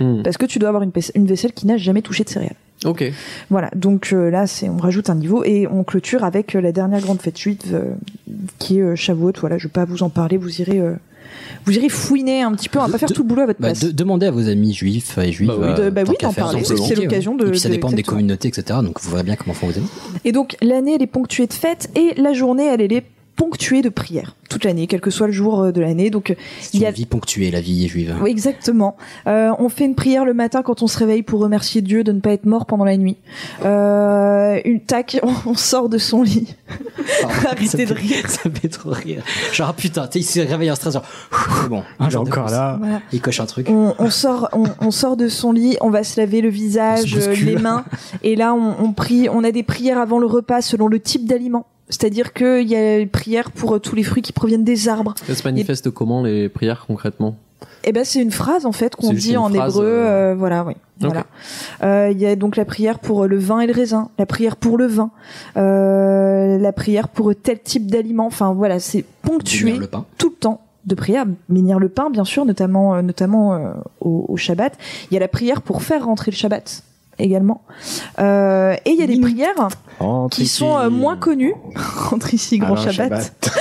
Hmm. 0.00 0.22
Parce 0.22 0.36
que 0.36 0.46
tu 0.46 0.58
dois 0.58 0.68
avoir 0.70 0.82
une, 0.82 0.92
une 1.14 1.26
vaisselle 1.26 1.52
qui 1.52 1.66
n'a 1.66 1.76
jamais 1.76 2.02
touché 2.02 2.24
de 2.24 2.28
céréales. 2.28 2.56
Ok. 2.84 3.04
Voilà, 3.50 3.70
donc 3.76 4.10
euh, 4.12 4.30
là, 4.30 4.46
c'est 4.48 4.68
on 4.68 4.76
rajoute 4.76 5.08
un 5.10 5.14
niveau 5.14 5.44
et 5.44 5.68
on 5.70 5.84
clôture 5.84 6.24
avec 6.24 6.56
euh, 6.56 6.60
la 6.60 6.72
dernière 6.72 7.00
grande 7.00 7.20
fête 7.22 7.38
juive 7.38 7.58
euh, 7.72 7.84
qui 8.58 8.78
est 8.78 8.82
euh, 8.82 8.96
Shavuot. 8.96 9.32
Voilà, 9.40 9.58
je 9.58 9.68
vais 9.68 9.72
pas 9.72 9.84
vous 9.84 10.02
en 10.02 10.08
parler, 10.10 10.36
vous 10.36 10.60
irez, 10.60 10.80
euh, 10.80 10.94
vous 11.64 11.76
irez 11.76 11.88
fouiner 11.88 12.42
un 12.42 12.52
petit 12.54 12.68
peu. 12.68 12.80
On 12.80 12.82
va 12.86 12.88
pas 12.88 12.98
faire 12.98 13.08
De- 13.08 13.14
tout 13.14 13.22
le 13.22 13.28
boulot 13.28 13.42
à 13.42 13.46
votre 13.46 13.60
Bah, 13.60 13.68
place. 13.68 13.84
de- 13.84 13.92
demandez 13.92 14.26
à 14.26 14.32
vos 14.32 14.48
amis 14.48 14.72
juifs 14.74 15.16
et 15.18 15.30
juifs. 15.30 15.46
Bah 15.46 15.54
oui. 15.60 15.74
De- 15.84 15.90
bah 15.90 16.02
oui, 16.08 16.16
d'en 16.20 16.32
parler, 16.32 16.64
c'est 16.64 16.76
c'est 16.76 16.96
l'occasion 16.96 17.36
de- 17.36 17.46
Et 17.46 17.50
puis 17.50 17.60
ça 17.60 17.68
de- 17.68 17.74
dépend 17.74 17.92
des 17.92 18.02
communautés, 18.02 18.48
etc. 18.48 18.80
Donc 18.82 19.00
vous 19.00 19.10
verrez 19.10 19.22
bien 19.22 19.36
comment 19.36 19.54
font 19.54 19.68
vos 19.68 19.76
amis. 19.78 19.86
Et 20.24 20.32
donc 20.32 20.56
l'année, 20.60 20.94
elle 20.96 21.02
est 21.02 21.06
ponctuée 21.06 21.46
de 21.46 21.52
fêtes 21.52 21.88
et 21.94 22.20
la 22.20 22.32
journée, 22.32 22.64
elle, 22.66 22.80
elle 22.80 22.92
est 22.92 23.04
ponctuée 23.36 23.82
de 23.82 23.88
prières 23.88 24.34
toute 24.52 24.64
l'année, 24.64 24.86
quel 24.86 25.00
que 25.00 25.10
soit 25.10 25.26
le 25.26 25.32
jour 25.32 25.60
euh, 25.62 25.72
de 25.72 25.80
l'année. 25.80 26.10
Donc 26.10 26.36
C'est 26.60 26.74
il 26.74 26.80
y 26.80 26.82
une 26.82 26.88
a 26.88 26.90
vie 26.90 27.06
ponctuée, 27.06 27.50
la 27.50 27.60
vie 27.60 27.88
juive. 27.88 28.14
Oui, 28.20 28.30
exactement. 28.30 28.96
Euh, 29.26 29.50
on 29.58 29.68
fait 29.68 29.84
une 29.84 29.94
prière 29.94 30.24
le 30.24 30.34
matin 30.34 30.62
quand 30.62 30.82
on 30.82 30.86
se 30.86 30.98
réveille 30.98 31.22
pour 31.22 31.40
remercier 31.40 31.80
Dieu 31.80 32.04
de 32.04 32.12
ne 32.12 32.20
pas 32.20 32.32
être 32.32 32.44
mort 32.44 32.66
pendant 32.66 32.84
la 32.84 32.96
nuit. 32.96 33.16
Euh, 33.64 34.60
une 34.64 34.80
tac, 34.80 35.18
on, 35.22 35.32
on 35.50 35.54
sort 35.54 35.88
de 35.88 35.98
son 35.98 36.22
lit. 36.22 36.54
Arrêtez 37.46 37.86
de 37.86 37.94
rire. 37.94 38.28
Ça 38.28 38.48
me 38.48 38.54
fait 38.54 38.68
trop 38.68 38.90
rire. 38.90 39.22
Genre, 39.52 39.68
ah, 39.70 39.74
putain, 39.74 40.06
tu 40.06 40.12
sais, 40.12 40.18
il 40.20 40.24
s'est 40.24 40.42
réveillé 40.42 40.70
en 40.70 40.74
stress, 40.74 40.94
genre, 40.94 41.04
c'est 41.62 41.68
bon. 41.68 41.82
Un 41.98 42.04
Il 42.04 42.06
est 42.08 42.10
jour 42.10 42.24
de 42.24 42.30
encore 42.30 42.50
là. 42.50 42.76
Voilà. 42.78 43.00
Il 43.12 43.20
coche 43.20 43.40
un 43.40 43.46
truc. 43.46 43.68
On, 43.70 43.94
on 43.98 44.10
sort, 44.10 44.48
on, 44.52 44.64
on 44.80 44.90
sort 44.90 45.16
de 45.16 45.28
son 45.28 45.52
lit, 45.52 45.76
on 45.80 45.90
va 45.90 46.04
se 46.04 46.20
laver 46.20 46.42
le 46.42 46.50
visage, 46.50 47.14
bouscule. 47.14 47.46
les 47.46 47.56
mains, 47.56 47.84
et 48.22 48.36
là 48.36 48.54
on, 48.54 48.74
on 48.78 48.92
prie. 48.92 49.28
On 49.30 49.44
a 49.44 49.50
des 49.50 49.62
prières 49.62 49.98
avant 49.98 50.18
le 50.18 50.26
repas 50.26 50.60
selon 50.60 50.88
le 50.88 51.00
type 51.00 51.26
d'aliment. 51.26 51.66
C'est-à-dire 51.92 52.32
qu'il 52.32 52.66
y 52.68 52.74
a 52.74 52.98
une 52.98 53.08
prière 53.08 53.50
pour 53.50 53.74
euh, 53.74 53.78
tous 53.78 53.94
les 53.94 54.02
fruits 54.02 54.22
qui 54.22 54.32
proviennent 54.32 54.64
des 54.64 54.88
arbres. 54.88 55.14
Ça 55.26 55.34
se 55.34 55.44
manifeste 55.46 55.90
comment 55.90 56.22
les 56.22 56.48
prières 56.48 56.84
concrètement? 56.86 57.36
Eh 57.84 57.92
ben 57.92 58.04
c'est 58.04 58.20
une 58.22 58.30
phrase 58.32 58.64
en 58.64 58.72
fait 58.72 58.96
qu'on 58.96 59.12
dit 59.12 59.36
en 59.36 59.48
phrase, 59.50 59.74
hébreu. 59.74 59.86
euh, 59.86 60.32
euh, 60.32 60.34
voilà, 60.36 60.64
oui. 60.64 60.74
Voilà. 61.00 61.26
Euh, 61.82 62.10
Il 62.12 62.18
y 62.20 62.26
a 62.26 62.34
donc 62.36 62.56
la 62.56 62.64
prière 62.64 62.98
pour 63.00 63.26
le 63.26 63.36
vin 63.38 63.60
et 63.60 63.66
le 63.66 63.72
raisin, 63.72 64.08
la 64.18 64.26
prière 64.26 64.56
pour 64.56 64.78
le 64.78 64.86
vin, 64.86 65.10
euh, 65.56 66.58
la 66.58 66.72
prière 66.72 67.08
pour 67.08 67.32
tel 67.40 67.60
type 67.60 67.86
d'aliment. 67.90 68.26
Enfin 68.26 68.52
voilà, 68.52 68.78
c'est 68.78 69.04
ponctué 69.22 69.66
Bénir 69.66 69.80
le 69.80 69.86
pain. 69.88 70.04
tout 70.18 70.30
le 70.30 70.34
temps 70.36 70.60
de 70.86 70.94
prière. 70.94 71.24
Bénir 71.48 71.78
le 71.78 71.88
pain, 71.88 72.08
bien 72.10 72.24
sûr, 72.24 72.44
notamment 72.44 72.94
euh, 72.94 73.02
notamment 73.02 73.54
euh, 73.54 73.72
au, 74.00 74.26
au 74.28 74.36
Shabbat. 74.36 74.76
Il 75.10 75.14
y 75.14 75.16
a 75.16 75.20
la 75.20 75.28
prière 75.28 75.60
pour 75.62 75.82
faire 75.82 76.04
rentrer 76.04 76.30
le 76.30 76.36
Shabbat 76.36 76.82
également. 77.22 77.62
Euh, 78.18 78.74
et 78.84 78.90
il 78.90 78.98
y 78.98 79.02
a 79.02 79.06
des 79.06 79.20
prières 79.20 79.68
qui 80.30 80.42
ici. 80.42 80.58
sont 80.58 80.76
euh, 80.78 80.90
moins 80.90 81.16
connues. 81.16 81.54
Rentre 81.76 82.34
ici, 82.34 82.58
grand 82.58 82.74
Alors, 82.74 82.90
Shabbat. 82.92 83.32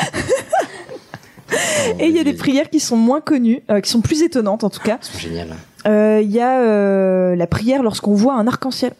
Et 2.00 2.08
il 2.08 2.16
y 2.16 2.20
a 2.20 2.24
des 2.24 2.34
prières 2.34 2.70
qui 2.70 2.80
sont 2.80 2.96
moins 2.96 3.22
connues, 3.22 3.62
euh, 3.70 3.82
qui 3.82 3.90
sont 3.90 4.02
plus 4.02 4.22
étonnantes 4.22 4.64
en 4.64 4.70
tout 4.70 4.80
cas. 4.80 4.98
C'est 5.02 5.20
génial. 5.20 5.50
Euh, 5.86 6.22
Il 6.24 6.32
y 6.32 6.40
a 6.40 6.60
euh, 6.62 7.36
la 7.36 7.48
prière 7.48 7.84
lorsqu'on 7.84 8.14
voit 8.14 8.36
un 8.36 8.48
arc-en-ciel. 8.48 8.94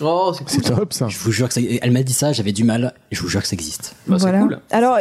Oh, 0.00 0.32
c'est 0.46 0.60
top 0.60 0.92
ça. 0.92 1.08
Je 1.08 1.18
vous 1.18 1.30
jure 1.30 1.48
que 1.48 1.54
ça... 1.54 1.60
Elle 1.80 1.92
m'a 1.92 2.02
dit 2.02 2.12
ça, 2.12 2.32
j'avais 2.32 2.52
du 2.52 2.64
mal. 2.64 2.92
Je 3.12 3.20
vous 3.22 3.28
jure 3.28 3.40
que 3.40 3.46
ça 3.46 3.54
existe. 3.54 3.94
Bah, 4.06 4.16
c'est 4.18 4.24
voilà. 4.28 4.40
cool. 4.40 4.58
Alors, 4.70 4.96
à 4.96 5.00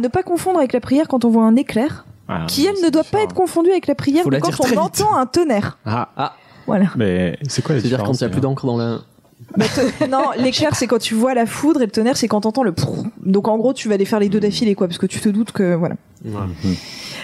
ne 0.00 0.08
pas 0.08 0.22
confondre 0.22 0.58
avec 0.58 0.72
la 0.72 0.80
prière 0.80 1.06
quand 1.08 1.24
on 1.24 1.30
voit 1.30 1.44
un 1.44 1.56
éclair, 1.56 2.04
Ah, 2.28 2.44
qui 2.48 2.66
elle 2.66 2.82
ne 2.84 2.90
doit 2.90 3.04
pas 3.04 3.22
être 3.22 3.34
confondue 3.34 3.70
avec 3.70 3.86
la 3.86 3.94
prière 3.94 4.28
la 4.28 4.40
quand 4.40 4.60
on 4.60 4.66
vite. 4.66 4.78
entend 4.78 5.16
un 5.16 5.26
tonnerre. 5.26 5.78
Ah, 5.86 6.08
Ah, 6.16 6.34
Voilà. 6.66 6.86
mais 6.96 7.38
c'est 7.48 7.62
quoi 7.62 7.74
la 7.74 7.80
c'est-à-dire 7.80 8.02
quand 8.02 8.12
il 8.12 8.24
n'y 8.24 8.26
a 8.26 8.28
plus 8.30 8.40
d'encre 8.40 8.66
dans 8.66 8.76
la. 8.76 9.00
Bah, 9.56 9.66
te- 9.66 10.06
non, 10.10 10.30
l'éclair 10.38 10.74
c'est 10.74 10.86
quand 10.86 10.98
tu 10.98 11.14
vois 11.14 11.34
la 11.34 11.44
foudre 11.46 11.82
et 11.82 11.86
le 11.86 11.90
tonnerre 11.90 12.16
c'est 12.16 12.28
quand 12.28 12.40
t'entends 12.42 12.62
le. 12.62 12.72
prrr. 12.72 13.04
Donc 13.24 13.48
en 13.48 13.58
gros, 13.58 13.72
tu 13.74 13.88
vas 13.88 13.94
aller 13.94 14.04
faire 14.04 14.20
les 14.20 14.28
deux 14.28 14.40
d'affilée 14.40 14.74
quoi, 14.74 14.86
parce 14.88 14.98
que 14.98 15.06
tu 15.06 15.20
te 15.20 15.28
doutes 15.28 15.52
que 15.52 15.74
voilà. 15.74 15.96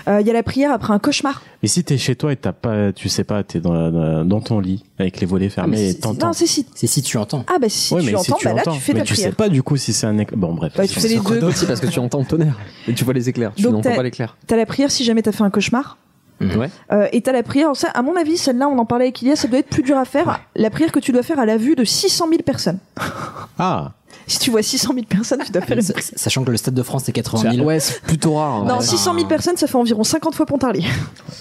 Euh, 0.08 0.20
Il 0.20 0.26
y 0.26 0.30
a 0.30 0.32
la 0.32 0.42
prière 0.42 0.72
après 0.72 0.92
un 0.92 0.98
cauchemar. 0.98 1.42
Mais 1.62 1.68
si 1.68 1.84
t'es 1.84 1.96
chez 1.98 2.16
toi 2.16 2.32
et 2.32 2.36
t'as 2.36 2.52
pas, 2.52 2.92
tu 2.92 3.08
sais 3.08 3.24
pas, 3.24 3.42
t'es 3.42 3.60
dans, 3.60 3.72
la- 3.72 4.24
dans 4.24 4.40
ton 4.40 4.60
lit 4.60 4.84
avec 4.98 5.20
les 5.20 5.26
volets 5.26 5.48
fermés 5.48 5.76
mais 5.76 5.90
et 5.90 5.94
t'entends. 5.98 6.28
Non, 6.28 6.32
c'est 6.32 6.46
si. 6.46 6.66
C'est 6.74 6.86
si 6.86 7.00
tu 7.02 7.16
entends. 7.16 7.44
Ah 7.48 7.58
bah 7.60 7.68
si 7.68 7.94
Ouais, 7.94 8.00
tu 8.00 8.06
mais 8.08 8.14
entends, 8.14 8.22
si 8.24 8.32
tu 8.34 8.44
bah 8.46 8.54
là 8.54 8.62
tu 8.64 8.78
fais 8.80 8.92
mais 8.92 9.00
ta 9.00 9.04
tu 9.06 9.12
prière. 9.14 9.30
sais 9.30 9.34
pas 9.36 9.48
du 9.48 9.62
coup 9.62 9.76
si 9.76 9.92
c'est 9.92 10.06
un 10.06 10.16
éc- 10.18 10.34
Bon 10.34 10.52
bref. 10.54 10.72
Bah, 10.76 10.86
tu 10.86 10.98
fais 11.00 11.08
les 11.08 11.18
deux. 11.18 11.50
c'est 11.52 11.66
parce 11.66 11.80
que 11.80 11.86
tu 11.86 11.98
entends 11.98 12.20
le 12.20 12.26
tonnerre 12.26 12.58
et 12.88 12.94
tu 12.94 13.04
vois 13.04 13.14
les 13.14 13.28
éclairs. 13.28 13.52
Tu 13.56 13.62
n'entends 13.68 13.94
pas 13.94 14.02
l'éclair. 14.02 14.36
T'as 14.46 14.56
la 14.56 14.66
prière 14.66 14.90
si 14.90 15.04
jamais 15.04 15.22
t'as 15.22 15.32
fait 15.32 15.44
un 15.44 15.50
cauchemar. 15.50 15.96
Ouais. 16.40 16.70
Euh, 16.92 17.06
et 17.12 17.20
t'as 17.20 17.32
la 17.32 17.42
prière, 17.42 17.74
ça, 17.74 17.88
à 17.88 18.02
mon 18.02 18.16
avis, 18.16 18.36
celle-là, 18.38 18.68
on 18.68 18.78
en 18.78 18.86
parlait 18.86 19.06
avec 19.06 19.20
Ilias, 19.22 19.36
ça 19.36 19.48
doit 19.48 19.58
être 19.58 19.68
plus 19.68 19.82
dur 19.82 19.98
à 19.98 20.04
faire. 20.04 20.40
La 20.56 20.70
prière 20.70 20.90
que 20.92 20.98
tu 21.00 21.12
dois 21.12 21.22
faire 21.22 21.38
à 21.38 21.44
la 21.46 21.56
vue 21.58 21.74
de 21.76 21.84
600 21.84 22.26
000 22.30 22.42
personnes. 22.42 22.78
Ah, 23.58 23.92
Si 24.26 24.38
tu 24.38 24.50
vois 24.50 24.62
600 24.62 24.94
000 24.94 25.04
personnes, 25.06 25.40
tu 25.44 25.52
dois 25.52 25.60
faire 25.60 25.76
une 25.76 25.84
prière. 25.84 26.10
Sachant 26.16 26.42
que 26.44 26.50
le 26.50 26.56
stade 26.56 26.72
de 26.74 26.82
France 26.82 27.02
c'est 27.04 27.12
80 27.12 27.52
000. 27.56 27.66
Ouais, 27.66 27.78
c'est 27.78 28.00
plutôt 28.00 28.34
rare. 28.36 28.64
Non, 28.64 28.76
ouais. 28.78 28.82
600 28.84 29.14
000 29.14 29.26
personnes, 29.26 29.56
ça 29.58 29.66
fait 29.66 29.76
environ 29.76 30.02
50 30.02 30.34
fois 30.34 30.46
Pontarlier. 30.46 30.86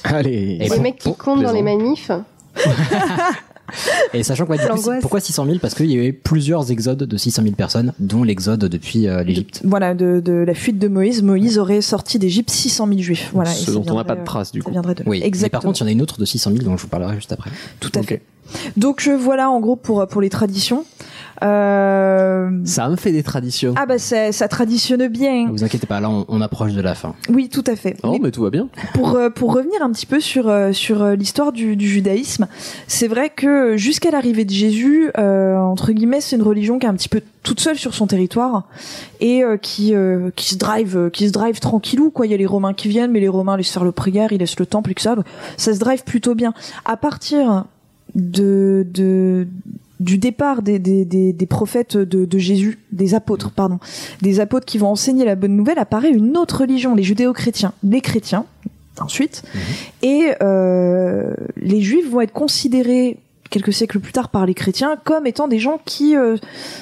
allez. 0.04 0.58
Et 0.60 0.68
Les 0.68 0.70
bon, 0.70 0.82
mecs 0.82 0.98
qui 0.98 1.08
bon, 1.08 1.16
comptent 1.18 1.44
dans 1.44 1.54
les 1.54 1.62
manifs. 1.62 2.12
Et 4.14 4.24
sachant 4.24 4.46
que 4.46 4.52
ouais, 4.52 4.58
du 4.58 4.66
coup, 4.68 4.90
pourquoi 5.02 5.20
600 5.20 5.46
000 5.46 5.58
Parce 5.60 5.74
qu'il 5.76 5.92
y 5.92 6.00
a 6.00 6.04
eu 6.04 6.14
plusieurs 6.14 6.72
exodes 6.72 7.00
de 7.04 7.18
600 7.18 7.44
000 7.44 7.56
personnes, 7.56 7.94
dont 8.00 8.24
l'exode 8.24 8.66
depuis 8.66 9.08
euh, 9.08 9.24
l'Égypte. 9.24 9.62
Voilà, 9.64 9.94
de, 9.94 10.20
de 10.20 10.34
la 10.34 10.54
fuite 10.54 10.80
de 10.80 10.88
Moïse. 10.88 11.22
Moïse 11.24 11.58
aurait 11.58 11.82
sorti 11.82 12.20
d'Égypte 12.20 12.50
600 12.50 12.88
000 12.88 13.00
juifs. 13.00 13.30
Voilà. 13.34 13.52
Ce 13.52 13.72
dont 13.72 13.84
on 13.90 13.96
n'a 13.96 14.04
pas 14.04 14.16
de 14.16 14.24
traces, 14.26 14.52
du 14.52 14.60
Ça 14.60 14.66
coup. 14.66 14.72
viendrait 14.72 14.96
de 14.96 15.04
Oui, 15.06 15.20
mais 15.22 15.28
Exactement. 15.28 15.60
par 15.62 15.68
contre, 15.68 15.80
il 15.80 15.84
y 15.84 15.86
en 15.86 15.88
a 15.88 15.92
une 15.92 16.02
autre 16.02 16.20
de 16.20 16.26
600 16.26 16.52
000 16.52 16.64
dont 16.64 16.78
je 16.78 16.82
vous 16.84 16.88
parlerai 16.90 17.16
juste 17.16 17.32
après. 17.32 17.52
Tout 17.80 17.92
à 17.96 18.00
Ok. 18.00 18.08
fait. 18.08 18.22
Donc 18.78 19.06
euh, 19.08 19.16
voilà, 19.16 19.50
en 19.52 19.60
gros, 19.60 19.76
pour, 19.76 20.08
pour 20.08 20.22
les 20.22 20.30
traditions. 20.30 20.84
Euh... 21.44 22.50
Ça 22.66 22.90
me 22.90 22.96
fait 22.96 23.12
des 23.12 23.24
traditions. 23.24 23.74
Ah 23.78 23.86
bah 23.86 23.98
ça, 23.98 24.32
ça 24.32 24.48
traditionne 24.48 25.08
bien. 25.08 25.46
Ne 25.46 25.52
vous 25.52 25.64
inquiétez 25.64 25.88
pas, 25.88 26.00
là 26.00 26.10
on, 26.10 26.26
on 26.28 26.42
approche 26.42 26.74
de 26.74 26.82
la 26.82 26.96
fin. 26.96 27.16
Oui, 27.30 27.50
tout 27.50 27.64
à 27.68 27.76
fait. 27.76 27.96
Oh, 28.04 28.12
Mais 28.14 28.20
mais 28.20 28.32
tout 28.32 28.44
va 28.44 28.50
bien. 28.50 28.68
pour, 28.94 29.16
euh, 29.16 29.30
pour 29.30 29.54
revenir 29.54 29.82
un 29.82 29.92
petit 29.92 30.06
peu 30.06 30.20
sur, 30.20 30.48
euh, 30.50 30.72
sur 30.74 31.06
l'histoire 31.10 31.52
du, 31.52 31.76
du 31.76 31.88
judaïsme, 31.88 32.48
c'est 32.88 33.08
vrai 33.08 33.32
que 33.36 33.78
jusqu'à 33.78 34.12
l'arrivée 34.12 34.46
de 34.46 34.52
Jésus, 34.52 35.12
euh, 35.18 35.56
entre 35.58 35.92
guillemets, 35.92 36.22
c'est 36.22 36.36
une 36.36 36.44
religion 36.44 36.80
qui 36.80 36.86
est 36.86 36.90
un 36.90 36.96
petit 36.96 37.10
peu 37.10 37.22
toute 37.44 37.62
seule 37.62 37.78
sur 37.78 37.94
son 37.94 38.06
territoire 38.06 38.68
et 39.22 39.44
euh, 39.44 39.58
qui, 39.58 39.94
qui 40.36 40.50
se 40.50 40.58
drive 40.58 41.10
qui 41.12 41.28
se 41.28 41.32
drive 41.32 41.60
tranquillou 41.60 42.10
quoi. 42.12 42.26
Il 42.26 42.32
y 42.32 42.34
a 42.34 42.38
les 42.38 42.46
Romains 42.46 42.74
qui 42.74 42.90
viennent, 42.90 43.12
mais 43.12 43.20
les 43.22 43.28
Romains 43.30 43.56
laissent 43.58 43.72
faire 43.72 43.86
le 43.86 43.92
prière, 43.92 44.32
ils 44.32 44.40
laissent 44.40 44.60
le 44.60 44.66
temple 44.66 44.92
et 44.92 44.94
que 44.94 45.02
ça. 45.02 45.16
Ça 45.58 45.74
se 45.74 45.80
drive 45.80 46.04
plutôt 46.04 46.36
bien. 46.36 46.54
À 46.86 46.98
partir 46.98 47.66
de, 48.16 48.86
de 48.92 49.48
du 50.00 50.18
départ 50.18 50.62
des, 50.62 50.80
des, 50.80 51.04
des, 51.06 51.34
des 51.34 51.46
prophètes 51.46 51.98
de, 51.98 52.26
de 52.26 52.38
Jésus, 52.38 52.80
des 52.92 53.16
apôtres, 53.16 53.52
pardon, 53.52 53.80
des 54.22 54.40
apôtres 54.40 54.66
qui 54.66 54.78
vont 54.78 54.88
enseigner 54.90 55.26
la 55.26 55.36
bonne 55.36 55.56
nouvelle, 55.56 55.80
apparaît 55.80 56.12
une 56.12 56.38
autre 56.38 56.62
religion, 56.62 56.96
les 56.96 57.04
judéo-chrétiens, 57.04 57.74
les 57.84 58.02
chrétiens, 58.02 58.46
ensuite, 59.02 59.44
et 60.02 60.32
euh, 60.42 61.34
les 61.58 61.82
juifs 61.82 62.10
vont 62.10 62.22
être 62.22 62.34
considérés 62.34 63.18
quelques 63.50 63.74
siècles 63.74 64.00
plus 64.00 64.12
tard 64.12 64.30
par 64.30 64.46
les 64.46 64.54
chrétiens 64.54 64.96
comme 65.04 65.26
étant 65.26 65.48
des 65.48 65.58
gens 65.60 65.80
qui 65.84 66.16
euh, 66.16 66.38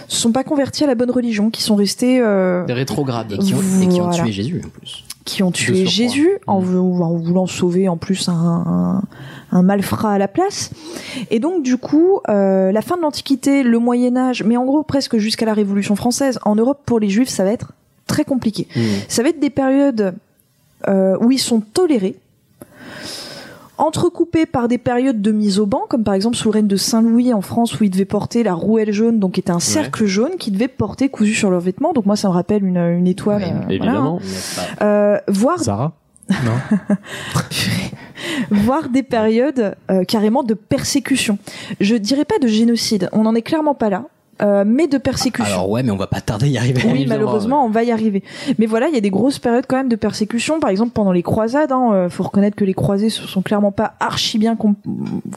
se 0.07 0.17
sont 0.21 0.31
pas 0.31 0.43
convertis 0.43 0.83
à 0.83 0.87
la 0.87 0.95
bonne 0.95 1.11
religion, 1.11 1.49
qui 1.49 1.61
sont 1.63 1.75
restés 1.75 2.19
euh, 2.19 2.65
Des 2.65 2.73
rétrogrades. 2.73 3.31
Et 3.33 3.37
qui 3.37 3.53
ont, 3.53 3.59
et 3.81 3.87
qui 3.87 4.01
ont 4.01 4.07
Voilà. 4.09 4.23
tué 4.23 4.31
Jésus 4.33 4.61
en 4.65 4.69
plus. 4.69 5.03
qui 5.25 5.43
ont 5.43 5.51
tué. 5.51 5.85
Jésus 5.85 6.29
en, 6.45 6.59
vou- 6.59 7.01
en 7.03 7.15
voulant 7.15 7.45
sauver 7.47 7.87
en 7.87 7.95
plus 7.97 8.27
un, 8.29 8.33
un, 8.33 9.01
un 9.51 9.61
malfrat 9.61 10.11
à 10.13 10.17
la 10.17 10.27
place. 10.27 10.71
Et 11.31 11.39
donc 11.39 11.63
du 11.63 11.77
coup, 11.77 12.19
euh, 12.29 12.71
la 12.71 12.81
fin 12.81 12.97
de 12.97 13.01
l'Antiquité, 13.01 13.63
le 13.63 13.79
Moyen 13.79 14.17
Âge, 14.17 14.43
mais 14.43 14.57
en 14.57 14.65
gros 14.65 14.83
presque 14.83 15.17
jusqu'à 15.17 15.45
la 15.45 15.53
Révolution 15.53 15.95
française, 15.95 16.39
en 16.43 16.55
Europe 16.55 16.81
pour 16.85 16.99
les 16.99 17.09
Juifs, 17.09 17.29
ça 17.29 17.43
va 17.43 17.51
être 17.51 17.71
très 18.07 18.23
compliqué. 18.25 18.67
Mm. 18.75 18.79
Ça 19.07 19.23
va 19.23 19.29
être 19.29 19.39
des 19.39 19.49
périodes 19.49 20.15
euh, 20.87 21.17
où 21.21 21.31
ils 21.31 21.39
sont 21.39 21.59
tolérés, 21.61 22.15
entrecoupés 23.77 24.45
par 24.47 24.67
des 24.67 24.77
périodes 24.79 25.21
de 25.21 25.31
mise 25.31 25.59
au 25.59 25.65
banc, 25.67 25.83
comme 25.87 26.03
par 26.03 26.13
exemple 26.15 26.35
sous 26.35 26.47
le 26.49 26.53
règne 26.53 26.67
de 26.67 26.75
Saint-Louis 26.77 27.31
en 27.33 27.41
France, 27.41 27.79
où 27.79 27.83
ils 27.83 27.89
devaient 27.91 28.05
porter 28.05 28.41
la 28.43 28.53
rouelle 28.53 28.91
jaune, 28.91 29.19
donc 29.19 29.33
qui 29.33 29.39
était 29.39 29.51
un 29.51 29.59
cercle 29.59 30.05
jaune 30.05 30.31
qu'ils 30.39 30.53
devaient 30.53 30.67
porter 30.67 31.09
cousu 31.09 31.33
sur 31.35 31.51
leurs 31.51 31.61
vêtements. 31.61 31.93
Donc 31.93 32.05
moi, 32.07 32.15
ça 32.15 32.27
me 32.27 32.33
rappelle 32.33 32.63
une, 32.65 32.77
une 32.77 33.07
étoile. 33.07 33.43
euh, 33.43 33.47
voilà, 33.57 33.73
Évidemment. 33.73 34.19
hein. 34.19 34.61
Euh, 34.81 35.17
voire 35.27 35.59
Zara 35.63 35.93
Non. 36.29 36.57
voire 38.51 38.89
des 38.89 39.03
périodes 39.03 39.75
euh, 39.91 40.03
carrément 40.03 40.43
de 40.43 40.53
persécution. 40.53 41.37
Je 41.79 41.95
dirais 41.95 42.25
pas 42.25 42.39
de 42.39 42.47
génocide, 42.47 43.09
on 43.11 43.23
n'en 43.23 43.35
est 43.35 43.41
clairement 43.41 43.75
pas 43.75 43.89
là. 43.89 44.05
Euh, 44.41 44.63
mais 44.65 44.87
de 44.87 44.97
persécution. 44.97 45.53
Alors 45.53 45.69
ouais, 45.69 45.83
mais 45.83 45.91
on 45.91 45.97
va 45.97 46.07
pas 46.07 46.21
tarder 46.21 46.45
à 46.47 46.49
y 46.49 46.57
arriver. 46.57 46.81
Oui, 46.91 47.05
malheureusement, 47.07 47.65
on 47.65 47.69
va 47.69 47.83
y 47.83 47.91
arriver. 47.91 48.23
Mais 48.59 48.65
voilà, 48.65 48.87
il 48.87 48.93
y 48.95 48.97
a 48.97 49.01
des 49.01 49.09
grosses 49.09 49.39
périodes 49.39 49.65
quand 49.67 49.77
même 49.77 49.89
de 49.89 49.95
persécution. 49.95 50.59
Par 50.59 50.69
exemple, 50.69 50.91
pendant 50.91 51.11
les 51.11 51.23
croisades, 51.23 51.71
hein, 51.71 51.89
euh, 51.93 52.09
faut 52.09 52.23
reconnaître 52.23 52.55
que 52.55 52.65
les 52.65 52.73
croisés 52.73 53.09
se 53.09 53.23
sont 53.27 53.41
clairement 53.41 53.71
pas 53.71 53.93
archi 53.99 54.37
bien 54.37 54.55
com- 54.55 54.75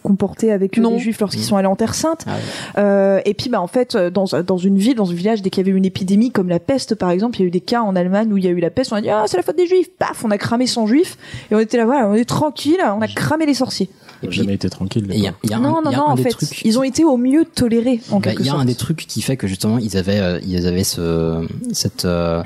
comportés 0.03 0.53
avec 0.53 0.77
Non. 0.79 0.91
les 0.93 0.99
juifs 0.99 1.21
lorsqu'ils 1.21 1.43
sont 1.45 1.57
allés 1.57 1.67
en 1.69 1.77
Terre 1.77 1.95
Sainte. 1.95 2.25
Ah 2.27 2.31
ouais. 2.31 2.37
Euh, 2.79 3.21
et 3.25 3.35
puis, 3.35 3.49
bah 3.51 3.61
en 3.61 3.67
fait, 3.67 3.95
euh, 3.95 4.11
dans 4.11 4.25
dans 4.47 4.59
une 4.59 4.79
ville, 4.79 4.95
dans 4.97 5.11
un 5.11 5.15
village, 5.15 5.43
dès 5.43 5.51
qu'il 5.51 5.67
y 5.67 5.69
avait 5.69 5.77
une 5.77 5.85
épidémie 5.85 6.31
comme 6.31 6.49
la 6.49 6.59
peste, 6.61 6.95
par 6.95 7.11
exemple, 7.11 7.37
il 7.39 7.41
y 7.41 7.45
a 7.45 7.47
eu 7.49 7.51
des 7.51 7.61
cas 7.61 7.81
en 7.83 7.97
Allemagne 7.97 8.33
où 8.33 8.37
il 8.37 8.45
y 8.45 8.49
a 8.49 8.51
eu 8.51 8.61
la 8.61 8.71
peste. 8.71 8.93
On 8.93 8.97
a 8.97 9.01
dit 9.01 9.11
ah 9.11 9.25
c'est 9.27 9.37
la 9.37 9.43
faute 9.43 9.57
des 9.57 9.67
juifs. 9.67 9.89
Paf, 9.99 10.25
on 10.25 10.31
a 10.31 10.39
cramé 10.39 10.67
100 10.67 10.87
juifs 10.87 11.17
et 11.51 11.55
on 11.55 11.59
était 11.59 11.77
là 11.77 11.85
voilà, 11.85 12.09
on 12.09 12.15
est 12.15 12.25
tranquille, 12.25 12.79
on 12.97 13.01
a 13.01 13.09
cramé 13.09 13.47
les 13.47 13.55
sorciers. 13.55 13.89
Et 14.23 14.29
puis, 14.29 14.37
jamais 14.39 14.55
été 14.55 14.69
tranquille. 14.71 15.07
il 15.11 15.19
y 15.21 15.27
a, 15.27 15.35
il 15.45 15.51
y 15.51 15.53
a 15.55 15.57
un- 15.57 15.61
non, 15.61 15.71
non, 15.83 15.91
il 15.91 15.93
y 15.93 15.95
a 15.95 15.99
non. 15.99 16.09
un 16.09 16.13
En 16.13 16.17
fait, 16.17 16.31
trucs 16.31 16.63
ils 16.65 16.79
ont 16.79 16.83
été 16.83 17.05
au 17.05 17.17
mieux 17.17 17.45
tolérés 17.45 18.01
en 18.11 18.17
Bah, 18.21 18.23
quelque 18.31 18.41
Il 18.41 18.47
y 18.47 18.49
a 18.49 18.53
sorte. 18.53 18.63
un 18.63 18.67
des 18.67 18.75
trucs 18.75 19.07
qui 19.07 19.23
fait 19.23 19.37
que 19.37 19.47
justement 19.47 19.79
ils 19.79 19.97
avaient 19.97 20.19
euh, 20.21 20.41
ils 20.47 20.67
avaient 20.67 20.85
ce 20.85 21.47
cette 21.73 22.05
euh, 22.05 22.43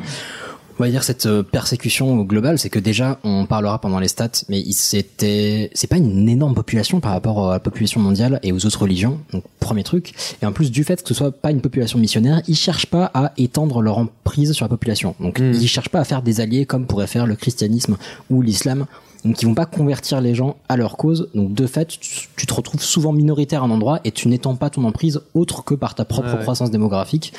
on 0.79 0.83
va 0.83 0.91
dire 0.91 1.05
cette 1.05 1.27
euh, 1.27 1.45
persécution 1.45 2.23
globale, 2.25 2.59
c'est 2.59 2.69
que 2.69 2.81
déjà 2.81 3.21
on 3.23 3.47
parlera 3.47 3.81
pendant 3.81 4.01
les 4.01 4.09
stats, 4.09 4.31
mais 4.49 4.59
ils- 4.61 4.73
c'était 4.73 5.71
c'est 5.73 5.87
pas 5.87 5.97
une 5.99 6.29
énorme 6.29 6.55
population 6.55 6.99
par 7.01 7.13
rapport 7.13 7.49
à 7.51 7.53
la 7.55 7.61
population 7.61 8.01
mondiale 8.01 8.41
et 8.43 8.51
aux 8.53 8.67
autres 8.67 8.81
religions. 8.83 9.21
Donc 9.33 9.45
premier 9.61 9.85
truc, 9.85 10.15
et 10.43 10.47
en 10.47 10.53
plus 10.53 10.71
du 10.73 10.83
fait 10.85 11.01
que 11.03 11.09
ce 11.09 11.15
soit 11.15 11.31
pas 11.31 11.51
une 11.53 11.61
population 11.61 11.99
missionnaire, 11.99 12.43
ils 12.49 12.57
cherchent 12.57 12.87
pas 12.87 13.11
à 13.15 13.33
étendre 13.37 13.83
leur 13.83 13.99
emprise 13.99 14.53
sur 14.53 14.65
la 14.65 14.69
population. 14.69 15.15
Donc 15.21 15.39
Mm. 15.41 15.53
ils 15.55 15.69
cherchent 15.69 15.89
pas 15.91 16.01
à 16.01 16.05
faire 16.05 16.23
des 16.23 16.41
alliés 16.41 16.67
comme 16.67 16.87
pourrait 16.87 17.07
faire 17.07 17.27
le 17.27 17.37
christianisme 17.37 17.97
ou 18.31 18.43
l'islam. 18.43 18.87
Donc 19.25 19.41
ils 19.41 19.47
vont 19.47 19.55
pas 19.55 19.65
convertir 19.67 20.21
les 20.21 20.35
gens 20.35 20.57
à 20.69 20.77
leur 20.77 20.97
cause. 20.99 21.31
Donc 21.35 21.55
de 21.55 21.67
fait, 21.67 21.87
tu, 21.89 22.29
tu 22.37 22.47
te 22.47 22.53
retrouves 22.55 22.83
souvent 22.83 23.13
minoritaire 23.13 23.63
à 23.63 23.67
un 23.67 23.71
endroit 23.71 24.01
et 24.05 24.11
tu 24.13 24.29
n'étends 24.29 24.55
pas 24.55 24.69
ton 24.71 24.85
emprise 24.85 25.21
autre 25.35 25.65
que 25.65 25.75
par 25.75 25.95
ta 25.95 26.05
propre 26.05 26.35
ouais. 26.35 26.41
croissance 26.43 26.71
démographique. 26.71 27.33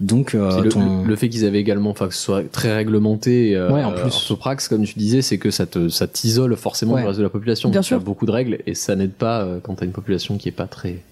Donc 0.00 0.34
euh, 0.34 0.62
le, 0.62 0.68
ton... 0.68 1.02
le- 1.02 1.08
le 1.08 1.16
fait 1.16 1.28
qu'ils 1.28 1.44
avaient 1.44 1.60
également, 1.60 1.90
enfin 1.90 2.08
que 2.08 2.14
ce 2.14 2.20
soit 2.22 2.42
très 2.50 2.74
réglementé, 2.74 3.56
euh, 3.56 3.72
Ouais, 3.72 3.84
en 3.84 3.92
plus. 3.92 4.02
orthopraxe, 4.04 4.68
comme 4.68 4.84
tu 4.84 4.98
disais, 4.98 5.20
c'est 5.22 5.38
que 5.38 5.50
ça 5.50 5.66
te 5.66 5.88
ça 5.88 6.06
t'isole 6.06 6.56
forcément 6.56 6.94
Ouais. 6.94 7.02
du 7.02 7.06
reste 7.08 7.18
de 7.18 7.24
la 7.24 7.28
population. 7.30 7.70
Bien 7.70 7.80
Tu 7.82 7.88
sûr. 7.88 7.96
as 7.96 8.00
beaucoup 8.00 8.26
de 8.26 8.32
règles 8.32 8.58
et 8.66 8.74
ça 8.74 8.94
n'aide 8.96 9.12
pas 9.12 9.42
euh, 9.42 9.58
quand 9.62 9.74
t'as 9.76 9.84
une 9.86 9.92
population 9.92 10.38
qui 10.38 10.48
est 10.48 10.52
pas 10.52 10.66
très 10.66 11.02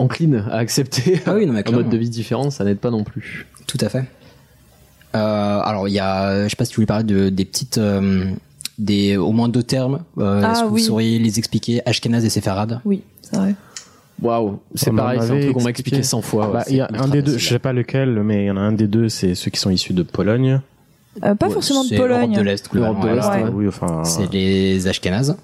encline 0.00 0.44
à 0.50 0.56
accepter 0.56 1.20
Ah 1.26 1.34
oui, 1.34 1.46
non, 1.46 1.52
mais 1.52 1.62
un 1.68 1.72
mode 1.72 1.88
de 1.88 1.96
vie 1.96 2.08
différent, 2.10 2.50
ça 2.50 2.64
n'aide 2.64 2.78
pas 2.78 2.90
non 2.90 3.04
plus. 3.04 3.46
Tout 3.66 3.78
à 3.80 3.88
fait. 3.88 4.04
Euh, 5.14 5.60
alors 5.60 5.86
il 5.88 5.94
y 5.94 6.00
a, 6.00 6.44
je 6.44 6.48
sais 6.48 6.56
pas 6.56 6.64
si 6.64 6.70
tu 6.72 6.76
voulais 6.76 6.86
parler 6.86 7.04
de 7.04 7.28
des 7.28 7.44
petites, 7.44 7.78
euh, 7.78 8.24
des 8.78 9.16
au 9.16 9.32
moins 9.32 9.48
deux 9.48 9.62
termes. 9.62 10.00
Euh, 10.18 10.42
Ah, 10.44 10.52
Est-ce 10.52 10.60
que 10.62 10.66
oui. 10.66 10.80
vous 10.80 10.86
sauriez 10.86 11.18
les 11.18 11.38
expliquer 11.38 11.80
Ashkenaz 11.86 12.24
et 12.24 12.28
Séfarade. 12.30 12.80
Oui, 12.84 13.02
c'est 13.22 13.36
vrai. 13.36 13.54
Waouh, 14.22 14.60
c'est 14.74 14.92
pareil, 14.92 15.18
c'est 15.22 15.30
un 15.32 15.40
truc 15.40 15.52
qu'on 15.54 15.62
m'a 15.62 15.70
expliqué. 15.70 15.96
expliqué 15.98 16.02
100 16.02 16.20
fois. 16.22 16.46
ouais, 16.46 16.52
Bah, 16.52 16.64
il 16.68 16.76
y 16.76 16.80
a 16.80 16.88
un 16.92 17.08
des 17.08 17.20
deux, 17.20 17.36
je 17.36 17.48
sais 17.48 17.58
pas 17.58 17.72
lequel, 17.72 18.22
mais 18.22 18.44
il 18.44 18.46
y 18.46 18.50
en 18.50 18.56
a 18.56 18.60
un 18.60 18.72
des 18.72 18.86
deux, 18.86 19.08
c'est 19.08 19.34
ceux 19.34 19.50
qui 19.50 19.58
sont 19.58 19.70
issus 19.70 19.92
de 19.92 20.02
Pologne. 20.04 20.60
Euh, 21.24 21.34
pas 21.34 21.46
Ouais, 21.48 21.52
forcément 21.52 21.82
de 21.84 21.88
c'est 21.88 21.96
l'Europe 21.96 22.10
Pologne. 22.12 22.32
de 22.36 22.40
l'Est, 22.40 22.70
globalement, 22.70 23.02
L'Europe 23.04 23.10
de 23.10 23.16
l'Est, 23.38 23.44
Ouais. 23.44 23.50
Oui, 23.52 23.68
enfin. 23.68 24.02
C'est 24.04 24.32
les 24.32 24.86
Ashkenazes. 24.88 25.36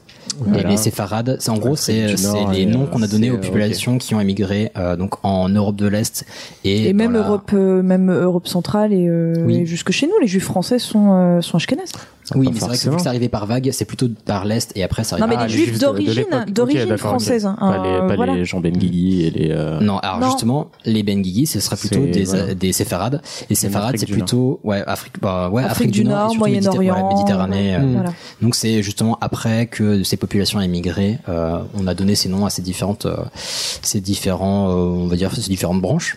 Et 0.57 0.63
les 0.63 0.77
séfarades, 0.77 1.39
c'est 1.41 1.51
en 1.51 1.59
gros 1.59 1.75
c'est 1.75 2.15
les 2.53 2.65
noms 2.67 2.85
euh, 2.85 2.87
qu'on 2.87 3.03
a 3.03 3.09
donnés 3.09 3.33
aux 3.33 3.37
euh, 3.37 3.41
populations 3.41 3.99
qui 3.99 4.15
ont 4.15 4.21
émigré 4.21 4.71
euh, 4.77 4.95
donc 4.95 5.15
en 5.25 5.49
Europe 5.49 5.75
de 5.75 5.89
l'Est 5.89 6.25
et, 6.63 6.89
Et, 6.91 6.93
même 6.93 7.13
la- 7.13 7.19
Europe, 7.21 7.51
euh, 7.53 7.83
même 7.83 8.13
Europe 8.13 8.47
centrale 8.47 8.93
et, 8.93 9.09
euh, 9.09 9.35
Oui. 9.45 9.57
et 9.57 9.67
jusque 9.67 9.91
chez 9.91 10.07
nous, 10.07 10.13
les 10.21 10.29
Juifs 10.29 10.45
français 10.45 10.79
sont 10.79 11.13
euh, 11.15 11.41
sont 11.41 11.57
ashkénazes. 11.57 11.93
Oui, 12.35 12.49
mais 12.53 12.59
c'est 12.61 12.67
vrai 12.67 12.77
que 12.79 12.89
vu 12.91 12.97
que 12.97 13.03
c'est 13.03 13.09
arrivé 13.09 13.29
par 13.29 13.47
vague, 13.47 13.71
c'est 13.73 13.85
plutôt 13.85 14.09
par 14.25 14.45
l'est 14.45 14.73
et 14.77 14.83
après 14.83 15.05
ça 15.05 15.17
Non, 15.17 15.23
arrive. 15.25 15.37
mais 15.39 15.43
Ah, 15.45 15.47
les 15.49 15.57
les 15.57 15.65
Juifs 15.67 15.79
d'origine, 15.79 16.25
d'origine 16.49 16.97
française. 16.97 17.47
hein. 17.47 17.57
Pas 17.59 17.83
les, 17.83 17.89
Euh, 17.91 18.09
pas 18.09 18.17
voilà. 18.17 18.35
les 18.35 18.45
Jean 18.45 18.61
Benguigui 18.61 19.23
et 19.25 19.31
les. 19.31 19.49
euh, 19.51 19.81
Non, 19.81 19.99
alors 19.99 20.19
Non. 20.21 20.27
justement, 20.31 20.71
les 20.85 21.03
Ben 21.03 21.21
Guigui, 21.23 21.47
ce 21.47 21.61
serait 21.61 21.77
plutôt 21.77 22.05
des, 22.07 22.25
voilà. 22.25 22.55
des 22.55 22.73
séfarades. 22.73 23.21
Et 23.51 23.55
séfarades, 23.55 23.97
c'est 23.99 24.07
plutôt, 24.07 24.61
ouais, 24.65 24.83
Afrique, 24.87 25.15
bah, 25.21 25.49
ouais, 25.51 25.65
Afrique 25.65 25.91
du 25.91 26.05
Nord, 26.05 26.35
Moyen-Orient, 26.37 27.09
ouais, 27.09 27.15
Méditerranée. 27.15 27.77
ouais, 27.77 27.83
euh, 27.85 27.93
voilà. 27.95 28.13
Donc 28.43 28.55
c'est 28.55 28.83
justement 28.83 29.19
après 29.21 29.67
que 29.67 30.03
ces 30.05 30.17
populations 30.17 30.61
émigrées, 30.61 31.19
euh, 31.29 31.59
on 31.75 31.87
a 31.87 31.95
donné 31.95 32.15
ces 32.15 32.29
noms 32.29 32.47
à 32.47 32.51
ces 32.51 32.63
différentes, 32.63 33.07
euh, 33.07 33.17
ces 33.35 34.01
différents, 34.01 34.71
euh, 34.71 34.75
on 34.75 35.07
va 35.07 35.17
dire, 35.17 35.35
ces 35.35 35.49
différentes 35.51 35.81
branches. 35.81 36.17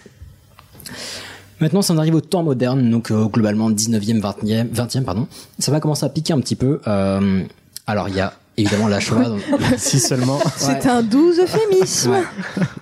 Maintenant, 1.59 1.81
ça 1.81 1.93
en 1.93 1.97
arrive 1.97 2.15
au 2.15 2.21
temps 2.21 2.43
moderne, 2.43 2.89
donc 2.89 3.11
euh, 3.11 3.25
globalement 3.25 3.69
19e, 3.71 4.21
20e, 4.21 4.69
20e, 4.69 5.03
pardon. 5.03 5.27
Ça 5.59 5.71
va 5.71 5.79
commencer 5.79 6.05
à 6.05 6.09
piquer 6.09 6.33
un 6.33 6.39
petit 6.39 6.55
peu. 6.55 6.81
Euh, 6.87 7.43
alors 7.87 8.09
il 8.09 8.15
y 8.15 8.19
a 8.19 8.33
évidemment 8.57 8.87
la 8.87 8.99
Shoah. 8.99 9.25
donc- 9.29 9.41
si 9.77 9.99
seulement. 9.99 10.39
C'est 10.57 10.85
un 10.87 11.01
doux 11.03 11.31
euphémisme. 11.39 12.11
Ouais. 12.11 12.23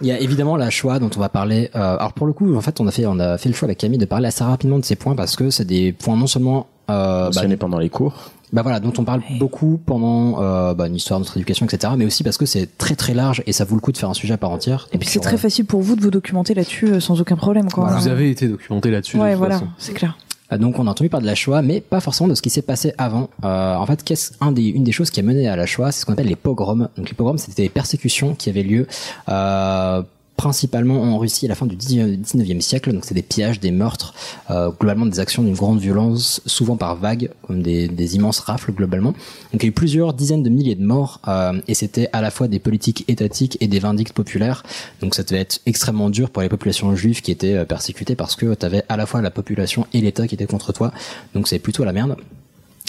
Il 0.01 0.07
y 0.07 0.11
a 0.11 0.19
évidemment 0.19 0.55
la 0.57 0.69
Shoah 0.69 0.99
dont 0.99 1.09
on 1.15 1.19
va 1.19 1.29
parler. 1.29 1.69
euh, 1.75 1.95
alors 1.97 2.13
pour 2.13 2.27
le 2.27 2.33
coup, 2.33 2.55
en 2.55 2.61
fait, 2.61 2.79
on 2.81 2.87
a 2.87 2.91
fait 2.91 3.05
on 3.05 3.19
a 3.19 3.37
fait 3.37 3.49
le 3.49 3.55
choix 3.55 3.67
avec 3.67 3.77
Camille 3.77 3.97
de 3.99 4.05
parler 4.05 4.27
assez 4.27 4.43
rapidement 4.43 4.79
de 4.79 4.85
ces 4.85 4.95
points 4.95 5.15
parce 5.15 5.35
que 5.35 5.49
c'est 5.49 5.65
des 5.65 5.91
points 5.93 6.17
non 6.17 6.27
seulement 6.27 6.67
euh, 6.89 7.29
bah, 7.33 7.41
pendant 7.59 7.77
les 7.79 7.89
cours. 7.89 8.31
Bah 8.53 8.61
voilà, 8.63 8.79
dont 8.79 8.93
on 8.97 9.03
parle 9.03 9.21
beaucoup 9.39 9.79
pendant 9.85 10.41
euh, 10.41 10.73
bah, 10.73 10.87
une 10.87 10.95
histoire 10.95 11.19
de 11.19 11.25
notre 11.25 11.37
éducation, 11.37 11.65
etc. 11.65 11.93
Mais 11.97 12.05
aussi 12.05 12.23
parce 12.23 12.37
que 12.37 12.45
c'est 12.45 12.77
très 12.77 12.95
très 12.95 13.13
large 13.13 13.43
et 13.45 13.53
ça 13.53 13.63
vaut 13.65 13.75
le 13.75 13.81
coup 13.81 13.91
de 13.91 13.97
faire 13.97 14.09
un 14.09 14.13
sujet 14.13 14.33
à 14.33 14.37
part 14.37 14.51
entière. 14.51 14.87
Et 14.91 14.95
Donc, 14.95 15.01
puis 15.01 15.09
c'est 15.09 15.19
très 15.19 15.35
euh, 15.35 15.39
facile 15.39 15.65
pour 15.65 15.81
vous 15.81 15.95
de 15.95 16.01
vous 16.01 16.11
documenter 16.11 16.53
là-dessus 16.53 16.87
euh, 16.87 16.99
sans 16.99 17.21
aucun 17.21 17.35
problème. 17.37 17.69
Quoi. 17.71 17.89
Vous 17.97 18.07
avez 18.07 18.29
été 18.29 18.47
documenté 18.47 18.91
là-dessus. 18.91 19.17
de 19.17 19.21
Ouais, 19.21 19.31
toute 19.31 19.39
voilà, 19.39 19.61
c'est 19.77 19.93
clair. 19.93 20.17
Euh, 20.51 20.57
Donc 20.57 20.79
on 20.79 20.87
a 20.87 20.91
entendu 20.91 21.09
parler 21.09 21.23
de 21.23 21.29
la 21.29 21.35
Shoah, 21.35 21.61
mais 21.61 21.79
pas 21.81 22.01
forcément 22.01 22.27
de 22.27 22.35
ce 22.35 22.41
qui 22.41 22.49
s'est 22.49 22.61
passé 22.61 22.93
avant. 22.97 23.29
Euh, 23.45 23.75
en 23.75 23.85
fait, 23.85 24.03
qu'est-ce 24.03 24.33
un 24.41 24.51
des, 24.51 24.63
une 24.67 24.83
des 24.83 24.91
choses 24.91 25.09
qui 25.11 25.19
a 25.21 25.23
mené 25.23 25.47
à 25.47 25.55
la 25.55 25.65
Shoah, 25.65 25.91
c'est 25.91 26.01
ce 26.01 26.05
qu'on 26.05 26.13
appelle 26.13 26.27
les 26.27 26.35
pogroms. 26.35 26.89
Donc 26.97 27.07
les 27.09 27.15
pogroms, 27.15 27.37
c'était 27.37 27.63
des 27.63 27.69
persécutions 27.69 28.35
qui 28.35 28.49
avaient 28.49 28.63
lieu 28.63 28.85
euh, 29.29 30.03
principalement 30.41 31.03
en 31.03 31.19
Russie 31.19 31.45
à 31.45 31.49
la 31.49 31.55
fin 31.55 31.67
du 31.67 31.75
19e 31.75 32.61
siècle. 32.61 32.91
Donc 32.91 33.05
c'est 33.05 33.13
des 33.13 33.21
pillages, 33.21 33.59
des 33.59 33.69
meurtres, 33.69 34.15
euh, 34.49 34.71
globalement 34.71 35.05
des 35.05 35.19
actions 35.19 35.43
d'une 35.43 35.53
grande 35.53 35.79
violence, 35.79 36.41
souvent 36.47 36.77
par 36.77 36.95
vagues, 36.95 37.29
comme 37.43 37.61
des, 37.61 38.15
immenses 38.15 38.39
rafles 38.39 38.71
globalement. 38.71 39.11
Donc 39.51 39.61
il 39.61 39.63
y 39.63 39.65
a 39.65 39.67
eu 39.67 39.71
plusieurs 39.71 40.15
dizaines 40.15 40.41
de 40.41 40.49
milliers 40.49 40.73
de 40.73 40.83
morts, 40.83 41.21
euh, 41.27 41.61
et 41.67 41.75
c'était 41.75 42.09
à 42.11 42.21
la 42.21 42.31
fois 42.31 42.47
des 42.47 42.57
politiques 42.57 43.05
étatiques 43.07 43.55
et 43.59 43.67
des 43.67 43.77
vindictes 43.77 44.13
populaires. 44.13 44.63
Donc 44.99 45.13
ça 45.13 45.21
devait 45.21 45.41
être 45.41 45.59
extrêmement 45.67 46.09
dur 46.09 46.31
pour 46.31 46.41
les 46.41 46.49
populations 46.49 46.95
juives 46.95 47.21
qui 47.21 47.29
étaient 47.29 47.53
euh, 47.53 47.65
persécutées 47.65 48.15
parce 48.15 48.35
que 48.35 48.55
tu 48.55 48.65
avais 48.65 48.83
à 48.89 48.97
la 48.97 49.05
fois 49.05 49.21
la 49.21 49.29
population 49.29 49.85
et 49.93 50.01
l'État 50.01 50.27
qui 50.27 50.33
étaient 50.33 50.47
contre 50.47 50.73
toi. 50.73 50.91
Donc 51.35 51.47
c'est 51.49 51.59
plutôt 51.59 51.83
la 51.83 51.93
merde. 51.93 52.15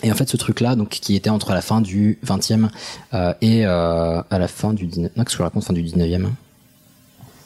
Et 0.03 0.11
en 0.11 0.15
fait, 0.15 0.29
ce 0.31 0.39
truc-là, 0.39 0.75
donc 0.75 0.89
qui 0.89 1.17
était 1.17 1.29
entre 1.29 1.51
la 1.53 1.61
fin 1.61 1.83
du 1.83 2.19
20e 2.27 2.71
euh, 3.13 3.35
et 3.43 3.67
à 3.67 4.25
la 4.31 4.49
fin 4.49 4.73
du 4.73 4.87
19 4.87 5.13
non, 5.19 5.25
que 5.25 5.31
je 5.31 5.43
raconte 5.43 5.65
fin 5.65 5.75
du 5.75 5.83
19e 5.83 6.31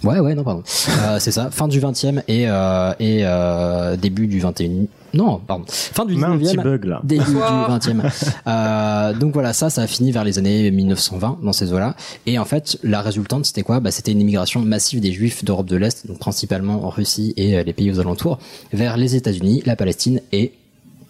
Ouais, 0.05 0.21
ouais, 0.21 0.35
non, 0.35 0.45
pardon. 0.45 0.63
Euh, 1.07 1.19
c'est 1.21 1.31
ça, 1.31 1.51
fin 1.51 1.69
du 1.69 1.79
20e 1.81 2.23
et, 2.27 2.49
euh, 2.49 2.93
et 2.99 3.21
euh, 3.23 3.97
début 3.97 4.27
du 4.27 4.41
21e. 4.41 4.87
Non, 5.15 5.39
pardon. 5.47 5.65
Fin 5.69 6.05
du 6.05 6.17
On 6.17 6.23
a 6.23 6.27
un 6.29 6.37
19e. 6.37 6.47
petit 6.47 6.57
bug 6.57 6.85
là. 6.85 7.01
Début 7.05 7.25
du 7.25 7.33
20e. 7.37 8.03
Euh, 8.47 9.13
donc 9.15 9.33
voilà, 9.33 9.53
ça, 9.53 9.71
ça 9.71 9.83
a 9.83 9.87
fini 9.87 10.13
vers 10.13 10.25
les 10.25 10.39
années 10.39 10.71
1920 10.71 11.39
dans 11.43 11.53
ces 11.53 11.73
eaux-là. 11.73 11.95
Et 12.27 12.39
en 12.39 12.45
fait, 12.45 12.79
la 12.83 13.03
résultante, 13.03 13.45
c'était 13.47 13.63
quoi? 13.63 13.81
Bah, 13.81 13.91
C'était 13.91 14.13
une 14.13 14.21
immigration 14.21 14.61
massive 14.61 15.01
des 15.01 15.13
Juifs 15.13 15.45
d'Europe 15.45 15.67
de 15.67 15.77
l'Est, 15.77 16.07
donc 16.07 16.19
principalement 16.19 16.85
en 16.85 16.91
Russie 16.91 17.35
et 17.37 17.63
les 17.63 17.73
pays 17.73 17.91
aux 17.91 18.01
alentours, 18.01 18.39
vers 18.73 18.97
les 18.97 19.17
États-Unis, 19.17 19.63
la 19.67 19.77
Palestine 19.77 20.21
et 20.33 20.53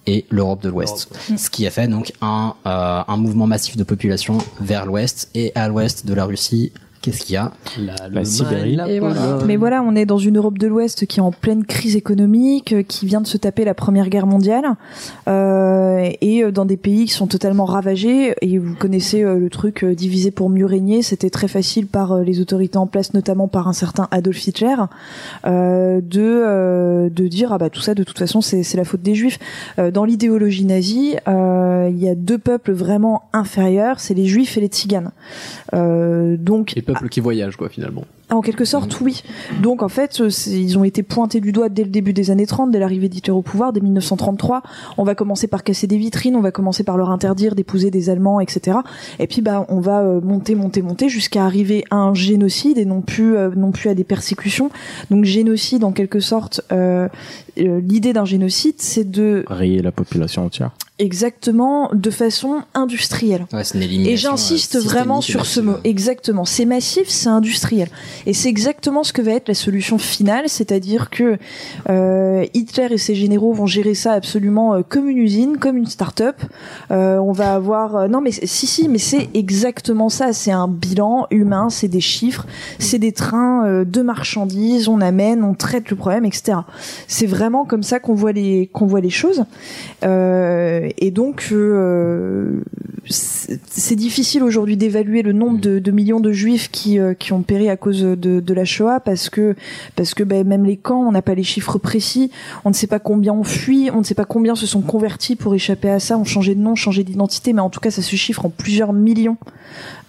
et 0.06 0.24
l'Europe 0.30 0.62
de 0.62 0.68
l'Ouest. 0.68 1.08
Ce 1.36 1.50
qui 1.50 1.66
a 1.66 1.70
fait 1.70 1.88
donc 1.88 2.12
un, 2.22 2.54
euh, 2.64 3.02
un 3.06 3.16
mouvement 3.16 3.48
massif 3.48 3.76
de 3.76 3.82
population 3.82 4.38
vers 4.60 4.86
l'Ouest 4.86 5.30
et 5.34 5.50
à 5.56 5.68
l'Ouest 5.68 6.06
de 6.06 6.14
la 6.14 6.24
Russie. 6.24 6.72
Qu'est-ce 7.06 7.24
qu'il 7.24 7.34
y 7.34 7.36
a 7.36 7.52
La, 7.78 8.08
La 8.10 8.24
Sibérie. 8.24 8.76
Et 8.88 8.98
voilà. 8.98 9.38
Mais 9.46 9.54
voilà, 9.54 9.80
on 9.80 9.94
est 9.94 10.06
dans 10.06 10.18
une 10.18 10.38
Europe 10.38 10.58
de 10.58 10.66
l'Ouest 10.66 11.06
qui 11.06 11.20
est 11.20 11.22
en 11.22 11.30
pleine 11.30 11.64
crise 11.64 11.94
économique, 11.94 12.72
euh, 12.72 12.82
qui 12.82 13.06
vient 13.06 13.20
de 13.20 13.28
se 13.28 13.36
taper 13.36 13.64
la 13.64 13.74
Première 13.74 14.08
Guerre 14.08 14.26
mondiale, 14.26 14.64
euh, 15.28 16.10
et 16.20 16.42
euh, 16.42 16.50
dans 16.50 16.64
des 16.64 16.76
pays 16.76 17.04
qui 17.04 17.12
sont 17.12 17.28
totalement 17.28 17.64
ravagés. 17.64 18.34
Et 18.42 18.58
vous 18.58 18.74
connaissez 18.74 19.22
euh, 19.22 19.38
le 19.38 19.48
truc 19.50 19.84
euh, 19.84 19.94
divisé 19.94 20.32
pour 20.32 20.50
mieux 20.50 20.66
régner. 20.66 21.02
C'était 21.02 21.30
très 21.30 21.46
facile 21.46 21.86
par 21.86 22.10
euh, 22.10 22.24
les 22.24 22.40
autorités 22.40 22.76
en 22.76 22.88
place, 22.88 23.14
notamment 23.14 23.46
par 23.46 23.68
un 23.68 23.72
certain 23.72 24.08
Adolf 24.10 24.44
Hitler, 24.44 24.74
euh, 25.46 26.00
de 26.00 26.20
euh, 26.20 27.08
de 27.08 27.28
dire 27.28 27.52
ah 27.52 27.58
bah 27.58 27.70
tout 27.70 27.82
ça 27.82 27.94
de 27.94 28.02
toute 28.02 28.18
façon 28.18 28.40
c'est 28.40 28.74
la 28.74 28.84
faute 28.84 29.02
des 29.02 29.14
Juifs. 29.14 29.38
Euh, 29.78 29.92
dans 29.92 30.04
l'idéologie 30.04 30.64
nazie, 30.64 31.14
euh, 31.28 31.88
il 31.88 32.02
y 32.02 32.08
a 32.08 32.16
deux 32.16 32.38
peuples 32.38 32.72
vraiment 32.72 33.22
inférieurs, 33.32 34.00
c'est 34.00 34.14
les 34.14 34.26
Juifs 34.26 34.58
et 34.58 34.60
les 34.60 34.66
Tziganes. 34.66 35.12
Euh, 35.72 36.36
donc 36.36 36.74
Les 36.96 37.00
peuples 37.00 37.10
qui 37.10 37.20
voyagent, 37.20 37.56
quoi, 37.56 37.68
finalement. 37.68 38.04
En 38.28 38.40
quelque 38.40 38.64
sorte, 38.64 39.00
oui. 39.00 39.22
Donc 39.62 39.84
en 39.84 39.88
fait, 39.88 40.20
euh, 40.20 40.28
ils 40.48 40.76
ont 40.76 40.82
été 40.82 41.04
pointés 41.04 41.40
du 41.40 41.52
doigt 41.52 41.68
dès 41.68 41.84
le 41.84 41.90
début 41.90 42.12
des 42.12 42.32
années 42.32 42.46
30, 42.46 42.72
dès 42.72 42.80
l'arrivée 42.80 43.08
d'Hitler 43.08 43.32
au 43.32 43.42
pouvoir, 43.42 43.72
dès 43.72 43.80
1933. 43.80 44.62
On 44.98 45.04
va 45.04 45.14
commencer 45.14 45.46
par 45.46 45.62
casser 45.62 45.86
des 45.86 45.96
vitrines, 45.96 46.34
on 46.34 46.40
va 46.40 46.50
commencer 46.50 46.82
par 46.82 46.96
leur 46.96 47.10
interdire 47.10 47.54
d'épouser 47.54 47.92
des 47.92 48.10
Allemands, 48.10 48.40
etc. 48.40 48.78
Et 49.20 49.28
puis 49.28 49.42
bah 49.42 49.64
on 49.68 49.78
va 49.78 50.00
euh, 50.00 50.20
monter, 50.20 50.56
monter, 50.56 50.82
monter 50.82 51.08
jusqu'à 51.08 51.44
arriver 51.44 51.84
à 51.92 51.96
un 51.98 52.14
génocide 52.14 52.78
et 52.78 52.84
non 52.84 53.00
plus, 53.00 53.36
euh, 53.36 53.50
à 53.84 53.94
des 53.94 54.04
persécutions. 54.04 54.70
Donc 55.12 55.24
génocide, 55.24 55.84
en 55.84 55.92
quelque 55.92 56.18
sorte, 56.18 56.62
l'idée 57.56 58.12
d'un 58.12 58.24
génocide, 58.24 58.76
c'est 58.78 59.10
de 59.10 59.44
Rayer 59.48 59.82
la 59.82 59.92
population 59.92 60.44
entière. 60.44 60.70
exactement 60.98 61.90
de 61.92 62.10
façon 62.10 62.62
industrielle. 62.74 63.46
Ouais, 63.52 63.64
c'est 63.64 63.76
une 63.78 63.84
élimination. 63.84 64.12
Et 64.12 64.16
j'insiste 64.16 64.76
euh, 64.76 64.80
vraiment 64.80 65.20
sur 65.20 65.46
ce 65.46 65.60
massive. 65.60 65.74
mot. 65.76 65.78
Exactement. 65.84 66.44
C'est 66.44 66.64
massif, 66.66 67.08
c'est 67.08 67.28
industriel. 67.28 67.88
Et 68.26 68.32
c'est 68.34 68.48
exactement 68.48 69.04
ce 69.04 69.12
que 69.12 69.22
va 69.22 69.32
être 69.32 69.48
la 69.48 69.54
solution 69.54 69.98
finale, 69.98 70.48
c'est-à-dire 70.48 71.10
que 71.10 71.38
euh, 71.88 72.44
Hitler 72.54 72.88
et 72.90 72.98
ses 72.98 73.14
généraux 73.14 73.52
vont 73.52 73.66
gérer 73.66 73.94
ça 73.94 74.12
absolument 74.12 74.74
euh, 74.74 74.82
comme 74.86 75.08
une 75.08 75.18
usine, 75.18 75.56
comme 75.58 75.76
une 75.76 75.86
start-up. 75.86 76.36
Euh, 76.90 77.18
on 77.18 77.32
va 77.32 77.54
avoir 77.54 77.96
euh, 77.96 78.08
non 78.08 78.20
mais 78.20 78.32
c'est- 78.32 78.46
si 78.46 78.66
si 78.66 78.88
mais 78.88 78.98
c'est 78.98 79.28
exactement 79.34 80.08
ça. 80.08 80.32
C'est 80.32 80.52
un 80.52 80.68
bilan 80.68 81.26
humain, 81.30 81.68
c'est 81.70 81.88
des 81.88 82.00
chiffres, 82.00 82.46
c'est 82.78 82.98
des 82.98 83.12
trains 83.12 83.66
euh, 83.66 83.84
de 83.84 84.02
marchandises, 84.02 84.88
on 84.88 85.00
amène, 85.00 85.42
on 85.44 85.54
traite 85.54 85.90
le 85.90 85.96
problème, 85.96 86.24
etc. 86.24 86.58
C'est 87.08 87.26
vraiment 87.26 87.45
comme 87.68 87.82
ça 87.82 88.00
qu'on 88.00 88.14
voit 88.14 88.32
les 88.32 88.68
qu'on 88.72 88.86
voit 88.86 89.00
les 89.00 89.10
choses. 89.10 89.44
Euh, 90.04 90.88
et 90.98 91.10
donc 91.10 91.48
euh, 91.52 92.60
c'est 93.08 93.96
difficile 93.96 94.42
aujourd'hui 94.42 94.76
d'évaluer 94.76 95.22
le 95.22 95.32
nombre 95.32 95.60
de, 95.60 95.90
millions 95.90 96.20
de 96.20 96.32
juifs 96.32 96.70
qui, 96.70 96.98
euh, 96.98 97.14
qui 97.14 97.32
ont 97.32 97.42
péri 97.42 97.68
à 97.68 97.76
cause 97.76 98.02
de, 98.02 98.54
la 98.54 98.64
Shoah 98.64 99.00
parce 99.00 99.28
que 99.28 99.54
parce 99.94 100.14
que 100.14 100.24
ben, 100.24 100.46
même 100.46 100.64
les 100.64 100.76
camps, 100.76 101.06
on 101.06 101.12
n'a 101.12 101.22
pas 101.22 101.34
les 101.34 101.42
chiffres 101.42 101.78
précis, 101.78 102.30
on 102.64 102.70
ne 102.70 102.74
sait 102.74 102.86
pas 102.86 102.98
combien 102.98 103.32
ont 103.32 103.44
fui, 103.44 103.90
on 103.92 103.98
ne 103.98 104.04
sait 104.04 104.14
pas 104.14 104.24
combien 104.24 104.54
se 104.54 104.66
sont 104.66 104.80
convertis 104.80 105.36
pour 105.36 105.54
échapper 105.54 105.90
à 105.90 106.00
ça, 106.00 106.16
ont 106.16 106.24
changé 106.24 106.54
de 106.54 106.60
nom, 106.60 106.74
changé 106.74 107.04
d'identité, 107.04 107.52
mais 107.52 107.60
en 107.60 107.70
tout 107.70 107.80
cas 107.80 107.90
ça 107.90 108.02
se 108.02 108.16
chiffre 108.16 108.46
en 108.46 108.50
plusieurs 108.50 108.92
millions 108.92 109.36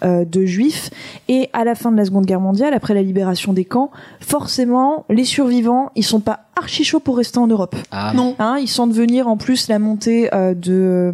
de 0.02 0.44
juifs. 0.46 0.90
Et 1.28 1.50
à 1.52 1.64
la 1.64 1.74
fin 1.74 1.92
de 1.92 1.96
la 1.96 2.04
Seconde 2.04 2.24
Guerre 2.24 2.40
mondiale, 2.40 2.72
après 2.72 2.94
la 2.94 3.02
libération 3.02 3.52
des 3.52 3.64
camps, 3.64 3.90
forcément 4.20 5.04
les 5.10 5.24
survivants, 5.24 5.90
ils 5.94 6.04
sont 6.04 6.20
pas 6.20 6.48
archi 6.56 6.84
chauds 6.84 7.00
pour 7.00 7.16
rester 7.16 7.27
en 7.36 7.46
Europe. 7.46 7.76
Ah, 7.90 8.12
Non. 8.14 8.34
Hein, 8.38 8.56
ils 8.60 8.68
sentent 8.68 8.92
venir 8.92 9.28
en 9.28 9.36
plus 9.36 9.68
la 9.68 9.78
montée 9.78 10.32
euh, 10.34 10.54
de, 10.54 11.12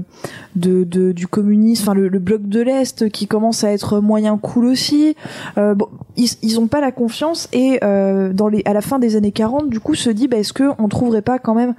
de, 0.57 0.85
de- 0.85 1.13
du 1.13 1.27
communisme, 1.27 1.83
enfin 1.83 1.95
le, 1.95 2.09
le 2.09 2.19
bloc 2.19 2.43
de 2.49 2.61
l'Est 2.61 3.09
qui 3.11 3.27
commence 3.27 3.65
à 3.65 3.73
être 3.73 4.01
moyen 4.01 4.39
cool 4.39 4.67
aussi. 4.67 5.17
Euh, 5.59 5.75
bon, 5.75 5.89
ils, 6.17 6.31
ils 6.43 6.61
ont 6.61 6.67
pas 6.69 6.81
la 6.81 6.93
confiance 6.93 7.49
et 7.53 7.79
euh, 7.83 8.33
dans 8.33 8.49
les, 8.49 8.63
à 8.65 8.73
la 8.73 8.81
fin 8.83 8.99
des 8.99 9.17
années 9.17 9.33
40, 9.33 9.69
du 9.71 9.81
coup, 9.81 9.95
se 9.95 10.11
dit 10.11 10.29
bah, 10.29 10.37
est-ce 10.37 10.53
que 10.53 10.71
on 10.79 10.89
trouverait 10.89 11.23
pas 11.23 11.39
quand 11.39 11.55
même 11.55 11.75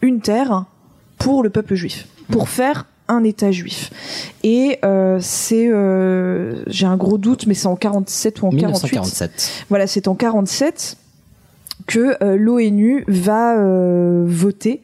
une 0.00 0.20
terre 0.20 0.64
pour 1.18 1.42
le 1.42 1.50
peuple 1.50 1.74
juif, 1.74 2.06
pour 2.30 2.48
faire 2.48 2.86
un 3.08 3.22
État 3.24 3.50
juif? 3.50 3.90
Et 4.42 4.78
euh, 4.84 5.18
c'est, 5.20 5.68
euh, 5.70 6.62
j'ai 6.66 6.86
un 6.86 6.96
gros 6.96 7.18
doute, 7.18 7.46
mais 7.46 7.54
c'est 7.54 7.66
en 7.66 7.76
47 7.76 8.42
ou 8.42 8.46
en 8.46 8.50
48. 8.50 8.92
1947. 8.92 9.64
Voilà, 9.68 9.86
c'est 9.86 10.08
en 10.08 10.14
47 10.14 10.96
que 11.86 12.22
euh, 12.22 12.36
l'ONU 12.36 13.04
va 13.08 13.56
euh, 13.56 14.24
voter 14.26 14.82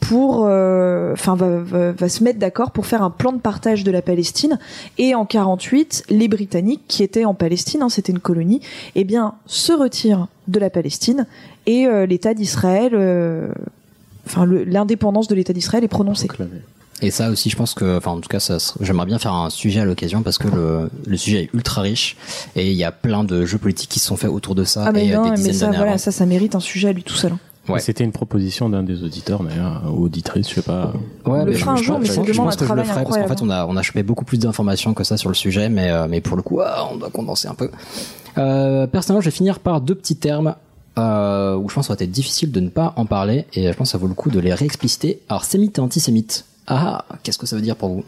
pour, 0.00 0.46
euh, 0.46 1.12
enfin, 1.12 1.34
va, 1.34 2.08
se 2.08 2.22
mettre 2.22 2.38
d'accord 2.38 2.70
pour 2.70 2.86
faire 2.86 3.02
un 3.02 3.10
plan 3.10 3.32
de 3.32 3.40
partage 3.40 3.84
de 3.84 3.90
la 3.90 4.00
Palestine. 4.00 4.58
Et 4.96 5.14
en 5.14 5.26
48, 5.26 6.04
les 6.08 6.28
Britanniques, 6.28 6.82
qui 6.86 7.02
étaient 7.02 7.24
en 7.24 7.34
Palestine, 7.34 7.82
hein, 7.82 7.88
c'était 7.88 8.12
une 8.12 8.20
colonie, 8.20 8.60
eh 8.94 9.04
bien, 9.04 9.34
se 9.46 9.72
retirent 9.72 10.28
de 10.46 10.60
la 10.60 10.70
Palestine 10.70 11.26
et 11.66 11.86
l'État 12.06 12.32
d'Israël, 12.32 12.94
enfin, 14.24 14.46
l'indépendance 14.46 15.28
de 15.28 15.34
l'État 15.34 15.52
d'Israël 15.52 15.84
est 15.84 15.88
prononcée. 15.88 16.28
Et 17.00 17.10
ça 17.10 17.30
aussi, 17.30 17.48
je 17.50 17.56
pense 17.56 17.74
que, 17.74 17.96
enfin, 17.98 18.10
en 18.10 18.20
tout 18.20 18.28
cas, 18.28 18.40
ça, 18.40 18.56
j'aimerais 18.80 19.06
bien 19.06 19.18
faire 19.18 19.32
un 19.32 19.50
sujet 19.50 19.80
à 19.80 19.84
l'occasion 19.84 20.22
parce 20.22 20.36
que 20.38 20.48
le, 20.48 20.90
le 21.06 21.16
sujet 21.16 21.44
est 21.44 21.50
ultra 21.54 21.82
riche 21.82 22.16
et 22.56 22.70
il 22.70 22.76
y 22.76 22.82
a 22.84 22.90
plein 22.92 23.22
de 23.24 23.44
jeux 23.44 23.58
politiques 23.58 23.90
qui 23.90 24.00
se 24.00 24.06
sont 24.06 24.16
faits 24.16 24.30
autour 24.30 24.54
de 24.56 24.64
ça 24.64 24.84
Ah 24.86 24.92
mais 24.92 25.06
et 25.06 25.14
euh, 25.14 25.18
non, 25.18 25.32
des 25.34 25.42
mais 25.42 25.52
ça, 25.52 25.66
d'années 25.66 25.76
voilà, 25.76 25.92
avant. 25.92 25.98
ça, 25.98 26.10
ça 26.10 26.26
mérite 26.26 26.54
un 26.56 26.60
sujet 26.60 26.88
à 26.88 26.92
lui 26.92 27.04
tout 27.04 27.14
seul. 27.14 27.32
hein. 27.32 27.38
Ouais. 27.68 27.80
C'était 27.80 28.02
une 28.02 28.12
proposition 28.12 28.70
d'un 28.70 28.82
des 28.82 29.02
auditeurs, 29.04 29.42
d'ailleurs, 29.44 29.82
ou 29.94 30.04
auditrice, 30.06 30.48
je 30.48 30.54
sais 30.54 30.62
pas. 30.62 30.92
Ouais, 31.26 31.44
le 31.44 31.52
fera 31.52 31.72
un 31.72 31.76
je- 31.76 31.84
jour, 31.84 31.96
je- 31.96 32.00
mais 32.00 32.06
je 32.06 32.12
ça 32.12 32.16
pense- 32.20 32.26
demande 32.28 32.34
je 32.34 32.40
pense 32.42 32.54
un 32.54 32.56
que 32.56 32.64
je 32.66 32.72
le 32.72 32.82
travail 32.82 32.86
ferai 32.86 33.04
parce 33.04 33.16
qu'en 33.18 33.28
fait, 33.36 33.42
on 33.44 33.50
a, 33.50 33.66
on 33.66 33.76
a 33.76 33.82
chopé 33.82 34.02
beaucoup 34.02 34.24
plus 34.24 34.38
d'informations 34.38 34.94
que 34.94 35.04
ça 35.04 35.18
sur 35.18 35.28
le 35.28 35.34
sujet, 35.34 35.68
mais, 35.68 35.90
euh, 35.90 36.06
mais 36.08 36.22
pour 36.22 36.36
le 36.36 36.42
coup, 36.42 36.60
ah, 36.62 36.88
on 36.90 36.96
doit 36.96 37.10
condenser 37.10 37.46
un 37.46 37.54
peu. 37.54 37.70
Euh, 38.38 38.86
personnellement, 38.86 39.20
je 39.20 39.26
vais 39.26 39.36
finir 39.36 39.58
par 39.60 39.80
deux 39.82 39.94
petits 39.94 40.16
termes 40.16 40.54
euh, 40.98 41.56
où 41.56 41.68
je 41.68 41.74
pense 41.74 41.86
que 41.88 41.92
ça 41.92 41.98
va 41.98 42.04
être 42.04 42.10
difficile 42.10 42.50
de 42.52 42.60
ne 42.60 42.70
pas 42.70 42.94
en 42.96 43.04
parler 43.06 43.44
et 43.52 43.70
je 43.70 43.76
pense 43.76 43.88
que 43.88 43.92
ça 43.92 43.98
vaut 43.98 44.08
le 44.08 44.14
coup 44.14 44.30
de 44.30 44.40
les 44.40 44.54
réexpliciter. 44.54 45.20
Alors, 45.28 45.44
sémite 45.44 45.78
et 45.78 45.80
antisémite. 45.82 46.46
Ah, 46.68 47.04
qu'est-ce 47.22 47.38
que 47.38 47.46
ça 47.46 47.56
veut 47.56 47.62
dire 47.62 47.76
pour 47.76 47.88
vous? 47.88 48.04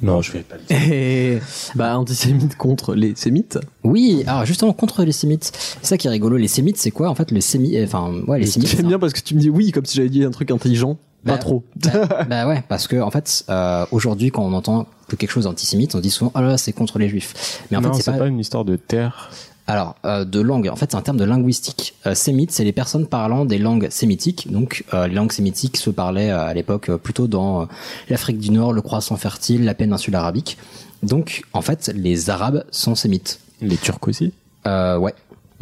Non, 0.00 0.22
je 0.22 0.30
vais 0.30 0.42
pas 0.44 0.54
le 0.70 1.40
bah 1.74 1.98
antisémite 1.98 2.56
contre 2.56 2.94
les 2.94 3.16
sémites. 3.16 3.58
Oui, 3.82 4.22
alors 4.28 4.44
justement 4.44 4.72
contre 4.72 5.02
les 5.02 5.10
sémites. 5.10 5.50
C'est 5.82 5.86
ça 5.88 5.96
qui 5.98 6.06
est 6.06 6.10
rigolo. 6.10 6.36
Les 6.36 6.46
sémites, 6.46 6.76
c'est 6.76 6.92
quoi 6.92 7.08
en 7.10 7.16
fait 7.16 7.32
le 7.32 7.40
sémi 7.40 7.76
Enfin, 7.82 8.12
ouais, 8.28 8.38
les 8.38 8.46
sémites. 8.46 8.68
J'aime 8.68 8.84
un- 8.84 8.88
bien 8.90 8.98
parce 9.00 9.12
que 9.12 9.20
tu 9.20 9.34
me 9.34 9.40
dis 9.40 9.50
oui 9.50 9.72
comme 9.72 9.84
si 9.84 9.96
j'avais 9.96 10.08
dit 10.08 10.22
un 10.22 10.30
truc 10.30 10.52
intelligent. 10.52 10.98
Bah, 11.24 11.32
Pas 11.32 11.38
trop. 11.38 11.64
bah, 11.82 12.24
bah 12.30 12.46
ouais, 12.46 12.62
parce 12.68 12.86
que 12.86 12.94
en 13.00 13.10
fait, 13.10 13.44
euh, 13.48 13.84
aujourd'hui, 13.90 14.30
quand 14.30 14.44
on 14.44 14.52
entend 14.52 14.86
que 15.08 15.16
quelque 15.16 15.32
chose 15.32 15.46
est 15.46 15.48
antisémite, 15.48 15.96
on 15.96 16.00
dit 16.00 16.10
souvent 16.10 16.30
oh 16.36 16.40
là 16.40 16.46
là, 16.46 16.58
c'est 16.58 16.72
contre 16.72 17.00
les 17.00 17.08
juifs. 17.08 17.64
Mais 17.72 17.76
en 17.76 17.80
non, 17.80 17.92
fait, 17.92 18.02
c'est 18.02 18.16
pas... 18.16 18.28
une 18.28 18.38
histoire 18.38 18.64
de 18.64 18.76
terre. 18.76 19.30
Alors, 19.68 19.96
euh, 20.06 20.24
de 20.24 20.40
langue, 20.40 20.66
en 20.72 20.76
fait, 20.76 20.90
c'est 20.90 20.96
un 20.96 21.02
terme 21.02 21.18
de 21.18 21.24
linguistique. 21.24 21.94
Euh, 22.06 22.14
sémite, 22.14 22.50
c'est 22.52 22.64
les 22.64 22.72
personnes 22.72 23.06
parlant 23.06 23.44
des 23.44 23.58
langues 23.58 23.88
sémitiques. 23.90 24.50
Donc, 24.50 24.82
euh, 24.94 25.06
les 25.06 25.14
langues 25.14 25.30
sémitiques 25.30 25.76
se 25.76 25.90
parlaient 25.90 26.30
euh, 26.30 26.40
à 26.40 26.54
l'époque 26.54 26.90
plutôt 26.96 27.26
dans 27.28 27.68
l'Afrique 28.08 28.38
du 28.38 28.50
Nord, 28.50 28.72
le 28.72 28.80
croissant 28.80 29.16
fertile, 29.16 29.66
la 29.66 29.74
péninsule 29.74 30.14
arabique. 30.14 30.56
Donc, 31.02 31.42
en 31.52 31.60
fait, 31.60 31.92
les 31.94 32.30
Arabes 32.30 32.64
sont 32.70 32.94
sémites. 32.94 33.40
Les 33.60 33.76
Turcs 33.76 34.08
aussi 34.08 34.32
ouais. 34.64 35.14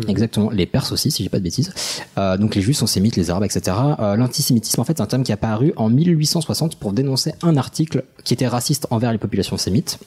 Exactement, 0.09 0.51
les 0.51 0.67
Perses 0.67 0.93
aussi, 0.93 1.11
si 1.11 1.23
j'ai 1.23 1.31
pas 1.31 1.39
de 1.39 1.43
bêtises. 1.43 1.73
Donc 2.17 2.55
les 2.55 2.61
Juifs 2.61 2.77
sont 2.77 2.87
sémites, 2.87 3.17
les 3.17 3.31
Arabes, 3.31 3.45
etc. 3.45 3.75
L'antisémitisme, 3.99 4.79
en 4.83 4.85
fait, 4.85 4.99
c'est 4.99 5.03
un 5.03 5.07
terme 5.07 5.23
qui 5.23 5.33
est 5.33 5.35
apparu 5.35 5.73
en 5.77 5.89
1860 5.89 6.77
pour 6.77 6.93
dénoncer 6.93 7.33
un 7.41 7.57
article 7.57 8.05
qui 8.23 8.35
était 8.35 8.47
raciste 8.47 8.87
envers 8.91 9.11
les 9.11 9.17
populations 9.17 9.57
sémites. 9.57 9.99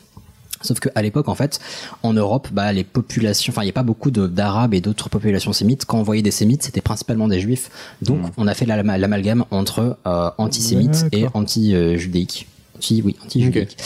Sauf 0.62 0.80
qu'à 0.80 1.01
l'époque, 1.01 1.30
en 1.30 1.36
fait, 1.36 1.60
en 2.03 2.14
Europe, 2.14 2.49
bah, 2.51 2.74
les 2.74 2.84
populations, 2.84 3.51
enfin, 3.51 3.62
il 3.62 3.66
n'y 3.66 3.70
a 3.72 3.74
pas 3.74 3.84
beaucoup 3.84 4.12
d'Arabes 4.12 4.74
et 4.74 4.82
d'autres 4.82 5.10
populations 5.10 5.53
sémites. 5.53 5.86
Quand 5.86 5.99
on 5.99 6.03
voyait 6.03 6.22
des 6.22 6.32
sémites, 6.32 6.64
c'était 6.64 6.82
principalement 6.82 7.28
des 7.28 7.39
Juifs. 7.39 7.70
Donc, 8.01 8.20
on 8.38 8.45
a 8.47 8.53
fait 8.53 8.66
la- 8.66 8.84
l'amalgame 8.97 9.45
entre 9.51 9.97
euh, 10.05 10.30
antisémite 10.38 11.05
et 11.14 11.26
anti-judéique. 11.34 12.47
Anti, 12.80 13.02
oui, 13.06 13.16
anti-judéique. 13.26 13.78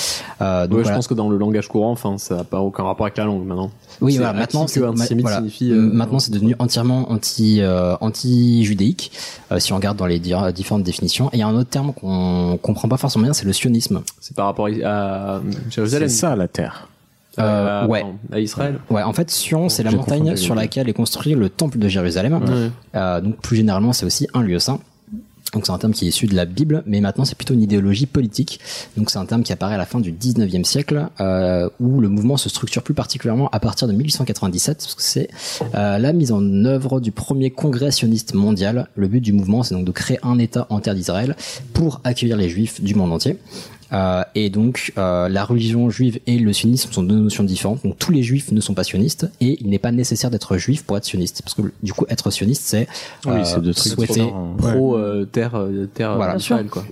Euh, 0.42 0.68
donc 0.68 0.78
Ouais, 0.78 0.84
voilà. 0.84 0.90
Je 0.90 0.98
pense 1.00 1.08
que 1.08 1.14
dans 1.16 1.30
le 1.30 1.38
langage 1.38 1.68
courant, 1.68 1.92
enfin, 1.92 2.18
ça 2.20 2.36
n'a 2.38 2.44
pas 2.44 2.60
aucun 2.62 2.84
rapport 2.84 3.08
avec 3.08 3.18
la 3.18 3.26
langue 3.26 3.44
maintenant. 3.46 3.72
Oui, 4.02 4.18
voilà, 4.18 4.34
maintenant 4.34 4.68
c'est 4.68 4.80
voilà. 4.80 5.42
euh, 5.62 5.90
maintenant 5.94 6.20
c'est 6.20 6.32
devenu 6.32 6.56
entièrement 6.60 7.12
anti 7.12 7.62
euh, 7.62 7.96
anti 8.02 8.64
euh, 9.52 9.60
si 9.60 9.74
on 9.74 9.78
regarde 9.78 9.98
dans 9.98 10.06
les 10.06 10.20
di- 10.20 10.34
différentes 10.54 10.84
définitions. 10.84 11.30
Et 11.30 11.38
il 11.38 11.40
y 11.40 11.44
a 11.44 11.48
un 11.48 11.56
autre 11.56 11.70
terme 11.70 11.94
qu'on 11.94 12.58
comprend 12.62 12.88
pas 12.88 12.98
forcément 12.98 13.24
bien, 13.24 13.34
c'est 13.34 13.46
le 13.46 13.54
sionisme. 13.54 14.02
C'est 14.20 14.36
par 14.36 14.46
rapport 14.46 14.68
à 14.84 15.42
Jérusalem. 15.70 16.10
C'est 16.10 16.16
ça 16.16 16.36
la 16.36 16.48
terre. 16.48 16.88
Euh, 17.40 17.84
à, 17.84 17.88
ouais. 17.88 18.06
à 18.32 18.40
Israël. 18.40 18.78
Ouais, 18.92 19.02
en 19.02 19.12
fait, 19.14 19.32
Sion, 19.32 19.68
c'est 19.68 19.82
la 19.82 19.90
montagne 19.90 20.36
sur 20.36 20.54
laquelle 20.54 20.88
est 20.88 20.94
construit 20.94 21.34
le 21.34 21.50
temple 21.50 21.80
de 21.80 21.88
Jérusalem. 21.88 22.34
Ouais. 22.44 22.70
Euh, 22.96 23.22
donc 23.22 23.38
plus 23.38 23.56
généralement, 23.58 23.92
c'est 23.92 24.06
aussi 24.06 24.28
un 24.36 24.44
lieu 24.44 24.60
saint. 24.60 24.80
Donc 25.54 25.66
c'est 25.66 25.72
un 25.72 25.78
terme 25.78 25.94
qui 25.94 26.06
est 26.06 26.10
issu 26.10 26.28
de 26.28 26.36
la 26.36 26.46
Bible, 26.46 26.84
mais 26.86 27.00
maintenant 27.00 27.26
c'est 27.26 27.36
plutôt 27.36 27.54
une 27.54 27.62
idéologie 27.62 28.06
politique. 28.06 28.60
Donc 28.98 29.10
c'est 29.10 29.20
un 29.20 29.26
terme 29.26 29.44
qui 29.44 29.54
apparaît 29.54 29.76
à 29.76 29.78
la 29.78 29.86
fin 29.86 30.00
du 30.00 30.12
19e 30.12 30.64
siècle, 30.64 31.08
euh, 31.20 31.70
où 31.80 32.00
le 32.02 32.10
mouvement 32.10 32.38
se 32.38 32.50
structure 32.50 32.84
plus 32.84 32.94
particulièrement 32.94 33.50
à 33.52 33.60
partir 33.60 33.88
de 33.88 33.94
1897, 33.94 34.78
parce 34.78 34.96
que 34.96 35.02
c'est 35.02 35.30
euh, 35.76 35.98
la 35.98 36.14
mise 36.14 36.32
en 36.32 36.44
œuvre 36.66 37.00
du 37.00 37.12
premier 37.12 37.52
congrès 37.52 37.92
sioniste 37.92 38.34
mondial. 38.34 38.88
Le 38.96 39.08
but 39.08 39.22
du 39.22 39.34
mouvement, 39.34 39.64
c'est 39.64 39.76
donc 39.76 39.86
de 39.86 39.92
créer 39.92 40.20
un 40.24 40.40
État 40.40 40.68
en 40.70 40.80
terre 40.80 40.96
d'Israël 40.96 41.36
pour 41.74 42.02
accueillir 42.04 42.38
les 42.38 42.50
Juifs 42.50 42.82
du 42.82 42.96
monde 42.96 43.12
entier. 43.12 43.38
Euh, 43.94 44.24
et 44.36 44.50
donc, 44.50 44.92
euh, 44.98 45.30
la 45.30 45.46
religion 45.46 45.90
juive 45.90 46.20
et 46.26 46.40
le 46.40 46.52
sionisme 46.54 46.92
sont 46.92 47.04
deux 47.04 47.16
notions 47.20 47.44
différentes. 47.44 47.84
Donc, 47.84 47.98
tous 48.00 48.12
les 48.12 48.24
juifs 48.24 48.52
ne 48.52 48.60
sont 48.62 48.74
pas 48.74 48.84
sionistes 48.84 49.30
et 49.40 49.58
il 49.62 49.70
n'est 49.70 49.80
pas 49.80 49.92
nécessaire 49.92 50.32
d'être 50.32 50.58
juif 50.58 50.84
pour 50.84 50.98
être 50.98 51.06
sioniste. 51.06 51.42
Parce 51.44 51.54
que, 51.54 51.62
du 51.84 51.94
coup, 51.94 52.06
être 52.10 52.32
sioniste, 52.32 52.64
c'est 52.66 52.88
Oui, 53.26 53.34
euh, 53.42 53.74
souhaiter. 53.74 54.14
différents. 54.14 54.56
Pro 54.58 54.98
euh, 54.98 55.26
terre, 55.26 55.64
terre 55.94 56.16
Voilà. 56.16 56.38
quoi. 56.70 56.84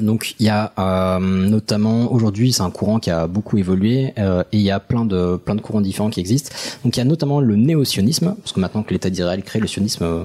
Donc, 0.00 0.34
il 0.40 0.46
y 0.46 0.48
a 0.48 0.72
euh, 0.76 1.20
notamment 1.20 2.12
aujourd'hui, 2.12 2.52
c'est 2.52 2.62
un 2.62 2.70
courant 2.70 2.98
qui 2.98 3.10
a 3.10 3.28
beaucoup 3.28 3.58
évolué 3.58 4.12
euh, 4.18 4.42
et 4.50 4.56
il 4.56 4.62
y 4.62 4.72
a 4.72 4.80
plein 4.80 5.04
de 5.04 5.36
plein 5.36 5.54
de 5.54 5.60
courants 5.60 5.80
différents 5.80 6.10
qui 6.10 6.18
existent. 6.18 6.50
Donc, 6.84 6.96
il 6.96 6.98
y 6.98 7.02
a 7.02 7.04
notamment 7.04 7.40
le 7.40 7.54
néo-sionisme, 7.54 8.34
parce 8.42 8.50
que 8.52 8.58
maintenant 8.58 8.82
que 8.82 8.92
l'État 8.92 9.08
d'Israël 9.08 9.42
crée 9.44 9.60
le 9.60 9.68
sionisme. 9.68 10.02
euh, 10.04 10.24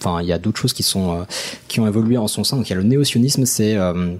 Enfin, 0.00 0.20
il 0.20 0.26
y 0.28 0.32
a 0.32 0.38
d'autres 0.38 0.58
choses 0.60 0.72
qui 0.74 0.82
sont 0.82 1.12
euh, 1.12 1.24
qui 1.68 1.80
ont 1.80 1.86
évolué 1.86 2.16
en 2.18 2.28
son 2.28 2.44
sein. 2.44 2.56
Donc, 2.56 2.68
il 2.68 2.70
y 2.70 2.76
a 2.76 2.78
le 2.78 2.82
néo-sionisme, 2.82 3.44
c'est 3.46 3.74
euh, 3.76 4.14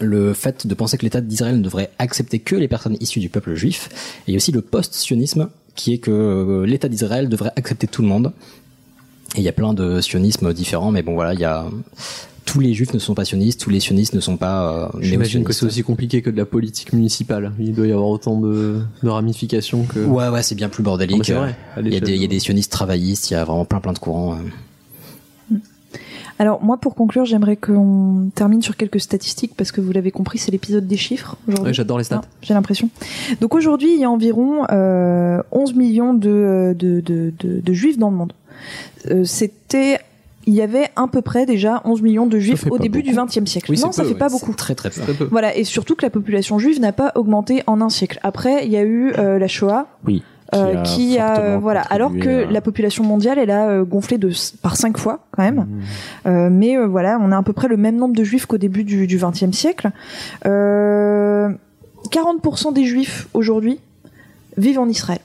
le 0.00 0.32
fait 0.34 0.66
de 0.66 0.74
penser 0.74 0.96
que 0.98 1.02
l'État 1.04 1.20
d'Israël 1.20 1.56
ne 1.58 1.62
devrait 1.62 1.90
accepter 1.98 2.38
que 2.38 2.54
les 2.56 2.68
personnes 2.68 2.96
issues 3.00 3.20
du 3.20 3.28
peuple 3.28 3.54
juif. 3.54 3.88
Et 4.26 4.30
il 4.30 4.32
y 4.32 4.36
a 4.36 4.38
aussi 4.38 4.52
le 4.52 4.60
post-sionisme 4.62 5.48
qui 5.74 5.94
est 5.94 5.98
que 5.98 6.10
euh, 6.10 6.66
l'État 6.66 6.88
d'Israël 6.88 7.28
devrait 7.28 7.52
accepter 7.56 7.86
tout 7.86 8.02
le 8.02 8.08
monde. 8.08 8.32
Et 9.34 9.38
il 9.38 9.42
y 9.44 9.48
a 9.48 9.52
plein 9.52 9.74
de 9.74 10.00
sionismes 10.00 10.52
différents, 10.54 10.90
mais 10.90 11.02
bon 11.02 11.14
voilà, 11.14 11.34
il 11.34 11.40
y 11.40 11.44
a 11.44 11.66
tous 12.44 12.60
les 12.60 12.72
juifs 12.72 12.94
ne 12.94 12.98
sont 12.98 13.12
pas 13.14 13.26
sionistes, 13.26 13.60
tous 13.60 13.68
les 13.68 13.78
sionistes 13.80 14.14
ne 14.14 14.20
sont 14.20 14.38
pas 14.38 14.86
euh, 14.94 14.98
J'imagine 15.02 15.44
que 15.44 15.52
c'est 15.52 15.66
aussi 15.66 15.82
compliqué 15.82 16.22
que 16.22 16.30
de 16.30 16.36
la 16.38 16.46
politique 16.46 16.94
municipale. 16.94 17.52
Il 17.60 17.74
doit 17.74 17.86
y 17.86 17.92
avoir 17.92 18.08
autant 18.08 18.40
de, 18.40 18.80
de 19.02 19.08
ramifications 19.10 19.82
que. 19.84 19.98
Ouais, 19.98 20.28
ouais, 20.28 20.42
c'est 20.42 20.54
bien 20.54 20.70
plus 20.70 20.82
bordélique. 20.82 21.18
Non, 21.18 21.24
c'est 21.24 21.34
vrai. 21.34 21.56
Il 21.76 21.82
y, 21.82 21.88
a 21.88 21.90
l'échelle 21.90 22.00
des, 22.04 22.12
il 22.14 22.20
y 22.22 22.24
a 22.24 22.26
de- 22.26 22.32
des 22.32 22.38
sionistes 22.40 22.72
travaillistes, 22.72 23.30
il 23.30 23.34
y 23.34 23.36
a 23.36 23.44
vraiment 23.44 23.66
plein 23.66 23.80
plein 23.80 23.92
de 23.92 23.98
courants. 23.98 24.34
euh. 24.34 24.38
Alors 26.38 26.62
moi 26.62 26.76
pour 26.76 26.94
conclure 26.94 27.24
j'aimerais 27.24 27.56
qu'on 27.56 28.30
termine 28.34 28.62
sur 28.62 28.76
quelques 28.76 29.00
statistiques 29.00 29.52
parce 29.56 29.72
que 29.72 29.80
vous 29.80 29.92
l'avez 29.92 30.10
compris 30.10 30.38
c'est 30.38 30.50
l'épisode 30.52 30.86
des 30.86 30.96
chiffres 30.96 31.36
aujourd'hui. 31.48 31.66
Ouais, 31.68 31.74
j'adore 31.74 31.98
les 31.98 32.04
stats. 32.04 32.22
J'ai 32.42 32.54
l'impression. 32.54 32.90
Donc 33.40 33.54
aujourd'hui 33.54 33.92
il 33.94 34.00
y 34.00 34.04
a 34.04 34.10
environ 34.10 34.64
euh, 34.70 35.42
11 35.52 35.74
millions 35.74 36.14
de, 36.14 36.74
de, 36.78 37.00
de, 37.00 37.32
de, 37.38 37.60
de 37.60 37.72
juifs 37.72 37.98
dans 37.98 38.10
le 38.10 38.16
monde. 38.16 38.32
Euh, 39.10 39.24
C'était 39.24 39.98
il 40.46 40.54
y 40.54 40.62
avait 40.62 40.88
à 40.96 41.06
peu 41.08 41.20
près 41.20 41.44
déjà 41.44 41.82
11 41.84 42.00
millions 42.00 42.26
de 42.26 42.38
juifs 42.38 42.66
au 42.70 42.78
début 42.78 43.02
du 43.02 43.12
beaucoup. 43.12 43.26
XXe 43.26 43.50
siècle. 43.50 43.70
Oui, 43.70 43.78
non, 43.84 43.92
ça 43.92 44.02
peu, 44.02 44.08
fait 44.08 44.14
ouais, 44.14 44.18
pas 44.18 44.30
beaucoup. 44.30 44.54
Très 44.54 44.74
très 44.74 44.88
peu. 44.88 45.28
Voilà, 45.30 45.54
et 45.54 45.64
surtout 45.64 45.94
que 45.94 46.06
la 46.06 46.08
population 46.10 46.58
juive 46.58 46.80
n'a 46.80 46.92
pas 46.92 47.12
augmenté 47.16 47.62
en 47.66 47.82
un 47.82 47.90
siècle. 47.90 48.18
Après, 48.22 48.64
il 48.64 48.72
y 48.72 48.78
a 48.78 48.82
eu 48.82 49.12
euh, 49.18 49.38
la 49.38 49.46
Shoah, 49.46 49.88
Oui. 50.06 50.22
Euh, 50.54 50.82
qui 50.82 51.18
a, 51.18 51.34
fortement 51.34 51.58
voilà 51.58 51.80
alors 51.82 52.12
que 52.16 52.44
à- 52.46 52.50
la 52.50 52.60
population 52.60 53.04
mondiale 53.04 53.38
elle 53.38 53.50
a 53.50 53.68
euh, 53.68 53.84
gonflé 53.84 54.16
de 54.18 54.30
par 54.62 54.76
cinq 54.76 54.96
fois 54.98 55.26
quand 55.32 55.42
même 55.42 55.56
Mmh. 55.68 56.28
Euh, 56.28 56.48
mais 56.50 56.76
euh, 56.78 56.86
voilà 56.86 57.18
on 57.20 57.30
a 57.32 57.36
à 57.38 57.42
peu 57.42 57.52
près 57.52 57.68
le 57.68 57.76
même 57.76 57.96
nombre 57.96 58.14
de 58.14 58.24
juifs 58.24 58.46
qu'au 58.46 58.58
début 58.58 58.84
du 58.84 59.06
du 59.06 59.18
XXe 59.18 59.50
siècle 59.56 59.90
euh, 60.46 61.50
40% 62.10 62.72
des 62.72 62.84
juifs 62.84 63.28
aujourd'hui 63.34 63.80
vivent 64.56 64.78
en 64.78 64.88
Israël 64.88 65.20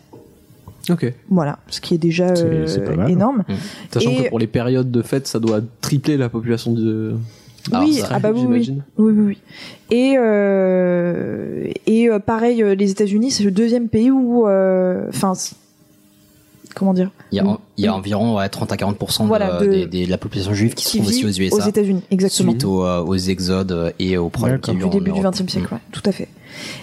Ok. 0.89 1.13
voilà 1.29 1.59
ce 1.69 1.79
qui 1.79 1.93
est 1.93 1.97
déjà 1.97 2.27
euh, 2.27 2.95
mal. 2.97 3.09
énorme 3.09 3.43
Sachant 3.93 4.09
Et- 4.11 4.23
que 4.25 4.29
pour 4.29 4.39
les 4.39 4.47
périodes 4.47 4.91
de 4.91 5.01
fête, 5.01 5.27
ça 5.27 5.39
doit 5.39 5.61
tripler 5.79 6.17
la 6.17 6.27
population 6.27 6.73
de. 6.73 7.15
Oui, 7.71 7.93
ça, 7.93 8.09
ah 8.11 8.19
bah 8.19 8.31
oui, 8.33 8.45
oui, 8.47 8.73
oui, 8.97 9.13
oui, 9.13 9.23
oui. 9.27 9.37
Et 9.91 10.15
euh, 10.17 11.67
et 11.87 12.09
euh, 12.09 12.19
pareil, 12.19 12.61
euh, 12.63 12.75
les 12.75 12.91
États-Unis, 12.91 13.31
c'est 13.31 13.43
le 13.43 13.51
deuxième 13.51 13.87
pays 13.87 14.11
où, 14.11 14.45
enfin, 14.47 15.33
comment 16.75 16.93
dire, 16.93 17.11
Il 17.31 17.37
y 17.37 17.39
a, 17.39 17.45
en- 17.45 17.59
il 17.77 17.85
y 17.85 17.87
a 17.87 17.95
environ 17.95 18.37
ouais, 18.37 18.49
30 18.49 18.71
à 18.71 18.75
40% 18.75 19.23
de- 19.23 19.27
Voilà, 19.27 19.59
de- 19.61 19.65
des- 19.67 19.85
des- 19.85 20.05
de 20.05 20.11
la 20.11 20.17
population 20.17 20.53
juive 20.53 20.73
qui, 20.73 20.83
qui 20.85 20.91
se 20.91 20.97
trouve 20.97 21.07
aussi 21.09 21.25
aux 21.25 21.29
USA. 21.29 21.55
aux 21.57 21.69
États-Unis, 21.69 22.01
exactement. 22.11 22.51
Suite 22.51 22.65
aux, 22.65 22.83
aux 22.83 23.15
exodes 23.15 23.93
et 23.99 24.17
aux 24.17 24.29
problèmes 24.29 24.57
eu 24.57 24.75
du 24.77 24.89
début 24.89 25.11
du. 25.11 25.21
XXe 25.21 25.47
siècle, 25.51 25.73
ouais, 25.73 25.79
tout 25.91 26.01
à 26.05 26.11
fait. 26.11 26.27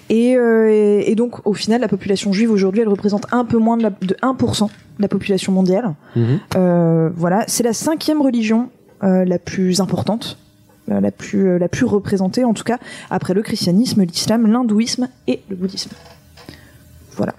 Et, 0.09 0.37
euh, 0.37 0.71
et, 0.71 1.11
et 1.11 1.15
donc, 1.15 1.45
au 1.47 1.55
final, 1.55 1.81
la 1.81 1.89
population 1.89 2.33
juive 2.33 2.51
aujourd'hui, 2.51 2.83
elle 2.83 2.89
représente 2.89 3.27
un 3.33 3.45
peu 3.45 3.59
moins 3.59 3.77
de, 3.77 3.83
la, 3.83 3.91
de 3.91 4.17
1% 4.23 4.67
de 4.67 4.71
la 5.03 5.09
population 5.09 5.53
mondiale. 5.53 5.95
Mhm. 6.17 6.39
Euh, 6.57 7.11
voilà, 7.17 7.45
c'est 7.49 7.63
la 7.65 7.73
cinquième 7.73 8.21
religion 8.23 8.69
euh, 9.03 9.25
la 9.25 9.39
plus 9.39 9.81
importante, 9.81 10.39
la 10.99 11.13
plus 11.13 11.47
euh, 11.47 11.59
la 11.59 11.69
plus 11.69 11.85
représentée 11.87 12.43
en 12.45 12.55
tout 12.55 12.65
cas 12.65 12.79
après 13.11 13.35
le 13.35 13.43
christianisme, 13.43 14.03
l'islam, 14.03 14.51
l'hindouisme 14.51 15.09
et 15.29 15.41
le 15.49 15.55
bouddhisme. 15.55 15.91
Voilà. 17.17 17.35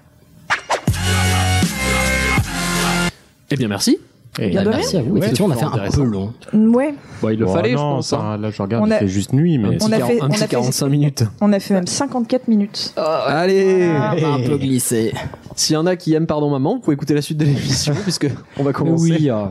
Eh 3.50 3.56
bien, 3.56 3.68
merci. 3.68 3.98
Et- 4.38 4.48
Bien 4.48 4.62
de 4.62 4.68
rien. 4.68 4.78
Merci 4.78 4.96
à 4.96 5.02
vous. 5.02 5.18
Effectivement, 5.18 5.48
on 5.48 5.50
a 5.50 5.56
fait 5.56 5.64
un 5.66 5.90
peu 5.90 6.04
long. 6.04 6.32
Ouais. 6.54 6.94
Bon, 7.20 7.28
il 7.28 7.38
le 7.38 7.46
Oh, 7.46 7.52
fallait, 7.52 7.72
je 7.72 7.76
non, 7.76 7.96
pense. 7.96 8.08
ça, 8.08 8.18
hein. 8.18 8.38
Là, 8.38 8.50
je 8.50 8.62
regarde, 8.62 8.84
On 8.84 8.86
il 8.86 8.94
fait 8.94 9.06
juste 9.08 9.34
nuit, 9.34 9.58
mais. 9.58 9.76
On 9.82 9.92
a 9.92 9.96
fait- 9.98 10.20
un 10.22 10.24
on 10.24 10.26
a 10.26 10.28
petit 10.30 10.38
fait- 10.40 10.48
45 10.48 10.88
minutes. 10.88 11.24
On 11.42 11.52
a 11.52 11.60
fait 11.60 11.74
même 11.74 11.86
54 11.86 12.48
minutes. 12.48 12.94
Allez 12.96 13.90
Ah, 13.94 14.14
on 14.18 14.24
a 14.24 14.28
un 14.36 14.42
peu 14.42 14.56
glissé. 14.56 15.12
S'il 15.54 15.74
y 15.74 15.76
en 15.76 15.84
a 15.84 15.96
qui 15.96 16.14
aiment 16.14 16.26
Pardon 16.26 16.48
Maman, 16.48 16.76
vous 16.76 16.80
pouvez 16.80 16.94
écouter 16.94 17.12
la 17.12 17.20
suite 17.20 17.36
de 17.36 17.44
l'émission, 17.44 17.92
puisque 18.04 18.26
on 18.58 18.62
va 18.62 18.72
commencer. 18.72 19.10
Oui. 19.20 19.28
euh. 19.30 19.44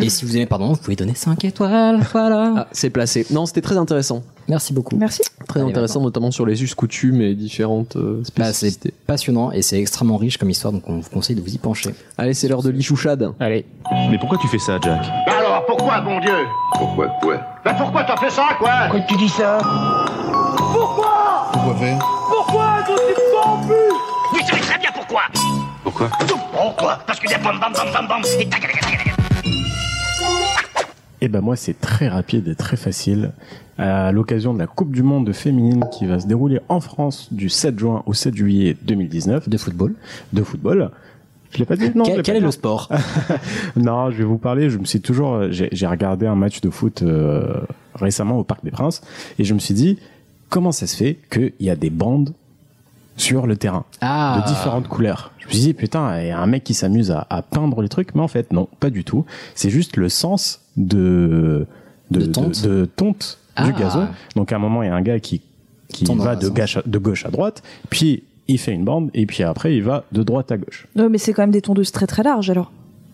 Et 0.00 0.08
si 0.08 0.24
vous 0.24 0.36
aimez, 0.36 0.46
pardon, 0.46 0.68
vous 0.72 0.76
pouvez 0.76 0.96
donner 0.96 1.14
5 1.14 1.44
étoiles. 1.44 2.00
Voilà. 2.12 2.52
Ah, 2.56 2.66
c'est 2.72 2.90
placé. 2.90 3.26
Non, 3.30 3.46
c'était 3.46 3.60
très 3.60 3.76
intéressant. 3.76 4.22
Merci 4.48 4.72
beaucoup. 4.72 4.96
Merci. 4.96 5.22
Très 5.48 5.60
Allez, 5.60 5.70
intéressant, 5.70 6.00
notamment 6.02 6.30
sur 6.30 6.44
les 6.46 6.62
us, 6.62 6.74
coutumes 6.74 7.20
et 7.22 7.34
différentes 7.34 7.96
euh, 7.96 8.22
Bah, 8.36 8.46
c'est 8.46 8.52
spécificités. 8.70 8.94
passionnant 9.06 9.52
et 9.52 9.62
c'est 9.62 9.80
extrêmement 9.80 10.16
riche 10.18 10.36
comme 10.36 10.50
histoire, 10.50 10.72
donc 10.72 10.82
on 10.86 10.98
vous 11.00 11.08
conseille 11.10 11.36
de 11.36 11.40
vous 11.40 11.54
y 11.54 11.58
pencher. 11.58 11.94
Allez, 12.18 12.34
c'est 12.34 12.48
l'heure 12.48 12.62
de 12.62 12.70
l'ichouchade. 12.70 13.32
Allez. 13.40 13.64
Mais 14.10 14.18
pourquoi 14.18 14.36
tu 14.38 14.48
fais 14.48 14.58
ça, 14.58 14.78
Jack? 14.82 15.00
Alors, 15.26 15.64
pourquoi, 15.66 16.00
bon 16.02 16.20
Dieu? 16.20 16.34
Pourquoi 16.72 17.08
quoi 17.22 17.40
Ben 17.64 17.74
pourquoi 17.74 18.04
t'as 18.04 18.16
fait 18.18 18.30
ça, 18.30 18.48
quoi? 18.58 18.70
Pourquoi 18.90 19.00
tu 19.08 19.16
dis 19.16 19.28
ça? 19.30 19.58
Pourquoi? 20.56 21.48
Pourquoi 21.52 21.74
faire? 21.76 21.98
Pourquoi 22.28 22.66
je 22.86 22.92
suis 22.92 23.14
pas 23.32 23.60
plus? 23.66 24.34
Oui, 24.34 24.40
je 24.46 24.54
sais 24.54 24.60
très 24.60 24.78
bien 24.78 24.90
pourquoi 24.94 25.22
Pourquoi? 25.82 26.10
Pourquoi? 26.52 26.98
Parce 27.06 27.18
qu'il 27.20 27.30
y 27.30 27.34
a 27.34 27.38
bam 27.38 27.58
bam 27.60 27.72
bam 27.72 27.86
bam 27.92 28.06
bam 28.08 28.22
et 28.40 29.33
Et 31.20 31.28
ben 31.28 31.40
moi 31.40 31.56
c'est 31.56 31.80
très 31.80 32.08
rapide 32.08 32.48
et 32.48 32.54
très 32.54 32.76
facile. 32.76 33.32
À 33.78 34.12
l'occasion 34.12 34.52
de 34.52 34.58
la 34.58 34.66
Coupe 34.66 34.92
du 34.92 35.02
Monde 35.02 35.32
féminine 35.32 35.86
qui 35.90 36.06
va 36.06 36.20
se 36.20 36.26
dérouler 36.26 36.60
en 36.68 36.80
France 36.80 37.32
du 37.32 37.48
7 37.48 37.78
juin 37.78 38.02
au 38.06 38.12
7 38.12 38.36
juillet 38.36 38.76
2019. 38.82 39.48
De 39.48 39.56
football. 39.56 39.94
De 40.32 40.42
football. 40.42 40.90
Je 41.50 41.58
l'ai 41.58 41.64
pas 41.64 41.76
dit? 41.76 41.90
Non. 41.94 42.04
Quel, 42.04 42.22
quel 42.22 42.36
est 42.36 42.40
le 42.40 42.50
sport? 42.50 42.90
Non, 43.76 44.10
je 44.10 44.18
vais 44.18 44.24
vous 44.24 44.38
parler. 44.38 44.68
Je 44.68 44.78
me 44.78 44.84
suis 44.84 45.00
toujours, 45.00 45.50
j'ai 45.50 45.68
j'ai 45.72 45.86
regardé 45.86 46.26
un 46.26 46.34
match 46.34 46.60
de 46.60 46.68
foot 46.68 47.02
euh, 47.02 47.60
récemment 47.94 48.38
au 48.38 48.44
Parc 48.44 48.64
des 48.64 48.70
Princes 48.70 49.00
et 49.38 49.44
je 49.44 49.54
me 49.54 49.60
suis 49.60 49.74
dit 49.74 49.98
comment 50.50 50.72
ça 50.72 50.86
se 50.86 50.96
fait 50.96 51.18
qu'il 51.30 51.52
y 51.60 51.70
a 51.70 51.76
des 51.76 51.90
bandes 51.90 52.34
sur 53.16 53.46
le 53.46 53.56
terrain 53.56 53.84
Ah. 54.00 54.42
de 54.42 54.48
différentes 54.52 54.88
couleurs. 54.88 55.32
Je 55.38 55.46
me 55.46 55.52
suis 55.52 55.60
dit 55.60 55.74
putain, 55.74 56.20
il 56.20 56.28
y 56.28 56.30
a 56.30 56.38
un 56.40 56.46
mec 56.46 56.64
qui 56.64 56.74
s'amuse 56.74 57.10
à, 57.10 57.26
à 57.30 57.42
peindre 57.42 57.80
les 57.82 57.88
trucs, 57.88 58.14
mais 58.14 58.22
en 58.22 58.28
fait 58.28 58.52
non, 58.52 58.68
pas 58.80 58.90
du 58.90 59.04
tout. 59.04 59.24
C'est 59.54 59.70
juste 59.70 59.96
le 59.96 60.08
sens 60.08 60.60
de 60.76 61.66
de, 62.10 62.20
De 62.20 62.26
tonte. 62.26 62.62
de- 62.62 62.68
de 62.80 62.84
tonte 62.84 63.38
Ah. 63.56 63.64
du 63.66 63.72
gazon. 63.72 64.08
Donc 64.36 64.52
à 64.52 64.56
un 64.56 64.58
moment 64.58 64.82
il 64.82 64.86
y 64.86 64.90
a 64.90 64.94
un 64.94 65.02
gars 65.02 65.20
qui 65.20 65.40
qui 65.88 66.04
va 66.16 66.34
de 66.34 66.48
gauche, 66.48 66.76
à, 66.78 66.82
de 66.84 66.98
gauche 66.98 67.24
à 67.24 67.30
droite, 67.30 67.62
puis 67.88 68.24
il 68.48 68.58
fait 68.58 68.72
une 68.72 68.84
bande 68.84 69.10
et 69.14 69.26
puis 69.26 69.42
après 69.44 69.76
il 69.76 69.82
va 69.82 70.04
de 70.12 70.22
droite 70.22 70.50
à 70.50 70.56
gauche. 70.56 70.86
Non, 70.96 71.08
mais 71.08 71.18
c'est 71.18 71.32
quand 71.32 71.42
même 71.42 71.50
des 71.52 71.62
tondeuses 71.62 71.92
très 71.92 72.06
très 72.06 72.22
larges 72.22 72.50
alors. 72.50 72.72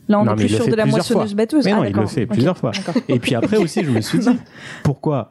Là, 0.08 0.18
on 0.18 0.24
Non, 0.24 0.32
est 0.32 0.36
plus 0.36 0.48
fait 0.48 0.68
de 0.68 0.74
la 0.74 0.82
plusieurs 0.84 0.88
moissonneuse 0.98 1.28
fois. 1.28 1.36
batteuse. 1.36 1.64
Mais 1.66 1.72
Ah, 1.72 1.76
non, 1.76 1.84
il 1.84 1.94
le 1.94 2.06
fait 2.06 2.26
plusieurs 2.26 2.56
fois. 2.58 2.72
Et 3.08 3.20
puis 3.20 3.34
après 3.36 3.58
aussi, 3.58 3.84
je 3.84 3.90
me 3.90 4.00
suis 4.00 4.18
dit, 4.18 4.28
pourquoi, 4.82 5.30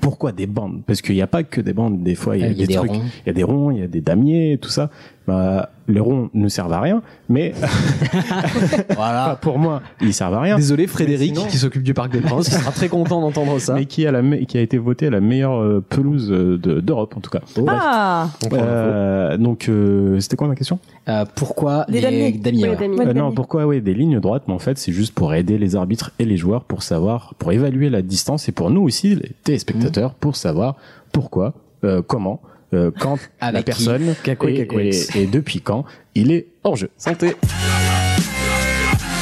pourquoi 0.00 0.32
des 0.32 0.46
bandes? 0.46 0.82
Parce 0.86 1.02
qu'il 1.02 1.14
n'y 1.14 1.22
a 1.22 1.26
pas 1.26 1.42
que 1.42 1.60
des 1.60 1.72
bandes. 1.72 2.02
Des 2.02 2.14
fois, 2.14 2.36
il 2.36 2.40
y 2.40 2.44
a, 2.44 2.48
Il 2.48 2.58
y 2.58 2.62
a 2.62 2.66
des, 2.66 2.72
des 2.72 2.74
trucs. 2.74 2.92
Il 2.92 3.26
y 3.26 3.30
a 3.30 3.32
des 3.32 3.42
ronds, 3.42 3.70
il 3.70 3.78
y 3.78 3.82
a 3.82 3.86
des 3.86 4.00
damiers, 4.00 4.58
tout 4.60 4.70
ça. 4.70 4.90
Bah, 5.28 5.68
les 5.88 6.00
ronds 6.00 6.30
ne 6.32 6.48
servent 6.48 6.72
à 6.72 6.80
rien, 6.80 7.02
mais 7.28 7.52
Voilà. 8.94 9.26
enfin, 9.26 9.34
pour 9.40 9.58
moi, 9.58 9.82
ils 10.00 10.14
servent 10.14 10.32
à 10.34 10.40
rien. 10.40 10.56
Désolé, 10.56 10.86
Frédéric, 10.86 11.36
sinon- 11.36 11.46
qui 11.48 11.58
s'occupe 11.58 11.82
du 11.82 11.92
Parc 11.92 12.10
des 12.12 12.20
Princes, 12.20 12.48
qui 12.48 12.54
sera 12.54 12.70
très 12.72 12.88
content 12.88 13.20
d'entendre 13.20 13.58
ça. 13.58 13.74
Mais 13.74 13.84
qui 13.84 14.06
a, 14.06 14.10
la, 14.12 14.22
me- 14.22 14.38
qui 14.44 14.56
a 14.56 14.62
été 14.62 14.78
voté 14.78 15.10
la 15.10 15.20
meilleure 15.20 15.60
euh, 15.60 15.84
pelouse 15.86 16.30
euh, 16.32 16.56
de- 16.58 16.80
d'Europe, 16.80 17.14
en 17.16 17.20
tout 17.20 17.30
cas. 17.30 17.40
Bref. 17.56 17.78
Ah 17.78 18.28
Euh, 18.52 19.36
donc, 19.36 19.68
euh, 19.68 20.18
c'était 20.20 20.36
quoi 20.36 20.48
ma 20.48 20.54
question? 20.54 20.78
Euh, 21.08 21.24
pourquoi 21.34 21.84
Les 21.88 22.00
les, 22.00 22.32
damiers. 22.32 22.62
Oui, 22.62 22.68
ouais. 22.68 22.88
Ouais, 22.88 23.06
Euh, 23.08 23.12
non, 23.12 23.32
pourquoi 23.32 23.66
ouais, 23.66 23.80
des 23.82 23.92
lignes 23.94 24.20
droites 24.20 24.44
Mais 24.48 24.54
en 24.54 24.58
fait, 24.58 24.78
c'est 24.78 24.92
juste 24.92 25.12
pour 25.14 25.34
aider 25.34 25.58
les 25.58 25.76
arbitres 25.76 26.10
et 26.18 26.24
les 26.24 26.36
joueurs 26.38 26.64
pour 26.64 26.82
savoir, 26.82 27.34
pour 27.38 27.52
évaluer 27.52 27.90
la 27.90 28.00
distance 28.02 28.48
et 28.48 28.52
pour 28.52 28.70
nous 28.70 28.82
aussi, 28.82 29.14
les 29.14 29.32
téléspectateurs, 29.44 30.14
pour 30.14 30.36
savoir 30.36 30.76
pourquoi, 31.12 31.52
euh, 31.84 32.02
comment, 32.06 32.40
euh, 32.74 32.90
quand 32.98 33.18
la 33.40 33.52
qui 33.58 33.64
personne 33.64 34.14
Cacouet, 34.22 34.54
et, 34.70 35.18
et- 35.18 35.22
et 35.22 35.26
depuis 35.26 35.60
quand 35.60 35.84
il 36.14 36.32
est 36.32 36.46
hors 36.64 36.76
jeu. 36.76 36.90
Santé. 36.96 37.34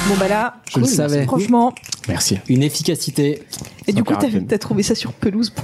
Bon 0.09 0.15
bah 0.21 0.29
là, 0.29 0.57
Je 0.73 0.79
le 0.79 0.85
savais. 0.87 1.25
franchement. 1.25 1.75
Merci. 2.09 2.39
Une 2.49 2.63
efficacité. 2.63 3.43
Et 3.89 3.93
du 3.93 4.05
coup, 4.05 4.15
t'as 4.49 4.59
trouvé 4.59 4.83
ça 4.85 4.95
sur 4.95 5.13
pelouse. 5.13 5.53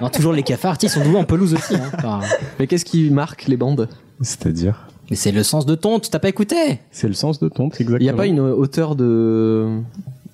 Non, 0.00 0.08
toujours 0.08 0.32
les 0.32 0.42
cafards, 0.44 0.78
ils 0.82 0.88
sont 0.88 1.02
doués 1.02 1.16
en 1.18 1.24
pelouse 1.24 1.52
aussi. 1.52 1.74
hein. 1.74 1.90
Enfin, 1.98 2.20
Mais 2.58 2.66
qu'est-ce 2.66 2.84
qui 2.86 3.10
marque 3.10 3.46
les 3.48 3.56
bandes? 3.58 3.88
C'est-à-dire, 4.22 4.86
mais 5.10 5.16
c'est 5.16 5.32
le 5.32 5.42
sens 5.42 5.66
de 5.66 5.74
tonte, 5.74 6.08
t'as 6.10 6.20
pas 6.20 6.28
écouté? 6.28 6.78
C'est 6.90 7.08
le 7.08 7.12
sens 7.12 7.38
de 7.40 7.48
tonte, 7.48 7.72
exactement. 7.80 7.98
Il 7.98 8.04
n'y 8.04 8.08
a 8.08 8.14
pas 8.14 8.26
une 8.26 8.40
hauteur 8.40 8.94
de. 8.94 9.80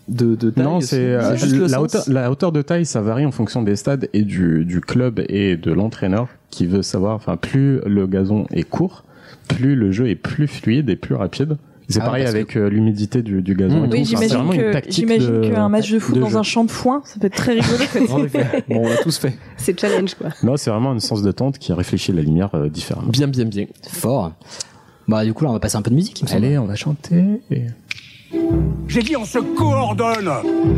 De, 0.09 0.34
de 0.34 0.50
taille 0.50 0.64
Non, 0.64 0.80
c'est 0.80 0.98
euh, 1.00 1.36
la, 1.68 1.80
hauteur, 1.80 2.04
la 2.07 2.30
hauteur 2.30 2.52
de 2.52 2.62
taille, 2.62 2.86
ça 2.86 3.00
varie 3.00 3.26
en 3.26 3.32
fonction 3.32 3.62
des 3.62 3.76
stades 3.76 4.09
et 4.12 4.22
du, 4.22 4.64
du 4.64 4.80
club 4.80 5.20
et 5.28 5.57
de 5.57 5.72
l'entraîneur 5.72 6.28
qui 6.50 6.66
veut 6.66 6.82
savoir. 6.82 7.14
Enfin, 7.16 7.36
plus 7.36 7.80
le 7.86 8.07
gazon 8.07 8.46
est 8.52 8.62
court, 8.62 9.04
plus 9.48 9.74
le 9.74 9.92
jeu 9.92 10.09
est 10.09 10.14
plus 10.14 10.46
fluide 10.46 10.90
et 10.90 10.96
plus 10.96 11.14
rapide. 11.14 11.57
C'est 11.88 12.00
Ah 12.00 12.07
pareil 12.07 12.26
avec 12.26 12.57
euh, 12.57 12.68
l'humidité 12.68 13.22
du, 13.22 13.42
du 13.42 13.54
gazon. 13.54 13.86
Mmh. 13.86 13.90
Oui, 13.92 14.04
j'imagine 14.04 14.52
une 14.52 15.52
qu'un 15.52 15.68
match 15.68 15.90
de 15.92 16.00
foot 16.00 16.16
de 16.16 16.20
dans 16.20 16.30
jeu. 16.30 16.36
un 16.36 16.42
champ 16.42 16.64
de 16.64 16.70
foin, 16.70 17.00
ça 17.04 17.20
peut 17.20 17.28
être 17.28 17.36
très 17.36 17.52
rigolo. 17.52 17.84
En 18.11 18.24
effet. 18.24 18.64
Bon, 18.68 18.84
on 18.84 18.88
l'a 18.88 18.96
tous 18.96 19.18
fait. 19.18 19.36
C'est 19.57 19.78
challenge, 19.78 20.14
quoi. 20.16 20.30
Non, 20.42 20.57
c'est 20.57 20.70
vraiment 20.70 20.90
un 20.90 20.98
sens 20.98 21.22
de 21.22 21.30
tente 21.30 21.59
qui 21.59 21.72
réfléchit 21.72 22.12
la 22.12 22.22
lumière 22.22 22.50
euh, 22.54 22.68
différemment. 22.68 23.09
Bien, 23.09 23.28
bien, 23.28 23.44
bien. 23.44 23.66
Fort. 23.88 24.32
Bah, 25.07 25.24
du 25.24 25.32
coup, 25.32 25.44
là, 25.44 25.50
on 25.50 25.52
va 25.52 25.61
passer 25.61 25.76
un 25.76 25.82
peu 25.82 25.90
de 25.90 25.94
musique, 25.94 26.20
il 26.20 26.24
me 26.24 26.28
semble. 26.28 26.44
Allez, 26.44 26.59
on 26.59 26.64
va 26.64 26.74
chanter. 26.74 27.22
Et... 27.52 27.66
J'ai 28.88 29.02
dit 29.02 29.16
on 29.16 29.24
se 29.24 29.38
coordonne 29.38 30.30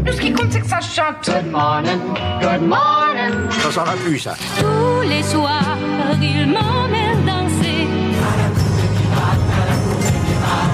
Tout 0.05 0.13
ce 0.13 0.21
qui 0.21 0.33
compte, 0.33 0.51
c'est 0.51 0.61
que 0.61 0.67
ça 0.67 0.81
chante. 0.81 1.27
Good 1.27 1.51
morning, 1.51 1.99
good 2.41 2.63
morning. 2.63 3.51
Ça 3.51 3.71
s'en 3.71 3.85
va 3.85 3.93
plus, 3.93 4.19
ça 4.19 4.35
Tous 4.59 5.09
les 5.09 5.23
soirs, 5.23 5.77
il 6.21 6.47
m'emmène 6.47 7.25
danser. 7.25 7.87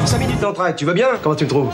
5 0.04 0.18
minutes 0.18 0.40
d'entraide, 0.40 0.76
tu 0.76 0.84
veux 0.84 0.94
bien? 0.94 1.08
Comment 1.22 1.34
tu 1.34 1.44
me 1.44 1.48
trouves? 1.50 1.72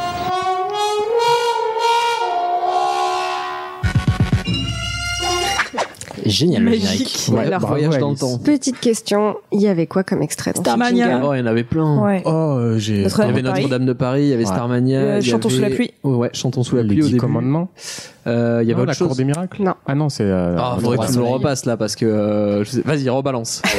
Génial 6.27 6.62
le 6.64 6.71
Magique. 6.71 6.85
générique. 6.89 7.27
Ouais, 7.33 7.47
alors, 7.47 7.66
voyage 7.66 7.99
dans 7.99 8.11
le 8.11 8.16
temps. 8.16 8.39
Petite 8.39 8.79
question, 8.81 9.37
il 9.53 9.61
y 9.61 9.68
avait 9.68 9.87
quoi 9.87 10.03
comme 10.05 10.23
extrait 10.23 10.53
dans 10.53 10.61
Starmania. 10.61 11.23
Oh, 11.25 11.35
il 11.35 11.39
y 11.39 11.43
en 11.43 11.47
avait 11.47 11.64
plein. 11.64 11.99
Ouais. 12.03 12.23
Oh, 12.25 12.31
euh, 12.31 12.79
j'ai. 12.79 13.03
Il 13.03 13.09
y 13.09 13.23
avait. 13.23 13.43
Notre-Dame 13.43 13.87
de 13.87 13.93
Paris, 13.93 14.23
il 14.23 14.29
y 14.29 14.33
avait 14.33 14.45
Ouais. 14.45 14.51
Starmania. 14.51 14.99
Euh, 15.01 15.18
il 15.21 15.27
y 15.27 15.31
Chantons 15.31 15.49
sous 15.49 15.61
la 15.61 15.71
pluie. 15.71 15.91
Ouais, 16.05 16.31
Chantons 16.33 16.62
sous 16.62 16.77
la 16.77 16.83
Les 16.83 16.89
pluie 16.89 17.01
au 17.03 17.05
dix 17.05 17.11
début. 17.12 17.21
commandements. 17.21 17.68
Euh, 18.27 18.61
Il 18.62 18.68
y 18.68 18.73
avait 18.73 18.75
Non, 18.77 18.83
autre 18.83 18.87
la 18.89 18.93
chose. 18.95 19.09
cour 19.09 19.16
des 19.16 19.25
miracles. 19.25 19.62
Non. 19.62 19.75
Ah 19.87 19.95
non, 19.95 20.09
c'est. 20.11 20.25
euh, 20.25 20.57
Ah, 20.59 20.75
le 20.77 20.83
faudrait 20.83 21.07
que 21.07 21.12
tu 21.12 21.18
me 21.18 21.25
le 21.25 21.31
repasses 21.31 21.64
là 21.64 21.77
parce 21.77 21.97
que 21.97 22.05
euh, 22.05 22.64
je 22.64 22.71
sais- 22.71 22.83
vas-y 22.85 23.09
rebalance. 23.09 23.62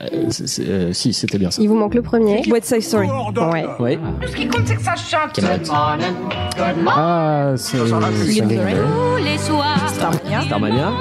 Euh, 0.00 0.26
c'est- 0.30 0.46
c'est- 0.46 0.62
euh, 0.68 0.92
si, 0.92 1.12
c'était 1.12 1.38
bien 1.38 1.50
ça. 1.50 1.60
Il 1.60 1.68
vous 1.68 1.74
manque 1.74 1.94
le 1.94 2.02
premier. 2.02 2.40
West 2.52 2.66
Side 2.66 2.82
Story. 2.82 3.08
Ouais. 3.08 3.66
oui. 3.80 3.98
Tout 4.22 4.28
ce 4.28 4.36
qui 4.36 4.46
compte, 4.46 4.62
c'est 4.64 4.76
que 4.76 4.82
ça 4.82 4.94
chante. 4.94 5.34
Good 5.34 5.66
morning, 5.66 6.14
good 6.56 6.84
morning. 6.84 6.86
Ah, 6.86 7.52
c'est. 7.56 7.78
c'est- 7.78 8.40
Tous 8.42 9.16
les 9.24 9.38
soirs, 9.38 9.88
Starmania. 9.88 10.42
Starmania. 10.42 10.92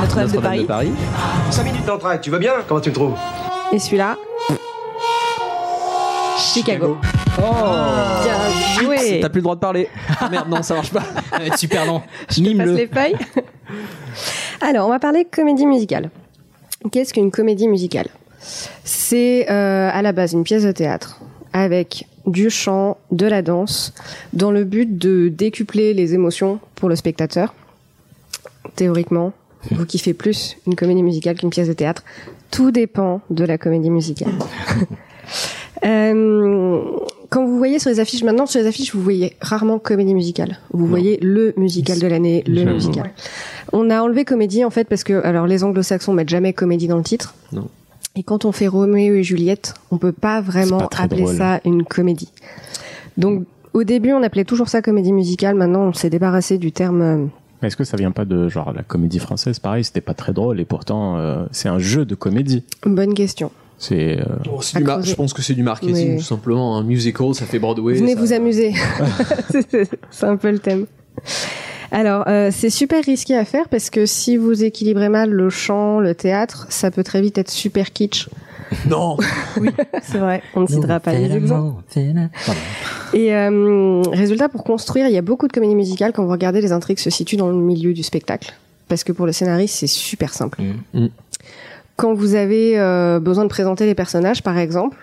Notre-Dame 0.00 0.30
de 0.30 0.38
Paris. 0.38 0.60
de 0.62 0.66
Paris. 0.66 0.92
5 1.50 1.64
minutes 1.64 1.86
d'entraide, 1.86 2.20
tu 2.20 2.30
veux 2.30 2.38
bien? 2.38 2.52
Comment 2.68 2.80
tu 2.80 2.90
me 2.90 2.94
trouves? 2.94 3.14
Et 3.72 3.78
celui-là? 3.80 4.16
Chicago. 6.38 6.98
Bien 7.36 8.80
joué. 8.80 9.20
T'as 9.20 9.28
plus 9.28 9.38
le 9.38 9.42
droit 9.42 9.54
de 9.54 9.60
parler. 9.60 9.88
Ah, 10.20 10.28
merde, 10.28 10.48
non, 10.48 10.62
ça 10.62 10.74
marche 10.74 10.92
pas. 10.92 11.02
Ça 11.30 11.38
va 11.38 11.46
être 11.46 11.58
super 11.58 11.86
long. 11.86 12.02
Je 12.28 12.42
te 12.42 12.56
passe 12.56 12.68
les 12.68 12.86
feuilles. 12.86 13.16
Alors, 14.60 14.86
on 14.86 14.90
va 14.90 14.98
parler 14.98 15.24
comédie 15.24 15.66
musicale. 15.66 16.10
Qu'est-ce 16.90 17.12
qu'une 17.14 17.30
comédie 17.30 17.68
musicale? 17.68 18.08
C'est 18.84 19.50
euh, 19.50 19.90
à 19.92 20.02
la 20.02 20.12
base 20.12 20.32
une 20.32 20.44
pièce 20.44 20.64
de 20.64 20.72
théâtre 20.72 21.20
avec 21.52 22.06
du 22.26 22.50
chant, 22.50 22.96
de 23.10 23.26
la 23.26 23.42
danse, 23.42 23.92
dans 24.32 24.50
le 24.50 24.64
but 24.64 24.98
de 24.98 25.28
décupler 25.28 25.94
les 25.94 26.14
émotions 26.14 26.58
pour 26.74 26.88
le 26.88 26.96
spectateur. 26.96 27.54
Théoriquement, 28.76 29.32
vous 29.70 29.86
kiffez 29.86 30.14
plus 30.14 30.56
une 30.66 30.74
comédie 30.74 31.02
musicale 31.02 31.36
qu'une 31.36 31.50
pièce 31.50 31.68
de 31.68 31.72
théâtre. 31.72 32.02
Tout 32.50 32.70
dépend 32.70 33.20
de 33.30 33.44
la 33.44 33.58
comédie 33.58 33.90
musicale. 33.90 34.32
Euh, 35.84 36.82
quand 37.30 37.44
vous 37.44 37.58
voyez 37.58 37.78
sur 37.78 37.90
les 37.90 38.00
affiches, 38.00 38.22
maintenant 38.22 38.46
sur 38.46 38.60
les 38.60 38.66
affiches, 38.66 38.94
vous 38.94 39.02
voyez 39.02 39.36
rarement 39.40 39.78
comédie 39.78 40.14
musicale. 40.14 40.58
Vous 40.72 40.86
voyez 40.86 41.18
le 41.20 41.52
musical 41.56 41.98
de 41.98 42.06
l'année, 42.06 42.44
le 42.46 42.64
musical. 42.64 43.12
On 43.72 43.90
a 43.90 44.00
enlevé 44.00 44.24
comédie 44.24 44.64
en 44.64 44.70
fait 44.70 44.88
parce 44.88 45.02
que 45.04 45.24
alors 45.24 45.46
les 45.46 45.64
anglo-saxons 45.64 46.12
mettent 46.12 46.28
jamais 46.28 46.52
comédie 46.52 46.86
dans 46.86 46.96
le 46.98 47.02
titre. 47.02 47.34
Non. 47.52 47.66
Et 48.16 48.22
quand 48.22 48.44
on 48.44 48.52
fait 48.52 48.68
Roméo 48.68 49.14
et 49.16 49.24
Juliette, 49.24 49.74
on 49.90 49.98
peut 49.98 50.12
pas 50.12 50.40
vraiment 50.40 50.78
pas 50.78 50.98
appeler 51.00 51.22
drôle. 51.22 51.36
ça 51.36 51.60
une 51.64 51.82
comédie. 51.84 52.30
Donc 53.16 53.44
au 53.72 53.82
début, 53.82 54.12
on 54.12 54.22
appelait 54.22 54.44
toujours 54.44 54.68
ça 54.68 54.82
comédie 54.82 55.12
musicale. 55.12 55.56
Maintenant, 55.56 55.82
on 55.88 55.92
s'est 55.92 56.10
débarrassé 56.10 56.58
du 56.58 56.70
terme. 56.70 57.02
euh, 57.02 57.24
Mais 57.60 57.66
Est-ce 57.68 57.76
que 57.76 57.82
ça 57.82 57.96
vient 57.96 58.12
pas 58.12 58.24
de 58.24 58.48
genre 58.48 58.72
la 58.72 58.84
comédie 58.84 59.18
française? 59.18 59.58
Pareil, 59.58 59.82
c'était 59.82 60.00
pas 60.00 60.14
très 60.14 60.32
drôle 60.32 60.60
et 60.60 60.64
pourtant 60.64 61.16
euh, 61.16 61.44
c'est 61.50 61.68
un 61.68 61.80
jeu 61.80 62.04
de 62.04 62.14
comédie. 62.14 62.62
Bonne 62.86 63.14
question. 63.14 63.50
C'est. 63.78 64.18
euh, 64.20 64.24
Oh, 64.52 64.60
c'est 64.62 64.78
du 64.78 64.84
mar- 64.84 64.96
creuser. 64.98 65.10
je 65.10 65.16
pense 65.16 65.32
que 65.32 65.42
c'est 65.42 65.54
du 65.54 65.62
marketing 65.62 66.10
Mais- 66.12 66.16
tout 66.18 66.22
simplement. 66.24 66.76
Un 66.78 66.82
musical, 66.84 67.34
ça 67.34 67.44
fait 67.44 67.58
Broadway. 67.58 67.94
Venez 67.94 68.14
ça- 68.14 68.20
vous 68.20 68.32
amuser. 68.32 68.72
C'est- 69.50 69.90
c'est 70.10 70.26
un 70.26 70.36
peu 70.36 70.50
le 70.50 70.58
thème. 70.58 70.86
Alors, 71.90 72.24
euh, 72.26 72.50
c'est 72.52 72.70
super 72.70 73.04
risqué 73.04 73.36
à 73.36 73.44
faire 73.44 73.68
parce 73.68 73.88
que 73.90 74.04
si 74.06 74.36
vous 74.36 74.64
équilibrez 74.64 75.08
mal 75.08 75.30
le 75.30 75.48
chant, 75.50 76.00
le 76.00 76.14
théâtre, 76.14 76.66
ça 76.70 76.90
peut 76.90 77.04
très 77.04 77.20
vite 77.20 77.38
être 77.38 77.50
super 77.50 77.92
kitsch. 77.92 78.28
Non. 78.88 79.16
C'est 80.02 80.18
vrai. 80.18 80.42
On 80.56 80.62
ne 80.62 80.66
citera 80.66 80.98
pas 80.98 81.12
les 81.12 81.30
exemples. 81.36 81.82
Et 83.12 83.32
euh, 83.32 84.02
résultat, 84.10 84.48
pour 84.48 84.64
construire, 84.64 85.06
il 85.06 85.12
y 85.14 85.18
a 85.18 85.22
beaucoup 85.22 85.46
de 85.46 85.52
comédies 85.52 85.76
musicales. 85.76 86.12
Quand 86.12 86.24
vous 86.24 86.30
regardez, 86.32 86.60
les 86.60 86.72
intrigues 86.72 86.98
se 86.98 87.10
situent 87.10 87.36
dans 87.36 87.48
le 87.48 87.54
milieu 87.54 87.92
du 87.92 88.02
spectacle. 88.02 88.52
Parce 88.88 89.04
que 89.04 89.12
pour 89.12 89.26
le 89.26 89.32
scénariste, 89.32 89.76
c'est 89.76 89.86
super 89.86 90.34
simple. 90.34 90.60
Mm. 90.92 91.06
Quand 91.96 92.14
vous 92.14 92.34
avez 92.34 92.78
euh, 92.78 93.20
besoin 93.20 93.44
de 93.44 93.48
présenter 93.48 93.86
les 93.86 93.94
personnages, 93.94 94.42
par 94.42 94.58
exemple, 94.58 94.96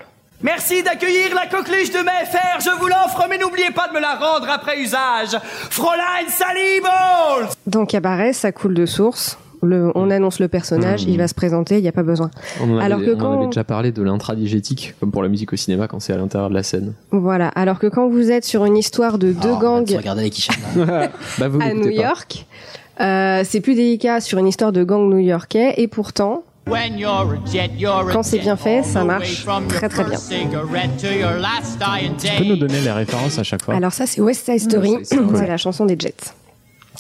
Merci 0.44 0.82
d'accueillir 0.82 1.36
la 1.36 1.46
coqueluche 1.46 1.92
de 1.92 2.00
mes 2.00 2.26
fers, 2.26 2.58
je 2.62 2.72
vous 2.80 2.88
l'offre, 2.88 3.28
mais 3.30 3.38
n'oubliez 3.38 3.70
pas 3.76 3.88
de 3.90 3.94
me 3.94 4.00
la 4.02 4.16
rendre 4.16 4.50
après 4.50 4.80
usage. 4.82 5.38
Fräulein 5.70 6.28
Sally 6.30 6.82
Balls 6.82 7.50
dans 7.68 7.86
Cabaret, 7.86 8.34
ça 8.34 8.52
coule 8.52 8.74
de 8.74 8.88
source. 8.88 9.38
Le, 9.62 9.92
on 9.94 10.10
annonce 10.10 10.40
le 10.40 10.48
personnage, 10.48 11.04
il 11.04 11.20
va 11.20 11.28
se 11.28 11.36
présenter, 11.36 11.78
il 11.78 11.84
n'y 11.84 11.88
a 11.88 11.92
pas 11.92 12.02
besoin. 12.02 12.32
On 12.60 12.72
en 12.72 12.78
avait, 12.78 12.86
Alors 12.86 13.00
que 13.02 13.14
on 13.14 13.18
quand- 13.20 13.38
avait 13.38 13.46
déjà 13.46 13.64
parlé 13.64 13.92
de 13.92 14.02
l'intradigétique, 14.02 14.96
comme 15.00 15.12
pour 15.12 15.22
la 15.22 15.30
musique 15.30 15.54
au 15.54 15.56
cinéma 15.58 15.88
quand 15.88 16.00
c'est 16.00 16.14
à 16.14 16.18
l'intérieur 16.18 16.50
de 16.50 16.56
la 16.56 16.64
scène. 16.64 16.94
Voilà. 17.12 17.50
Alors 17.50 17.78
que 17.78 17.86
quand 17.86 18.08
vous 18.10 18.32
êtes 18.32 18.44
sur 18.44 18.66
une 18.66 18.78
histoire 18.78 19.20
de 19.20 19.34
deux 19.34 19.56
gangs 19.58 19.86
quichets. 19.86 20.54
là. 20.76 21.10
Bah, 21.38 21.48
vous 21.50 21.62
à 21.62 21.72
New 21.76 21.84
pas. 21.84 21.90
York, 21.92 22.48
euh, 23.00 23.44
c'est 23.46 23.62
plus 23.62 23.76
délicat 23.76 24.22
sur 24.22 24.40
une 24.40 24.48
histoire 24.48 24.72
de 24.72 24.84
gangs 24.84 25.08
new-yorkais 25.08 25.76
et 25.78 25.88
pourtant, 25.88 26.42
Quand 26.66 28.24
c'est 28.24 28.40
bien 28.40 28.56
fait, 28.56 28.84
ça 28.84 29.04
marche 29.04 29.46
très, 29.70 29.90
très 29.90 30.04
bien. 30.04 30.18
Tu 32.18 32.32
peux 32.38 32.44
nous 32.46 32.56
donner 32.56 32.82
les 32.82 32.92
références 32.92 33.40
à 33.40 33.44
chaque 33.44 33.64
fois 33.64 33.76
alors 33.76 33.92
ça 33.92 34.06
c'est 34.06 34.22
West 34.22 34.46
Side 34.46 34.60
Story, 34.72 34.98
c'est 35.04 35.18
la 35.48 35.58
chanson 35.58 35.86
des 35.86 35.96
Jets. 36.00 36.16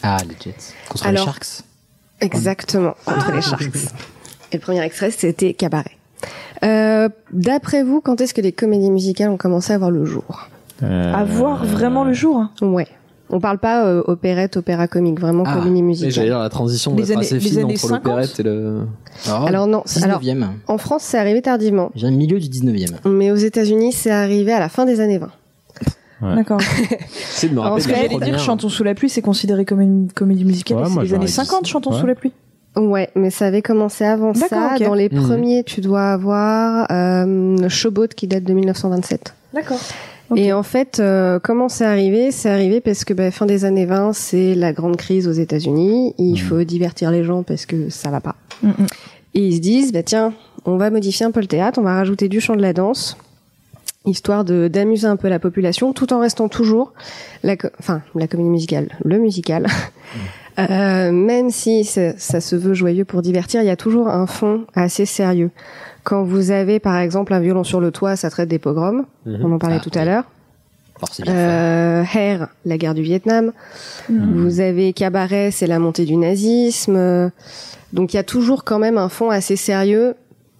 Ah, 0.03 0.17
les 0.27 0.35
Jets. 0.41 0.55
Contre 0.89 1.05
Alors- 1.07 1.25
les 1.25 1.31
Sharks. 1.31 1.63
Exactement, 2.21 2.95
contre 3.05 3.31
les 3.31 3.41
Sharks. 3.41 3.63
Et 4.51 4.57
le 4.57 4.59
premier 4.59 4.81
extrait, 4.83 5.11
c'était 5.11 5.53
Cabaret. 5.53 5.97
Euh, 6.63 7.07
D'après 7.31 7.83
vous, 7.83 8.01
quand 8.01 8.19
est-ce 8.21 8.33
que 8.33 8.41
les 8.41 8.51
comédies 8.51 8.91
musicales 8.91 9.29
ont 9.29 9.37
commencé 9.37 9.71
à 9.73 9.77
voir 9.77 9.91
le 9.91 10.05
jour? 10.05 10.49
Euh, 10.83 11.13
À 11.13 11.23
voir 11.23 11.65
vraiment 11.65 12.03
le 12.03 12.13
jour? 12.13 12.45
Ouais. 12.61 12.87
On 13.33 13.39
parle 13.39 13.57
pas 13.59 13.85
euh, 13.85 14.03
opérette, 14.07 14.57
opéra 14.57 14.87
comique, 14.87 15.19
vraiment 15.19 15.43
Ah, 15.47 15.53
comédie 15.55 15.81
mais 15.81 15.93
j'allais 15.93 16.07
musicale. 16.07 16.25
dire 16.25 16.39
la 16.39 16.49
transition 16.49 16.93
Les 16.95 17.03
être 17.11 17.17
années- 17.17 17.25
assez 17.25 17.39
les 17.39 17.57
années 17.59 17.73
entre 17.73 17.79
50. 17.87 18.05
l'opérette 18.05 18.39
et 18.39 18.43
le. 18.43 18.81
Oh, 19.27 19.29
Alors 19.47 19.67
non, 19.67 19.83
alors 20.03 20.19
19e. 20.21 20.47
en 20.67 20.77
France, 20.77 21.03
c'est 21.03 21.17
arrivé 21.17 21.41
tardivement, 21.41 21.91
J'ai 21.95 22.11
milieu 22.11 22.39
du 22.39 22.49
19e. 22.49 22.95
mais 23.05 23.31
aux 23.31 23.35
États-Unis, 23.35 23.93
c'est 23.93 24.11
arrivé 24.11 24.51
à 24.51 24.59
la 24.59 24.69
fin 24.69 24.85
des 24.85 24.99
années 24.99 25.17
20. 25.17 25.29
Ouais. 26.21 26.35
D'accord. 26.35 26.61
C'est 27.31 27.47
de 27.49 27.53
me 27.55 27.61
Alors, 27.61 27.71
rappeler 27.71 27.81
ce 27.81 27.87
de 27.87 27.93
que 27.93 27.97
j'allais 27.97 28.09
J'allais 28.19 28.31
dire. 28.31 28.39
Chantons 28.39 28.69
sous 28.69 28.83
la 28.83 28.93
pluie, 28.93 29.09
c'est 29.09 29.23
considéré 29.23 29.65
comme 29.65 29.81
une 29.81 30.11
comédie 30.13 30.45
musicale. 30.45 30.77
Ouais, 30.77 30.83
c'est 30.83 30.89
les 30.91 30.97
années 30.99 31.07
j'aurais 31.07 31.25
dit 31.25 31.31
50, 31.31 31.65
ça. 31.65 31.71
Chantons 31.71 31.91
Ouais. 31.93 31.99
sous 31.99 32.05
la 32.05 32.13
pluie. 32.13 32.31
Ouais, 32.75 33.09
mais 33.15 33.31
ça 33.31 33.47
avait 33.47 33.63
commencé 33.63 34.03
avant 34.05 34.33
ça. 34.35 34.75
Dans 34.79 34.93
les 34.93 35.09
Mhm. 35.11 35.23
premiers, 35.25 35.63
tu 35.63 35.81
dois 35.81 36.11
avoir 36.11 36.85
euh, 36.91 37.67
Showboat 37.69 38.09
qui 38.09 38.27
date 38.27 38.43
de 38.43 38.53
1927. 38.53 39.33
D'accord. 39.53 39.79
Et 40.35 40.53
en 40.53 40.63
fait, 40.63 40.99
euh, 40.99 41.39
comment 41.39 41.69
c'est 41.69 41.85
arrivé? 41.85 42.31
C'est 42.31 42.49
arrivé 42.49 42.81
parce 42.81 43.03
que 43.03 43.13
bah, 43.13 43.31
fin 43.31 43.45
des 43.45 43.65
années 43.65 43.85
20, 43.85 44.13
c'est 44.13 44.55
la 44.55 44.73
grande 44.73 44.97
crise 44.97 45.27
aux 45.27 45.33
États-Unis. 45.33 46.13
Il 46.17 46.39
faut 46.39 46.63
divertir 46.63 47.11
les 47.11 47.23
gens 47.23 47.43
parce 47.43 47.65
que 47.65 47.89
ça 47.89 48.09
va 48.09 48.21
pas. 48.21 48.35
Et 49.33 49.45
ils 49.47 49.55
se 49.55 49.59
disent, 49.59 49.91
bah 49.91 50.03
tiens, 50.03 50.33
on 50.65 50.77
va 50.77 50.89
modifier 50.89 51.25
un 51.25 51.31
peu 51.31 51.39
le 51.39 51.47
théâtre, 51.47 51.79
on 51.79 51.83
va 51.83 51.95
rajouter 51.95 52.29
du 52.29 52.39
chant 52.39 52.55
de 52.55 52.61
la 52.61 52.73
danse, 52.73 53.17
histoire 54.05 54.43
de 54.45 54.67
d'amuser 54.67 55.07
un 55.07 55.15
peu 55.15 55.29
la 55.29 55.39
population, 55.39 55.93
tout 55.93 56.13
en 56.13 56.19
restant 56.19 56.47
toujours 56.49 56.93
la, 57.43 57.55
enfin 57.79 58.01
la 58.15 58.27
comédie 58.27 58.49
musicale, 58.49 58.89
le 59.03 59.17
musical. 59.19 59.67
Euh, 60.59 61.13
même 61.13 61.49
si 61.49 61.85
ça, 61.85 62.11
ça 62.17 62.41
se 62.41 62.57
veut 62.57 62.73
joyeux 62.73 63.05
pour 63.05 63.21
divertir, 63.21 63.61
il 63.61 63.67
y 63.67 63.71
a 63.71 63.77
toujours 63.77 64.09
un 64.09 64.27
fond 64.27 64.65
assez 64.75 65.05
sérieux. 65.05 65.49
Quand 66.03 66.23
vous 66.23 66.51
avez 66.51 66.79
par 66.79 66.97
exemple 66.97 67.33
un 67.33 67.39
violon 67.39 67.63
sur 67.63 67.79
le 67.79 67.91
toit, 67.91 68.15
ça 68.15 68.29
traite 68.29 68.49
des 68.49 68.59
pogroms. 68.59 69.05
Mhm. 69.25 69.39
On 69.43 69.51
en 69.53 69.57
parlait 69.59 69.77
Ah, 69.79 69.83
tout 69.83 69.97
à 69.97 70.05
l'heure. 70.05 70.23
Euh, 71.27 72.03
Hair, 72.13 72.49
la 72.65 72.77
guerre 72.77 72.93
du 72.93 73.01
Vietnam. 73.01 73.51
Vous 74.09 74.59
avez 74.59 74.93
Cabaret, 74.93 75.49
c'est 75.49 75.65
la 75.65 75.79
montée 75.79 76.05
du 76.05 76.15
nazisme. 76.15 77.31
Donc 77.93 78.13
il 78.13 78.17
y 78.17 78.19
a 78.19 78.23
toujours 78.23 78.63
quand 78.63 78.77
même 78.77 78.97
un 78.97 79.09
fond 79.09 79.31
assez 79.31 79.55
sérieux 79.55 80.13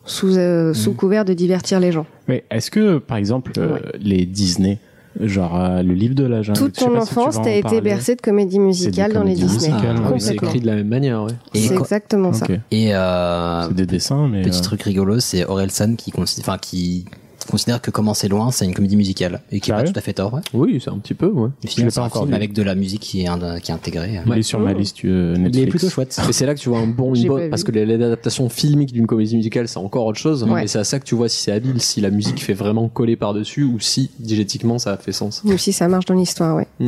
sous, 0.04 0.38
euh, 0.38 0.74
sous 0.74 0.94
couvert 0.94 1.26
de 1.26 1.34
divertir 1.34 1.80
les 1.80 1.92
gens. 1.92 2.06
Mais 2.28 2.44
est-ce 2.50 2.72
que, 2.72 2.98
par 2.98 3.18
exemple, 3.18 3.52
euh, 3.58 3.78
les 4.00 4.26
Disney, 4.26 4.80
genre 5.20 5.60
euh, 5.60 5.82
le 5.84 5.94
livre 5.94 6.16
de 6.16 6.24
la 6.24 6.42
jungle, 6.42 6.58
Toute 6.60 6.76
ton 6.76 6.92
si 6.92 6.98
enfance, 6.98 7.38
en 7.38 7.42
t'as 7.44 7.52
été 7.52 7.62
parler. 7.64 7.82
bercé 7.82 8.16
de 8.16 8.22
comédie 8.22 8.60
musicale 8.60 9.12
dans 9.14 9.24
les 9.24 9.36
comédies 9.36 9.44
Disney. 9.58 9.74
musicales, 9.74 9.96
Ah, 10.06 10.14
c'est 10.20 10.34
écrit 10.36 10.60
de 10.62 10.68
la 10.68 10.76
même 10.76 10.88
manière, 10.88 11.24
ouais. 11.24 11.34
C'est 11.54 11.74
exactement 11.76 12.32
ça. 12.34 12.48
Et 12.72 12.96
euh, 12.96 13.68
C'est 13.68 13.74
des 13.76 13.86
dessins, 13.86 14.28
mais. 14.28 14.42
petit 14.44 14.60
euh, 14.60 14.64
truc 14.64 14.84
rigolo, 14.84 15.20
c'est 15.20 15.46
Orelsan 15.46 15.96
qui, 15.96 16.12
consi- 16.12 16.40
enfin, 16.40 16.58
qui 16.58 17.06
considère 17.48 17.82
que 17.82 17.92
Comment 17.92 18.14
c'est 18.14 18.28
loin, 18.28 18.52
c'est 18.52 18.66
une 18.66 18.74
comédie 18.74 18.96
musicale 18.96 19.42
et 19.52 19.60
qui 19.60 19.72
est 19.72 19.74
pas 19.74 19.84
tout 19.84 19.94
à 19.96 20.02
fait 20.02 20.14
tort. 20.14 20.34
Ouais. 20.34 20.42
Oui, 20.54 20.82
c'est 20.84 20.90
un 20.90 20.98
petit 20.98 21.14
peu, 21.14 21.28
ouais. 21.28 21.50
Le 21.64 21.70
film, 21.70 21.90
c'est 21.90 22.00
encore 22.00 22.28
avec 22.32 22.54
de 22.54 22.64
la 22.64 22.74
musique 22.76 23.02
qui 23.02 23.24
est, 23.24 23.28
un- 23.28 23.60
qui 23.60 23.72
est 23.72 23.74
intégrée. 23.74 24.20
Il 24.26 24.38
est 24.38 24.42
sur 24.44 24.60
ma 24.60 24.74
liste 24.74 25.04
euh, 25.06 25.36
Netflix. 25.36 25.58
Il 25.58 25.64
est 25.64 25.68
plutôt 25.68 25.90
chouette. 25.90 26.20
Et 26.28 26.34
c'est 26.34 26.46
là 26.46 26.56
que 26.56 26.60
tu 26.60 26.70
vois 26.70 26.80
un 26.80 26.88
bon, 26.88 27.14
une 27.14 27.28
bonne, 27.28 27.50
parce 27.50 27.64
que 27.64 27.72
adaptations 27.72 28.50
filmiques 28.50 28.94
d'une 28.94 29.08
comédie 29.08 29.36
musicale, 29.36 29.68
c'est 29.68 29.78
encore 29.78 30.06
autre 30.06 30.20
chose. 30.20 30.44
Ouais. 30.44 30.64
Et 30.64 30.68
c'est 30.68 30.80
à 30.80 30.84
ça 30.84 31.00
que 31.00 31.06
tu 31.06 31.16
vois 31.16 31.30
si 31.30 31.42
c'est 31.44 31.52
habile, 31.52 31.82
si 31.82 32.02
la 32.02 32.10
musique 32.10 32.42
fait 32.42 32.54
vraiment 32.54 32.88
coller 32.90 33.16
par-dessus 33.16 33.64
ou 33.64 33.80
si, 33.80 34.12
digétiquement, 34.20 34.80
ça 34.80 34.94
a 34.94 34.98
fait 34.98 35.12
sens. 35.12 35.42
Ou 35.46 35.58
si 35.58 35.74
ça 35.74 35.88
marche 35.88 36.06
dans 36.06 36.14
l'histoire, 36.14 36.56
ouais. 36.56 36.68
Mm. 36.80 36.88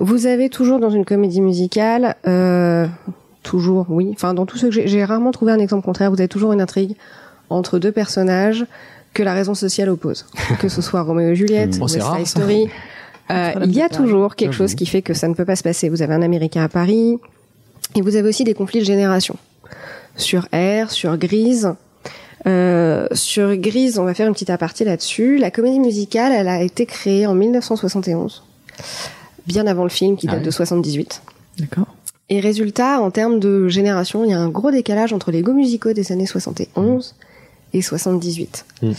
Vous 0.00 0.26
avez 0.26 0.48
toujours 0.48 0.78
dans 0.78 0.90
une 0.90 1.04
comédie 1.04 1.40
musicale, 1.40 2.14
euh, 2.26 2.86
toujours, 3.42 3.86
oui. 3.88 4.10
Enfin, 4.12 4.34
dans 4.34 4.46
tout 4.46 4.56
ce 4.56 4.66
que 4.66 4.72
j'ai, 4.72 4.86
j'ai 4.86 5.04
rarement 5.04 5.32
trouvé 5.32 5.52
un 5.52 5.58
exemple 5.58 5.84
contraire. 5.84 6.10
Vous 6.10 6.20
avez 6.20 6.28
toujours 6.28 6.52
une 6.52 6.60
intrigue 6.60 6.94
entre 7.50 7.78
deux 7.78 7.92
personnages, 7.92 8.64
que 9.14 9.22
la 9.22 9.34
raison 9.34 9.54
sociale 9.54 9.88
oppose. 9.88 10.26
que 10.60 10.68
ce 10.68 10.82
soit 10.82 11.02
Roméo 11.02 11.30
et 11.30 11.36
Juliette, 11.36 11.78
Bon, 11.78 11.86
West 11.86 12.00
Side. 12.00 12.26
Story. 12.26 12.68
Euh, 13.30 13.52
il 13.64 13.74
y 13.74 13.82
a 13.82 13.88
toujours 13.88 14.36
quelque 14.36 14.54
chose 14.54 14.74
qui 14.74 14.86
fait 14.86 15.02
que 15.02 15.12
ça 15.12 15.28
ne 15.28 15.34
peut 15.34 15.44
pas 15.44 15.56
se 15.56 15.62
passer. 15.62 15.88
Vous 15.88 16.02
avez 16.02 16.14
un 16.14 16.22
Américain 16.22 16.62
à 16.62 16.68
Paris, 16.68 17.18
et 17.94 18.00
vous 18.00 18.16
avez 18.16 18.28
aussi 18.28 18.44
des 18.44 18.54
conflits 18.54 18.80
de 18.80 18.84
génération. 18.84 19.36
Sur 20.16 20.48
Air, 20.52 20.90
sur 20.90 21.16
Grise. 21.16 21.74
Euh, 22.46 23.06
sur 23.12 23.54
Grise, 23.56 23.98
on 23.98 24.04
va 24.04 24.14
faire 24.14 24.26
une 24.26 24.32
petite 24.32 24.50
aparté 24.50 24.84
là-dessus. 24.84 25.38
La 25.38 25.50
comédie 25.50 25.80
musicale, 25.80 26.32
elle 26.32 26.48
a 26.48 26.62
été 26.62 26.86
créée 26.86 27.26
en 27.26 27.34
1971, 27.34 28.44
bien 29.46 29.66
avant 29.66 29.82
le 29.82 29.88
film 29.90 30.16
qui 30.16 30.28
Ah 30.28 30.34
date 30.34 30.44
de 30.44 30.50
78. 30.50 31.22
D'accord. 31.58 31.86
Et 32.30 32.40
résultat, 32.40 33.00
en 33.00 33.10
termes 33.10 33.40
de 33.40 33.68
génération, 33.68 34.24
il 34.24 34.30
y 34.30 34.34
a 34.34 34.38
un 34.38 34.48
gros 34.48 34.70
décalage 34.70 35.12
entre 35.12 35.30
les 35.30 35.42
go 35.42 35.52
musicaux 35.52 35.92
des 35.92 36.12
années 36.12 36.26
71 36.26 37.14
et 37.72 37.82
78. 37.82 38.64
Mm. 38.82 38.92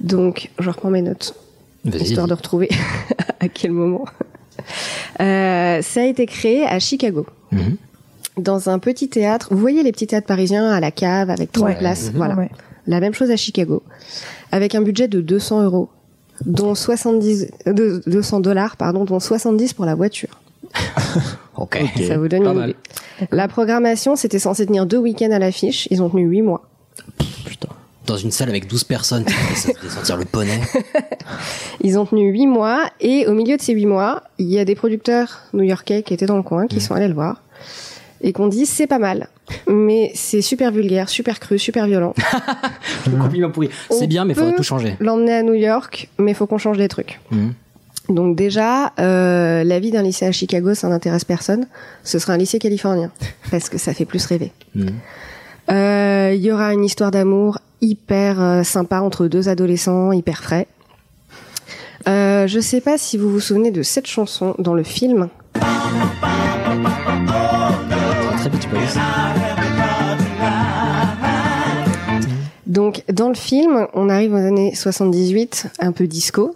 Donc, 0.00 0.50
je 0.58 0.68
reprends 0.70 0.90
mes 0.90 1.02
notes, 1.02 1.34
histoire 1.84 2.26
de 2.26 2.34
retrouver 2.34 2.68
à 3.40 3.48
quel 3.48 3.72
moment. 3.72 4.04
Euh, 5.20 5.82
ça 5.82 6.00
a 6.00 6.04
été 6.04 6.26
créé 6.26 6.64
à 6.66 6.78
Chicago, 6.78 7.26
Mhm. 7.52 7.76
dans 8.38 8.68
un 8.68 8.78
petit 8.78 9.08
théâtre. 9.08 9.48
Vous 9.50 9.58
voyez 9.58 9.82
les 9.82 9.92
petits 9.92 10.06
théâtres 10.06 10.26
parisiens 10.26 10.68
à 10.70 10.80
la 10.80 10.90
cave 10.90 11.30
avec 11.30 11.52
trois 11.52 11.68
Ouais. 11.68 11.76
places, 11.78 12.08
Mhm. 12.10 12.16
voilà. 12.16 12.34
Ouais. 12.34 12.50
La 12.86 13.00
même 13.00 13.14
chose 13.14 13.30
à 13.30 13.36
Chicago, 13.36 13.82
avec 14.52 14.74
un 14.74 14.82
budget 14.82 15.08
de 15.08 15.20
200 15.20 15.62
euros, 15.62 15.88
dont 16.44 16.74
70, 16.74 17.48
euh, 17.66 17.72
de- 17.72 18.02
200 18.06 18.40
dollars, 18.40 18.76
pardon, 18.76 19.04
dont 19.04 19.18
70 19.20 19.72
pour 19.72 19.84
la 19.86 19.94
voiture. 19.94 20.40
Ok. 21.58 21.82
Ça 22.06 22.18
vous 22.18 22.28
donne 22.28 22.42
Pas 22.44 22.50
une 22.52 22.58
mal. 22.58 22.70
idée. 22.70 23.28
La 23.32 23.48
programmation, 23.48 24.14
c'était 24.14 24.38
censé 24.38 24.66
tenir 24.66 24.84
deux 24.84 24.98
week-ends 24.98 25.30
à 25.30 25.38
l'affiche. 25.38 25.88
Ils 25.90 26.02
ont 26.02 26.10
tenu 26.10 26.24
huit 26.26 26.42
mois. 26.42 26.68
Dans 28.06 28.16
une 28.16 28.30
salle 28.30 28.48
avec 28.48 28.66
12 28.68 28.84
personnes, 28.84 29.24
ça 29.54 29.72
fait 29.74 29.88
sentir 29.88 30.16
le 30.16 30.24
poney. 30.24 30.60
Ils 31.80 31.98
ont 31.98 32.06
tenu 32.06 32.30
huit 32.30 32.46
mois 32.46 32.84
et 33.00 33.26
au 33.26 33.32
milieu 33.32 33.56
de 33.56 33.62
ces 33.62 33.72
huit 33.72 33.86
mois, 33.86 34.22
il 34.38 34.46
y 34.46 34.58
a 34.58 34.64
des 34.64 34.74
producteurs 34.74 35.40
new-yorkais 35.54 36.02
qui 36.02 36.14
étaient 36.14 36.26
dans 36.26 36.36
le 36.36 36.42
coin, 36.42 36.66
qui 36.66 36.80
sont 36.80 36.94
allés 36.94 37.08
le 37.08 37.14
voir 37.14 37.42
et 38.20 38.32
qu'on 38.32 38.48
dit 38.48 38.66
c'est 38.66 38.86
pas 38.86 38.98
mal, 38.98 39.28
mais 39.68 40.10
c'est 40.14 40.40
super 40.40 40.72
vulgaire, 40.72 41.08
super 41.08 41.38
cru, 41.40 41.58
super 41.58 41.86
violent. 41.86 42.14
Le 43.06 43.16
compliment 43.20 43.50
pourri. 43.50 43.70
C'est 43.90 44.06
bien, 44.06 44.24
mais 44.24 44.32
il 44.32 44.36
faudrait 44.36 44.54
tout 44.54 44.62
changer. 44.62 44.96
L'emmener 45.00 45.34
à 45.34 45.42
New 45.42 45.54
York, 45.54 46.08
mais 46.18 46.34
faut 46.34 46.46
qu'on 46.46 46.58
change 46.58 46.78
des 46.78 46.88
trucs. 46.88 47.20
Mhm. 47.30 47.52
Donc 48.08 48.36
déjà, 48.36 48.92
euh, 49.00 49.64
la 49.64 49.80
vie 49.80 49.90
d'un 49.90 50.02
lycée 50.02 50.26
à 50.26 50.32
Chicago, 50.32 50.74
ça 50.74 50.88
n'intéresse 50.88 51.24
personne. 51.24 51.66
Ce 52.04 52.18
sera 52.18 52.34
un 52.34 52.36
lycée 52.36 52.58
californien 52.58 53.10
parce 53.50 53.68
que 53.68 53.78
ça 53.78 53.94
fait 53.94 54.04
plus 54.04 54.24
rêver. 54.26 54.52
Euh, 55.70 56.32
Il 56.34 56.42
y 56.42 56.52
aura 56.52 56.72
une 56.72 56.84
histoire 56.84 57.10
d'amour 57.10 57.58
hyper 57.80 58.40
euh, 58.40 58.62
sympa 58.62 59.00
entre 59.00 59.26
deux 59.26 59.48
adolescents, 59.48 60.12
hyper 60.12 60.42
frais. 60.42 60.66
Euh, 62.08 62.46
je 62.46 62.60
sais 62.60 62.80
pas 62.80 62.98
si 62.98 63.18
vous 63.18 63.30
vous 63.30 63.40
souvenez 63.40 63.70
de 63.70 63.82
cette 63.82 64.06
chanson 64.06 64.54
dans 64.58 64.74
le 64.74 64.84
film. 64.84 65.28
Donc 72.66 73.02
dans 73.12 73.28
le 73.28 73.34
film, 73.34 73.88
on 73.94 74.08
arrive 74.08 74.34
aux 74.34 74.36
années 74.36 74.74
78, 74.74 75.68
un 75.80 75.92
peu 75.92 76.06
disco. 76.06 76.54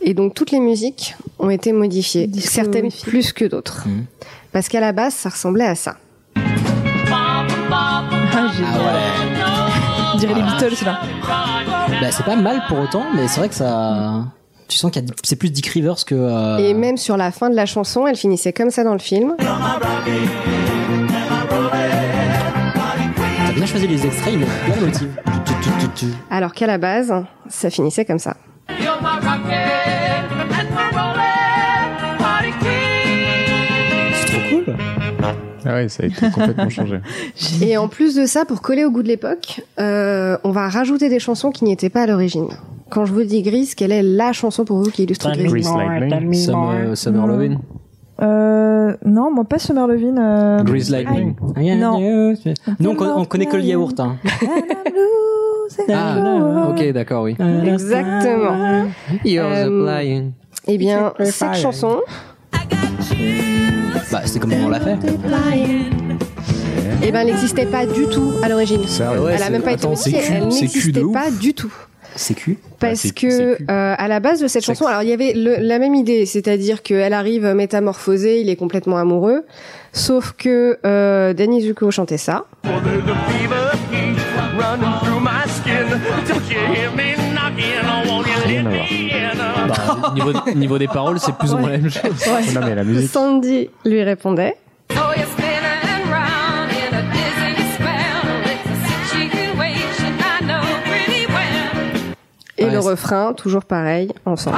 Et 0.00 0.14
donc 0.14 0.34
toutes 0.34 0.52
les 0.52 0.60
musiques 0.60 1.16
ont 1.38 1.50
été 1.50 1.72
modifiées, 1.72 2.26
Disco 2.28 2.50
certaines 2.50 2.92
plus 2.92 3.32
que 3.32 3.44
d'autres. 3.44 3.88
Mhm. 3.88 4.04
Parce 4.52 4.68
qu'à 4.68 4.80
la 4.80 4.92
base, 4.92 5.14
ça 5.14 5.28
ressemblait 5.28 5.66
à 5.66 5.74
ça. 5.74 5.96
Ah, 8.64 8.68
Ah 8.74 8.78
ouais. 8.78 10.12
On 10.14 10.18
dirait 10.18 10.34
les 10.34 10.42
Beatles 10.42 10.84
là. 10.84 11.00
Bah, 12.00 12.06
c'est 12.10 12.24
pas 12.24 12.36
mal 12.36 12.62
pour 12.68 12.78
autant, 12.78 13.04
mais 13.14 13.28
c'est 13.28 13.40
vrai 13.40 13.48
que 13.48 13.54
ça. 13.54 14.24
Tu 14.68 14.76
sens 14.76 14.90
qu'il 14.90 15.02
y 15.02 15.10
a 15.10 15.14
c'est 15.22 15.36
plus 15.36 15.50
Dick 15.50 15.66
Rivers 15.68 16.04
que. 16.06 16.14
euh, 16.14 16.58
Et 16.58 16.74
même 16.74 16.96
sur 16.98 17.16
la 17.16 17.30
fin 17.30 17.48
de 17.50 17.54
la 17.56 17.64
chanson, 17.66 18.06
elle 18.06 18.16
finissait 18.16 18.52
comme 18.52 18.70
ça 18.70 18.84
dans 18.84 18.92
le 18.92 18.98
film. 18.98 19.34
T'as 23.46 23.52
bien 23.54 23.66
choisi 23.66 23.86
les 23.86 24.04
extraits, 24.06 24.32
ils 24.34 24.38
mettent 24.40 24.64
bien 24.66 24.74
le 24.76 24.86
motif. 24.86 25.08
Tu, 25.44 25.54
tu, 25.62 25.70
tu, 25.80 25.88
tu. 26.06 26.12
Alors 26.30 26.52
qu'à 26.52 26.66
la 26.66 26.78
base, 26.78 27.12
ça 27.48 27.70
finissait 27.70 28.04
comme 28.04 28.18
ça. 28.18 28.36
You're 28.80 28.98
my 29.00 29.14
rocket 29.26 30.30
and 30.30 30.70
my 30.74 30.90
rolling 30.92 31.17
Ah 35.68 35.74
ouais, 35.74 35.88
ça 35.88 36.02
a 36.02 36.06
été 36.06 36.30
complètement 36.30 36.68
changé. 36.70 37.00
Et 37.62 37.76
en 37.76 37.88
plus 37.88 38.14
de 38.14 38.24
ça, 38.26 38.44
pour 38.46 38.62
coller 38.62 38.84
au 38.84 38.90
goût 38.90 39.02
de 39.02 39.08
l'époque, 39.08 39.60
euh, 39.78 40.38
on 40.42 40.50
va 40.50 40.68
rajouter 40.68 41.08
des 41.10 41.18
chansons 41.18 41.50
qui 41.50 41.64
n'y 41.64 41.72
étaient 41.72 41.90
pas 41.90 42.02
à 42.02 42.06
l'origine. 42.06 42.48
Quand 42.90 43.04
je 43.04 43.12
vous 43.12 43.22
dis 43.22 43.42
Grise, 43.42 43.74
quelle 43.74 43.92
est 43.92 44.02
la 44.02 44.32
chanson 44.32 44.64
pour 44.64 44.78
vous 44.82 44.90
qui 44.90 45.02
illustre 45.02 45.30
Grise 45.32 45.52
Grease 45.52 45.70
Lightning. 45.76 46.34
Summer, 46.34 46.96
Summer 46.96 47.26
Lovin'. 47.26 47.58
Euh, 48.20 48.96
non, 49.04 49.30
moi 49.32 49.44
pas 49.44 49.58
Summer 49.58 49.86
Levin. 49.86 50.16
Euh... 50.18 50.62
Grease 50.64 50.90
Lightning. 50.90 51.34
Non. 51.56 52.00
Nous, 52.80 52.90
on, 52.90 53.20
on 53.20 53.24
connaît 53.26 53.46
que 53.46 53.56
le 53.56 53.62
yaourt. 53.62 54.00
Hein. 54.00 54.16
Ah, 55.92 56.68
ok, 56.70 56.92
d'accord, 56.92 57.24
oui. 57.24 57.36
Exactement. 57.66 58.86
You're 59.24 59.44
Euh, 59.44 59.82
applying. 59.84 60.32
Eh 60.66 60.78
bien, 60.78 61.12
cette 61.20 61.56
chanson, 61.56 61.98
Bah, 64.10 64.22
c'est 64.24 64.38
comme 64.38 64.52
on 64.52 64.68
l'a 64.68 64.80
fait. 64.80 64.96
eh 67.02 67.12
ben, 67.12 67.20
elle 67.20 67.26
n'existait 67.26 67.66
pas 67.66 67.86
du 67.86 68.06
tout 68.06 68.32
à 68.42 68.48
l'origine. 68.48 68.80
ouais, 69.22 69.32
elle 69.36 69.42
a 69.42 69.50
même 69.50 69.62
pas 69.62 69.72
été 69.72 69.86
cul- 69.86 70.16
elle 70.32 70.48
n'existait 70.48 71.00
pas 71.12 71.30
du 71.30 71.54
tout. 71.54 71.72
C'est 72.16 72.34
cul. 72.34 72.58
Parce 72.80 73.00
c'est- 73.00 73.14
que 73.14 73.26
euh, 73.70 73.94
à 73.96 74.08
la 74.08 74.18
base 74.18 74.40
de 74.40 74.48
cette 74.48 74.64
chanson, 74.64 74.86
alors 74.86 75.02
il 75.02 75.08
y 75.08 75.12
avait 75.12 75.34
le- 75.34 75.56
la 75.60 75.78
même 75.78 75.94
idée, 75.94 76.26
c'est-à-dire 76.26 76.82
qu'elle 76.82 77.12
arrive 77.12 77.46
métamorphosée, 77.46 78.40
il 78.40 78.48
est 78.48 78.56
complètement 78.56 78.96
amoureux, 78.96 79.44
sauf 79.92 80.32
que 80.36 80.78
euh, 80.84 81.32
Danny 81.34 81.60
Zuko 81.62 81.90
chantait 81.92 82.16
ça. 82.18 82.46
Rien 88.46 88.66
à 88.66 88.70
voir. 88.70 88.86
Niveau, 90.14 90.32
niveau 90.54 90.78
des 90.78 90.88
paroles, 90.88 91.18
c'est 91.20 91.34
plus 91.36 91.52
ou 91.54 91.58
moins 91.58 91.70
la 91.70 91.78
même 91.78 91.90
chose. 91.90 92.54
Non 92.54 92.60
mais 92.64 92.74
la 92.74 92.84
musique. 92.84 93.10
Sandy 93.10 93.70
lui 93.84 94.02
répondait. 94.02 94.56
Well. 101.28 102.14
Et 102.58 102.64
Ouais, 102.64 102.70
le 102.70 102.78
refrain, 102.78 103.32
toujours 103.34 103.64
pareil, 103.64 104.12
ensemble. 104.24 104.56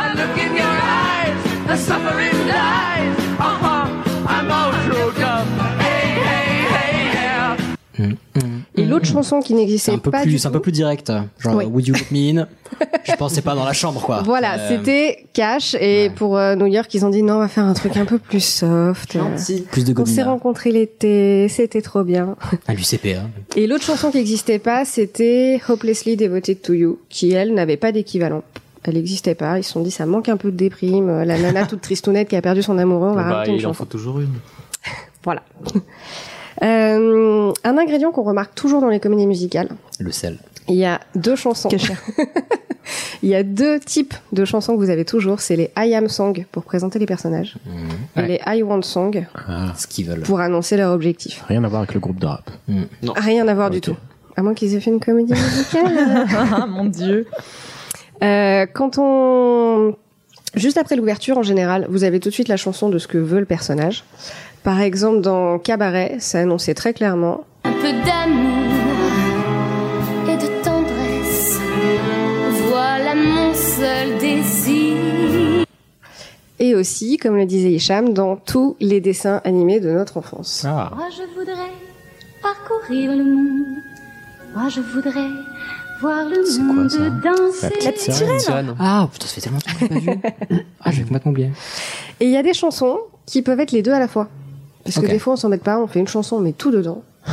Et 9.01 9.05
l'autre 9.06 9.12
chanson 9.14 9.40
qui 9.40 9.48
C'est 9.48 9.55
n'existait 9.55 9.93
un 9.93 9.98
peu 9.98 10.10
pas 10.10 10.22
plus, 10.22 10.31
du 10.31 10.39
c'est 10.39 10.48
un 10.48 10.51
peu 10.51 10.60
plus 10.60 10.72
direct. 10.72 11.12
Genre, 11.39 11.55
Oui. 11.56 11.64
Would 11.64 11.86
you 11.86 11.94
look 11.94 12.10
me 12.10 12.18
in? 12.40 12.47
Je 13.05 13.12
c'est 13.28 13.43
pas 13.43 13.55
dans 13.55 13.64
la 13.64 13.72
chambre, 13.72 14.01
quoi. 14.01 14.22
Voilà, 14.22 14.55
Euh, 14.59 14.68
c'était 14.68 15.27
cash. 15.32 15.74
Et 15.81 16.10
pour 16.14 16.36
euh, 16.36 16.55
New 16.55 16.66
York, 16.66 16.93
ils 16.94 17.05
ont 17.05 17.10
dit 17.10 17.22
non, 17.22 17.35
on 17.35 17.39
va 17.40 17.48
faire 17.48 17.64
un 17.64 17.74
truc 17.74 17.97
un 17.97 18.05
peu 18.05 18.18
plus 18.18 18.44
soft. 18.44 19.18
Plus 19.70 19.85
de 19.85 19.94
On 20.01 20.06
s'est 20.06 20.22
rencontrés 20.22 20.70
l'été, 20.70 21.48
c'était 21.48 21.82
trop 21.82 22.05
bien. 22.05 22.36
À 22.66 22.74
l'UCPA. 22.74 23.22
Et 23.56 23.66
l'autre 23.66 23.85
chanson 23.85 24.10
qui 24.10 24.18
n'existait 24.18 24.59
pas, 24.59 24.85
c'était 24.85 25.60
Hopelessly 25.68 26.16
Devoted 26.16 26.62
to 26.62 26.72
You, 26.74 26.98
qui 27.09 27.32
elle 27.32 27.55
n'avait 27.55 27.77
pas 27.77 27.93
d'équivalent. 27.93 28.43
Elle 28.85 28.94
n'existait 28.94 29.35
pas. 29.35 29.59
Ils 29.59 29.64
se 29.64 29.72
sont 29.72 29.82
dit 29.82 29.90
ça 29.90 30.06
manque 30.06 30.28
un 30.28 30.36
peu 30.36 30.51
de 30.51 30.56
déprime. 30.56 31.22
La 31.24 31.39
nana 31.39 31.66
toute 31.66 31.81
tristounette 31.82 32.28
qui 32.28 32.36
a 32.36 32.43
perdu 32.43 32.62
son 32.62 32.78
amoureux, 32.78 33.09
on 33.10 33.14
va 33.14 33.22
Bah, 33.24 33.28
rajouter 33.36 33.51
une 33.52 33.56
il 33.60 33.66
en 33.66 33.70
chanson. 33.70 33.85
faut 33.85 33.90
toujours 33.90 34.20
une. 34.20 34.28
Voilà. 35.24 35.43
Euh, 36.62 37.53
un 37.65 37.78
ingrédient 37.78 38.11
qu'on 38.11 38.23
remarque 38.23 38.55
toujours 38.55 38.81
dans 38.81 38.89
les 38.89 39.01
comédies 39.01 39.27
musicales. 39.27 39.69
Le 39.99 40.11
sel. 40.12 40.39
Il 40.69 40.77
y 40.77 40.85
a 40.85 41.01
deux 41.15 41.37
chansons. 41.37 41.69
Il 43.23 43.28
y 43.28 43.35
a 43.35 43.43
deux 43.43 43.78
types 43.78 44.15
de 44.32 44.45
chansons 44.45 44.74
que 44.74 44.78
vous 44.82 44.91
avez 44.91 45.05
toujours. 45.05 45.41
C'est 45.41 45.57
les 45.57 45.70
I 45.77 45.95
am 45.95 46.09
song 46.09 46.45
pour 46.51 46.65
présenter 46.65 46.99
les 46.99 47.07
personnages 47.07 47.57
et 48.16 48.20
Ouais. 48.20 48.27
les 48.28 48.41
I 48.47 48.62
want 48.62 48.82
song 48.82 49.27
Ce 49.77 49.87
qu'ils 49.87 50.07
veulent. 50.07 50.20
pour 50.23 50.41
annoncer 50.41 50.77
leur 50.77 50.93
objectif. 50.93 51.45
Rien 51.49 51.62
à 51.65 51.69
voir 51.69 51.82
avec 51.82 51.95
le 51.95 52.01
groupe 52.01 52.19
de 52.19 52.27
rap. 52.27 52.51
Rien 53.16 53.47
à 53.49 53.55
voir 53.55 53.70
du 53.70 53.81
tout. 53.81 53.97
À 54.37 54.43
moins 54.43 54.55
qu'ils 54.55 54.74
aient 54.74 54.81
fait 54.81 54.91
une 54.91 55.01
comédie 55.01 55.35
musicale. 55.35 56.27
Ah, 56.53 56.66
mon 56.66 56.85
dieu. 56.87 57.27
Euh, 58.23 58.66
quand 58.73 58.97
on... 58.99 59.95
Juste 60.57 60.78
après 60.78 60.97
l'ouverture, 60.97 61.39
en 61.39 61.43
général, 61.43 61.87
vous 61.91 62.03
avez 62.05 62.19
tout 62.19 62.28
de 62.28 62.35
suite 62.35 62.49
la 62.49 62.57
chanson 62.57 62.89
de 62.89 62.99
ce 62.99 63.07
que 63.07 63.19
veut 63.19 63.39
le 63.39 63.45
personnage. 63.47 64.03
Par 64.62 64.81
exemple, 64.81 65.20
dans 65.20 65.59
Cabaret, 65.59 66.16
ça 66.20 66.41
annonçait 66.41 66.74
très 66.74 66.93
clairement 66.93 67.45
Un 67.65 67.73
peu 67.73 67.93
d'amour 67.93 69.11
et 70.28 70.37
de 70.37 70.62
tendresse. 70.62 71.59
Voilà 72.69 73.15
mon 73.15 73.55
seul 73.55 74.19
désir. 74.19 74.97
et 76.59 76.74
aussi, 76.74 77.16
comme 77.16 77.37
le 77.37 77.47
disait 77.47 77.73
Hicham, 77.73 78.12
dans 78.12 78.37
tous 78.37 78.77
les 78.81 79.01
dessins 79.01 79.41
animés 79.45 79.81
de 79.81 79.91
notre 79.91 80.19
enfance. 80.19 80.65
Ah. 80.69 80.91
Moi 80.95 81.09
je 81.11 81.23
voudrais 81.39 81.70
parcourir 82.43 83.12
le 83.12 83.24
monde. 83.24 83.65
Moi 84.55 84.69
je 84.69 84.81
voudrais 84.81 85.28
Voir 86.01 86.24
le 86.24 86.62
monde 86.62 86.89
danser. 87.23 87.69
La 87.85 87.93
petite 87.93 88.12
sirène. 88.12 88.74
Ah, 88.78 89.07
putain, 89.12 89.27
ça 89.27 89.35
fait 89.35 89.41
tellement 89.43 89.59
longtemps 89.59 89.87
que 89.87 89.95
j'ai 90.01 90.16
pas 90.16 90.55
vu. 90.55 90.65
Ah, 90.82 90.91
j'ai 90.91 91.03
complètement 91.03 91.31
oublié. 91.31 91.51
Et 92.20 92.24
il 92.24 92.31
y 92.31 92.39
a 92.39 92.43
des 92.43 92.55
chansons 92.55 93.01
qui 93.27 93.43
peuvent 93.43 93.61
être 93.61 93.73
les 93.73 93.82
deux 93.82 93.93
à 93.93 93.99
la 93.99 94.09
fois. 94.09 94.28
Parce 94.85 94.97
Ok. 94.98 95.05
que 95.05 95.09
des 95.11 95.19
fois, 95.19 95.35
on 95.35 95.36
s'embête 95.36 95.62
pas, 95.62 95.78
on 95.78 95.86
fait 95.86 96.01
une 96.01 96.09
chanson, 96.09 96.36
on 96.36 96.40
met 96.40 96.52
tout 96.52 96.70
dedans. 96.70 97.02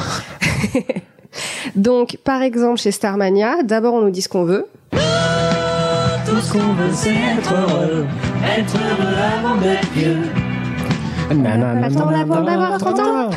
Donc, 1.76 2.18
par 2.24 2.42
exemple, 2.42 2.80
chez 2.80 2.92
Starmania, 2.92 3.64
d'abord 3.64 3.94
on 3.94 4.02
nous 4.02 4.10
dit 4.10 4.22
ce 4.22 4.30
qu'on 4.30 4.44
veut. 4.44 4.66
Tout 4.92 6.42
ce 6.42 6.52
qu'on 6.54 6.74
veut, 6.74 6.92
c'est 6.94 7.14
être 7.14 7.54
heureux. 7.54 8.06
Être 8.58 8.76
heureux 8.76 9.16
avant 9.40 9.56
d'être 9.58 9.90
vieux. 9.92 10.18
D'avoir 11.30 12.44
d'avoir 12.44 12.78
30 12.78 13.00
ans. 13.00 13.30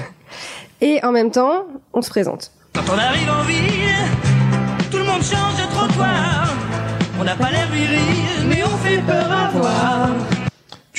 Et 0.80 0.98
en 1.04 1.12
même 1.12 1.30
temps, 1.30 1.66
on 1.92 2.02
se 2.02 2.08
présente. 2.08 2.50
Quand 2.74 2.82
on 2.88 2.98
arrive 2.98 3.28
en 3.30 3.42
ville, 3.44 4.88
tout 4.90 4.98
le 4.98 5.04
monde 5.04 5.22
change 5.22 5.56
de 5.56 5.70
trottoir. 5.74 6.54
On 7.20 7.24
n'a 7.24 7.34
pas 7.34 7.50
l'air 7.50 7.68
viril, 7.70 8.46
mais 8.48 8.62
on 8.64 8.76
fait 8.78 8.98
peur 9.02 9.30
à 9.30 9.50
voir. 9.50 10.08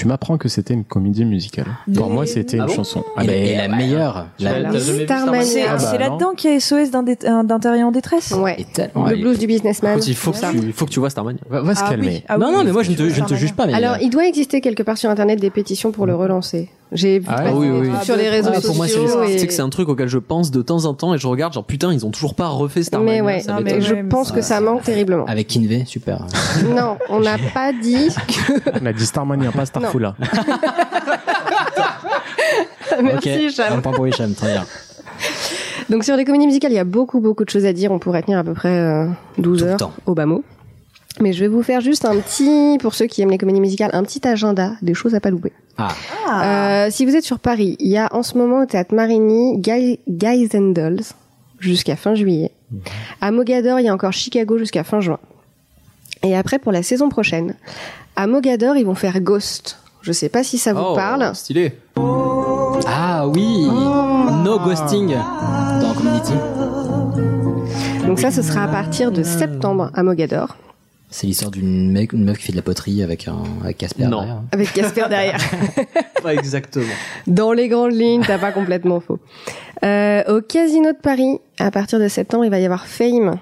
Tu 0.02 0.08
m'apprends 0.08 0.40
que 0.40 0.50
c'était 0.50 0.74
une 0.74 0.84
comédie 0.84 1.26
musicale. 1.26 1.68
Pour 1.96 2.10
moi, 2.10 2.26
c'était 2.26 2.58
Ah 2.58 2.64
une 2.64 2.70
bon 2.70 2.74
chanson. 2.74 3.04
Et 3.22 3.28
la- 3.28 3.36
et 3.36 3.56
la 3.56 3.68
meilleure. 3.68 4.26
La- 4.40 4.72
Starmania. 4.80 5.44
C'est 5.44 5.62
Ah 5.62 5.78
bah 5.78 5.98
là-dedans 6.00 6.32
qu'il 6.36 6.50
y 6.50 6.54
a 6.56 6.60
SOS 6.60 6.90
d'un 6.90 7.04
d'intérieur 7.44 7.88
en 7.88 7.92
détresse 7.92 8.32
Ouais. 8.32 8.58
Le 8.96 9.00
Ouais, 9.00 9.16
blues 9.16 9.38
du 9.38 9.46
businessman. 9.46 10.00
Il 10.08 10.16
faut 10.16 10.32
que, 10.32 10.40
tu, 10.52 10.72
faut 10.72 10.86
que 10.86 10.90
tu 10.90 11.00
vois 11.00 11.12
Starmania. 11.12 11.40
Va, 11.52 11.62
va 11.62 11.76
se 11.76 11.84
Ah 11.86 11.90
calmer. 11.90 12.08
oui, 12.08 12.24
ah 12.28 12.40
non, 12.40 12.48
oui, 12.48 12.54
non, 12.54 12.64
mais 12.64 12.72
moi, 12.72 12.82
je 12.82 12.90
ne 12.90 12.96
te, 12.96 13.04
que 13.04 13.10
je 13.10 13.22
ne 13.22 13.28
te 13.28 13.36
juge 13.36 13.54
pas. 13.54 13.68
Mais 13.68 13.76
Alors, 13.76 13.94
euh, 13.94 13.98
il 14.02 14.10
doit 14.10 14.26
exister 14.26 14.60
quelque 14.60 14.82
part 14.82 14.98
sur 14.98 15.12
Internet 15.12 15.40
des 15.40 15.52
pétitions 15.52 15.92
pour 15.92 16.08
le 16.08 16.16
relancer. 16.16 16.70
J'ai 16.94 17.20
vu 17.20 17.26
Ah 17.30 17.38
ouais 17.38 17.44
passer 17.46 17.56
oui, 17.58 17.68
des 17.68 17.72
oui, 17.74 17.88
trucs 17.88 18.00
oui. 18.00 18.06
sur 18.06 18.16
les 18.18 18.30
réseaux 18.30 18.50
Ouais, 18.52 18.60
pour 18.62 18.76
moi, 18.76 18.86
c'est 18.88 18.94
sociaux. 18.96 19.22
c'est 19.26 19.34
et- 19.44 19.48
que 19.48 19.54
c'est 19.54 19.62
un 19.62 19.70
truc 19.70 19.88
auquel 19.88 20.10
je 20.10 20.18
pense 20.18 20.52
de 20.52 20.62
temps 20.62 20.84
en 20.86 20.94
temps 20.94 21.14
et 21.14 21.18
je 21.18 21.26
regarde 21.26 21.54
genre 21.54 21.64
putain 21.64 21.94
ils 21.94 22.06
ont 22.06 22.12
toujours 22.12 22.36
pas 22.36 22.50
refait 22.50 22.84
Starmania. 22.84 23.14
Mais 23.14 23.22
ouais, 23.22 23.44
Non, 23.48 23.62
mais 23.64 23.80
je 23.80 23.96
pense 24.10 24.32
que 24.34 24.42
ça 24.42 24.60
manque 24.60 24.84
terriblement. 24.84 25.26
avec 25.26 25.48
Kinvey, 25.48 25.86
super. 25.86 26.26
Non, 26.76 26.98
on 27.10 27.22
n'a 27.22 27.38
pas 27.54 27.72
dit 27.72 28.10
que. 28.28 28.80
On 28.82 28.86
a 28.86 28.92
dit 28.94 29.06
Starmania, 29.06 29.52
pas 29.52 29.66
Starfula. 29.66 30.16
Merci, 33.02 33.46
ok, 33.48 33.52
Cham. 33.56 33.74
un 33.78 33.80
point 33.82 33.92
pour 33.94 34.08
Hicham, 34.08 34.34
très 34.34 34.52
bien. 34.54 34.66
Donc 35.90 36.04
sur 36.04 36.16
les 36.16 36.26
comédies 36.26 36.46
musicales, 36.48 36.72
il 36.72 36.76
y 36.76 36.80
a 36.80 36.84
beaucoup 36.84 37.20
beaucoup 37.20 37.44
de 37.46 37.50
choses 37.50 37.66
à 37.66 37.74
dire. 37.74 37.92
On 37.92 38.00
pourrait 38.00 38.22
tenir 38.24 38.40
à 38.40 38.44
peu 38.44 38.54
près 38.54 38.70
euh, 38.78 39.08
12 39.38 39.60
Tout 39.60 39.66
le 39.66 39.72
heures 39.72 39.78
temps. 39.78 39.94
au 40.06 40.14
bas 40.14 40.26
mot. 40.26 40.44
Mais 41.20 41.34
je 41.34 41.42
vais 41.42 41.48
vous 41.48 41.62
faire 41.62 41.82
juste 41.82 42.06
un 42.06 42.16
petit, 42.18 42.78
pour 42.80 42.94
ceux 42.96 43.06
qui 43.06 43.22
aiment 43.22 43.30
les 43.32 43.38
comédies 43.38 43.60
musicales, 43.60 43.92
un 43.94 44.04
petit 44.04 44.26
agenda 44.28 44.72
des 44.82 44.94
choses 44.94 45.14
à 45.14 45.20
pas 45.20 45.30
louper. 45.30 45.52
Ah, 45.78 45.90
Euh, 46.86 46.88
si 46.92 47.06
vous 47.06 47.16
êtes 47.16 47.24
sur 47.24 47.40
Paris, 47.40 47.76
il 47.80 47.90
y 47.90 47.98
a 47.98 48.08
en 48.16 48.24
ce 48.24 48.38
moment 48.38 48.62
au 48.62 48.66
théâtre 48.66 48.96
Marigny 48.96 49.58
Guy- 49.58 50.00
Guys 50.08 50.50
and 50.56 50.72
Dolls 50.72 51.02
jusqu'à 51.60 51.96
fin 51.96 52.16
juillet. 52.16 52.52
À 53.20 53.32
Mogador, 53.32 53.80
il 53.80 53.86
y 53.86 53.90
a 53.90 53.94
encore 53.94 54.14
Chicago 54.14 54.58
jusqu'à 54.58 54.84
fin 54.84 55.00
juin. 55.02 55.20
Et 56.24 56.36
après, 56.36 56.60
pour 56.60 56.72
la 56.72 56.82
saison 56.84 57.10
prochaine, 57.10 57.56
à 58.16 58.26
Mogador, 58.28 58.78
ils 58.78 58.86
vont 58.86 58.96
faire 58.96 59.20
Ghost. 59.20 59.78
Je 60.02 60.12
sais 60.14 60.30
pas 60.30 60.44
si 60.44 60.58
ça 60.58 60.74
vous 60.74 60.82
Oh, 60.92 60.96
parle. 60.96 61.36
Stylé. 61.36 61.74
ah 62.88 63.28
oui, 63.28 63.68
no 64.44 64.60
ghosting 64.60 65.14
dans 65.82 65.94
Community. 65.94 66.34
Donc 68.08 68.20
ça, 68.20 68.32
ce 68.32 68.42
sera 68.42 68.64
à 68.64 68.68
partir 68.68 69.12
de 69.12 69.24
septembre 69.24 69.92
à 69.94 70.04
Mogador. 70.04 70.56
C'est 71.14 71.28
l'histoire 71.28 71.52
d'une 71.52 71.92
mec, 71.92 72.14
une 72.14 72.24
meuf 72.24 72.38
qui 72.38 72.46
fait 72.46 72.52
de 72.54 72.58
la 72.58 72.64
poterie 72.64 73.04
avec 73.04 73.28
un 73.28 73.44
avec 73.64 73.78
Casper 73.80 74.06
Non. 74.06 74.20
derrière. 74.22 74.42
Avec 74.54 74.74
Casper 74.74 75.04
derrière. 75.10 75.38
Pas 76.24 76.34
exactement. 76.34 76.86
Dans 77.28 77.52
les 77.52 77.68
grandes 77.68 77.92
lignes, 77.94 78.24
t'as 78.26 78.38
pas 78.38 78.52
complètement 78.54 79.02
faux. 79.02 79.20
Euh, 79.84 80.24
au 80.38 80.42
Casino 80.42 80.94
de 80.94 80.98
Paris, 80.98 81.40
à 81.60 81.70
partir 81.70 82.00
de 82.00 82.08
septembre, 82.08 82.46
il 82.46 82.52
va 82.52 82.60
y 82.60 82.66
avoir 82.66 82.86
Fame. 82.88 83.36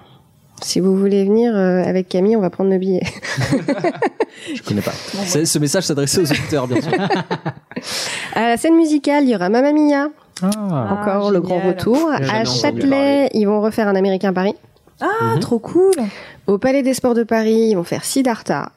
Si 0.63 0.79
vous 0.79 0.97
voulez 0.97 1.23
venir 1.25 1.55
euh, 1.55 1.83
avec 1.83 2.09
Camille, 2.09 2.35
on 2.35 2.41
va 2.41 2.49
prendre 2.49 2.69
nos 2.71 2.79
billets. 2.79 3.03
Je 4.55 4.61
connais 4.63 4.81
pas. 4.81 4.91
C'est- 4.91 5.45
Ce 5.45 5.59
message 5.59 5.83
s'adressait 5.85 6.21
aux 6.21 6.31
auditeurs 6.31 6.67
bien 6.67 6.81
sûr. 6.81 6.91
À 8.33 8.47
la 8.49 8.57
scène 8.57 8.75
musicale, 8.75 9.23
il 9.25 9.29
y 9.29 9.35
aura 9.35 9.49
Mamma 9.49 9.71
Mia, 9.73 10.07
Ah, 10.41 10.97
encore 10.99 11.31
le 11.31 11.39
grand 11.39 11.59
génial. 11.59 11.75
retour. 11.75 12.09
À 12.11 12.43
Châtelet, 12.45 13.29
ils 13.33 13.45
vont 13.45 13.61
refaire 13.61 13.87
un 13.87 13.95
Américain 13.95 14.33
Paris. 14.33 14.55
Ah, 15.01 15.33
Mhm. 15.35 15.39
trop 15.39 15.59
cool. 15.59 15.93
Au 16.47 16.57
Palais 16.57 16.83
des 16.83 16.93
Sports 16.93 17.13
de 17.15 17.23
Paris, 17.23 17.69
ils 17.71 17.75
vont 17.75 17.83
faire 17.83 18.03
Siddhartha. 18.05 18.71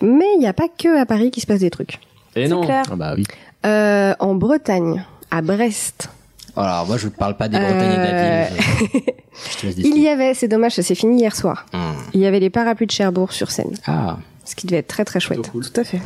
Mais 0.00 0.24
il 0.34 0.38
n'y 0.38 0.46
a 0.46 0.52
pas 0.52 0.68
que 0.68 0.98
à 1.00 1.04
Paris 1.06 1.30
qu'il 1.30 1.42
se 1.42 1.46
passe 1.46 1.60
des 1.60 1.70
trucs. 1.70 1.98
Et 2.36 2.44
C'est 2.44 2.48
non. 2.48 2.62
clair. 2.62 2.84
Ah 2.90 2.96
bah 2.96 3.14
oui. 3.16 3.24
Euh, 3.66 4.14
en 4.20 4.34
Bretagne, 4.34 5.04
à 5.30 5.42
Brest, 5.42 6.08
Alors 6.56 6.86
moi, 6.86 6.96
je 6.96 7.06
ne 7.06 7.10
parle 7.12 7.36
pas 7.36 7.48
des 7.48 7.58
Bretagnes 7.58 7.92
et 7.92 7.96
de 7.96 8.02
la 8.02 8.44
ville. 8.44 8.56
Je, 8.62 8.98
je 9.52 9.56
te 9.58 9.66
laisse 9.66 9.76
décider. 9.76 9.88
il 9.96 10.02
y 10.02 10.08
avait, 10.08 10.34
c'est 10.34 10.48
dommage, 10.48 10.72
ça 10.74 10.82
s'est 10.82 10.94
fini 10.94 11.18
hier 11.20 11.34
soir. 11.36 11.66
Hum. 11.72 11.80
Il 12.14 12.20
y 12.20 12.26
avait 12.26 12.40
les 12.40 12.50
parapluies 12.50 12.86
de 12.86 12.92
Cherbourg 12.92 13.32
sur 13.32 13.50
scène, 13.50 13.74
Ah, 13.86 14.16
ce 14.48 14.56
qui 14.56 14.66
devait 14.66 14.78
être 14.78 14.88
très 14.88 15.04
très 15.04 15.20
chouette. 15.20 15.50
Tout 15.52 15.62
à 15.76 15.84
fait. 15.84 16.00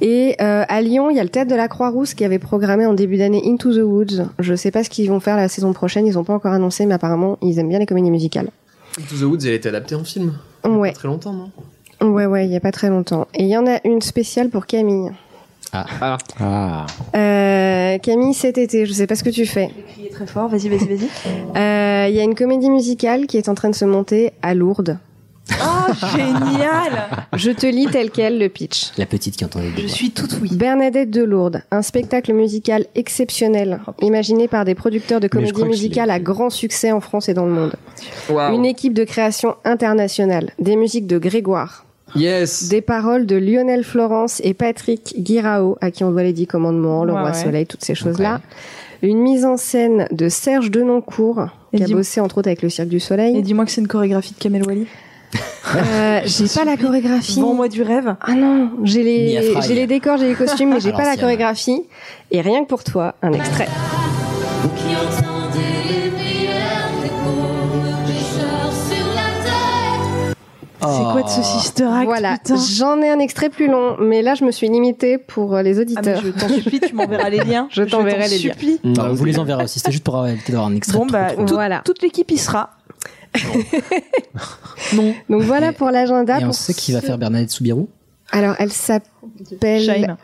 Et 0.00 0.36
euh, 0.40 0.64
à 0.68 0.80
Lyon, 0.80 1.10
il 1.10 1.16
y 1.16 1.20
a 1.20 1.22
le 1.24 1.28
théâtre 1.28 1.50
de 1.50 1.56
la 1.56 1.68
Croix-Rousse 1.68 2.14
qui 2.14 2.24
avait 2.24 2.38
programmé 2.38 2.86
en 2.86 2.94
début 2.94 3.16
d'année 3.18 3.42
Into 3.46 3.72
the 3.74 3.82
Woods. 3.82 4.26
Je 4.38 4.54
sais 4.54 4.70
pas 4.70 4.84
ce 4.84 4.90
qu'ils 4.90 5.08
vont 5.08 5.20
faire 5.20 5.36
la 5.36 5.48
saison 5.48 5.72
prochaine, 5.72 6.06
ils 6.06 6.18
ont 6.18 6.24
pas 6.24 6.34
encore 6.34 6.52
annoncé, 6.52 6.86
mais 6.86 6.94
apparemment 6.94 7.36
ils 7.42 7.58
aiment 7.58 7.68
bien 7.68 7.78
les 7.78 7.86
comédies 7.86 8.10
musicales. 8.10 8.48
To 8.96 9.16
the 9.16 9.22
Woods, 9.22 9.40
elle 9.44 9.52
a 9.52 9.54
été 9.54 9.68
adaptée 9.68 9.94
en 9.94 10.04
film. 10.04 10.34
Ouais, 10.64 10.90
Pas 10.92 10.96
très 10.98 11.08
longtemps 11.08 11.32
non? 11.32 11.50
Ouais, 12.02 12.26
ouais, 12.26 12.46
il 12.46 12.52
y 12.52 12.56
a 12.56 12.60
pas 12.60 12.72
très 12.72 12.88
longtemps. 12.88 13.28
Et 13.34 13.42
il 13.42 13.48
y 13.48 13.56
en 13.56 13.66
a 13.66 13.78
une 13.84 14.00
spéciale 14.00 14.48
pour 14.48 14.66
Camille. 14.66 15.10
Ah. 15.72 15.86
Ah. 16.40 16.86
Euh, 17.14 17.98
Camille, 17.98 18.34
cet 18.34 18.58
été, 18.58 18.86
je 18.86 18.92
sais 18.92 19.06
pas 19.06 19.14
ce 19.14 19.22
que 19.22 19.30
tu 19.30 19.46
fais. 19.46 19.70
Crier 19.92 20.08
très 20.10 20.26
fort. 20.26 20.48
Vas-y, 20.48 20.68
vas-y, 20.68 20.86
vas-y. 20.88 21.08
Euh, 21.56 22.06
Il 22.08 22.16
y 22.16 22.20
a 22.20 22.22
une 22.24 22.34
comédie 22.34 22.70
musicale 22.70 23.26
qui 23.26 23.36
est 23.36 23.48
en 23.48 23.54
train 23.54 23.70
de 23.70 23.74
se 23.74 23.84
monter 23.84 24.32
à 24.42 24.54
Lourdes. 24.54 24.98
Oh, 25.62 25.92
génial. 26.16 27.08
Je 27.34 27.50
te 27.50 27.66
lis 27.66 27.86
tel 27.86 28.10
quel 28.10 28.38
le 28.38 28.48
pitch. 28.48 28.90
la 28.98 29.06
petite 29.06 29.36
qui 29.36 29.44
entendait 29.44 29.68
Je 29.76 29.86
suis 29.86 30.10
toute 30.10 30.36
oui. 30.40 30.50
Bernadette 30.52 31.10
de 31.10 31.22
Lourdes, 31.22 31.62
un 31.70 31.82
spectacle 31.82 32.32
musical 32.32 32.86
exceptionnel, 32.94 33.80
imaginé 34.00 34.48
par 34.48 34.64
des 34.64 34.74
producteurs 34.74 35.20
de 35.20 35.28
comédie 35.28 35.64
musicale 35.64 36.10
à 36.10 36.18
grand 36.20 36.50
succès 36.50 36.92
en 36.92 37.00
France 37.00 37.28
et 37.28 37.34
dans 37.34 37.46
le 37.46 37.52
monde. 37.52 37.72
Une 38.52 38.64
équipe 38.64 38.94
de 38.94 39.04
création 39.04 39.56
internationale, 39.64 40.50
des 40.58 40.76
musiques 40.76 41.06
de 41.06 41.18
Grégoire, 41.18 41.84
Yes. 42.16 42.68
des 42.68 42.80
paroles 42.80 43.24
de 43.26 43.36
Lionel 43.36 43.84
Florence 43.84 44.40
et 44.42 44.52
Patrick 44.54 45.14
Guirao, 45.18 45.78
à 45.80 45.90
qui 45.92 46.02
on 46.02 46.10
doit 46.10 46.24
les 46.24 46.32
dix 46.32 46.46
commandements, 46.48 47.04
le 47.04 47.12
Ouais, 47.12 47.20
roi 47.20 47.28
ouais. 47.30 47.34
soleil, 47.42 47.66
toutes 47.66 47.84
ces 47.84 47.94
choses-là. 47.94 48.40
Une 49.02 49.18
mise 49.20 49.44
en 49.46 49.56
scène 49.56 50.06
de 50.10 50.28
Serge 50.28 50.70
Denoncourt, 50.70 51.46
Et 51.72 51.78
qui 51.78 51.84
a 51.84 51.86
bossé 51.96 52.20
entre 52.20 52.38
autres 52.38 52.48
avec 52.48 52.62
le 52.62 52.68
Cirque 52.68 52.88
du 52.88 52.96
Et 52.96 53.00
Soleil. 53.00 53.40
dis-moi 53.42 53.64
que 53.64 53.70
c'est 53.70 53.80
une 53.80 53.86
chorégraphie 53.88 54.34
de 54.34 54.38
Kamel 54.38 54.62
Wally. 54.66 54.86
Euh, 55.76 56.20
j'ai 56.24 56.46
pas 56.48 56.64
la 56.64 56.76
chorégraphie. 56.76 57.40
Vends-moi 57.40 57.68
du 57.68 57.82
rêve. 57.82 58.16
Ah 58.20 58.32
non, 58.32 58.70
j'ai 58.82 59.02
les, 59.04 59.52
Fry. 59.52 59.62
j'ai 59.68 59.74
les 59.74 59.86
décors, 59.86 60.16
j'ai 60.18 60.28
les 60.28 60.34
costumes, 60.34 60.70
mais 60.70 60.80
j'ai 60.80 60.92
pas 60.92 61.04
la 61.04 61.16
chorégraphie. 61.16 61.82
Et 62.32 62.40
rien 62.40 62.64
que 62.64 62.68
pour 62.68 62.82
toi, 62.82 63.14
un 63.22 63.32
extrait. 63.32 63.68
C'est 70.82 71.12
quoi 71.12 71.22
de 71.22 71.28
ce 71.28 71.42
sister 71.42 71.84
act 71.84 72.04
voilà, 72.06 72.38
j'en 72.78 73.02
ai 73.02 73.10
un 73.10 73.18
extrait 73.18 73.50
plus 73.50 73.68
long, 73.68 73.96
mais 74.00 74.22
là 74.22 74.34
je 74.34 74.44
me 74.46 74.50
suis 74.50 74.66
limitée 74.66 75.18
pour 75.18 75.54
euh, 75.54 75.62
les 75.62 75.72
Ah, 75.78 75.84
mais 75.84 75.92
auditeurs. 76.14 76.22
je 76.24 76.30
t'en 76.30 76.48
supplie, 76.48 76.80
tu 76.80 76.94
m'enverras 76.94 77.28
les 77.28 77.44
liens. 77.44 77.68
Je 77.70 77.82
t'enverrai 77.82 78.24
t'en 78.24 78.30
les 78.30 78.38
liens. 78.38 78.52
supplie. 78.54 78.80
Alors, 78.98 79.14
vous 79.14 79.24
les 79.26 79.38
enverrez 79.38 79.64
aussi. 79.64 79.78
C'était 79.78 79.92
juste 79.92 80.04
pour 80.04 80.26
éviter 80.26 80.52
d'avoir 80.52 80.70
un 80.70 80.74
extrait. 80.74 80.96
Bon, 80.98 81.04
bah, 81.06 81.28
Voilà. 81.36 81.82
toute 81.84 82.00
l'équipe 82.00 82.30
y 82.30 82.38
sera. 82.38 82.70
Donc 85.28 85.42
voilà 85.42 85.70
Et- 85.70 85.72
pour 85.72 85.90
l'agenda. 85.90 86.40
Et 86.40 86.44
on 86.44 86.52
sait 86.52 86.74
qui 86.74 86.92
va 86.92 87.00
ce- 87.00 87.06
faire 87.06 87.18
Bernadette 87.18 87.50
Soubirou 87.50 87.88
Alors 88.32 88.54
elle 88.58 88.72
s'appelle. 88.72 90.16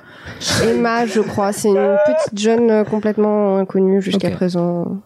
Emma, 0.65 1.07
je 1.07 1.21
crois. 1.21 1.53
C'est 1.53 1.69
une 1.69 1.97
petite 2.07 2.39
jeune 2.39 2.71
euh, 2.71 2.85
complètement 2.85 3.59
inconnue 3.59 4.03
jusqu'à 4.03 4.31
présent. 4.31 4.99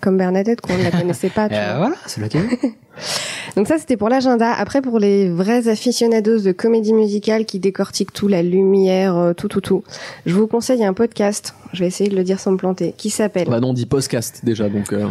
Comme 0.00 0.16
Bernadette, 0.18 0.60
qu'on 0.60 0.76
ne 0.76 0.82
la 0.82 0.90
connaissait 0.90 1.28
pas. 1.30 1.48
tu 1.50 1.54
Euh. 1.54 1.74
Voilà, 1.78 1.94
c'est 2.06 2.20
lequel 2.20 2.42
Donc 3.56 3.68
ça, 3.68 3.78
c'était 3.78 3.96
pour 3.96 4.08
l'agenda. 4.08 4.52
Après, 4.52 4.82
pour 4.82 4.98
les 4.98 5.28
vrais 5.30 5.68
aficionados 5.68 6.40
de 6.40 6.50
comédie 6.50 6.92
musicale 6.94 7.44
qui 7.44 7.60
décortiquent 7.60 8.12
tout, 8.12 8.26
la 8.26 8.42
lumière, 8.42 9.16
euh, 9.16 9.32
tout, 9.34 9.46
tout, 9.48 9.60
tout, 9.60 9.84
je 10.26 10.34
vous 10.34 10.48
conseille 10.48 10.84
un 10.84 10.94
podcast, 10.94 11.54
je 11.74 11.80
vais 11.80 11.86
essayer 11.86 12.08
de 12.08 12.16
le 12.16 12.24
dire 12.24 12.40
sans 12.40 12.52
me 12.52 12.56
planter, 12.56 12.94
qui 12.96 13.10
s'appelle 13.10 13.46
Bah 13.48 13.60
non, 13.60 13.68
on 13.70 13.72
dit 13.74 13.86
podcast 13.86 14.40
déjà 14.44 14.68
donc. 14.68 14.92
euh, 14.92 15.06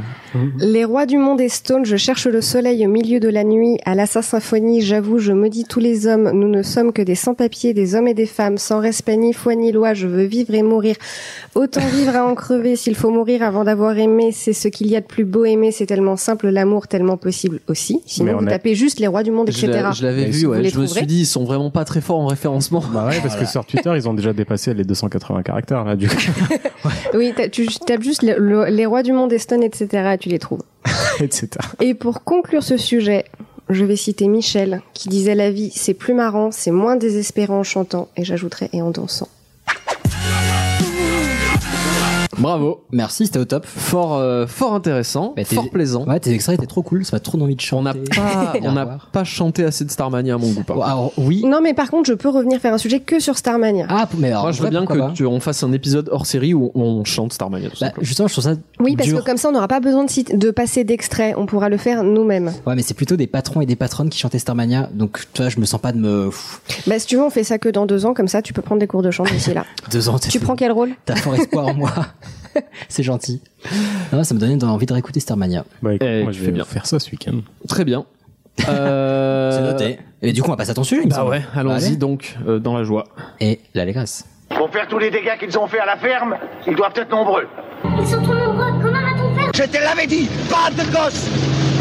Les 0.60 0.86
rois 0.86 1.06
du 1.06 1.18
monde 1.18 1.40
et 1.42 1.50
Stone, 1.50 1.86
je 1.86 1.96
cherche 1.98 2.26
le 2.28 2.42
soleil 2.42 2.86
au 2.88 2.90
milieu 2.90 3.20
de 3.20 3.30
la 3.30 3.44
nuit, 3.44 3.78
à 3.86 3.96
la 3.96 4.06
symphonie, 4.06 4.82
j'avoue, 4.82 5.20
je 5.20 5.32
maudis 5.34 5.66
tous 5.66 5.80
les 5.80 6.08
hommes, 6.08 6.32
nous 6.34 6.48
ne 6.48 6.64
sommes 6.64 6.94
que 6.94 7.02
des 7.02 7.16
sans-papiers, 7.16 7.74
des 7.74 7.96
hommes 7.96 8.08
et 8.08 8.14
des 8.14 8.26
femmes, 8.26 8.58
sans 8.58 8.80
respect 8.80 9.18
ni 9.18 9.34
foi 9.34 9.56
ni 9.56 9.72
loi, 9.72 9.94
je 9.94 10.08
veux 10.08 10.24
vivre 10.24 10.54
et 10.54 10.64
mourir. 10.64 10.96
Autant 11.56 11.86
vivre 11.94 12.16
à 12.16 12.26
en 12.26 12.36
crever, 12.36 12.76
s'il 12.76 12.96
faut 12.96 13.10
mourir 13.12 13.44
avant 13.44 13.64
d'avoir 13.64 13.98
aimé, 13.98 14.32
c'est 14.32 14.54
ce 14.54 14.68
qu'il 14.68 14.88
y 14.88 14.96
a 14.96 15.02
de 15.02 15.06
plus 15.06 15.26
beau 15.26 15.46
aimer, 15.46 15.72
c'est 15.72 15.86
tellement 15.86 16.16
simple, 16.18 16.48
l'amour 16.50 16.88
tellement 16.88 17.18
possible 17.18 17.60
aussi. 17.68 18.00
Sinon, 18.06 18.38
vous 18.40 18.48
a- 18.48 18.50
tapez 18.52 18.76
juste 18.76 19.00
les 19.00 19.08
rois 19.08 19.24
du 19.24 19.32
monde, 19.32 19.50
etc. 19.50 19.90
je 19.96 20.04
l'avais 20.06 20.26
vu, 20.26 20.46
ouais. 20.48 20.64
Je 20.70 20.80
me 20.80 20.86
suis 20.88 21.06
dit, 21.06 21.22
ils 21.22 21.26
sont 21.26 21.44
vraiment 21.44 21.70
pas 21.70 21.86
très 21.86 22.02
forts 22.02 22.20
en 22.20 22.28
référencement. 22.28 22.84
Bah 22.94 23.08
ouais, 23.08 23.20
parce 23.22 23.36
que 23.36 23.46
sur 23.46 23.66
Twitter, 23.66 23.92
ils 23.96 24.08
ont 24.08 24.14
déjà 24.14 24.34
dépassé 24.34 24.74
les 24.74 24.84
280 24.84 25.44
caractères, 25.44 25.84
là, 25.84 25.96
du 25.96 26.08
coup. 26.08 26.16
Oui, 27.14 27.34
tu 27.52 27.68
tapes 27.68 28.04
juste 28.04 28.24
le- 28.24 28.38
le- 28.38 28.66
les 28.66 28.86
rois 28.86 29.04
du 29.04 29.14
monde 29.14 29.32
et 29.34 29.40
Stone, 29.40 29.64
etc. 29.64 30.12
et 30.14 30.18
tu 30.18 30.30
les 30.30 30.40
trouves. 30.40 30.62
etc. 31.20 31.48
Et 31.82 31.94
pour 31.94 32.24
conclure 32.24 32.64
ce 32.64 32.78
sujet, 32.78 33.26
je 33.70 33.86
vais 33.86 33.96
citer 33.96 34.28
Michel, 34.28 34.82
qui 34.94 35.10
disait 35.10 35.36
la 35.36 35.52
vie, 35.52 35.72
c'est 35.74 35.94
plus 35.94 36.14
marrant, 36.14 36.52
c'est 36.52 36.72
moins 36.72 36.96
désespérant 36.96 37.60
en 37.60 37.64
chantant, 37.64 38.08
et 38.18 38.24
j'ajouterais 38.26 38.70
et 38.74 38.82
en 38.82 38.92
dansant. 38.92 39.30
Bravo. 42.38 42.84
Merci, 42.92 43.26
c'était 43.28 43.40
au 43.40 43.46
top. 43.46 43.66
Fort, 43.66 44.16
euh, 44.18 44.46
fort 44.48 44.74
intéressant, 44.74 45.34
Bah, 45.36 45.44
fort 45.46 45.70
plaisant. 45.70 46.06
Ouais, 46.06 46.20
tes 46.20 46.32
extraits 46.32 46.58
étaient 46.58 46.68
trop 46.68 46.82
cool, 46.82 47.06
ça 47.06 47.16
m'a 47.16 47.20
trop 47.20 47.40
envie 47.42 47.56
de 47.56 47.62
chanter. 47.62 47.74
On 47.76 47.82
n'a 47.84 47.94
pas, 48.16 48.54
on 48.64 48.72
n'a 48.74 48.98
pas 49.12 49.24
chanté 49.24 49.64
assez 49.64 49.86
de 49.86 49.92
Starmania 49.92 50.36
à 50.36 50.38
mon 50.38 50.52
goût. 50.52 50.64
par. 50.64 50.82
Alors, 50.82 51.12
oui. 51.18 51.44
Non, 51.46 51.60
mais 51.62 51.74
par 51.74 51.90
contre, 51.90 52.08
je 52.08 52.14
peux 52.14 52.30
revenir 52.30 52.60
faire 52.60 52.74
un 52.74 52.78
sujet 52.78 53.00
que 53.00 53.20
sur 53.20 53.38
Starmania. 53.38 53.86
Ah, 53.90 54.08
mais 54.18 54.30
alors, 54.30 54.44
Moi, 54.44 54.52
je 54.52 54.62
veux 54.64 54.70
bien 54.70 54.86
que 54.86 54.94
pas. 54.98 55.12
tu, 55.14 55.26
on 55.26 55.40
fasse 55.40 55.64
un 55.64 55.72
épisode 55.72 56.10
hors 56.12 56.26
série 56.26 56.54
où 56.54 56.72
on 56.76 57.04
chante 57.04 57.34
Starmania. 57.34 57.70
Tout 57.70 57.78
Bah, 57.82 57.92
justement, 58.02 58.28
je 58.28 58.34
trouve 58.34 58.44
ça 58.44 58.56
oui, 58.80 58.96
parce 58.96 59.08
dur. 59.10 59.20
que 59.20 59.26
comme 59.26 59.38
ça, 59.38 59.50
on 59.50 59.52
n'aura 59.52 59.68
pas 59.68 59.80
besoin 59.80 60.06
de, 60.06 60.52
passer 60.52 60.84
d'extrait, 60.84 61.34
on 61.38 61.46
pourra 61.46 61.70
le 61.70 61.78
faire 61.78 62.04
nous-mêmes. 62.04 62.52
Ouais, 62.66 62.76
mais 62.76 62.82
c'est 62.82 62.94
plutôt 62.94 63.16
des 63.16 63.28
patrons 63.28 63.62
et 63.62 63.66
des 63.66 63.76
patronnes 63.76 64.10
qui 64.10 64.20
chantaient 64.20 64.40
Starmania, 64.40 64.90
donc 64.94 65.22
tu 65.34 65.42
vois, 65.42 65.50
je 65.50 65.60
me 65.60 65.66
sens 65.66 65.80
pas 65.80 65.92
de 65.92 65.98
me. 65.98 66.30
Bah, 66.88 67.00
si 67.00 67.08
tu 67.08 67.16
veux, 67.16 67.24
on 67.24 67.30
fait 67.30 67.44
ça 67.44 67.58
que 67.58 67.70
dans 67.70 67.86
deux 67.86 68.06
ans, 68.06 68.14
comme 68.14 68.28
ça, 68.28 68.42
tu 68.42 68.54
peux 68.54 68.62
prendre 68.62 68.80
des 68.80 68.88
cours 68.88 69.02
de 69.02 69.12
chant 69.12 69.24
d'ici 69.24 69.54
là. 69.54 69.66
Deux 69.92 70.10
ans, 70.10 70.18
tu 70.20 70.40
prends 70.40 70.56
quel 70.56 70.72
rôle? 70.72 70.92
T'as 71.06 71.16
fort 71.16 71.36
espoir 71.36 71.68
en 71.68 71.74
moi. 71.74 71.92
c'est 72.90 73.04
gentil. 73.04 73.42
Non, 74.12 74.24
ça 74.24 74.34
me 74.34 74.40
donnait 74.40 74.64
envie 74.64 74.86
de 74.86 74.94
réécouter 74.94 75.20
Starmania. 75.20 75.66
Bah, 75.82 75.94
écoute, 75.94 76.08
Eh, 76.10 76.24
moi, 76.24 76.32
je 76.32 76.40
fais 76.40 76.46
vais 76.48 76.52
bien. 76.52 76.66
faire 76.66 76.86
ça 76.86 77.00
ce 77.00 77.10
week-end. 77.12 77.42
Très 77.68 77.86
bien. 77.86 78.06
Euh, 78.70 79.52
C'est 79.52 79.62
noté. 79.64 80.00
Et 80.22 80.32
du 80.32 80.42
coup, 80.44 80.50
on 80.50 80.52
va 80.52 80.58
passer 80.58 80.70
à 80.70 80.74
ton 80.76 80.84
sujet, 80.84 81.04
Bah 81.08 81.26
ouais, 81.26 81.42
allons-y 81.56 81.98
donc 81.98 82.38
euh, 82.48 82.60
dans 82.60 82.78
la 82.78 82.84
joie. 82.84 83.06
Et 83.40 83.60
l'allégresse. 83.74 84.26
Pour 84.50 84.70
faire 84.70 84.88
tous 84.88 85.00
les 85.00 85.10
dégâts 85.10 85.38
qu'ils 85.40 85.58
ont 85.58 85.66
fait 85.68 85.80
à 85.80 85.88
la 85.88 85.98
ferme, 85.98 86.36
ils 86.68 86.76
doivent 86.76 86.94
être 86.96 87.10
nombreux. 87.10 87.48
Ils 88.00 88.06
sont 88.08 88.22
trop 88.22 88.34
nombreux, 88.36 88.72
comment 88.80 89.02
va-t-on 89.02 89.34
faire 89.36 89.52
Je 89.56 89.64
te 89.64 89.78
l'avais 89.84 90.06
dit, 90.06 90.30
pas 90.52 90.70
de 90.70 90.88
gosse 90.92 91.28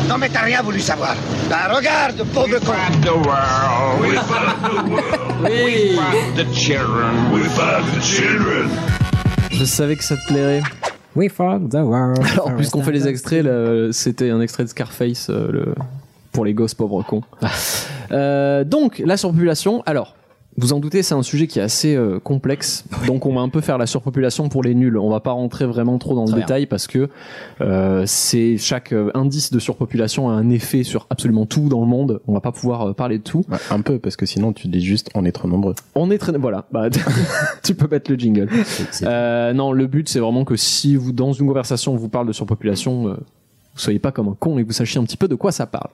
Non 0.09 0.17
mais 0.19 0.31
t'as 0.31 0.41
rien 0.45 0.63
voulu 0.63 0.81
savoir. 0.81 1.15
Bah 1.51 1.75
regarde, 1.77 2.25
pauvre 2.33 2.59
con 2.61 2.73
the 3.03 3.11
world. 3.27 4.01
We 4.01 4.15
the 4.15 4.91
world. 4.91 5.43
We 5.43 5.99
the 6.35 6.51
children. 6.55 7.33
We 7.35 7.43
found 7.51 7.85
the 7.95 8.01
children. 8.03 8.71
Je 9.53 9.65
savais 9.65 9.97
que 9.97 10.05
ça 10.05 10.17
te 10.17 10.27
plairait. 10.27 10.63
We 11.15 11.31
fuck 11.31 11.69
the 11.69 11.75
world. 11.75 12.19
Alors, 12.33 12.55
puisqu'on 12.57 12.83
fait 12.83 12.93
les 12.93 13.07
extraits, 13.07 13.47
c'était 13.93 14.31
un 14.31 14.41
extrait 14.41 14.65
de 14.65 14.69
Scarface 14.69 15.29
euh, 15.29 15.53
le... 15.53 15.75
pour 16.33 16.45
les 16.45 16.55
gosses 16.55 16.75
pauvres 16.75 17.03
cons. 17.03 17.23
Euh, 18.11 18.65
donc, 18.65 19.03
la 19.05 19.17
surpopulation. 19.17 19.83
Alors, 19.85 20.15
vous 20.59 20.73
en 20.73 20.81
doutez, 20.81 21.03
c'est 21.03 21.15
un 21.15 21.23
sujet 21.23 21.47
qui 21.47 21.59
est 21.59 21.63
assez 21.63 21.95
euh, 21.95 22.19
complexe. 22.19 22.85
Donc, 23.07 23.25
on 23.25 23.35
va 23.35 23.41
un 23.41 23.49
peu 23.49 23.61
faire 23.61 23.79
la 23.79 23.87
surpopulation 23.87 24.49
pour 24.49 24.63
les 24.63 24.75
nuls. 24.75 24.99
On 24.99 25.09
va 25.09 25.21
pas 25.21 25.33
rentrer 25.33 25.65
vraiment 25.65 25.99
trop 25.99 26.15
dans 26.15 26.27
le 26.27 26.33
détail 26.33 26.67
parce 26.67 26.87
que 26.87 27.09
euh, 27.61 28.05
c'est 28.07 28.59
chaque 28.59 28.93
euh, 28.93 29.11
indice 29.15 29.51
de 29.51 29.59
surpopulation 29.59 30.29
a 30.29 30.33
un 30.33 30.51
effet 30.51 30.83
sur 30.83 31.07
absolument 31.09 31.47
tout 31.47 31.69
dans 31.69 31.81
le 31.81 31.87
monde. 31.87 32.21
On 32.27 32.35
va 32.35 32.41
pas 32.41 32.53
pouvoir 32.53 32.95
parler 32.95 33.19
de 33.19 33.23
tout. 33.23 33.45
Un 33.71 33.81
peu, 33.81 33.99
parce 33.99 34.17
que 34.17 34.27
sinon, 34.27 34.53
tu 34.53 34.69
dis 34.69 34.83
juste 34.83 35.09
on 35.15 35.25
est 35.25 35.33
trop 35.33 35.49
nombreux. 35.49 35.75
On 35.95 36.11
est 36.11 36.19
très 36.19 36.33
voilà. 36.43 36.67
Bah, 36.73 36.89
tu 37.63 37.75
peux 37.75 37.89
mettre 37.89 38.11
le 38.11 38.19
jingle. 38.19 38.49
Euh, 39.03 39.53
non, 39.53 39.73
le 39.73 39.87
but 39.87 40.09
c'est 40.09 40.19
vraiment 40.19 40.45
que 40.45 40.57
si 40.57 40.97
vous 40.97 41.13
dans 41.13 41.33
une 41.33 41.47
conversation 41.47 41.93
on 41.93 41.97
vous 41.97 42.09
parle 42.09 42.27
de 42.27 42.33
surpopulation, 42.33 43.09
euh, 43.09 43.13
vous 43.15 43.81
soyez 43.81 43.99
pas 43.99 44.13
comme 44.13 44.29
un 44.29 44.37
con 44.39 44.59
et 44.59 44.63
que 44.63 44.67
vous 44.67 44.73
sachiez 44.73 45.01
un 45.01 45.05
petit 45.05 45.17
peu 45.17 45.29
de 45.29 45.35
quoi 45.35 45.53
ça 45.53 45.67
parle. 45.67 45.91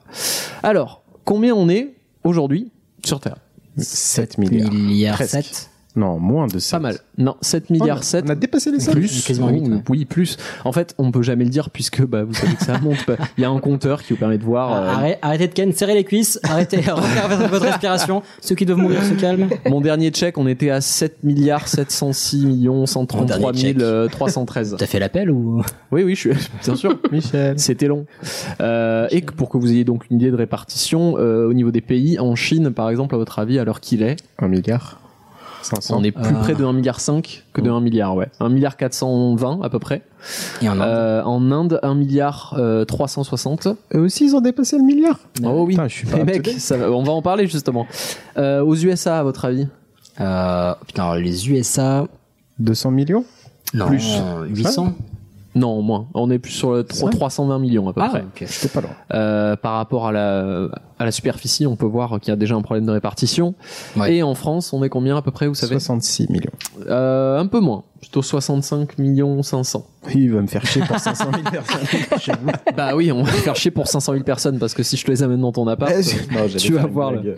Alors, 0.63 1.03
combien 1.23 1.53
on 1.53 1.69
est 1.69 1.93
aujourd'hui 2.23 2.71
sur 3.05 3.19
Terre? 3.19 3.37
7 3.77 4.37
milliards. 4.37 4.71
Milliard 4.71 5.15
Presque. 5.17 5.43
7. 5.43 5.69
Non, 5.95 6.19
moins 6.19 6.47
de 6.47 6.59
7. 6.59 6.71
Pas 6.71 6.79
mal. 6.79 6.97
Non, 7.17 7.35
7 7.41 7.71
milliards 7.71 8.03
7. 8.03 8.25
On 8.27 8.29
a 8.29 8.35
dépassé 8.35 8.71
les 8.71 8.79
7. 8.79 8.93
Plus, 8.93 9.23
Quasiment 9.25 9.47
oui, 9.47 9.59
huit, 9.59 9.69
ouais. 9.69 9.81
oui, 9.89 10.05
plus. 10.05 10.37
En 10.63 10.71
fait, 10.71 10.93
on 10.99 11.11
peut 11.11 11.23
jamais 11.23 11.43
le 11.43 11.49
dire 11.49 11.71
puisque 11.71 12.05
bah, 12.05 12.23
vous 12.23 12.33
savez 12.33 12.55
que 12.55 12.63
ça 12.63 12.77
monte. 12.79 13.03
pas. 13.05 13.15
Il 13.37 13.41
y 13.41 13.45
a 13.45 13.49
un 13.49 13.59
compteur 13.59 14.03
qui 14.03 14.13
vous 14.13 14.19
permet 14.19 14.37
de 14.37 14.43
voir. 14.43 14.71
euh, 14.71 14.87
Arrêtez, 14.87 15.17
arrêtez 15.21 15.47
de 15.47 15.53
ken, 15.53 15.73
serrez 15.73 15.95
les 15.95 16.03
cuisses, 16.03 16.39
arrêtez, 16.43 16.77
regardez 16.81 17.35
votre, 17.35 17.49
votre 17.49 17.65
respiration. 17.65 18.21
Ceux 18.39 18.55
qui 18.55 18.65
doivent 18.65 18.77
mourir 18.79 19.03
se 19.03 19.13
calment. 19.15 19.49
Mon 19.67 19.81
dernier 19.81 20.11
check, 20.11 20.37
on 20.37 20.47
était 20.47 20.69
à 20.69 20.79
7 20.79 21.23
milliards 21.23 21.67
706 21.67 22.45
millions 22.45 22.85
133 22.85 23.37
Mon 23.39 23.51
dernier 23.51 23.73
check. 23.73 24.11
313. 24.11 24.75
T'as 24.77 24.85
fait 24.85 24.99
l'appel 24.99 25.31
ou? 25.31 25.61
Oui, 25.91 26.03
oui, 26.03 26.13
je 26.15 26.19
suis 26.19 26.31
bien 26.63 26.75
sûr. 26.75 26.99
Michel. 27.11 27.57
C'était 27.59 27.87
long. 27.87 28.05
Euh, 28.61 29.07
et 29.11 29.21
que 29.21 29.33
pour 29.33 29.49
que 29.49 29.57
vous 29.57 29.71
ayez 29.71 29.83
donc 29.85 30.03
une 30.11 30.17
idée 30.17 30.29
de 30.31 30.35
répartition, 30.35 31.15
euh, 31.17 31.47
au 31.47 31.53
niveau 31.53 31.71
des 31.71 31.81
pays, 31.81 32.19
en 32.19 32.35
Chine, 32.35 32.71
par 32.71 32.89
exemple, 32.89 33.15
à 33.15 33.17
votre 33.17 33.39
avis, 33.39 33.57
à 33.59 33.63
l'heure 33.65 33.79
qu'il 33.81 34.03
est, 34.03 34.17
1 34.37 34.47
milliard. 34.47 34.98
500. 35.61 35.97
on 35.97 36.03
est 36.03 36.11
plus 36.11 36.23
Ah. 36.35 36.39
près 36.41 36.55
de 36.55 36.63
1 36.63 36.73
milliard 36.73 36.99
5 36.99 37.43
que 37.53 37.61
de 37.61 37.69
1 37.69 37.79
milliard, 37.81 38.15
ouais. 38.15 38.27
1 38.39 38.49
milliard 38.49 38.77
420 38.77 39.59
à 39.63 39.69
peu 39.69 39.79
près. 39.79 40.01
Et 40.61 40.69
en 40.69 40.79
Inde 40.79 40.81
Euh, 40.87 41.23
en 41.23 41.51
Inde, 41.51 41.79
1 41.83 41.95
milliard 41.95 42.55
euh, 42.57 42.85
360. 42.85 43.67
Eux 43.95 43.99
aussi, 43.99 44.25
ils 44.25 44.35
ont 44.35 44.41
dépassé 44.41 44.77
le 44.77 44.83
milliard. 44.83 45.19
Oh 45.43 45.63
oui, 45.65 45.73
Putain, 45.75 45.87
je 45.87 45.93
suis 45.95 46.07
pas 46.07 46.23
date. 46.23 46.47
ça 46.59 46.75
on 46.91 47.03
va 47.03 47.11
en 47.13 47.21
parler 47.21 47.47
justement. 47.47 47.87
Euh, 48.37 48.61
aux 48.63 48.75
USA, 48.75 49.19
à 49.19 49.23
votre 49.23 49.45
avis? 49.45 49.67
Euh, 50.21 50.73
Putain, 50.87 51.03
alors, 51.03 51.15
les 51.15 51.49
USA. 51.49 52.05
200 52.59 52.91
millions? 52.91 53.23
Non, 53.73 53.87
Plus. 53.87 54.17
800 54.49 54.93
Non, 55.59 55.81
moins. 55.81 56.07
On 56.13 56.29
est 56.31 56.39
plus 56.39 56.51
sur 56.51 56.71
le 56.73 56.83
tro- 56.83 57.09
320 57.09 57.59
millions 57.59 57.89
à 57.89 57.93
peu 57.93 58.01
Ah, 58.03 58.09
près. 58.09 58.21
ok. 58.21 58.45
J'étais 58.47 58.69
pas 58.69 58.81
loin. 58.81 58.91
Euh, 59.13 59.55
par 59.55 59.73
rapport 59.73 60.07
à 60.07 60.11
la, 60.11 60.67
à 60.97 61.05
la 61.05 61.11
superficie, 61.11 61.65
on 61.67 61.75
peut 61.75 61.85
voir 61.85 62.19
qu'il 62.19 62.29
y 62.29 62.33
a 62.33 62.35
déjà 62.35 62.55
un 62.55 62.61
problème 62.61 62.85
de 62.85 62.91
répartition. 62.91 63.55
Ouais. 63.97 64.15
Et 64.15 64.23
en 64.23 64.35
France, 64.35 64.71
on 64.73 64.83
est 64.83 64.89
combien 64.89 65.17
à 65.17 65.21
peu 65.21 65.31
près, 65.31 65.47
vous 65.47 65.55
savez? 65.55 65.73
66 65.73 66.29
millions. 66.29 66.51
Euh, 66.87 67.39
Un 67.39 67.47
peu 67.47 67.59
moins, 67.59 67.83
plutôt 67.99 68.21
65 68.21 68.97
millions 68.99 69.41
500. 69.43 69.85
Oui, 70.07 70.13
il 70.15 70.31
va 70.33 70.41
me 70.41 70.47
faire 70.47 70.65
chier 70.65 70.81
pour 70.87 70.97
500 70.99 71.25
000 71.31 71.43
personnes. 71.51 72.37
bah 72.77 72.95
oui, 72.95 73.11
on 73.11 73.23
va 73.23 73.31
faire 73.31 73.55
chier 73.55 73.71
pour 73.71 73.87
500 73.87 74.13
000 74.13 74.23
personnes 74.23 74.59
parce 74.59 74.73
que 74.73 74.83
si 74.83 74.95
je 74.97 75.05
te 75.05 75.11
les 75.11 75.23
amène 75.23 75.41
dans 75.41 75.51
ton 75.51 75.67
appart, 75.67 75.91
Non, 76.31 76.47
tu 76.57 76.73
vas 76.73 76.85
voir. 76.85 77.11
Le... 77.11 77.35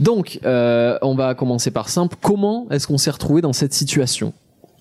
Donc, 0.00 0.38
euh, 0.44 0.98
on 1.02 1.14
va 1.14 1.34
commencer 1.34 1.70
par 1.70 1.88
simple. 1.88 2.16
Comment 2.22 2.66
est-ce 2.70 2.86
qu'on 2.86 2.98
s'est 2.98 3.10
retrouvé 3.10 3.42
dans 3.42 3.52
cette 3.52 3.74
situation? 3.74 4.32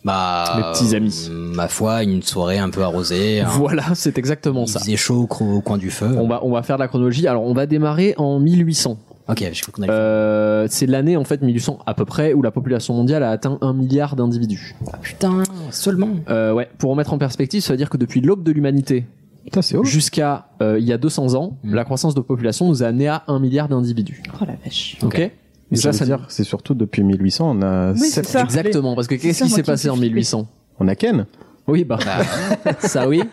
Bah, 0.05 0.53
Mes 0.57 0.63
petits 0.71 0.95
amis. 0.95 1.27
euh, 1.31 1.51
ma 1.55 1.67
foi, 1.67 2.03
une 2.03 2.21
soirée 2.21 2.59
un 2.59 2.69
peu 2.69 2.83
arrosée. 2.83 3.41
un- 3.41 3.47
Voilà, 3.57 3.83
c'est 3.95 4.17
exactement 4.17 4.63
Il 4.65 4.69
ça. 4.69 4.79
faisait 4.79 4.95
chaud 4.95 5.27
au, 5.29 5.61
coin 5.61 5.77
du 5.77 5.89
feu. 5.89 6.15
On 6.17 6.27
va, 6.27 6.39
on 6.45 6.51
va 6.51 6.61
faire 6.63 6.77
de 6.77 6.81
la 6.83 6.87
chronologie. 6.87 7.27
Alors, 7.27 7.43
on 7.43 7.53
va 7.53 7.65
démarrer 7.65 8.13
en 8.17 8.39
1800. 8.39 8.97
Ok, 9.27 9.43
je 9.51 9.61
crois 9.63 9.73
qu'on 9.73 9.81
a 9.81 9.91
Euh, 9.91 10.67
c'est 10.69 10.85
l'année 10.85 11.17
en 11.17 11.23
fait 11.23 11.41
1800 11.41 11.79
à 11.87 11.95
peu 11.95 12.05
près 12.05 12.33
où 12.33 12.43
la 12.43 12.51
population 12.51 12.93
mondiale 12.93 13.23
a 13.23 13.31
atteint 13.31 13.57
un 13.61 13.73
milliard 13.73 14.15
d'individus. 14.15 14.75
Ah, 14.93 14.97
putain, 15.01 15.41
seulement. 15.71 16.09
Euh, 16.29 16.53
ouais, 16.53 16.69
pour 16.77 16.91
remettre 16.91 17.11
en 17.11 17.17
perspective, 17.17 17.61
ça 17.63 17.73
veut 17.73 17.77
dire 17.77 17.89
que 17.89 17.97
depuis 17.97 18.21
l'aube 18.21 18.43
de 18.43 18.51
l'humanité 18.51 19.05
Putain, 19.43 19.63
c'est 19.63 19.77
haut. 19.77 19.83
jusqu'à 19.83 20.45
euh, 20.61 20.77
il 20.79 20.85
y 20.85 20.93
a 20.93 20.99
200 20.99 21.33
ans, 21.33 21.57
Mm. 21.63 21.73
la 21.73 21.83
croissance 21.85 22.13
de 22.13 22.21
population 22.21 22.67
nous 22.67 22.83
a 22.83 22.85
amené 22.87 23.07
à 23.07 23.23
un 23.27 23.39
milliard 23.39 23.67
d'individus. 23.67 24.21
Oh 24.39 24.45
la 24.45 24.53
vache. 24.63 24.97
Ok. 25.03 25.31
Et 25.71 25.75
ça, 25.77 25.91
veut 25.91 26.05
dire, 26.05 26.25
c'est 26.27 26.43
surtout 26.43 26.73
depuis 26.75 27.03
1800, 27.03 27.57
on 27.57 27.61
a 27.63 27.91
Oui, 27.93 27.99
sept- 27.99 28.25
ça. 28.27 28.41
Exactement, 28.43 28.95
parce 28.95 29.07
que 29.07 29.15
qu'est-ce 29.15 29.39
ça, 29.39 29.45
qui 29.45 29.51
s'est 29.51 29.63
passé 29.63 29.89
en 29.89 29.93
fait 29.95 29.99
flipper. 30.01 30.13
1800 30.15 30.47
On 30.79 30.87
a 30.87 30.95
Ken. 30.95 31.25
Oui, 31.67 31.83
bah, 31.83 31.97
ça 32.79 33.07
oui. 33.07 33.23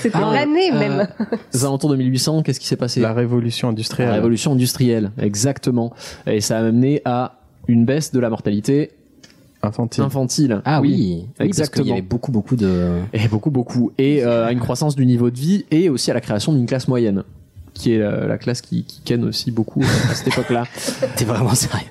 C'était 0.00 0.16
Ah, 0.16 0.30
l'année 0.32 0.70
euh, 0.72 0.78
même. 0.78 1.08
Aux 1.52 1.64
alentours 1.64 1.90
de 1.90 1.96
1800, 1.96 2.42
qu'est-ce 2.44 2.60
qui 2.60 2.68
s'est 2.68 2.76
passé 2.76 3.00
La 3.00 3.12
révolution 3.12 3.68
industrielle. 3.68 4.08
La 4.10 4.14
révolution 4.14 4.52
industrielle, 4.52 5.10
exactement. 5.18 5.92
Et 6.26 6.40
ça 6.40 6.58
a 6.58 6.60
amené 6.60 7.02
à 7.04 7.40
une 7.66 7.84
baisse 7.84 8.12
de 8.12 8.20
la 8.20 8.30
mortalité 8.30 8.92
Infantile. 9.64 10.02
infantile. 10.04 10.62
Ah 10.64 10.80
oui, 10.80 10.88
oui, 10.90 11.26
parce 11.38 11.46
exactement. 11.48 11.86
y 11.86 11.92
avait 11.92 12.02
beaucoup, 12.02 12.32
beaucoup 12.32 12.56
de. 12.56 12.90
Et 13.12 13.26
beaucoup, 13.28 13.50
beaucoup. 13.50 13.92
Et 13.98 14.24
euh, 14.24 14.46
à 14.46 14.52
une 14.52 14.58
croissance 14.60 14.94
du 14.96 15.06
niveau 15.06 15.30
de 15.30 15.38
vie 15.38 15.64
et 15.70 15.88
aussi 15.88 16.10
à 16.10 16.14
la 16.14 16.20
création 16.20 16.52
d'une 16.52 16.66
classe 16.66 16.88
moyenne, 16.88 17.22
qui 17.74 17.92
est 17.92 17.98
la, 17.98 18.26
la 18.26 18.38
classe 18.38 18.60
qui, 18.60 18.84
qui 18.84 19.00
ken 19.02 19.24
aussi 19.24 19.50
beaucoup 19.50 19.82
euh, 19.82 20.10
à 20.10 20.14
cette 20.14 20.28
époque-là. 20.28 20.64
T'es 21.16 21.24
vraiment 21.24 21.54
sérieux 21.54 21.88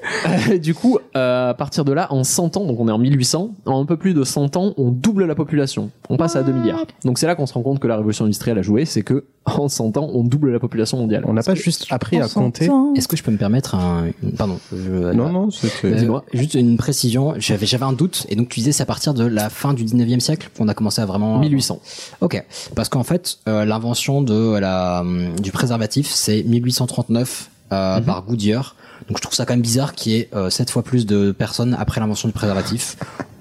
Et 0.52 0.60
du 0.60 0.74
coup, 0.74 0.99
euh, 1.16 1.49
à 1.49 1.53
partir 1.53 1.86
de 1.86 1.91
là, 1.91 2.08
en 2.12 2.24
100 2.24 2.58
ans, 2.58 2.66
donc 2.66 2.80
on 2.80 2.88
est 2.88 2.91
en 2.91 2.98
1800, 2.98 3.52
en 3.66 3.82
un 3.82 3.86
peu 3.86 3.98
plus 3.98 4.14
de 4.14 4.24
100 4.24 4.58
ans, 4.58 4.74
on 4.78 4.91
double 4.91 5.26
la 5.26 5.36
population. 5.36 5.90
On 6.10 6.18
passe 6.18 6.36
à 6.36 6.44
2 6.44 6.52
milliards. 6.52 6.86
Donc 7.06 7.18
c'est 7.18 7.28
là 7.28 7.36
qu'on 7.36 7.45
se 7.45 7.53
rend 7.53 7.62
compte 7.62 7.80
que 7.80 7.88
la 7.88 7.95
révolution 7.95 8.26
industrielle 8.26 8.58
a 8.58 8.62
joué, 8.62 8.86
c'est 8.86 9.03
que 9.03 9.26
en 9.46 9.68
100 9.68 9.98
ans, 9.98 10.10
on 10.14 10.24
double 10.24 10.52
la 10.52 10.60
population 10.60 10.98
mondiale. 10.98 11.24
On 11.28 11.34
n'a 11.34 11.42
pas 11.44 11.56
juste 11.56 11.88
appris 11.90 12.22
à 12.22 12.28
compter. 12.28 12.70
Est-ce 12.96 13.08
que 13.08 13.18
je 13.18 13.24
peux 13.24 13.32
me 13.32 13.38
permettre 13.38 13.76
un. 13.76 14.10
Pardon. 14.38 14.60
Je... 14.72 15.12
Non, 15.14 15.30
non, 15.30 15.50
c'était. 15.52 15.88
Euh, 15.88 15.96
Dis-moi. 15.96 16.24
juste 16.34 16.54
une 16.54 16.78
précision, 16.78 17.34
j'avais 17.38 17.66
j'avais 17.66 17.86
un 17.86 17.94
doute 17.94 18.26
et 18.30 18.36
donc 18.36 18.50
tu 18.50 18.60
disais 18.60 18.72
c'est 18.72 18.84
à 18.84 18.86
partir 18.86 19.14
de 19.14 19.26
la 19.26 19.50
fin 19.50 19.74
du 19.74 19.84
19e 19.84 20.20
siècle 20.20 20.50
qu'on 20.56 20.68
a 20.68 20.74
commencé 20.74 21.02
à 21.02 21.06
vraiment 21.06 21.40
1800. 21.40 21.80
OK, 22.22 22.44
parce 22.76 22.90
qu'en 22.90 23.04
fait 23.04 23.40
euh, 23.48 23.66
l'invention 23.66 24.22
de 24.22 24.58
la 24.60 25.02
hum, 25.02 25.36
du 25.40 25.52
préservatif 25.52 26.08
c'est 26.12 26.44
1839 26.44 27.50
euh, 27.74 27.98
Mhm. 28.00 28.04
par 28.06 28.24
Goodyear. 28.24 28.76
Donc 29.07 29.18
je 29.18 29.22
trouve 29.22 29.34
ça 29.34 29.45
quand 29.45 29.53
même 29.53 29.61
bizarre 29.61 29.94
qu'il 29.94 30.11
y 30.14 30.15
ait 30.18 30.30
euh, 30.34 30.49
sept 30.49 30.69
fois 30.69 30.84
plus 30.84 31.06
de 31.06 31.32
personnes 31.32 31.76
après 31.80 31.99
l'invention 32.02 32.28
du 32.28 32.34
préservatif. 32.34 32.98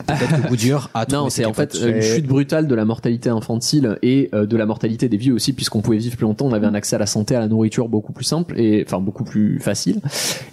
Peut-être 0.06 0.42
que 0.42 0.48
Goodyear 0.48 0.90
a 0.94 1.06
Non, 1.12 1.30
c'est 1.30 1.44
en 1.44 1.52
fait 1.52 1.76
euh, 1.76 1.96
une 1.96 2.02
chute 2.02 2.26
brutale 2.26 2.66
de 2.66 2.74
la 2.74 2.84
mortalité 2.84 3.28
infantile 3.28 3.98
et 4.02 4.28
euh, 4.34 4.46
de 4.46 4.56
la 4.56 4.66
mortalité 4.66 5.08
des 5.08 5.16
vieux 5.16 5.34
aussi, 5.34 5.52
puisqu'on 5.52 5.82
pouvait 5.82 5.98
vivre 5.98 6.16
plus 6.16 6.24
longtemps, 6.24 6.46
on 6.46 6.52
avait 6.52 6.66
un 6.66 6.74
accès 6.74 6.96
à 6.96 6.98
la 6.98 7.06
santé, 7.06 7.36
à 7.36 7.40
la 7.40 7.48
nourriture 7.48 7.88
beaucoup 7.88 8.12
plus 8.12 8.24
simple 8.24 8.58
et 8.58 8.84
enfin 8.86 8.98
beaucoup 8.98 9.24
plus 9.24 9.60
facile. 9.60 10.00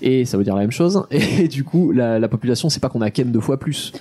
Et 0.01 0.25
ça 0.25 0.37
veut 0.37 0.43
dire 0.43 0.55
la 0.55 0.61
même 0.61 0.71
chose. 0.71 1.03
Et 1.11 1.47
du 1.47 1.63
coup, 1.63 1.91
la, 1.91 2.19
la 2.19 2.27
population, 2.27 2.69
c'est 2.69 2.79
pas 2.79 2.89
qu'on 2.89 3.01
a 3.01 3.09
ken 3.09 3.31
deux 3.31 3.39
fois 3.39 3.59
plus. 3.59 3.93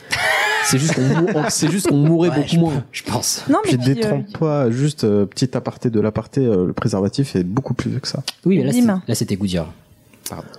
C'est 0.66 0.78
juste 0.78 0.94
qu'on 0.94 1.44
c'est 1.48 1.70
juste 1.70 1.86
qu'on 1.88 1.96
mourrait 1.96 2.30
beaucoup 2.30 2.56
moins. 2.56 2.84
Je 2.90 3.04
pense. 3.04 3.44
Non, 3.48 3.58
mais 3.64 3.70
Puis 3.70 3.78
puis, 3.78 3.90
euh, 3.90 3.94
détrompe-toi, 3.94 4.70
juste 4.70 5.04
euh, 5.04 5.24
petit 5.24 5.56
aparté 5.56 5.90
de 5.90 6.00
l'aparté, 6.00 6.44
euh, 6.44 6.66
le 6.66 6.72
préservatif 6.72 7.36
est 7.36 7.44
beaucoup 7.44 7.72
plus 7.72 7.90
vieux 7.90 8.00
que 8.00 8.08
ça. 8.08 8.24
Oui, 8.44 8.58
mais 8.58 8.72
là, 8.72 9.00
là, 9.06 9.14
c'était 9.14 9.36
Goodyear. 9.36 9.72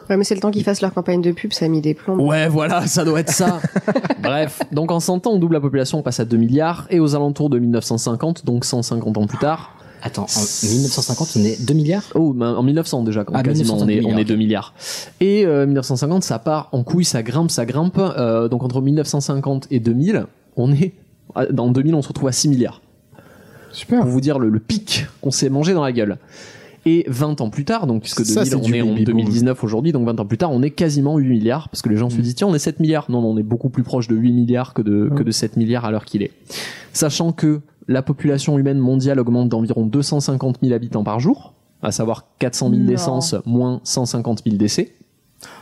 Ouais, 0.10 0.18
mais 0.18 0.23
c'est 0.23 0.35
le 0.35 0.41
temps 0.41 0.52
qu'ils 0.52 0.64
fassent 0.64 0.81
leur 0.81 0.94
campagne 0.94 1.22
de 1.22 1.31
pub, 1.31 1.53
ça 1.53 1.65
a 1.65 1.68
mis 1.68 1.81
des 1.81 1.94
plombs. 1.94 2.19
Ouais, 2.19 2.48
voilà, 2.48 2.88
ça 2.88 3.03
doit 3.03 3.19
être 3.19 3.31
ça. 3.31 3.60
Bref, 4.23 4.61
donc 4.72 4.91
en 4.91 4.99
100 4.99 5.27
ans, 5.27 5.31
on 5.31 5.38
double 5.38 5.53
la 5.56 5.61
population, 5.61 5.99
on 5.99 6.02
passe 6.02 6.19
à 6.19 6.26
2 6.26 6.38
milliards, 6.38 6.88
et 6.89 6.99
aux 6.99 7.15
alentours 7.15 7.49
de 7.49 7.60
1950, 7.60 8.45
donc 8.45 8.65
150 8.65 9.18
ans 9.18 9.27
plus 9.27 9.38
tard. 9.38 9.73
Attends, 10.03 10.23
en 10.23 10.68
1950, 10.68 11.30
on 11.38 11.44
est 11.44 11.65
2 11.65 11.73
milliards? 11.73 12.03
Oh, 12.14 12.34
ben, 12.34 12.53
en 12.53 12.64
1900 12.64 13.03
déjà, 13.03 13.23
quand 13.23 13.34
Ah, 13.35 13.44
quasiment, 13.44 13.73
1900, 13.73 13.85
on 13.85 13.89
est, 13.89 14.02
2 14.02 14.06
on 14.06 14.10
est 14.10 14.14
milliards, 14.14 14.26
2 14.27 14.35
milliards. 14.35 14.73
Et 15.19 15.45
euh, 15.45 15.65
1950, 15.65 16.23
ça 16.23 16.39
part 16.39 16.69
en 16.72 16.84
couille, 16.84 17.03
ça 17.06 17.23
grimpe, 17.23 17.49
ça 17.52 17.65
grimpe. 17.65 17.98
Euh, 17.99 18.48
donc 18.48 18.64
entre 18.64 18.81
1950 18.81 19.68
et 19.72 19.80
2000, 19.80 20.26
on 20.56 20.72
est. 20.72 20.94
Dans 21.52 21.69
2000, 21.69 21.94
on 21.95 22.02
se 22.02 22.07
retrouve 22.07 22.30
à 22.30 22.31
6 22.31 22.48
milliards. 22.48 22.81
Super. 23.72 24.02
Pour 24.02 24.10
vous 24.10 24.22
dire 24.22 24.39
le, 24.39 24.49
le 24.49 24.60
pic 24.60 25.07
qu'on 25.22 25.31
s'est 25.31 25.49
mangé 25.49 25.73
dans 25.73 25.84
la 25.84 25.91
gueule. 25.91 26.18
Et 26.90 27.04
20 27.08 27.42
ans 27.42 27.50
plus 27.50 27.66
tard, 27.66 27.86
donc 27.86 28.02
puisque 28.02 28.26
Ça, 28.26 28.44
2000, 28.46 28.50
c'est 28.50 28.56
on 28.56 28.74
est 28.74 28.82
en 28.82 28.86
baby 28.88 29.04
boom. 29.04 29.16
2019 29.16 29.62
aujourd'hui, 29.64 29.92
donc 29.92 30.06
20 30.06 30.20
ans 30.22 30.26
plus 30.26 30.38
tard, 30.38 30.52
on 30.54 30.62
est 30.62 30.72
quasiment 30.72 31.18
8 31.18 31.28
milliards, 31.28 31.68
parce 31.70 31.82
que 31.82 31.90
les 31.90 31.98
gens 31.98 32.10
se 32.10 32.16
disent, 32.22 32.36
tiens, 32.36 32.48
on 32.48 32.56
est 32.56 32.60
7 32.60 32.80
milliards. 32.80 33.06
Non, 33.12 33.22
non, 33.22 33.32
on 33.32 33.38
est 33.38 33.44
beaucoup 33.44 33.70
plus 33.70 33.84
proche 33.84 34.08
de 34.08 34.16
8 34.16 34.32
milliards 34.32 34.74
que 34.74 34.82
de, 34.82 35.12
que 35.16 35.22
de 35.22 35.32
7 35.32 35.58
milliards 35.58 35.84
à 35.84 35.92
l'heure 35.92 36.06
qu'il 36.06 36.24
est. 36.24 36.32
Sachant 36.94 37.34
que 37.34 37.60
la 37.90 38.02
population 38.02 38.58
humaine 38.58 38.80
mondiale 38.80 39.20
augmente 39.20 39.50
d'environ 39.50 39.86
250 39.86 40.60
000 40.64 40.74
habitants 40.74 41.04
par 41.04 41.20
jour, 41.20 41.54
à 41.84 41.92
savoir 41.92 42.26
400 42.40 42.70
000 42.70 42.82
Non. 42.82 42.88
naissances, 42.88 43.36
moins 43.46 43.82
150 43.84 44.44
000 44.46 44.56
décès. 44.58 44.94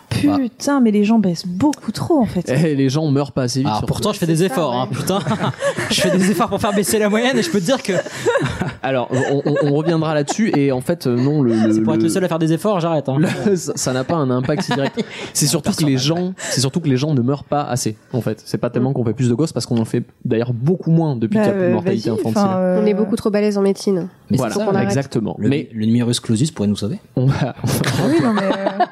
Putain, 0.10 0.80
mais 0.80 0.91
les 0.91 1.03
gens 1.03 1.19
baissent 1.19 1.45
beaucoup 1.48 1.91
trop 1.91 2.19
en 2.19 2.26
fait. 2.26 2.48
Et 2.49 2.76
les 2.76 2.90
gens 2.90 3.06
meurent 3.11 3.32
pas 3.32 3.44
assez 3.44 3.60
vite. 3.60 3.68
Alors 3.68 3.77
surtout. 3.80 3.94
pourtant, 3.94 4.14
je 4.14 4.19
fais 4.19 4.26
des 4.27 4.44
efforts, 4.44 4.73
hein, 4.76 4.88
putain. 4.91 5.19
je 5.91 6.02
fais 6.02 6.11
des 6.18 6.32
efforts 6.32 6.49
pour 6.49 6.60
faire 6.61 6.73
baisser 6.73 6.99
la 6.99 7.10
moyenne 7.10 7.38
et 7.38 7.44
je 7.44 7.49
peux 7.52 7.60
te 7.60 7.65
dire 7.65 7.82
que 7.84 7.94
Alors, 8.84 9.10
on, 9.11 9.41
on- 9.45 9.56
on 9.64 9.73
reviendra 9.73 10.14
là-dessus, 10.14 10.52
et 10.56 10.72
en 10.72 10.80
fait, 10.82 11.07
euh, 11.07 11.15
non, 11.15 11.41
le, 11.41 11.53
le- 11.56 11.73
c'est 11.73 11.82
pour 11.82 11.95
être 11.95 12.03
le- 12.03 12.10
seul 12.10 12.23
à 12.23 12.27
faire 12.27 12.38
des 12.38 12.53
efforts, 12.53 12.80
j'arrête. 12.80 13.10
Hein. 13.10 13.18
le- 13.18 13.56
ça 13.56 13.94
n'a 13.94 14.03
pas 14.03 14.14
un 14.15 14.30
impact 14.30 14.61
si 14.64 14.73
direct. 14.73 15.03
C'est 15.34 15.48
surtout 15.48 15.72
que 15.72 15.84
les 15.84 15.98
gens, 15.98 16.34
c'est 16.38 16.61
surtout 16.61 16.80
que 16.82 16.88
les 16.88 16.98
gens 16.98 17.14
ne 17.15 17.22
meurent 17.22 17.44
pas 17.45 17.64
assez. 17.64 17.98
En 18.14 18.22
fait, 18.22 18.41
c'est 18.45 18.60
pas 18.60 18.69
tellement 18.69 18.94
qu'on 18.94 19.03
fait 19.03 19.14
plus 19.14 19.27
de 19.30 19.34
gosses 19.34 19.53
parce 19.53 19.65
qu'on 19.65 19.77
en 19.80 19.86
fait 19.86 20.03
d'ailleurs 20.23 20.53
beaucoup 20.53 20.91
moins 20.91 21.15
depuis 21.15 21.36
Bah, 21.40 21.45
qu'il 21.45 21.52
y 21.52 21.56
a 21.56 21.57
plus 21.57 21.61
de 21.64 21.69
euh, 21.69 21.73
mortalité 21.73 22.10
infantile. 22.11 22.41
euh, 22.45 22.80
On 22.82 22.86
est 22.86 22.94
beaucoup 22.94 23.15
trop 23.15 23.32
balèze 23.32 23.57
en 23.57 23.61
médecine. 23.64 24.07
Mais 24.30 24.38
voilà, 24.38 24.53
ça, 24.53 24.84
exactement. 24.84 25.36
Le, 25.40 25.49
Mais 25.49 25.68
le 25.73 25.86
numerus 25.88 26.19
clausus 26.19 26.52
pourrait 26.52 26.68
nous 26.68 26.76
sauver. 26.76 26.99
on 27.15 27.26
va, 27.26 27.56
on 27.64 27.68
va- 27.68 27.73
ah 27.86 28.02
oui, 28.07 28.19
non, 28.23 28.34
mais, 28.34 28.41
euh, 28.44 28.86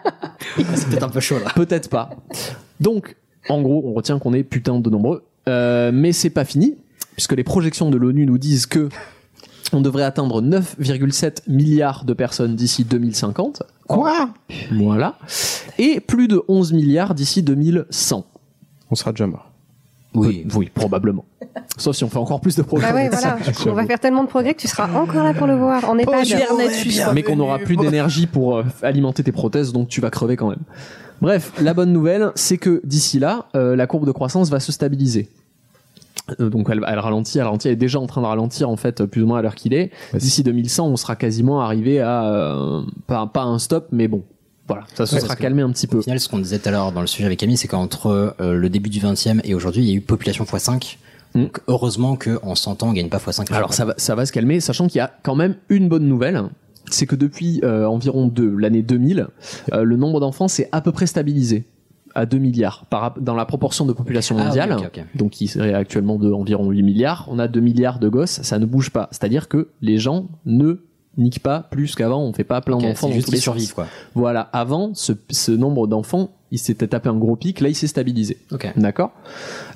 C'est 0.76 0.90
peut-être 0.90 1.04
un 1.04 1.10
peu 1.10 1.20
chaud 1.20 1.40
là. 1.40 1.52
peut-être 1.56 1.90
pas. 1.90 2.10
Donc, 2.80 3.16
en 3.50 3.62
gros, 3.62 3.84
on 3.86 3.94
retient 3.94 4.20
qu'on 4.20 4.34
est 4.34 4.44
putain 4.44 4.80
de 4.80 4.90
nombreux, 4.90 5.24
Euh, 5.50 5.92
mais 5.94 6.14
c'est 6.14 6.30
pas 6.30 6.46
fini 6.46 6.76
puisque 7.16 7.34
les 7.34 7.44
projections 7.44 7.90
de 7.90 7.98
l'ONU 7.98 8.26
nous 8.26 8.38
disent 8.38 8.66
que 8.66 8.90
on 9.72 9.82
devrait 9.82 10.04
atteindre 10.04 10.42
9,7 10.42 11.40
milliards 11.48 12.06
de 12.06 12.14
personnes 12.14 12.56
d'ici 12.56 12.84
2050. 12.84 13.64
Quoi? 13.88 14.30
Voilà. 14.72 15.18
Et 15.80 16.00
plus 16.00 16.28
de 16.28 16.42
11 16.48 16.74
milliards 16.74 17.14
d'ici 17.16 17.42
2100. 17.44 18.26
On 18.92 18.96
sera 18.96 19.12
déjà 19.12 19.28
mort. 19.28 19.52
Oui. 20.14 20.46
Oui, 20.56 20.72
probablement. 20.74 21.26
Sauf 21.78 21.96
si 21.96 22.04
on 22.04 22.10
fait 22.10 22.18
encore 22.18 22.42
plus 22.42 22.56
de 22.56 22.62
progrès. 22.62 22.90
Bah 22.90 22.96
ouais, 22.96 23.10
voilà. 23.10 23.38
On 23.68 23.74
va 23.74 23.86
faire 23.86 24.00
tellement 24.00 24.24
de 24.24 24.30
progrès 24.30 24.54
que 24.54 24.62
tu 24.62 24.68
seras 24.68 24.88
encore 24.94 25.24
là 25.24 25.34
pour 25.34 25.48
le 25.48 25.56
voir. 25.56 25.90
En 25.90 25.98
EHPAD. 25.98 26.28
Mais 27.14 27.24
qu'on 27.24 27.36
n'aura 27.36 27.60
plus 27.60 27.78
d'énergie 27.78 28.28
pour 28.28 28.58
euh, 28.58 28.64
alimenter 28.82 29.24
tes 29.24 29.32
prothèses, 29.32 29.74
donc 29.74 29.88
tu 29.88 30.02
vas 30.02 30.10
crever 30.10 30.36
quand 30.36 30.50
même. 30.50 30.64
Bref, 31.22 31.54
la 31.62 31.74
bonne 31.74 31.94
nouvelle, 31.94 32.32
c'est 32.36 32.58
que 32.58 32.82
d'ici 32.84 33.18
là, 33.18 33.46
euh, 33.56 33.76
la 33.76 33.88
courbe 33.88 34.06
de 34.06 34.12
croissance 34.12 34.50
va 34.50 34.60
se 34.60 34.72
stabiliser. 34.72 35.30
Euh, 36.40 36.50
donc 36.50 36.68
elle, 36.70 36.84
elle 36.88 37.00
ralentit, 37.00 37.38
elle 37.38 37.46
ralentit, 37.46 37.68
elle 37.68 37.74
est 37.74 37.78
déjà 37.78 38.00
en 38.00 38.08
train 38.08 38.22
de 38.22 38.28
ralentir 38.28 38.70
en 38.70 38.78
fait, 38.78 39.06
plus 39.06 39.24
ou 39.24 39.28
moins 39.28 39.40
à 39.40 39.42
l'heure 39.42 39.56
qu'il 39.56 39.74
est. 39.74 39.92
D'ici 40.14 40.44
2100, 40.44 40.88
on 40.88 40.96
sera 40.96 41.16
quasiment 41.16 41.62
arrivé 41.62 42.00
à 42.00 42.26
euh, 42.26 42.82
pas, 43.08 43.26
pas 43.28 43.44
un 43.44 43.60
stop, 43.60 43.88
mais 43.92 44.08
bon, 44.08 44.24
voilà, 44.68 44.84
ça 44.94 45.06
se 45.06 45.16
Ouais, 45.16 45.22
sera 45.22 45.36
calmé 45.36 45.62
un 45.62 45.72
petit 45.72 45.88
peu. 45.88 45.98
Au 45.98 46.02
final, 46.02 46.20
ce 46.20 46.30
qu'on 46.30 46.40
disait 46.40 46.60
tout 46.60 46.70
à 46.70 46.72
l'heure 46.72 46.92
dans 46.92 47.02
le 47.02 47.08
sujet 47.08 47.26
avec 47.26 47.40
Camille, 47.40 47.58
c'est 47.58 47.68
qu'entre 47.68 48.36
euh, 48.40 48.54
le 48.56 48.70
début 48.70 48.90
du 48.90 49.00
20e 49.00 49.42
et 49.44 49.54
aujourd'hui, 49.56 49.84
il 49.84 49.90
y 49.90 49.92
a 49.92 49.96
eu 49.96 50.02
population 50.02 50.46
x5. 50.46 50.98
Donc 51.36 51.60
heureusement 51.68 52.16
qu'en 52.16 52.56
100 52.56 52.84
ans, 52.84 52.90
on 52.90 52.94
gagne 52.94 53.10
pas 53.10 53.18
x5. 53.18 53.52
Mm. 53.52 53.56
Alors 53.56 53.74
ça 53.74 53.86
va, 53.86 53.94
ça 53.98 54.16
va 54.16 54.26
se 54.26 54.32
calmer, 54.32 54.60
sachant 54.60 54.88
qu'il 54.88 55.00
y 55.00 55.02
a 55.02 55.12
quand 55.24 55.36
même 55.36 55.56
une 55.70 55.90
bonne 55.90 56.08
nouvelle, 56.08 56.44
c'est 56.90 57.06
que 57.06 57.16
depuis 57.16 57.60
euh, 57.64 57.86
environ 57.86 58.28
de 58.28 58.46
l'année 58.58 58.84
2000, 58.84 59.28
euh, 59.74 59.84
le 59.84 59.98
nombre 59.98 60.20
d'enfants 60.20 60.48
s'est 60.48 60.70
à 60.72 60.82
peu 60.82 60.92
près 60.92 61.08
stabilisé 61.08 61.66
à 62.16 62.26
2 62.26 62.38
milliards 62.38 62.86
par, 62.86 63.16
dans 63.20 63.34
la 63.34 63.46
proportion 63.46 63.86
de 63.86 63.94
population 63.94 64.38
Ah, 64.40 64.46
mondiale, 64.46 64.78
donc 65.16 65.32
qui 65.32 65.48
serait 65.48 65.74
actuellement 65.74 66.18
de 66.18 66.32
environ 66.32 66.70
8 66.70 66.84
milliards, 66.84 67.28
on 67.30 67.40
a 67.40 67.48
2 67.48 67.60
milliards 67.60 68.00
de 68.00 68.08
gosses, 68.08 68.42
ça 68.44 68.60
ne 68.60 68.66
bouge 68.66 68.92
pas. 68.92 69.10
C'est-à-dire 69.12 69.48
que 69.48 69.70
les 69.82 69.98
gens 69.98 70.28
ne 70.46 70.76
niquent 71.18 71.44
pas 71.44 71.68
plus 71.70 71.96
qu'avant, 71.96 72.22
on 72.24 72.34
fait 72.34 72.44
pas 72.44 72.62
plein 72.62 72.78
d'enfants 72.78 73.12
juste 73.12 73.28
tous 73.28 73.34
les 73.34 73.40
survivent, 73.40 73.74
quoi. 73.74 73.88
Voilà, 74.16 74.42
avant, 74.54 74.92
ce, 74.94 75.14
ce 75.30 75.52
nombre 75.52 75.88
d'enfants, 75.88 76.32
il 76.52 76.60
s'était 76.60 76.88
tapé 76.88 77.10
un 77.10 77.16
gros 77.18 77.36
pic, 77.36 77.62
là 77.62 77.70
il 77.70 77.76
s'est 77.76 77.88
stabilisé. 77.88 78.38
Ok. 78.52 78.72
D'accord? 78.76 79.12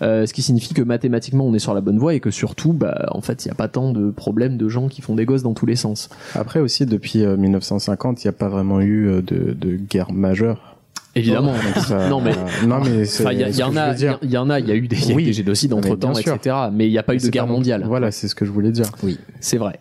Euh, 0.02 0.26
Ce 0.26 0.34
qui 0.34 0.42
signifie 0.42 0.74
que 0.74 0.82
mathématiquement 0.82 1.46
on 1.46 1.54
est 1.54 1.60
sur 1.60 1.74
la 1.74 1.82
bonne 1.82 1.98
voie 1.98 2.14
et 2.14 2.20
que 2.20 2.32
surtout, 2.32 2.74
bah, 2.74 3.08
en 3.12 3.22
fait, 3.22 3.46
il 3.46 3.48
n'y 3.48 3.52
a 3.52 3.56
pas 3.56 3.68
tant 3.68 3.92
de 3.92 4.12
problèmes 4.12 4.58
de 4.58 4.70
gens 4.70 4.88
qui 4.88 5.02
font 5.02 5.16
des 5.16 5.26
gosses 5.26 5.44
dans 5.44 5.54
tous 5.54 5.66
les 5.66 5.76
sens. 5.76 6.10
Après 6.36 6.60
aussi, 6.60 6.86
depuis 6.86 7.24
euh, 7.24 7.36
1950, 7.38 8.24
il 8.24 8.28
n'y 8.28 8.30
a 8.30 8.34
pas 8.34 8.50
vraiment 8.50 8.80
eu 8.80 9.08
euh, 9.08 9.22
de, 9.22 9.54
de 9.54 9.76
guerre 9.76 10.12
majeure. 10.12 10.77
Évidemment. 11.18 11.54
Ça- 11.78 12.08
non 12.10 12.22
mais, 12.22 12.32
non 12.66 12.80
mais 12.84 13.04
il 13.08 13.58
y, 13.58 13.64
en 13.64 13.70
que 13.70 13.74
je 13.76 14.08
a, 14.08 14.18
il 14.22 14.30
y 14.32 14.38
en 14.38 14.50
a, 14.50 14.60
il 14.60 14.68
y 14.68 14.72
a 14.72 14.76
eu 14.76 14.88
des, 14.88 14.98
Oui. 15.14 15.26
des 15.26 15.34
génocides 15.34 15.74
entre 15.74 15.96
temps, 15.96 16.14
etc. 16.14 16.56
Mais 16.72 16.88
il 16.88 16.92
n'y 16.92 16.98
a 16.98 17.04
pas 17.04 17.16
eu 17.16 17.18
de 17.18 17.28
guerre 17.30 17.48
mondiale. 17.48 17.84
Voilà, 17.86 18.12
c'est 18.12 18.28
ce 18.28 18.36
que 18.36 18.46
je 18.46 18.52
voulais 18.52 18.72
dire. 18.72 18.86
Oui. 19.04 19.18
C'est 19.40 19.58
vrai. 19.58 19.80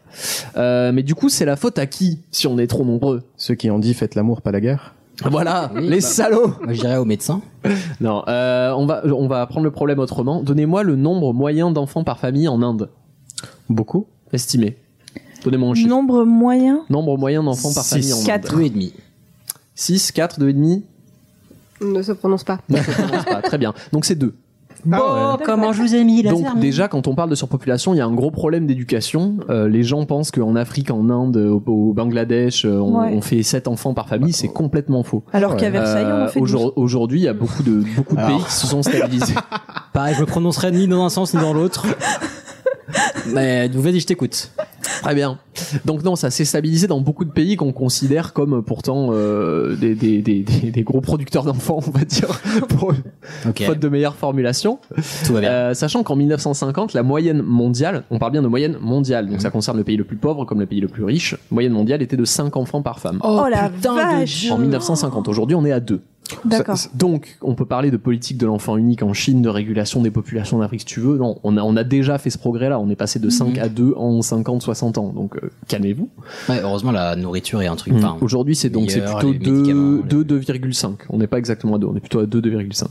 Euh, 0.56 0.92
mais 0.92 1.02
du 1.02 1.14
coup, 1.14 1.28
c'est 1.28 1.44
la 1.44 1.56
faute 1.56 1.78
à 1.78 1.86
qui 1.86 2.20
si 2.30 2.46
on 2.46 2.58
est 2.58 2.66
trop 2.66 2.84
nombreux? 2.84 3.22
Ceux 3.36 3.54
qui 3.54 3.70
ont 3.70 3.78
dit 3.78 3.94
faites 3.94 4.14
l'amour, 4.14 4.42
pas 4.42 4.52
la 4.52 4.60
guerre. 4.60 4.94
Voilà, 5.24 5.70
Oui, 5.74 5.88
les 5.88 5.96
bah. 5.96 6.00
salauds. 6.02 6.52
Moi, 6.62 6.72
je 6.74 6.80
dirais 6.80 6.96
aux 6.98 7.04
médecins. 7.06 7.40
Non, 8.00 8.22
euh, 8.28 8.72
on 8.76 8.84
va, 8.86 9.02
on 9.06 9.26
va 9.28 9.46
prendre 9.46 9.64
le 9.64 9.70
problème 9.70 9.98
autrement. 9.98 10.42
Donnez-moi 10.42 10.82
le 10.82 10.94
nombre 10.96 11.32
moyen 11.32 11.70
d'enfants 11.70 12.04
par 12.04 12.18
famille 12.18 12.48
en 12.48 12.60
Inde. 12.62 12.90
Beaucoup. 13.70 14.06
Estimé. 14.32 14.76
Donnez-moi 15.44 15.70
un 15.70 15.74
chiffre. 15.74 15.88
nombre 15.88 16.24
moyen? 16.24 16.80
Nombre 16.90 17.16
moyen 17.16 17.42
d'enfants 17.42 17.72
par 17.72 17.84
Six. 17.84 17.94
famille 17.94 18.12
en 18.12 18.24
Quatre. 18.24 18.52
Inde. 18.52 18.58
Deux 18.60 18.66
et 18.66 18.70
demi. 18.70 18.92
6, 19.74 20.12
4, 20.12 20.40
2,5 20.40 20.82
Ne 21.80 22.02
se 22.02 22.12
prononce 22.12 22.44
pas. 22.44 22.58
Non, 22.68 22.78
ça 22.78 22.92
commence 23.02 23.24
pas. 23.24 23.42
Très 23.42 23.58
bien. 23.58 23.74
Donc 23.92 24.04
c'est 24.04 24.14
2. 24.16 24.34
Bon, 24.84 24.98
comment 25.44 25.72
je 25.72 25.82
vous 25.82 25.94
ai 25.96 26.04
mis 26.04 26.22
la 26.22 26.30
Donc 26.30 26.58
déjà, 26.60 26.86
quand 26.86 27.08
on 27.08 27.14
parle 27.16 27.30
de 27.30 27.34
surpopulation, 27.34 27.92
il 27.92 27.96
y 27.96 28.00
a 28.00 28.06
un 28.06 28.12
gros 28.14 28.30
problème 28.30 28.66
d'éducation. 28.66 29.38
Euh, 29.50 29.68
les 29.68 29.82
gens 29.82 30.04
pensent 30.04 30.30
qu'en 30.30 30.54
Afrique, 30.54 30.90
en 30.92 31.10
Inde, 31.10 31.36
au, 31.38 31.62
au 31.66 31.92
Bangladesh, 31.92 32.64
euh, 32.64 32.78
on, 32.78 33.00
Ouais. 33.00 33.12
on 33.12 33.20
fait 33.20 33.42
7 33.42 33.66
enfants 33.66 33.94
par 33.94 34.06
famille. 34.08 34.32
C'est 34.32 34.46
complètement 34.48 35.02
faux. 35.02 35.24
Alors 35.32 35.56
qu'à 35.56 35.70
Versailles, 35.70 36.06
on 36.08 36.24
en 36.24 36.28
fait 36.28 36.38
12. 36.40 36.72
Aujourd'hui, 36.76 37.20
il 37.20 37.24
y 37.24 37.28
a 37.28 37.32
beaucoup 37.32 37.62
de, 37.64 37.82
beaucoup 37.96 38.14
de 38.14 38.20
Alors. 38.20 38.36
pays 38.38 38.46
qui 38.46 38.52
se 38.52 38.66
sont 38.68 38.82
stabilisés. 38.82 39.34
Pareil, 39.92 40.14
je 40.14 40.20
me 40.20 40.26
prononcerai 40.26 40.70
ni 40.70 40.86
dans 40.86 41.04
un 41.04 41.08
sens 41.08 41.34
ni 41.34 41.40
dans 41.40 41.52
l'autre. 41.54 41.86
Mais 43.32 43.68
vas-y, 43.68 44.00
je 44.00 44.06
t'écoute. 44.06 44.50
Très 45.02 45.14
bien. 45.14 45.38
Donc 45.84 46.04
non, 46.04 46.16
ça 46.16 46.30
s'est 46.30 46.44
stabilisé 46.44 46.86
dans 46.86 47.00
beaucoup 47.00 47.24
de 47.24 47.30
pays 47.30 47.56
qu'on 47.56 47.72
considère 47.72 48.32
comme 48.32 48.54
euh, 48.58 48.62
pourtant 48.62 49.08
euh, 49.10 49.74
des, 49.76 49.94
des, 49.94 50.22
des, 50.22 50.40
des, 50.42 50.70
des 50.70 50.82
gros 50.82 51.00
producteurs 51.00 51.44
d'enfants, 51.44 51.80
on 51.86 51.90
va 51.90 52.04
dire, 52.04 52.28
pour 52.68 52.92
Ok. 53.48 53.62
faute 53.64 53.78
de 53.78 53.88
meilleure 53.88 54.14
formulation. 54.16 54.78
Tout 55.24 55.32
va 55.34 55.40
bien. 55.40 55.50
Euh, 55.50 55.74
sachant 55.74 56.02
qu'en 56.02 56.16
1950, 56.16 56.92
la 56.92 57.02
moyenne 57.02 57.42
mondiale, 57.42 58.04
on 58.10 58.18
parle 58.18 58.32
bien 58.32 58.42
de 58.42 58.48
moyenne 58.48 58.76
mondiale, 58.80 59.28
donc 59.28 59.40
ça 59.40 59.50
concerne 59.50 59.76
le 59.78 59.84
pays 59.84 59.96
le 59.96 60.04
plus 60.04 60.16
pauvre 60.16 60.44
comme 60.44 60.60
le 60.60 60.66
pays 60.66 60.80
le 60.80 60.88
plus 60.88 61.04
riche, 61.04 61.36
moyenne 61.50 61.72
mondiale 61.72 62.02
était 62.02 62.16
de 62.16 62.24
5 62.24 62.56
enfants 62.56 62.82
par 62.82 63.00
femme. 63.00 63.18
Oh, 63.24 63.44
la 63.50 63.68
vache 63.68 64.50
En 64.50 64.58
1950, 64.58 65.28
aujourd'hui 65.28 65.56
on 65.56 65.64
est 65.64 65.72
à 65.72 65.80
2. 65.80 66.00
D'accord. 66.44 66.78
Donc, 66.94 67.36
on 67.42 67.54
peut 67.54 67.64
parler 67.64 67.90
de 67.90 67.96
politique 67.96 68.38
de 68.38 68.46
l'enfant 68.46 68.76
unique 68.76 69.02
en 69.02 69.12
Chine, 69.12 69.42
de 69.42 69.48
régulation 69.48 70.02
des 70.02 70.10
populations 70.10 70.58
d'Afrique 70.58 70.80
si 70.80 70.86
tu 70.86 71.00
veux. 71.00 71.16
Non, 71.16 71.38
on 71.44 71.56
a, 71.56 71.62
on 71.62 71.76
a 71.76 71.84
déjà 71.84 72.18
fait 72.18 72.30
ce 72.30 72.38
progrès-là. 72.38 72.78
On 72.78 72.90
est 72.90 72.96
passé 72.96 73.18
de 73.18 73.28
5 73.28 73.58
à 73.58 73.68
2 73.68 73.94
en 73.96 74.22
50, 74.22 74.62
60 74.62 74.98
ans. 74.98 75.12
Donc, 75.14 75.36
euh, 75.36 75.50
calmez-vous. 75.68 76.08
Ouais, 76.48 76.60
heureusement, 76.62 76.92
la 76.92 77.16
nourriture 77.16 77.62
est 77.62 77.66
un 77.66 77.76
truc. 77.76 77.94
Mm. 77.94 77.96
enfin, 77.96 78.16
Aujourd'hui, 78.20 78.56
c'est 78.56 78.70
donc 78.70 78.90
c'est 78.90 79.04
plutôt 79.04 79.32
les 79.32 79.38
2, 79.38 79.52
médicaments, 79.52 80.02
2, 80.04 80.24
2,5. 80.24 80.94
On 81.10 81.18
n'est 81.18 81.26
pas 81.26 81.38
exactement 81.38 81.76
à 81.76 81.78
2, 81.78 81.86
on 81.86 81.96
est 81.96 82.00
plutôt 82.00 82.20
à 82.20 82.26
2, 82.26 82.40
2,5. 82.40 82.86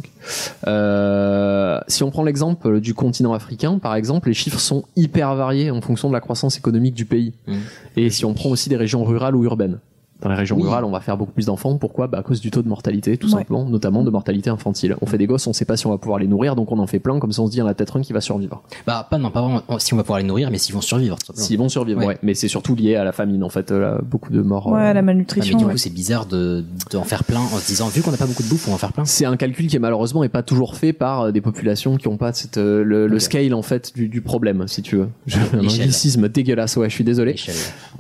Euh, 0.68 1.80
si 1.88 2.03
on 2.03 2.12
prend 2.12 2.24
l'exemple 2.24 2.80
du 2.80 2.94
continent 2.94 3.34
africain, 3.34 3.80
par 3.80 3.95
exemple, 3.95 4.28
les 4.28 4.34
chiffres 4.34 4.60
sont 4.60 4.84
hyper 4.95 5.36
variés 5.36 5.72
en 5.72 5.82
fonction 5.82 6.07
de 6.07 6.14
la 6.14 6.22
croissance 6.22 6.57
économique 6.57 6.94
du 6.94 7.06
pays. 7.06 7.34
Mm. 7.48 7.53
Et 7.98 8.10
si 8.10 8.26
on 8.26 8.34
prend 8.34 8.49
aussi 8.49 8.70
des 8.70 8.78
régions 8.78 9.03
rurales 9.03 9.36
ou 9.36 9.44
urbaines. 9.44 9.80
Dans 10.26 10.31
les 10.31 10.38
régions 10.38 10.56
Oui. 10.56 10.64
rurales, 10.64 10.84
on 10.85 10.89
va 10.89 11.02
faire 11.02 11.18
beaucoup 11.18 11.34
plus 11.34 11.45
d'enfants. 11.45 11.77
Pourquoi? 11.77 12.07
Bah, 12.07 12.18
À 12.18 12.23
cause 12.23 12.41
du 12.41 12.49
taux 12.49 12.64
de 12.64 12.68
mortalité, 12.68 13.15
tout 13.15 13.27
Ouais. 13.27 13.34
simplement, 13.34 13.64
notamment 13.69 14.03
de 14.03 14.10
mortalité 14.10 14.49
infantile. 14.49 14.95
On 15.03 15.06
fait 15.06 15.19
des 15.19 15.27
gosses, 15.27 15.45
on 15.45 15.53
sait 15.53 15.65
pas 15.65 15.77
si 15.77 15.85
on 15.85 15.91
va 15.91 15.99
pouvoir 15.99 16.18
les 16.18 16.26
nourrir, 16.27 16.56
donc 16.56 16.72
on 16.72 16.80
en 16.80 16.88
fait 16.88 16.97
plein, 16.97 17.19
comme 17.19 17.31
ça 17.31 17.43
on 17.43 17.45
se 17.45 17.52
dit, 17.52 17.57
il 17.57 17.60
y 17.60 17.64
en 17.64 17.68
a 17.68 17.76
peut-être 17.76 17.97
un 17.97 18.02
qui 18.02 18.11
va 18.11 18.22
survivre. 18.22 18.64
Bah, 18.88 19.06
pas, 19.07 19.19
non, 19.19 19.30
pas 19.30 19.41
vraiment 19.41 19.61
si 19.77 19.93
on 19.93 19.97
va 19.97 20.03
pouvoir 20.03 20.18
les 20.18 20.26
nourrir, 20.26 20.49
mais 20.49 20.57
s'ils 20.57 20.73
vont 20.73 20.81
survivre. 20.81 21.18
S'ils 21.35 21.60
vont 21.60 21.69
survivre, 21.69 21.99
Ouais. 21.99 22.07
ouais. 22.07 22.18
Mais 22.23 22.34
c'est 22.34 22.47
surtout 22.47 22.73
lié 22.73 22.95
à 22.95 23.03
la 23.03 23.11
famine, 23.11 23.43
en 23.43 23.49
fait. 23.49 23.72
euh, 23.72 23.80
là, 23.80 24.02
beaucoup 24.03 24.31
de 24.34 24.41
morts. 24.41 24.65
Ouais, 24.65 24.80
euh, 24.80 24.84
la 24.85 24.89
Ah, 24.89 24.93
mais 24.95 25.02
malnutrition. 25.03 25.60
du 25.60 25.65
ouais. 25.65 25.72
coup, 25.73 25.77
c'est 25.77 25.93
bizarre 25.93 26.26
de, 26.26 26.64
d'en 26.91 27.03
faire 27.03 27.23
plein 27.23 27.39
en 27.41 27.57
se 27.60 27.68
disant, 27.68 27.88
vu 27.89 28.02
qu'on 28.02 28.10
n'a 28.10 28.18
pas 28.18 28.26
beaucoup 28.26 28.41
de 28.41 28.49
bouffe, 28.49 28.68
on 28.68 28.72
va 28.72 28.76
en 28.76 28.80
faire 28.80 28.93
plein. 28.93 29.06
C'est 29.06 29.26
un 29.26 29.38
calcul 29.38 29.68
qui 29.68 29.76
est 29.76 29.80
malheureusement 29.80 30.23
est 30.23 30.30
pas 30.30 30.41
toujours 30.41 30.76
fait 30.76 30.91
par 30.91 31.22
euh, 31.22 31.31
des 31.31 31.41
populations 31.41 31.97
qui 31.97 32.07
ont 32.07 32.18
pas 32.18 32.34
cette, 32.34 32.57
euh, 32.57 32.84
le, 32.84 33.06
le 33.06 33.19
scale 33.19 33.53
en 33.53 33.61
fait 33.61 33.93
du, 33.95 34.07
du 34.10 34.22
problème, 34.22 34.68
si 34.68 34.81
tu 34.81 34.95
veux. 34.95 35.10
J'ai 35.27 35.39
un 35.53 35.60
anglicisme 35.60 36.30
dégueulasse, 36.30 36.77
ouais, 36.77 36.89
je 36.89 36.95
suis 36.95 37.03
désolé. 37.03 37.35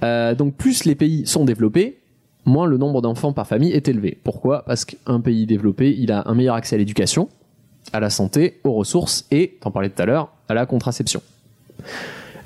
Euh, 0.03 0.33
donc 0.33 0.55
plus 0.55 0.85
les 0.85 0.95
pays 0.95 1.27
sont 1.27 1.45
développés, 1.45 1.99
moins 2.45 2.65
le 2.67 2.77
nombre 2.77 3.01
d'enfants 3.01 3.33
par 3.33 3.47
famille 3.47 3.71
est 3.71 3.87
élevé. 3.87 4.17
Pourquoi? 4.23 4.63
Parce 4.65 4.85
qu'un 4.85 5.19
pays 5.19 5.45
développé, 5.45 5.95
il 5.97 6.11
a 6.11 6.23
un 6.27 6.33
meilleur 6.35 6.55
accès 6.55 6.75
à 6.75 6.77
l'éducation, 6.77 7.27
à 7.93 7.99
la 7.99 8.09
santé, 8.09 8.59
aux 8.63 8.73
ressources 8.73 9.25
et, 9.31 9.57
t'en 9.61 9.71
parlais 9.71 9.89
tout 9.89 10.01
à 10.01 10.05
l'heure, 10.05 10.29
à 10.49 10.53
la 10.53 10.65
contraception. 10.65 11.21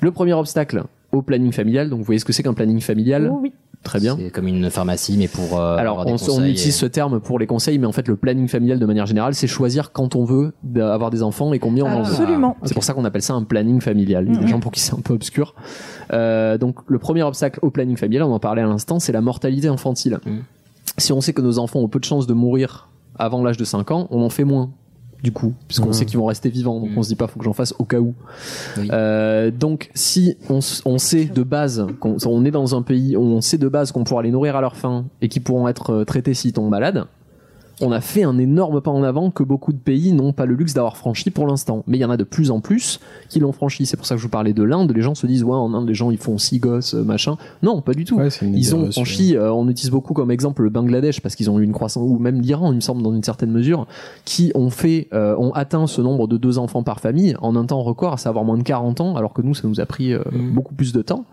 Le 0.00 0.10
premier 0.10 0.32
obstacle 0.32 0.84
au 1.12 1.22
planning 1.22 1.52
familial, 1.52 1.90
donc 1.90 1.98
vous 1.98 2.04
voyez 2.04 2.18
ce 2.18 2.24
que 2.24 2.32
c'est 2.32 2.42
qu'un 2.42 2.54
planning 2.54 2.80
familial? 2.80 3.28
Oh 3.32 3.38
oui. 3.42 3.52
Très 3.82 3.98
bien. 3.98 4.14
C'est 4.18 4.30
comme 4.30 4.46
une 4.46 4.68
pharmacie, 4.68 5.16
mais 5.16 5.26
pour 5.26 5.58
euh, 5.58 5.76
Alors, 5.78 6.00
avoir 6.00 6.04
des 6.04 6.12
on, 6.30 6.44
utilise 6.44 6.66
et- 6.66 6.70
ce 6.70 6.84
terme 6.84 7.18
pour 7.18 7.38
les 7.38 7.46
conseils, 7.46 7.78
mais 7.78 7.86
en 7.86 7.92
fait, 7.92 8.06
le 8.08 8.16
planning 8.16 8.46
familial 8.46 8.78
de 8.78 8.84
manière 8.84 9.06
générale, 9.06 9.34
c'est 9.34 9.46
choisir 9.46 9.90
quand 9.92 10.16
on 10.16 10.24
veut 10.24 10.52
avoir 10.76 11.08
des 11.08 11.22
enfants 11.22 11.54
et 11.54 11.58
combien 11.58 11.86
on 11.86 11.88
en 11.88 12.02
veut. 12.02 12.12
Absolument. 12.12 12.58
C'est 12.64 12.74
pour 12.74 12.84
ça 12.84 12.92
qu'on 12.92 13.06
appelle 13.06 13.22
ça 13.22 13.32
un 13.32 13.42
planning 13.42 13.80
familial. 13.80 14.26
Il 14.28 14.34
y 14.34 14.36
a 14.36 14.40
des 14.40 14.48
gens 14.48 14.60
pour 14.60 14.70
qui 14.70 14.80
c'est 14.80 14.92
un 14.92 15.00
peu 15.00 15.14
obscur. 15.14 15.54
Euh, 16.12 16.58
donc, 16.58 16.76
le 16.86 16.98
premier 16.98 17.22
obstacle 17.22 17.58
au 17.62 17.70
planning 17.70 17.96
familial, 17.96 18.24
on 18.24 18.32
en 18.32 18.40
parlait 18.40 18.62
à 18.62 18.66
l'instant, 18.66 18.98
c'est 18.98 19.12
la 19.12 19.20
mortalité 19.20 19.68
infantile. 19.68 20.18
Mhm. 20.26 20.42
Si 20.98 21.12
on 21.12 21.20
sait 21.20 21.32
que 21.32 21.42
nos 21.42 21.58
enfants 21.58 21.80
ont 21.80 21.88
peu 21.88 21.98
de 22.00 22.04
chances 22.04 22.26
de 22.26 22.34
mourir 22.34 22.88
avant 23.18 23.42
l'âge 23.42 23.56
de 23.56 23.64
5 23.64 23.90
ans, 23.90 24.08
on 24.10 24.22
en 24.22 24.30
fait 24.30 24.44
moins. 24.44 24.70
Du 25.22 25.32
coup, 25.32 25.52
puisqu'on 25.68 25.92
sait 25.92 26.06
qu'ils 26.06 26.18
vont 26.18 26.24
rester 26.24 26.48
vivants, 26.48 26.80
donc 26.80 26.92
Mhm. 26.92 26.98
on 26.98 27.02
se 27.02 27.08
dit 27.08 27.14
pas 27.14 27.26
faut 27.26 27.38
que 27.38 27.44
j'en 27.44 27.52
fasse 27.52 27.74
au 27.78 27.84
cas 27.84 28.00
où. 28.00 28.14
Oui. 28.78 28.88
Euh, 28.90 29.50
donc, 29.50 29.90
si 29.94 30.38
on 30.48 30.60
sait 30.98 31.26
de 31.26 31.42
base 31.42 31.86
qu'on 32.00 32.16
on 32.24 32.44
est 32.46 32.50
dans 32.50 32.74
un 32.74 32.80
pays 32.80 33.16
où 33.18 33.20
on 33.20 33.42
sait 33.42 33.58
de 33.58 33.68
base 33.68 33.92
qu'on 33.92 34.02
pourra 34.04 34.22
les 34.22 34.30
nourrir 34.30 34.56
à 34.56 34.62
leur 34.62 34.76
faim 34.76 35.04
et 35.20 35.28
qu'ils 35.28 35.42
pourront 35.42 35.68
être 35.68 35.90
euh, 35.92 36.04
traités 36.06 36.32
s'ils 36.32 36.54
tombent 36.54 36.70
malades, 36.70 37.04
on 37.80 37.92
a 37.92 38.00
fait 38.00 38.22
un 38.22 38.38
énorme 38.38 38.80
pas 38.80 38.90
en 38.90 39.02
avant 39.02 39.30
que 39.30 39.42
beaucoup 39.42 39.72
de 39.72 39.78
pays 39.78 40.12
n'ont 40.12 40.32
pas 40.32 40.46
le 40.46 40.54
luxe 40.54 40.74
d'avoir 40.74 40.96
franchi 40.96 41.30
pour 41.30 41.46
l'instant. 41.46 41.82
Mais 41.86 41.98
il 41.98 42.00
y 42.00 42.04
en 42.04 42.10
a 42.10 42.16
de 42.16 42.24
plus 42.24 42.50
en 42.50 42.60
plus 42.60 43.00
qui 43.28 43.40
l'ont 43.40 43.52
franchi. 43.52 43.86
C'est 43.86 43.96
pour 43.96 44.06
ça 44.06 44.14
que 44.14 44.18
je 44.20 44.24
vous 44.26 44.30
parlais 44.30 44.52
de 44.52 44.62
l'Inde. 44.62 44.92
Les 44.94 45.02
gens 45.02 45.14
se 45.14 45.26
disent 45.26 45.44
ouais 45.44 45.54
en 45.56 45.72
Inde 45.74 45.88
les 45.88 45.94
gens 45.94 46.10
ils 46.10 46.18
font 46.18 46.38
six 46.38 46.58
gosses 46.58 46.94
euh, 46.94 47.02
machin. 47.04 47.36
Non, 47.62 47.80
pas 47.80 47.94
du 47.94 48.04
tout. 48.04 48.16
Ouais, 48.16 48.28
Ils 48.42 48.74
ont 48.74 48.90
franchi, 48.90 49.36
euh, 49.36 49.52
on 49.52 49.68
utilise 49.68 49.90
beaucoup 49.90 50.14
comme 50.14 50.30
exemple 50.30 50.62
le 50.62 50.70
Bangladesh 50.70 51.20
parce 51.20 51.34
qu'ils 51.34 51.50
ont 51.50 51.58
eu 51.58 51.64
une 51.64 51.72
croissance, 51.72 52.02
ou 52.06 52.18
même 52.18 52.40
l'Iran, 52.40 52.72
il 52.72 52.76
me 52.76 52.80
semble, 52.80 53.02
dans 53.02 53.14
une 53.14 53.22
certaine 53.22 53.50
mesure, 53.50 53.86
qui 54.24 54.52
ont 54.54 54.70
fait, 54.70 55.08
euh, 55.12 55.34
ont 55.36 55.52
atteint 55.52 55.86
ce 55.86 56.00
nombre 56.00 56.26
de 56.28 56.36
deux 56.36 56.58
enfants 56.58 56.82
par 56.82 57.00
famille 57.00 57.34
en 57.40 57.56
un 57.56 57.64
temps 57.64 57.82
record, 57.82 58.14
à 58.14 58.16
savoir 58.16 58.44
moins 58.44 58.58
de 58.58 58.62
40 58.62 59.00
ans, 59.00 59.16
alors 59.16 59.32
que 59.32 59.42
nous, 59.42 59.54
ça 59.54 59.66
nous 59.68 59.80
a 59.80 59.86
pris 59.86 60.12
euh, 60.12 60.20
Mm. 60.32 60.50
beaucoup 60.54 60.74
plus 60.74 60.92
de 60.92 61.02
temps. 61.02 61.24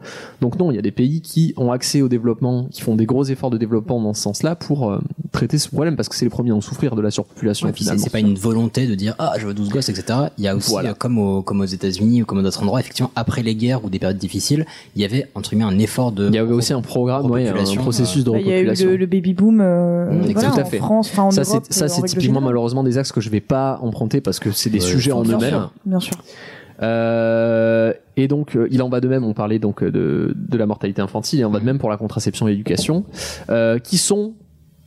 Donc 0.41 0.57
non, 0.57 0.71
il 0.71 0.75
y 0.75 0.79
a 0.79 0.81
des 0.81 0.91
pays 0.91 1.21
qui 1.21 1.53
ont 1.57 1.71
accès 1.71 2.01
au 2.01 2.07
développement, 2.09 2.65
qui 2.71 2.81
font 2.81 2.95
des 2.95 3.05
gros 3.05 3.23
efforts 3.23 3.49
de 3.49 3.57
développement 3.57 4.01
dans 4.01 4.13
ce 4.13 4.21
sens-là 4.21 4.55
pour 4.55 4.97
traiter 5.31 5.57
ce 5.57 5.69
problème 5.69 5.95
parce 5.95 6.09
que 6.09 6.15
c'est 6.15 6.25
les 6.25 6.29
premiers 6.37 6.51
à 6.51 6.55
en 6.55 6.61
souffrir 6.61 6.95
de 6.95 7.01
la 7.01 7.11
surpopulation 7.11 7.67
Ouais, 7.67 7.73
finalement. 7.73 8.01
c'est 8.03 8.09
pas 8.11 8.19
une 8.19 8.35
volonté 8.35 8.87
de 8.87 8.95
dire 8.95 9.15
ah 9.19 9.33
je 9.37 9.47
veux 9.47 9.53
12 9.53 9.69
gosses 9.69 9.89
etc. 9.89 10.19
Il 10.37 10.43
y 10.43 10.47
a 10.47 10.55
aussi 10.55 10.71
Voilà. 10.71 10.89
euh, 10.91 10.93
comme 10.93 11.17
aux 11.17 11.41
comme 11.41 11.61
aux 11.61 11.65
États-Unis 11.65 12.21
ou 12.21 12.25
comme 12.25 12.39
à 12.39 12.41
d'autres 12.43 12.61
endroits 12.61 12.79
effectivement 12.79 13.11
après 13.15 13.41
les 13.43 13.55
guerres 13.55 13.83
ou 13.83 13.89
des 13.89 13.99
périodes 13.99 14.17
difficiles 14.17 14.65
il 14.95 15.01
y 15.01 15.05
avait 15.05 15.27
entre 15.35 15.49
guillemets 15.49 15.65
un 15.65 15.79
effort 15.79 16.11
de 16.11 16.27
Il 16.27 16.35
y 16.35 16.37
avait 16.37 16.53
aussi 16.53 16.73
un 16.73 16.81
programme, 16.81 17.29
ouais, 17.29 17.41
un 17.43 17.51
repopulation, 17.51 17.81
processus 17.81 18.23
de 18.23 18.31
Bah, 18.31 18.37
Il 18.39 18.47
y 18.47 18.51
a 18.51 18.55
eu 18.55 18.55
repopulation. 18.69 18.89
le, 18.89 18.97
le 18.97 19.05
baby 19.05 19.33
boom 19.33 19.59
euh, 19.61 20.11
Mm, 20.11 20.31
voilà, 20.33 20.49
tout 20.51 20.59
à 20.59 20.63
en. 20.63 20.65
France, 20.65 21.09
enfin 21.11 21.23
en 21.23 21.31
ça, 21.31 21.41
Europe. 21.41 21.63
c'est, 21.69 21.73
ça, 21.79 21.85
euh, 21.85 21.87
c'est 21.87 22.01
typiquement 22.03 22.39
malheureusement 22.41 22.83
des 22.83 22.97
axes 22.97 23.11
que 23.11 23.19
je 23.21 23.29
vais 23.29 23.41
pas 23.41 23.79
emprunter 23.81 24.21
parce 24.21 24.39
que 24.39 24.51
c'est 24.51 24.69
des 24.69 24.79
Ouais, 24.79 24.85
sujets 24.85 25.11
en 25.11 25.23
Bien 25.23 25.37
eux-mêmes. 25.37 25.49
sûr, 25.49 25.71
Bien 25.85 25.99
sûr. 25.99 26.13
Euh, 26.81 27.93
et 28.15 28.27
donc, 28.27 28.55
euh, 28.55 28.67
il 28.71 28.81
en 28.81 28.89
va 28.89 28.99
de 29.01 29.07
même, 29.07 29.23
on 29.23 29.33
parlait 29.33 29.59
donc 29.59 29.83
de, 29.83 30.33
de 30.35 30.57
la 30.57 30.65
mortalité 30.65 31.01
infantile, 31.01 31.39
et 31.39 31.43
en 31.45 31.49
va 31.51 31.59
de 31.59 31.65
même 31.65 31.79
pour 31.79 31.89
la 31.89 31.97
contraception 31.97 32.47
et 32.47 32.51
l'éducation, 32.51 33.03
euh, 33.49 33.79
qui 33.79 33.97
sont, 33.97 34.33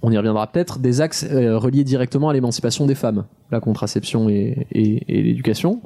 on 0.03 0.11
y 0.11 0.17
reviendra 0.17 0.47
peut-être, 0.47 0.79
des 0.79 1.01
axes 1.01 1.27
euh, 1.31 1.59
reliés 1.59 1.85
directement 1.85 2.29
à 2.29 2.33
l'émancipation 2.33 2.87
des 2.87 2.95
femmes, 2.95 3.25
la 3.51 3.61
contraception 3.61 4.29
et, 4.29 4.67
et, 4.73 5.03
et 5.09 5.23
l'éducation. 5.23 5.81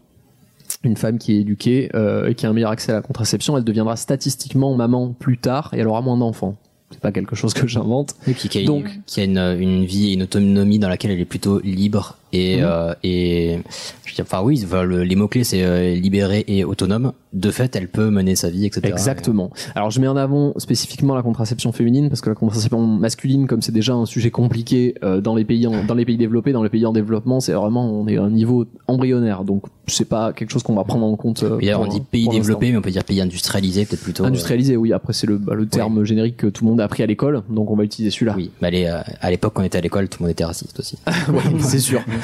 Une 0.82 0.96
femme 0.96 1.18
qui 1.18 1.32
est 1.36 1.40
éduquée 1.40 1.90
euh, 1.94 2.28
et 2.28 2.34
qui 2.34 2.46
a 2.46 2.50
un 2.50 2.52
meilleur 2.52 2.70
accès 2.70 2.92
à 2.92 2.96
la 2.96 3.02
contraception, 3.02 3.56
elle 3.56 3.64
deviendra 3.64 3.96
statistiquement 3.96 4.74
maman 4.74 5.14
plus 5.18 5.38
tard 5.38 5.70
et 5.74 5.78
elle 5.78 5.88
aura 5.88 6.00
moins 6.00 6.16
d'enfants. 6.16 6.56
C'est 6.90 7.00
pas 7.00 7.12
quelque 7.12 7.34
chose 7.34 7.54
que 7.54 7.66
j'invente. 7.66 8.14
et 8.28 8.32
puis 8.34 8.48
qui 8.48 8.58
a, 8.60 8.64
Donc- 8.64 8.90
qui 9.06 9.20
a 9.20 9.24
une, 9.24 9.38
une 9.38 9.84
vie 9.84 10.10
et 10.10 10.12
une 10.14 10.22
autonomie 10.22 10.78
dans 10.78 10.88
laquelle 10.88 11.10
elle 11.10 11.20
est 11.20 11.24
plutôt 11.24 11.58
libre 11.60 12.16
et 12.34 12.56
Mhm. 12.56 12.62
euh, 12.64 12.94
et 13.04 13.58
je 14.04 14.14
dire, 14.14 14.24
enfin 14.28 14.42
oui 14.42 14.60
enfin, 14.64 14.82
le- 14.82 15.04
les 15.04 15.16
mots 15.16 15.28
clés 15.28 15.44
c'est 15.44 15.62
euh, 15.62 15.94
libérée 15.94 16.44
et 16.48 16.64
autonome 16.64 17.12
de 17.32 17.50
fait 17.50 17.74
elle 17.76 17.88
peut 17.88 18.10
mener 18.10 18.36
sa 18.36 18.48
vie 18.50 18.66
etc 18.66 18.80
Exactement. 18.92 19.50
Alors 19.74 19.90
je 19.90 20.00
mets 20.00 20.06
en 20.08 20.16
avant 20.16 20.52
spécifiquement 20.58 21.14
la 21.14 21.22
contraception 21.22 21.72
féminine 21.72 22.08
parce 22.08 22.20
que 22.20 22.28
la 22.30 22.36
contraception 22.36 22.80
masculine, 22.86 23.46
comme 23.46 23.60
c'est 23.62 23.72
déjà 23.72 23.92
un 23.94 24.06
sujet 24.06 24.30
compliqué 24.30 24.94
euh, 25.02 25.20
dans 25.20 25.34
les 25.34 25.44
pays 25.44 25.66
en- 25.66 25.84
dans 25.84 25.94
les 25.94 26.04
pays 26.04 26.16
développés, 26.16 26.52
dans 26.52 26.62
les 26.62 26.68
pays 26.68 26.86
en 26.86 26.92
développement, 26.92 27.40
c'est 27.40 27.52
vraiment 27.52 27.90
on 27.90 28.06
est 28.06 28.16
à 28.18 28.22
un 28.22 28.30
niveau 28.30 28.66
embryonnaire, 28.86 29.44
donc 29.44 29.64
c'est 29.86 30.08
pas 30.08 30.32
quelque 30.32 30.50
chose 30.50 30.62
qu'on 30.62 30.74
va 30.76 30.84
prendre 30.84 31.04
en 31.06 31.16
compte. 31.16 31.42
euh, 31.42 31.58
pour- 31.58 31.80
on 31.80 31.86
dit 31.86 32.00
pays 32.00 32.28
développés 32.28 32.70
mais 32.70 32.78
on 32.78 32.82
peut 32.82 32.90
dire 32.90 33.04
pays 33.04 33.20
industrialisés 33.20 33.84
peut-être 33.84 34.02
plutôt 34.02 34.24
euh, 34.24 34.28
Industrialisé, 34.28 34.76
oui. 34.76 34.92
Après 34.92 35.12
c'est 35.12 35.26
le, 35.26 35.36
bah, 35.38 35.54
le 35.54 35.66
terme 35.66 36.04
générique 36.04 36.36
que 36.36 36.46
tout 36.46 36.64
le 36.64 36.70
monde 36.70 36.80
a 36.80 36.84
appris 36.84 37.02
à 37.02 37.06
l'école, 37.06 37.42
donc 37.50 37.70
on 37.70 37.76
va 37.76 37.84
utiliser 37.84 38.10
celui-là. 38.10 38.34
oui 38.36 38.50
mais 38.62 38.68
allez, 38.68 38.84
euh, 38.86 39.00
à 39.20 39.30
l'époque 39.30 39.52
quand 39.54 39.62
on 39.62 39.64
était 39.66 39.78
à 39.78 39.80
l'école 39.80 40.08
tout 40.08 40.18
le 40.22 40.26
monde 40.26 40.30
était 40.32 40.44
raciste 40.44 40.78
aussi 40.78 40.96
Ouais, 41.28 41.40
c'est 41.60 41.78
sûr. 41.80 42.00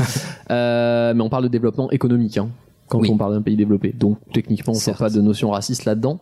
Euh, 0.51 1.15
mais 1.15 1.23
on 1.23 1.29
parle 1.29 1.45
de 1.45 1.49
développement 1.49 1.91
économique. 1.91 2.37
Hein 2.39 2.49
quand 2.89 2.99
Oui. 2.99 3.11
on 3.13 3.17
parle 3.17 3.35
d'un 3.35 3.41
pays 3.43 3.55
développé. 3.57 3.95
Donc 3.97 4.19
techniquement, 4.33 4.73
on 4.73 4.77
ne 4.77 4.81
Certes. 4.81 4.99
pas 4.99 5.11
de 5.11 5.21
notion 5.21 5.51
raciste 5.51 5.85
là-dedans. 5.85 6.19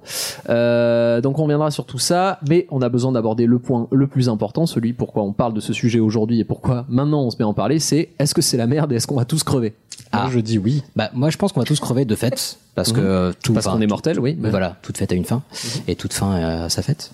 Euh, 0.51 1.21
donc 1.23 1.39
on 1.39 1.45
reviendra 1.45 1.71
sur 1.71 1.87
tout 1.87 1.99
ça, 1.99 2.39
mais 2.47 2.67
on 2.71 2.83
a 2.83 2.91
besoin 2.91 3.11
d'aborder 3.13 3.47
le 3.47 3.59
point 3.59 3.89
le 3.91 4.07
plus 4.07 4.29
important, 4.29 4.67
celui 4.67 4.93
pourquoi 4.93 5.23
on 5.23 5.33
parle 5.33 5.55
de 5.55 5.61
ce 5.61 5.73
sujet 5.73 5.99
aujourd'hui 5.99 6.41
et 6.41 6.45
pourquoi 6.45 6.85
maintenant 6.91 7.23
on 7.23 7.31
se 7.31 7.39
met 7.39 7.45
à 7.45 7.49
en 7.49 7.55
parler, 7.55 7.79
c'est 7.79 8.11
est-ce 8.19 8.35
que 8.35 8.43
c'est 8.43 8.59
la 8.59 8.67
merde 8.67 8.93
et 8.93 8.97
est-ce 8.97 9.07
qu'on 9.07 9.17
va 9.17 9.25
tous 9.25 9.43
crever? 9.45 9.75
Ah. 10.13 10.23
Moi, 10.25 10.31
je 10.31 10.41
dis 10.41 10.59
oui. 10.59 10.83
bah 10.95 11.09
moi 11.15 11.31
je 11.31 11.39
pense 11.39 11.53
qu'on 11.53 11.61
va 11.61 11.67
tous 11.67 11.81
crever 11.81 12.05
de 12.05 12.15
fait 12.15 12.59
parce 12.79 12.91
Mhm. 12.93 12.97
que 12.97 13.01
euh, 13.05 13.33
tout 13.43 13.53
Parce 13.53 13.67
qu'on 13.67 13.81
est 13.81 13.87
mortel, 13.89 14.21
oui. 14.21 14.37
Mais 14.39 14.51
voilà, 14.51 14.77
toute 14.83 14.97
fête 14.99 15.11
a 15.11 15.17
une 15.17 15.25
fin, 15.25 15.43
et 15.89 15.97
toute 15.97 16.13
fin 16.13 16.33
euh, 16.37 16.67
a 16.67 16.69
sa 16.69 16.83
fête. 16.83 17.11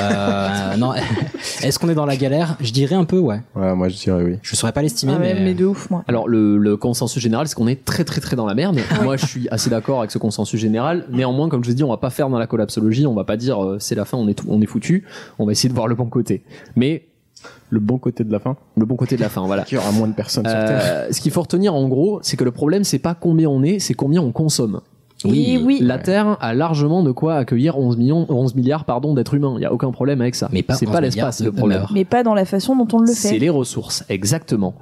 Euh, 0.00 0.76
non, 0.78 0.92
est-ce 1.62 1.78
qu'on 1.80 1.88
est 1.88 1.94
dans 1.96 2.06
la 2.06 2.16
galère? 2.16 2.56
Je 2.60 2.70
dirais 2.72 2.94
un 2.94 3.04
peu, 3.04 3.18
ouais. 3.18 3.40
Ouais, 3.56 3.74
moi, 3.74 3.88
je 3.88 3.96
dirais 3.96 4.22
oui. 4.22 4.36
Je 4.42 4.54
saurais 4.54 4.70
pas 4.72 4.82
l'estimer, 4.82 5.14
Ah 5.16 5.20
ouais, 5.20 5.34
mais, 5.34 5.40
mais 5.40 5.54
de 5.54 5.64
ouf, 5.64 5.90
moi. 5.90 6.04
Alors 6.06 6.28
le, 6.28 6.56
le 6.58 6.76
consensus 6.76 7.20
général, 7.20 7.48
c'est 7.48 7.54
qu'on 7.56 7.66
est 7.66 7.84
très 7.84 8.04
très 8.04 8.20
très 8.20 8.36
dans 8.36 8.46
la 8.46 8.54
merde. 8.54 8.78
Moi, 9.02 9.16
je 9.16 9.26
suis 9.26 9.48
assez 9.48 9.68
d'accord 9.70 9.98
avec 9.98 10.10
ce 10.12 10.18
consensus 10.18 10.60
général. 10.60 11.06
Néanmoins, 11.10 11.48
comme 11.48 11.64
je 11.64 11.70
vous 11.70 11.74
dis, 11.74 11.82
on 11.84 11.88
va 11.90 11.96
pas 11.96 12.10
faire 12.10 12.28
dans 12.28 12.38
la 12.38 12.46
collapsologie. 12.46 13.06
On 13.06 13.14
va 13.14 13.24
pas 13.24 13.36
dire 13.36 13.62
euh, 13.64 13.78
c'est 13.80 13.96
la 13.96 14.04
fin, 14.04 14.16
on 14.16 14.28
est 14.28 14.34
tout- 14.34 14.46
on 14.48 14.60
est 14.60 14.66
foutu. 14.66 15.04
On 15.40 15.46
va 15.46 15.52
essayer 15.52 15.68
de 15.68 15.74
voir 15.74 15.88
le 15.88 15.96
bon 15.96 16.06
côté. 16.06 16.44
Mais 16.76 17.06
Le 17.70 17.80
bon 17.80 17.98
côté 17.98 18.24
de 18.24 18.32
la 18.32 18.38
fin. 18.38 18.56
le 18.76 18.84
bon 18.86 18.96
côté 18.96 19.16
de 19.16 19.20
la 19.20 19.28
fin, 19.28 19.44
voilà. 19.46 19.62
Qu'il 19.66 19.76
y 19.76 19.80
aura 19.80 19.92
moins 19.92 20.08
de 20.08 20.14
personnes 20.14 20.44
sur 20.46 20.52
Terre. 20.54 20.80
Euh, 20.82 21.08
ce 21.10 21.20
qu'il 21.20 21.32
faut 21.32 21.42
retenir 21.42 21.74
en 21.74 21.88
gros, 21.88 22.20
c'est 22.22 22.36
que 22.36 22.44
le 22.44 22.50
problème, 22.52 22.84
c'est 22.84 22.98
pas 22.98 23.14
combien 23.14 23.48
on 23.48 23.62
est, 23.62 23.78
c'est 23.78 23.94
combien 23.94 24.20
on 24.22 24.32
consomme. 24.32 24.80
Oui, 25.24 25.60
oui. 25.64 25.78
La 25.80 25.98
Terre 25.98 26.36
a 26.40 26.52
largement 26.54 27.02
de 27.02 27.10
quoi 27.10 27.36
accueillir 27.36 27.78
11 27.78 27.96
millions, 27.96 28.26
11 28.28 28.54
milliards 28.56 28.84
pardon 28.84 29.14
d'êtres 29.14 29.34
humains. 29.34 29.54
Il 29.56 29.62
y 29.62 29.64
a 29.64 29.72
aucun 29.72 29.90
problème 29.90 30.20
avec 30.20 30.34
ça. 30.34 30.48
Mais 30.52 30.62
pas 30.62 30.74
c'est 30.74 30.86
11 30.86 30.92
pas 30.92 31.00
l'espace 31.00 31.40
le 31.42 31.50
problème. 31.52 31.86
Mais 31.92 32.04
pas 32.04 32.22
dans 32.22 32.34
la 32.34 32.44
façon 32.44 32.76
dont 32.76 32.88
on 32.92 33.00
le 33.00 33.06
C'est 33.06 33.30
fait. 33.30 33.38
les 33.38 33.48
ressources, 33.48 34.04
exactement. 34.10 34.74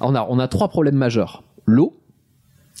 On 0.00 0.14
a, 0.14 0.26
on 0.30 0.38
a 0.38 0.48
trois 0.48 0.68
problèmes 0.68 0.94
majeurs. 0.94 1.42
L'eau. 1.66 1.96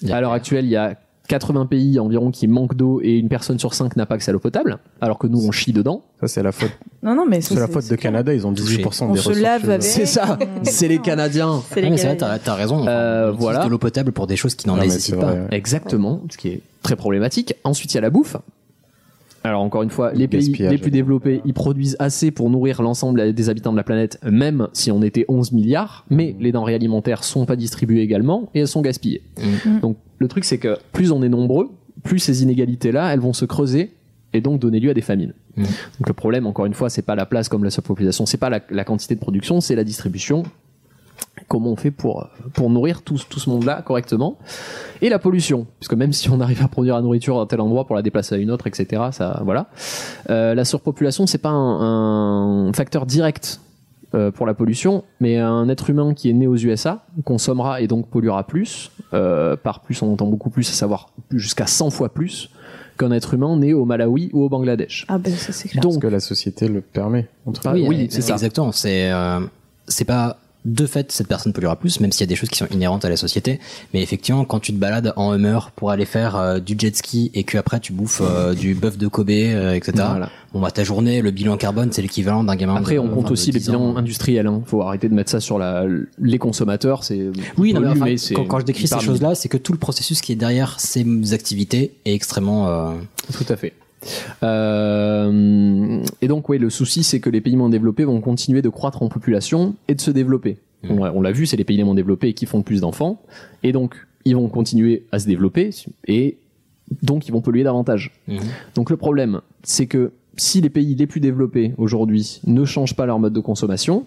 La 0.02 0.16
À 0.16 0.20
l'heure 0.22 0.32
actuelle, 0.32 0.64
il 0.64 0.70
y 0.70 0.76
a 0.76 0.94
80 1.30 1.66
pays 1.66 2.00
environ 2.00 2.32
qui 2.32 2.48
manquent 2.48 2.74
d'eau 2.74 3.00
et 3.04 3.16
une 3.16 3.28
personne 3.28 3.58
sur 3.58 3.72
cinq 3.72 3.94
n'a 3.94 4.04
pas 4.04 4.16
accès 4.16 4.30
à 4.30 4.32
l'eau 4.32 4.40
potable, 4.40 4.78
alors 5.00 5.16
que 5.16 5.28
nous 5.28 5.46
on 5.46 5.52
chie 5.52 5.72
dedans. 5.72 6.02
Ça, 6.20 6.26
c'est 6.26 6.42
la 6.42 6.50
faute, 6.50 6.72
Non, 7.04 7.14
non, 7.14 7.24
mais 7.26 7.40
c'est 7.40 7.54
la 7.54 7.68
faute 7.68 7.88
de 7.88 7.94
Canada. 7.94 8.34
Ils 8.34 8.46
ont 8.48 8.52
18% 8.52 9.04
On 9.04 9.12
des 9.12 9.20
se 9.20 9.28
ressources. 9.28 9.38
lave 9.38 9.70
avec. 9.70 9.82
C'est 9.84 10.06
ça, 10.06 10.36
c'est 10.64 10.88
les 10.88 10.98
Canadiens. 10.98 11.62
C'est 11.72 11.84
Ah, 11.84 12.14
vrai, 12.14 12.40
t'as 12.44 12.54
raison. 12.54 12.84
Euh, 12.86 13.30
voilà. 13.30 13.64
de 13.64 13.70
l'eau 13.70 13.78
potable 13.78 14.10
pour 14.10 14.26
des 14.26 14.34
choses 14.36 14.56
qui 14.56 14.66
n'en 14.66 14.76
nécessitent 14.76 15.20
pas. 15.20 15.26
vrai, 15.32 15.40
ouais. 15.40 15.46
Exactement, 15.56 16.20
ce 16.30 16.36
qui 16.36 16.48
est 16.48 16.60
très 16.82 16.96
problématique. 16.96 17.54
Ensuite, 17.62 17.92
il 17.92 17.96
y 17.96 17.98
a 17.98 18.02
la 18.02 18.10
bouffe. 18.10 18.36
Alors 19.42 19.62
encore 19.62 19.82
une 19.82 19.90
fois, 19.90 20.12
les 20.12 20.28
pays 20.28 20.52
les 20.58 20.78
plus 20.78 20.90
développés, 20.90 21.40
ils 21.46 21.54
produisent 21.54 21.96
assez 21.98 22.30
pour 22.30 22.50
nourrir 22.50 22.82
l'ensemble 22.82 23.32
des 23.32 23.48
habitants 23.48 23.72
de 23.72 23.76
la 23.78 23.84
planète, 23.84 24.18
même 24.24 24.68
si 24.74 24.90
on 24.90 25.00
était 25.02 25.24
11 25.28 25.52
milliards, 25.52 26.04
mais 26.10 26.36
les 26.40 26.52
denrées 26.52 26.74
alimentaires 26.74 27.24
sont 27.24 27.46
pas 27.46 27.56
distribuées 27.56 28.02
également 28.02 28.50
et 28.54 28.60
elles 28.60 28.68
sont 28.68 28.82
gaspillées. 28.82 29.22
Mm. 29.64 29.80
Donc 29.80 29.96
le 30.20 30.28
truc 30.28 30.44
c'est 30.44 30.58
que 30.58 30.78
plus 30.92 31.10
on 31.10 31.22
est 31.22 31.28
nombreux, 31.28 31.70
plus 32.04 32.20
ces 32.20 32.44
inégalités-là, 32.44 33.12
elles 33.12 33.20
vont 33.20 33.32
se 33.32 33.44
creuser 33.44 33.90
et 34.32 34.40
donc 34.40 34.60
donner 34.60 34.78
lieu 34.78 34.90
à 34.90 34.94
des 34.94 35.00
famines. 35.00 35.34
Mm. 35.56 35.62
Donc 35.62 36.06
le 36.06 36.12
problème, 36.12 36.46
encore 36.46 36.66
une 36.66 36.74
fois, 36.74 36.88
c'est 36.88 37.02
pas 37.02 37.16
la 37.16 37.26
place 37.26 37.48
comme 37.48 37.64
la 37.64 37.70
surpopulation, 37.70 38.26
c'est 38.26 38.38
pas 38.38 38.50
la, 38.50 38.60
la 38.70 38.84
quantité 38.84 39.16
de 39.16 39.20
production, 39.20 39.60
c'est 39.60 39.74
la 39.74 39.82
distribution 39.82 40.44
Comment 41.48 41.70
on 41.70 41.76
fait 41.76 41.90
pour 41.90 42.28
pour 42.54 42.70
nourrir 42.70 43.02
tout, 43.02 43.18
tout 43.28 43.40
ce 43.40 43.50
monde-là 43.50 43.82
correctement 43.82 44.38
Et 45.02 45.08
la 45.08 45.18
pollution, 45.18 45.66
puisque 45.78 45.94
même 45.94 46.12
si 46.12 46.30
on 46.30 46.40
arrive 46.40 46.62
à 46.62 46.68
produire 46.68 46.94
la 46.94 47.02
nourriture 47.02 47.40
à 47.40 47.46
tel 47.46 47.60
endroit 47.60 47.86
pour 47.86 47.96
la 47.96 48.02
déplacer 48.02 48.34
à 48.34 48.38
une 48.38 48.50
autre, 48.50 48.66
etc. 48.66 49.02
Ça, 49.12 49.40
voilà. 49.44 49.66
Euh, 50.28 50.54
la 50.54 50.64
surpopulation, 50.64 51.26
c'est 51.26 51.38
pas 51.38 51.50
un, 51.50 52.68
un 52.68 52.72
facteur 52.72 53.06
direct 53.06 53.60
euh, 54.14 54.30
pour 54.30 54.46
la 54.46 54.54
pollution, 54.54 55.04
mais 55.20 55.38
un 55.38 55.68
être 55.68 55.88
humain 55.90 56.14
qui 56.14 56.30
est 56.30 56.32
né 56.32 56.46
aux 56.46 56.56
USA 56.56 57.04
consommera 57.24 57.80
et 57.80 57.86
donc 57.86 58.08
polluera 58.08 58.44
plus. 58.46 58.90
Euh, 59.14 59.56
par 59.56 59.80
plus, 59.80 60.02
on 60.02 60.12
entend 60.12 60.26
beaucoup 60.26 60.50
plus, 60.50 60.68
à 60.68 60.72
savoir 60.72 61.10
jusqu'à 61.30 61.66
100 61.66 61.90
fois 61.90 62.08
plus 62.12 62.50
qu'un 62.98 63.12
être 63.12 63.34
humain 63.34 63.56
né 63.56 63.72
au 63.72 63.84
Malawi 63.84 64.30
ou 64.32 64.42
au 64.42 64.48
Bangladesh. 64.48 65.06
Ah 65.08 65.18
ben 65.18 65.32
ça 65.32 65.52
c'est 65.52 65.68
clair. 65.68 65.82
Parce 65.82 65.96
que 65.98 66.06
la 66.06 66.20
société 66.20 66.68
le 66.68 66.80
permet. 66.80 67.28
entre 67.46 67.62
Ah 67.66 67.74
guillemets. 67.74 67.88
oui, 67.88 68.08
c'est 68.10 68.20
ça. 68.20 68.34
Exactement. 68.34 68.72
C'est 68.72 69.10
euh, 69.12 69.40
c'est 69.86 70.04
pas 70.04 70.36
de 70.64 70.84
fait 70.86 71.10
cette 71.10 71.26
personne 71.28 71.52
polluera 71.52 71.76
plus, 71.76 72.00
même 72.00 72.12
s'il 72.12 72.20
y 72.20 72.24
a 72.24 72.26
des 72.26 72.36
choses 72.36 72.50
qui 72.50 72.58
sont 72.58 72.66
inhérentes 72.66 73.04
à 73.04 73.08
la 73.08 73.16
société. 73.16 73.60
Mais 73.94 74.02
effectivement, 74.02 74.44
quand 74.44 74.60
tu 74.60 74.72
te 74.72 74.78
balades 74.78 75.12
en 75.16 75.32
Hummer 75.34 75.58
pour 75.74 75.90
aller 75.90 76.04
faire 76.04 76.36
euh, 76.36 76.58
du 76.58 76.74
jet 76.78 76.94
ski 76.96 77.30
et 77.34 77.44
que 77.44 77.56
après 77.56 77.80
tu 77.80 77.92
bouffes 77.92 78.20
euh, 78.22 78.54
du 78.54 78.74
bœuf 78.74 78.98
de 78.98 79.08
Kobe, 79.08 79.30
euh, 79.30 79.72
etc. 79.74 79.92
Voilà. 79.96 80.28
Bon 80.52 80.60
bah 80.60 80.70
ta 80.70 80.84
journée, 80.84 81.22
le 81.22 81.30
bilan 81.30 81.56
carbone, 81.56 81.90
c'est 81.92 82.02
l'équivalent 82.02 82.44
d'un 82.44 82.56
gamin. 82.56 82.74
Après, 82.76 82.96
de- 82.96 82.98
on 83.00 83.08
compte 83.08 83.24
enfin, 83.26 83.32
aussi 83.32 83.52
les 83.52 83.60
10 83.60 83.70
ans. 83.70 83.72
bilans 83.72 83.96
industriels. 83.96 84.46
Hein. 84.48 84.62
Faut 84.66 84.82
arrêter 84.82 85.08
de 85.08 85.14
mettre 85.14 85.30
ça 85.30 85.40
sur 85.40 85.58
la, 85.58 85.84
les 86.20 86.38
consommateurs. 86.38 87.04
C'est 87.04 87.30
Oui, 87.56 87.72
non, 87.72 87.80
mais 87.80 87.88
enfin, 87.88 88.14
quand, 88.34 88.44
quand 88.44 88.60
je 88.60 88.64
décris 88.66 88.86
ces 88.88 89.00
choses-là, 89.00 89.34
c'est 89.34 89.48
que 89.48 89.56
tout 89.56 89.72
le 89.72 89.78
processus 89.78 90.20
qui 90.20 90.32
est 90.32 90.36
derrière 90.36 90.78
ces 90.80 91.04
activités 91.32 91.94
est 92.04 92.14
extrêmement. 92.14 92.68
euh, 92.68 92.92
Tout 93.32 93.46
à 93.48 93.56
fait. 93.56 93.72
Euh, 94.42 96.02
et 96.20 96.28
donc, 96.28 96.48
oui, 96.48 96.58
le 96.58 96.70
souci, 96.70 97.02
c'est 97.02 97.20
que 97.20 97.30
les 97.30 97.40
pays 97.40 97.56
moins 97.56 97.68
développés 97.68 98.04
vont 98.04 98.20
continuer 98.20 98.62
de 98.62 98.68
croître 98.68 99.02
en 99.02 99.08
population 99.08 99.74
et 99.88 99.94
de 99.94 100.00
se 100.00 100.10
développer. 100.10 100.58
Mm. 100.82 100.90
On, 100.90 101.02
on 101.02 101.20
l'a 101.20 101.32
vu, 101.32 101.46
c'est 101.46 101.56
les 101.56 101.64
pays 101.64 101.76
les 101.76 101.84
moins 101.84 101.94
développés 101.94 102.32
qui 102.32 102.46
font 102.46 102.58
le 102.58 102.64
plus 102.64 102.80
d'enfants. 102.80 103.22
Et 103.62 103.72
donc, 103.72 103.94
ils 104.24 104.36
vont 104.36 104.48
continuer 104.48 105.06
à 105.12 105.18
se 105.18 105.26
développer 105.26 105.70
et 106.06 106.38
donc 107.02 107.28
ils 107.28 107.32
vont 107.32 107.40
polluer 107.40 107.62
davantage. 107.62 108.12
Mhm. 108.28 108.40
Donc, 108.74 108.90
le 108.90 108.96
problème, 108.96 109.40
c'est 109.62 109.86
que 109.86 110.12
si 110.36 110.60
les 110.60 110.70
pays 110.70 110.94
les 110.94 111.06
plus 111.06 111.20
développés 111.20 111.74
aujourd'hui 111.76 112.40
ne 112.46 112.64
changent 112.64 112.96
pas 112.96 113.06
leur 113.06 113.18
mode 113.18 113.32
de 113.32 113.40
consommation, 113.40 114.06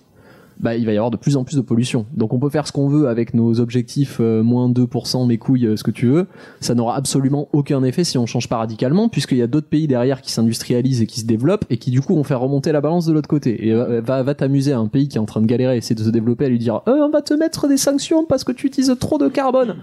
bah, 0.60 0.76
il 0.76 0.86
va 0.86 0.94
y 0.94 0.98
avoir 0.98 1.12
de 1.12 1.18
plus 1.18 1.38
en 1.38 1.44
plus 1.44 1.56
de 1.56 1.62
pollution. 1.62 2.06
Donc 2.14 2.34
on 2.34 2.40
peut 2.40 2.50
faire 2.50 2.68
ce 2.68 2.72
qu'on 2.72 2.88
veut 2.88 3.08
avec 3.08 3.34
nos 3.34 3.60
objectifs 3.60 4.18
euh, 4.20 4.44
moins 4.44 4.70
2%, 4.70 5.28
mes 5.28 5.38
couilles, 5.38 5.68
euh, 5.68 5.76
ce 5.76 5.84
que 5.84 5.92
tu 5.92 6.08
veux. 6.08 6.28
Ça 6.60 6.76
n'aura 6.76 6.96
absolument 6.96 7.48
aucun 7.54 7.84
effet 7.84 8.04
si 8.04 8.18
on 8.18 8.26
change 8.26 8.50
pas 8.50 8.58
radicalement, 8.58 9.10
puisqu'il 9.10 9.38
y 9.38 9.42
a 9.42 9.48
d'autres 9.48 9.68
pays 9.68 9.88
derrière 9.88 10.22
qui 10.22 10.32
s'industrialisent 10.32 11.02
et 11.02 11.08
qui 11.08 11.20
se 11.20 11.26
développent 11.26 11.66
et 11.70 11.78
qui 11.78 11.92
du 11.92 12.02
coup 12.02 12.16
vont 12.16 12.24
faire 12.24 12.40
remonter 12.40 12.72
la 12.72 12.82
balance 12.82 13.06
de 13.06 13.14
l'autre 13.14 13.30
côté. 13.30 13.68
Et 13.68 13.74
euh, 13.74 14.02
va, 14.02 14.24
va 14.24 14.36
t'amuser 14.36 14.74
à 14.74 14.80
un 14.80 14.88
pays 14.88 15.08
qui 15.08 15.18
est 15.18 15.22
en 15.22 15.26
train 15.26 15.42
de 15.42 15.48
galérer, 15.48 15.78
essayer 15.78 15.96
de 15.96 16.04
se 16.04 16.10
développer, 16.10 16.46
à 16.46 16.50
lui 16.50 16.60
dire 16.60 16.82
euh, 16.88 17.06
on 17.06 17.10
va 17.10 17.22
te 17.22 17.34
mettre 17.34 17.68
des 17.68 17.78
sanctions 17.78 18.26
parce 18.26 18.44
que 18.44 18.52
tu 18.52 18.68
utilises 18.68 18.96
trop 19.00 19.18
de 19.18 19.28
carbone. 19.28 19.76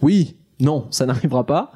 Oui, 0.00 0.36
non, 0.62 0.86
ça 0.90 1.04
n'arrivera 1.06 1.44
pas. 1.44 1.72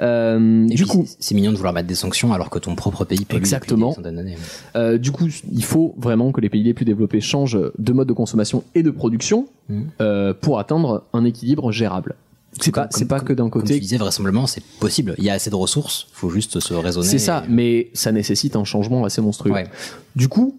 Euh, 0.00 0.66
Et 0.66 0.74
du 0.74 0.84
puis, 0.84 0.90
coup, 0.92 1.04
c'est- 1.18 1.34
mignon 1.34 1.50
de 1.50 1.56
vouloir 1.56 1.72
mettre 1.74 1.88
des 1.88 1.94
sanctions 1.96 2.32
alors 2.32 2.50
que 2.50 2.58
ton 2.60 2.74
propre 2.76 3.04
pays 3.04 3.24
pollue 3.24 3.38
Exactement. 3.40 3.94
depuis 3.98 4.12
des. 4.24 4.36
Euh, 4.76 4.98
du 4.98 5.10
coup, 5.10 5.26
il 5.52 5.64
faut 5.64 5.94
vraiment 5.98 6.30
que 6.30 6.40
les 6.40 6.48
pays 6.48 6.62
les 6.62 6.74
plus 6.74 6.84
développés 6.84 7.20
changent 7.20 7.58
de 7.78 7.92
mode 7.92 8.06
de 8.08 8.12
consommation 8.12 8.62
et 8.74 8.82
de 8.82 8.90
production 8.90 9.48
Mhm. 9.68 9.86
euh, 10.00 10.34
pour 10.40 10.58
atteindre 10.60 11.02
un 11.12 11.24
équilibre 11.24 11.72
gérable. 11.72 12.14
C'est 12.60 12.72
pas, 12.72 12.88
c'est 12.90 13.06
pas 13.06 13.20
que 13.20 13.32
d'un 13.32 13.50
Comme 13.50 13.62
tu 13.62 13.68
côté. 13.68 13.80
disais, 13.80 13.98
vraisemblablement, 13.98 14.46
c'est 14.46 14.62
possible. 14.80 15.14
Il 15.18 15.24
y 15.24 15.30
a 15.30 15.34
assez 15.34 15.50
de 15.50 15.54
ressources, 15.54 16.06
faut 16.12 16.30
juste 16.30 16.58
se 16.60 16.74
raisonner. 16.74 17.06
C'est 17.06 17.18
ça, 17.18 17.44
et- 17.46 17.50
mais 17.50 17.90
ça 17.94 18.10
nécessite 18.10 18.56
un 18.56 18.64
changement 18.64 19.04
assez 19.04 19.20
monstrueux. 19.20 19.52
Ouais. 19.52 19.68
Du 20.16 20.28
coup, 20.28 20.58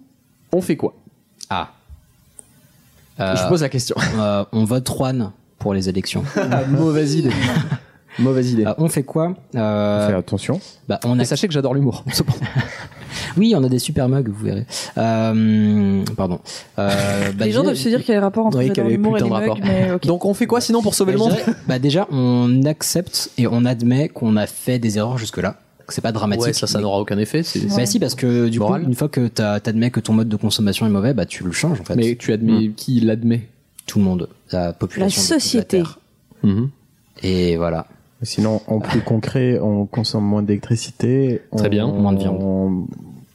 on 0.53 0.61
fait 0.61 0.77
quoi? 0.77 0.95
Ah. 1.49 1.71
Euh, 3.19 3.35
Je 3.35 3.47
pose 3.49 3.61
la 3.61 3.69
question. 3.69 3.95
euh, 4.17 4.45
on 4.53 4.63
vote 4.63 4.87
Juan 4.87 5.31
pour 5.59 5.73
les 5.73 5.89
élections. 5.89 6.23
Mauvaise 6.69 7.15
idée. 7.15 7.29
Mauvaise 8.17 8.51
idée. 8.51 8.65
Euh, 8.65 8.73
on 8.79 8.89
fait 8.89 9.03
quoi 9.03 9.33
Euh, 9.55 10.07
Fais 10.07 10.13
attention. 10.15 10.59
bah, 10.87 10.99
on 11.05 11.17
Et 11.19 11.21
a... 11.21 11.25
sachez 11.25 11.47
que 11.47 11.53
j'adore 11.53 11.73
l'humour. 11.73 12.03
cependant. 12.13 12.39
Oui, 13.37 13.53
on 13.55 13.63
a 13.63 13.69
des 13.69 13.79
super 13.79 14.09
mugs, 14.09 14.27
vous 14.29 14.43
verrez. 14.45 14.65
Euh, 14.97 16.03
pardon. 16.17 16.39
Euh, 16.79 17.31
bah, 17.37 17.45
Les 17.45 17.51
gens 17.51 17.63
doivent 17.63 17.75
se 17.75 17.87
dire 17.89 18.03
qu'il 18.03 18.13
y 18.13 18.17
a 18.17 18.19
un 18.19 18.23
rapport 18.23 18.45
entre 18.45 18.57
Oui, 18.57 18.67
j'adore 18.67 18.75
quel 18.83 18.93
est 18.93 18.95
l'humour 18.97 19.17
et 19.17 19.21
putain 19.23 19.35
les 19.39 19.41
de 19.41 19.45
mugs, 19.45 19.49
rapport. 19.61 19.65
mais 19.65 19.91
ok. 19.93 20.05
Donc 20.05 20.25
on 20.25 20.33
fait 20.33 20.47
quoi 20.47 20.59
sinon 20.61 20.81
pour 20.81 20.95
sauver 20.95 21.13
bah, 21.13 21.17
le 21.19 21.23
je 21.23 21.29
monde 21.35 21.39
dirais- 21.45 21.57
bah, 21.67 21.79
déjà, 21.79 22.07
on 22.11 22.63
accepte 22.65 23.31
et 23.37 23.47
on 23.47 23.63
admet 23.65 24.09
qu'on 24.09 24.35
a 24.37 24.47
fait 24.47 24.79
des 24.79 24.97
erreurs 24.97 25.17
jusque-là. 25.17 25.55
Que 25.87 25.93
c'est 25.93 26.01
pas 26.01 26.11
dramatique. 26.11 26.45
Ouais, 26.45 26.53
ça, 26.53 26.67
ça 26.67 26.77
mais- 26.77 26.83
n'aura 26.83 26.99
aucun 26.99 27.17
effet. 27.17 27.41
c'est- 27.43 27.65
Bah 27.75 27.85
si, 27.85 27.99
parce 27.99 28.13
que 28.15 28.47
du 28.47 28.59
Moral. 28.59 28.81
coup, 28.81 28.87
une 28.87 28.95
fois 28.95 29.09
que 29.09 29.27
t'as- 29.27 29.59
t'admets 29.59 29.89
que 29.91 29.99
ton 29.99 30.13
mode 30.13 30.29
de 30.29 30.35
consommation 30.35 30.85
est 30.85 30.89
mauvais, 30.89 31.13
bah 31.13 31.25
tu 31.25 31.43
le 31.43 31.51
changes 31.51 31.79
en 31.81 31.83
fait. 31.83 31.95
Mais 31.95 32.15
tu 32.15 32.31
admets 32.33 32.69
qui 32.75 32.99
l'admet 32.99 33.47
Tout 33.89 33.99
le 33.99 34.05
monde, 34.05 34.29
la 34.51 34.71
population. 34.73 35.21
La 35.21 35.39
société. 35.39 35.83
Mhm. 36.43 36.69
Et 37.23 37.57
voilà. 37.57 37.87
Sinon, 38.21 38.61
en 38.67 38.79
plus 38.79 39.01
concret, 39.01 39.59
on 39.61 39.85
consomme 39.85 40.23
moins 40.25 40.43
d'électricité. 40.43 41.41
Très 41.57 41.67
on- 41.67 41.69
bien. 41.69 41.87
Moins 41.87 42.13
de 42.13 42.19
viande. 42.19 42.37
on- 42.41 42.87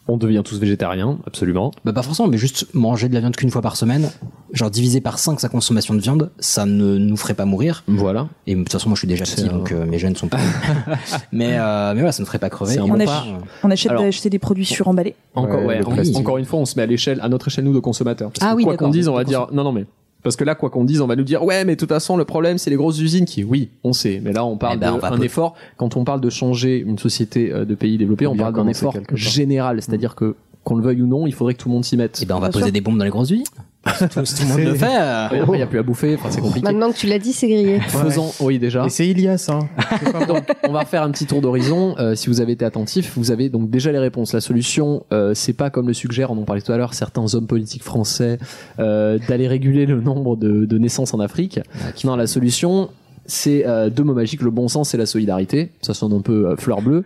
On 0.06 0.18
devient 0.18 0.42
tous 0.44 0.58
végétariens, 0.58 1.16
absolument. 1.26 1.70
Bah 1.86 1.94
pas 1.94 2.02
forcément, 2.02 2.28
mais 2.28 2.36
juste 2.36 2.66
manger 2.74 3.08
de 3.08 3.14
la 3.14 3.20
viande 3.20 3.36
qu'une 3.36 3.48
fois 3.48 3.62
par 3.62 3.74
semaine, 3.74 4.10
genre 4.52 4.70
diviser 4.70 5.00
par 5.00 5.18
5 5.18 5.40
sa 5.40 5.48
consommation 5.48 5.94
de 5.94 6.00
viande, 6.00 6.30
ça 6.38 6.66
ne 6.66 6.98
nous 6.98 7.16
ferait 7.16 7.32
pas 7.32 7.46
mourir. 7.46 7.84
Voilà. 7.88 8.28
Et 8.46 8.54
de 8.54 8.60
toute 8.60 8.70
façon, 8.70 8.90
moi 8.90 8.96
je 8.96 8.98
suis 8.98 9.08
déjà 9.08 9.24
petit, 9.24 9.44
un- 9.48 9.52
donc 9.54 9.72
euh, 9.72 9.86
mes 9.86 9.98
gènes 9.98 10.14
sont 10.14 10.28
pas. 10.28 10.36
mais, 11.32 11.56
euh, 11.58 11.92
mais 11.94 12.00
voilà, 12.00 12.12
ça 12.12 12.22
ne 12.22 12.26
ferait 12.26 12.38
pas 12.38 12.50
crever. 12.50 12.78
On 12.80 12.88
pas. 12.98 13.04
a- 13.20 13.24
On 13.62 13.70
achète 13.70 13.92
Alors- 13.92 14.04
des 14.04 14.38
produits 14.38 14.66
suremballés. 14.66 15.14
Encore, 15.34 15.60
Ouais, 15.60 15.66
ouais, 15.68 15.78
le 15.78 15.86
en- 15.88 15.92
plastique. 15.92 16.18
encore 16.18 16.36
une 16.36 16.44
fois, 16.44 16.58
on 16.58 16.66
se 16.66 16.76
met 16.76 16.82
à 16.82 16.86
l'échelle, 16.86 17.18
à 17.22 17.30
notre 17.30 17.48
échelle 17.48 17.64
nous 17.64 17.72
de 17.72 17.78
consommateurs. 17.80 18.30
Parce 18.30 18.46
Ah 18.46 18.52
que 18.52 18.56
oui, 18.58 18.64
quoi 18.64 18.76
qu'on 18.76 18.90
dise, 18.90 19.08
on 19.08 19.14
va 19.14 19.24
dire 19.24 19.46
non, 19.52 19.64
non, 19.64 19.72
mais 19.72 19.86
parce 20.24 20.34
que 20.36 20.42
là, 20.42 20.54
quoi 20.56 20.70
qu'on 20.70 20.84
dise, 20.84 21.00
on 21.00 21.06
va 21.06 21.14
nous 21.14 21.22
dire 21.22 21.44
ouais, 21.44 21.64
mais 21.64 21.76
de 21.76 21.78
toute 21.80 21.90
façon, 21.90 22.16
le 22.16 22.24
problème, 22.24 22.58
c'est 22.58 22.70
les 22.70 22.76
grosses 22.76 22.98
usines 22.98 23.26
qui, 23.26 23.44
oui, 23.44 23.70
on 23.84 23.92
sait, 23.92 24.20
mais 24.24 24.32
là, 24.32 24.44
on 24.44 24.56
parle 24.56 24.76
Eh 24.76 24.80
ben, 24.80 24.98
d'un 24.98 25.20
effort. 25.20 25.54
Quand 25.76 25.96
on 25.96 26.04
parle 26.04 26.20
de 26.22 26.30
changer 26.30 26.78
une 26.78 26.98
société 26.98 27.52
euh, 27.52 27.64
de 27.64 27.74
pays 27.74 27.98
développés, 27.98 28.24
Faut 28.24 28.32
on 28.32 28.36
parle 28.36 28.54
d'un 28.54 28.66
effort 28.66 28.96
général, 29.12 29.80
c'est-à-dire 29.80 30.16
que 30.16 30.34
qu'on 30.64 30.76
le 30.76 30.82
veuille 30.82 31.02
ou 31.02 31.06
non, 31.06 31.26
il 31.26 31.34
faudrait 31.34 31.54
que 31.54 31.60
tout 31.60 31.68
le 31.68 31.74
monde 31.74 31.84
s'y 31.84 31.96
mette. 31.96 32.18
Eh 32.22 32.26
ben 32.26 32.36
on 32.36 32.40
va 32.40 32.48
poser 32.50 32.70
des 32.72 32.80
bombes 32.80 32.98
dans 32.98 33.04
les 33.04 33.10
grosses 33.10 33.30
usines. 33.30 33.44
Si 33.98 34.08
tout, 34.08 34.24
si 34.24 34.34
tout 34.34 34.42
le 34.44 34.48
monde 34.48 34.72
le 34.72 34.74
fait. 34.74 34.86
euh, 34.86 35.26
après, 35.26 35.42
il 35.46 35.56
n'y 35.56 35.62
a 35.62 35.66
plus 35.66 35.78
à 35.78 35.82
bouffer, 35.82 36.14
enfin, 36.14 36.30
c'est 36.30 36.40
compliqué. 36.40 36.64
Maintenant 36.64 36.90
que 36.90 36.96
tu 36.96 37.06
l'as 37.06 37.18
dit, 37.18 37.34
c'est 37.34 37.48
grillé. 37.48 37.80
Faisant, 37.88 38.32
oui, 38.40 38.58
déjà. 38.58 38.86
Et 38.86 38.88
c'est 38.88 39.06
Ilias, 39.06 39.50
hein. 39.50 39.68
Donc, 40.26 40.44
on 40.66 40.72
va 40.72 40.80
refaire 40.80 41.02
un 41.02 41.10
petit 41.10 41.26
tour 41.26 41.42
d'horizon. 41.42 41.94
Euh, 41.98 42.14
si 42.14 42.28
vous 42.28 42.40
avez 42.40 42.52
été 42.52 42.64
attentif, 42.64 43.12
vous 43.16 43.30
avez 43.30 43.50
donc 43.50 43.68
déjà 43.68 43.92
les 43.92 43.98
réponses. 43.98 44.32
La 44.32 44.40
solution, 44.40 45.04
euh, 45.12 45.34
c'est 45.34 45.52
pas 45.52 45.68
comme 45.68 45.86
le 45.86 45.92
suggère, 45.92 46.30
on 46.30 46.38
en 46.38 46.44
parlait 46.44 46.62
tout 46.62 46.72
à 46.72 46.78
l'heure, 46.78 46.94
certains 46.94 47.34
hommes 47.34 47.46
politiques 47.46 47.82
français, 47.82 48.38
euh, 48.78 49.18
d'aller 49.28 49.48
réguler 49.48 49.84
le 49.84 50.00
nombre 50.00 50.36
de, 50.36 50.64
de 50.64 50.78
naissances 50.78 51.12
en 51.12 51.20
Afrique. 51.20 51.60
Non, 52.04 52.16
la 52.16 52.26
solution, 52.26 52.88
c'est 53.26 53.66
euh, 53.66 53.90
deux 53.90 54.02
mots 54.02 54.14
magiques, 54.14 54.42
le 54.42 54.50
bon 54.50 54.68
sens 54.68 54.94
et 54.94 54.96
la 54.96 55.06
solidarité. 55.06 55.70
Ça 55.82 55.94
sonne 55.94 56.12
un 56.12 56.20
peu 56.20 56.48
euh, 56.48 56.56
fleur 56.56 56.82
bleue. 56.82 57.04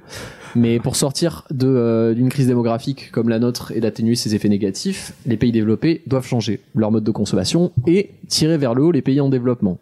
Mais 0.55 0.81
pour 0.81 0.97
sortir 0.97 1.45
euh, 1.63 2.15
d'une 2.15 2.29
crise 2.31 2.47
démographique 2.47 3.11
comme 3.13 3.29
la 3.29 3.39
nôtre 3.39 3.73
et 3.73 3.81
d'atténuer 3.81 4.15
ses 4.15 4.35
effets 4.35 4.49
négatifs, 4.49 5.13
les 5.27 5.37
pays 5.37 5.53
développés 5.53 6.03
doivent 6.07 6.27
changer 6.27 6.61
leur 6.75 6.91
mode 6.91 7.05
de 7.05 7.11
consommation 7.11 7.71
et 7.87 8.11
tirer 8.29 8.57
vers 8.57 8.75
le 8.75 8.83
haut 8.83 8.93
les 8.93 9.03
pays 9.03 9.21
en 9.21 9.29
développement 9.29 9.79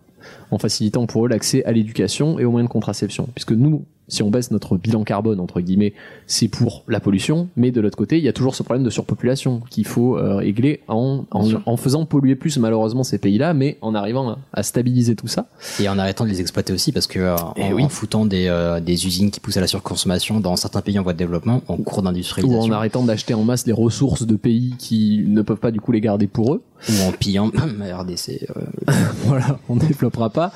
en 0.50 0.58
facilitant 0.58 1.06
pour 1.06 1.26
eux 1.26 1.28
l'accès 1.28 1.64
à 1.64 1.72
l'éducation 1.72 2.38
et 2.38 2.44
aux 2.44 2.50
moyens 2.50 2.68
de 2.68 2.72
contraception. 2.72 3.28
Puisque 3.34 3.52
nous, 3.52 3.84
si 4.08 4.22
on 4.22 4.30
baisse 4.30 4.52
notre 4.52 4.76
bilan 4.76 5.02
carbone, 5.02 5.40
entre 5.40 5.60
guillemets, 5.60 5.92
c'est 6.28 6.46
pour 6.46 6.84
la 6.86 7.00
pollution, 7.00 7.48
mais 7.56 7.72
de 7.72 7.80
l'autre 7.80 7.96
côté, 7.98 8.18
il 8.18 8.24
y 8.24 8.28
a 8.28 8.32
toujours 8.32 8.54
ce 8.54 8.62
problème 8.62 8.84
de 8.84 8.90
surpopulation 8.90 9.62
qu'il 9.68 9.84
faut 9.84 10.16
euh, 10.16 10.36
régler 10.36 10.80
en, 10.86 11.24
en, 11.32 11.48
en 11.66 11.76
faisant 11.76 12.04
polluer 12.04 12.36
plus 12.36 12.56
malheureusement 12.58 13.02
ces 13.02 13.18
pays-là, 13.18 13.52
mais 13.52 13.78
en 13.80 13.96
arrivant 13.96 14.28
à, 14.30 14.38
à 14.52 14.62
stabiliser 14.62 15.16
tout 15.16 15.26
ça. 15.26 15.48
Et 15.80 15.88
en 15.88 15.98
arrêtant 15.98 16.24
de 16.24 16.30
les 16.30 16.40
exploiter 16.40 16.72
aussi, 16.72 16.92
parce 16.92 17.08
que 17.08 17.18
euh, 17.18 17.34
Eh 17.56 17.64
en, 17.64 17.72
oui. 17.72 17.82
en 17.84 17.88
foutant 17.88 18.26
des, 18.26 18.46
euh, 18.46 18.78
des 18.78 19.06
usines 19.06 19.32
qui 19.32 19.40
poussent 19.40 19.56
à 19.56 19.60
la 19.60 19.66
surconsommation 19.66 20.38
dans 20.38 20.54
certains 20.54 20.82
pays 20.82 21.00
en 21.00 21.02
voie 21.02 21.12
de 21.12 21.18
développement, 21.18 21.62
en 21.66 21.76
cours 21.76 21.98
Ou 21.98 22.02
d'industrialisation, 22.02 22.72
en 22.72 22.76
arrêtant 22.76 23.02
d'acheter 23.02 23.34
en 23.34 23.42
masse 23.42 23.66
les 23.66 23.72
ressources 23.72 24.24
de 24.24 24.36
pays 24.36 24.76
qui 24.78 25.24
ne 25.26 25.42
peuvent 25.42 25.56
pas 25.58 25.72
du 25.72 25.80
coup 25.80 25.90
les 25.90 26.00
garder 26.00 26.28
pour 26.28 26.54
eux. 26.54 26.62
ou 26.90 27.08
en 27.08 27.10
pillant 27.10 27.50
RDC. 27.92 28.46
voilà, 29.24 29.58
on 29.68 29.74
développera 29.74 30.30
pas. 30.36 30.52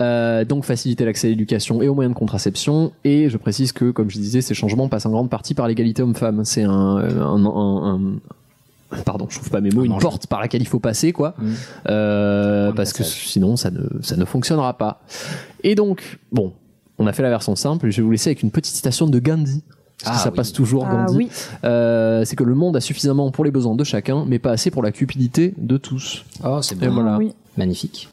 Euh, 0.00 0.44
donc 0.46 0.64
faciliter 0.64 1.04
l'accès 1.04 1.26
à 1.26 1.30
l'éducation 1.30 1.82
et 1.82 1.88
aux 1.88 1.94
moyens 1.94 2.14
de 2.14 2.18
contraception. 2.18 2.92
Et 3.04 3.28
je 3.28 3.36
précise 3.36 3.72
que, 3.72 3.90
comme 3.90 4.08
je 4.08 4.18
disais, 4.18 4.40
ces 4.40 4.54
changements 4.54 4.88
passent 4.88 5.04
en 5.06 5.10
grande 5.10 5.28
partie 5.28 5.52
par 5.54 5.66
l'égalité 5.68 6.02
homme-femme. 6.02 6.44
C'est 6.44 6.62
un, 6.62 6.70
un, 6.70 7.44
un- 7.44 7.98
un- 8.92 9.00
pardon, 9.04 9.26
je 9.28 9.36
trouve 9.36 9.50
pas 9.50 9.60
mes 9.60 9.70
mots, 9.70 9.82
Un 9.82 9.84
une 9.86 9.92
enjeu. 9.92 10.02
porte 10.02 10.26
par 10.28 10.40
laquelle 10.40 10.62
il 10.62 10.68
faut 10.68 10.78
passer, 10.78 11.12
quoi. 11.12 11.34
Mm. 11.38 11.44
Euh, 11.90 12.72
parce 12.72 12.92
que 12.92 13.02
sinon, 13.02 13.56
ça 13.56 13.70
ne, 13.70 13.80
ça 14.00 14.16
ne 14.16 14.24
fonctionnera 14.24 14.78
pas. 14.78 15.02
Et 15.64 15.74
donc, 15.74 16.18
bon, 16.32 16.52
on 16.98 17.06
a 17.06 17.12
fait 17.12 17.22
la 17.24 17.28
version 17.30 17.56
simple. 17.56 17.90
Je 17.90 17.96
vais 17.98 18.02
vous 18.02 18.12
laisser 18.12 18.30
avec 18.30 18.42
une 18.42 18.50
petite 18.50 18.74
citation 18.74 19.06
de 19.06 19.18
Gandhi. 19.18 19.62
Parce 20.04 20.16
que 20.18 20.20
Ah 20.20 20.24
ça 20.24 20.30
oui. 20.30 20.36
passe 20.36 20.52
toujours, 20.52 20.86
Ah 20.86 20.94
Gandhi. 21.06 21.16
oui. 21.16 21.28
Euh, 21.64 22.22
c'est 22.26 22.36
que 22.36 22.44
le 22.44 22.54
monde 22.54 22.76
a 22.76 22.80
suffisamment 22.82 23.30
pour 23.30 23.44
les 23.46 23.50
besoins 23.50 23.74
de 23.74 23.82
chacun, 23.82 24.24
mais 24.28 24.38
pas 24.38 24.50
assez 24.50 24.70
pour 24.70 24.82
la 24.82 24.92
cupidité 24.92 25.54
de 25.56 25.78
tous. 25.78 26.24
Oh, 26.44 26.60
c'est 26.60 26.76
voilà. 26.84 27.14
Ah 27.14 27.18
oui. 27.18 27.32
Magnifique. 27.56 28.10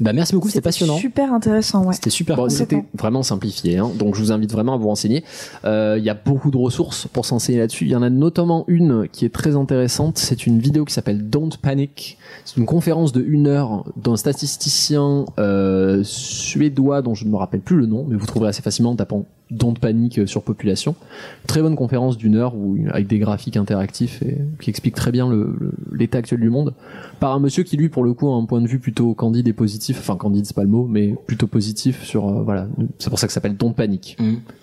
Bah 0.00 0.12
merci 0.12 0.32
beaucoup, 0.34 0.48
c'était 0.48 0.62
passionnant. 0.62 0.96
Super 0.96 1.32
intéressant, 1.32 1.84
ouais. 1.84 1.94
C'était 1.94 2.10
super 2.10 2.36
Bon, 2.36 2.48
c'était 2.48 2.84
vraiment 2.94 3.22
simplifié, 3.22 3.78
hein. 3.78 3.90
donc 3.94 4.14
je 4.14 4.20
vous 4.20 4.32
invite 4.32 4.50
vraiment 4.50 4.74
à 4.74 4.76
vous 4.76 4.88
renseigner. 4.88 5.22
Euh, 5.64 5.96
Il 5.98 6.04
y 6.04 6.10
a 6.10 6.14
beaucoup 6.14 6.50
de 6.50 6.56
ressources 6.56 7.06
pour 7.12 7.26
s'enseigner 7.26 7.58
là-dessus. 7.58 7.84
Il 7.84 7.90
y 7.90 7.96
en 7.96 8.02
a 8.02 8.10
notamment 8.10 8.64
une 8.68 9.06
qui 9.08 9.24
est 9.24 9.32
très 9.32 9.54
intéressante. 9.54 10.18
C'est 10.18 10.46
une 10.46 10.58
vidéo 10.58 10.84
qui 10.84 10.94
s'appelle 10.94 11.28
Don't 11.28 11.50
Panic. 11.60 12.18
C'est 12.44 12.56
une 12.56 12.66
conférence 12.66 13.12
de 13.12 13.22
une 13.22 13.46
heure 13.46 13.84
d'un 13.96 14.16
statisticien 14.16 15.26
euh, 15.38 16.02
suédois 16.04 17.02
dont 17.02 17.14
je 17.14 17.24
ne 17.26 17.30
me 17.30 17.36
rappelle 17.36 17.60
plus 17.60 17.76
le 17.76 17.86
nom, 17.86 18.04
mais 18.08 18.16
vous 18.16 18.26
trouverez 18.26 18.48
assez 18.48 18.62
facilement 18.62 18.90
en 18.92 18.96
tapant 18.96 19.26
Don't 19.52 19.74
Panic 19.78 20.26
sur 20.26 20.42
population. 20.42 20.94
Très 21.46 21.62
bonne 21.62 21.76
conférence 21.76 22.16
d'une 22.16 22.36
heure 22.36 22.54
où, 22.54 22.76
avec 22.90 23.06
des 23.06 23.18
graphiques 23.18 23.56
interactifs 23.56 24.22
et 24.22 24.38
qui 24.60 24.70
explique 24.70 24.94
très 24.94 25.12
bien 25.12 25.30
l'état 25.92 26.18
actuel 26.18 26.40
du 26.40 26.50
monde 26.50 26.74
par 27.20 27.32
un 27.34 27.38
monsieur 27.38 27.62
qui 27.62 27.76
lui 27.76 27.88
pour 27.88 28.02
le 28.04 28.14
coup 28.14 28.28
a 28.30 28.34
un 28.34 28.44
point 28.44 28.60
de 28.60 28.66
vue 28.66 28.78
plutôt 28.78 29.14
candide 29.14 29.46
et 29.48 29.52
positif 29.52 29.98
enfin 30.00 30.16
candide 30.16 30.46
c'est 30.46 30.56
pas 30.56 30.62
le 30.64 30.68
mot 30.68 30.86
mais 30.90 31.14
plutôt 31.26 31.46
positif 31.46 32.02
sur 32.04 32.28
euh, 32.28 32.42
voilà 32.42 32.66
c'est 32.98 33.10
pour 33.10 33.18
ça 33.18 33.26
que 33.26 33.32
ça 33.32 33.34
s'appelle 33.34 33.56
Don't 33.56 33.74
Panic 33.74 34.16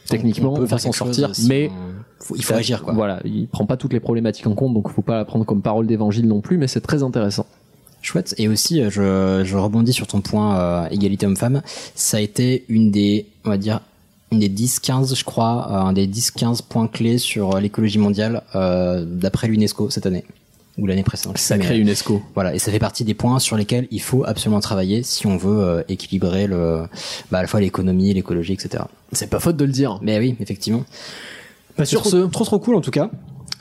techniquement 0.08 0.54
On 0.54 0.58
peut 0.58 0.66
faire 0.68 0.80
s'en 0.80 0.92
sortir 0.92 1.36
si 1.36 1.48
mais 1.48 1.70
on- 1.72 2.24
faut- 2.24 2.36
il 2.36 2.44
faut 2.44 2.54
agir, 2.56 2.84
quoi. 2.84 2.94
voilà 2.94 3.22
il 3.24 3.48
prend 3.48 3.66
pas 3.66 3.78
toutes 3.78 3.94
les 3.94 4.00
problématiques 4.02 4.48
en 4.48 4.56
compte 4.56 4.74
donc 4.74 4.90
faut 4.90 5.02
pas 5.02 5.16
la 5.18 5.26
prendre 5.26 5.46
comme 5.46 5.62
parole 5.62 5.88
d'évangile 5.88 6.28
non 6.28 6.42
plus 6.42 6.58
mais 6.58 6.68
c'est 6.68 6.82
très 6.82 7.04
intéressant 7.04 7.46
Chouette. 8.02 8.34
Et 8.38 8.48
aussi, 8.48 8.80
euh, 8.82 8.90
je, 8.90 9.44
je 9.46 9.58
rebondis 9.58 9.92
sur 9.92 10.08
ton 10.08 10.22
point 10.22 10.58
euh, 10.58 10.88
égalité 10.90 11.26
homme-femme. 11.26 11.62
Ça 11.96 12.16
a 12.16 12.20
été 12.22 12.64
une 12.70 12.92
des, 12.92 13.26
on 13.44 13.50
va 13.50 13.58
dire, 13.58 13.82
une 14.32 14.40
des 14.40 14.50
10-15, 14.50 15.16
je 15.16 15.24
crois, 15.24 15.68
euh, 15.72 15.76
un 15.76 15.94
des 15.94 16.08
10-15 16.08 16.62
points 16.68 16.88
clés 16.88 17.18
sur 17.18 17.56
euh, 17.56 17.60
l'écologie 17.60 17.98
mondiale 17.98 18.44
euh, 18.56 19.04
d'après 19.06 19.48
l'UNESCO 19.48 19.90
cette 19.90 20.06
année. 20.06 20.24
Ou 20.78 20.88
l'année 20.88 21.04
précédente. 21.04 21.38
Sacré 21.38 21.74
mais, 21.76 21.80
UNESCO. 21.80 22.22
Voilà, 22.36 22.56
et 22.56 22.60
ça 22.60 22.72
fait 22.72 22.80
partie 22.80 23.04
des 23.04 23.14
points 23.14 23.40
sur 23.40 23.58
lesquels 23.58 23.88
il 23.92 24.00
faut 24.02 24.24
absolument 24.26 24.62
travailler 24.62 25.04
si 25.04 25.28
on 25.28 25.36
veut 25.36 25.62
euh, 25.62 25.84
équilibrer 25.90 26.48
le, 26.48 26.84
bah, 27.32 27.40
à 27.40 27.42
la 27.42 27.48
fois 27.48 27.60
l'économie, 27.60 28.14
l'écologie, 28.14 28.54
etc. 28.54 28.84
c'est 29.12 29.30
pas 29.30 29.40
faute 29.42 29.58
de 29.58 29.66
le 29.66 29.72
dire 29.74 30.00
Mais 30.02 30.18
oui, 30.20 30.38
effectivement. 30.40 30.86
Bah, 31.78 31.84
Sur 31.86 32.02
trop, 32.02 32.10
ce- 32.10 32.28
trop 32.28 32.46
trop 32.46 32.60
cool 32.60 32.76
en 32.76 32.82
tout 32.82 32.92
cas. 32.92 33.10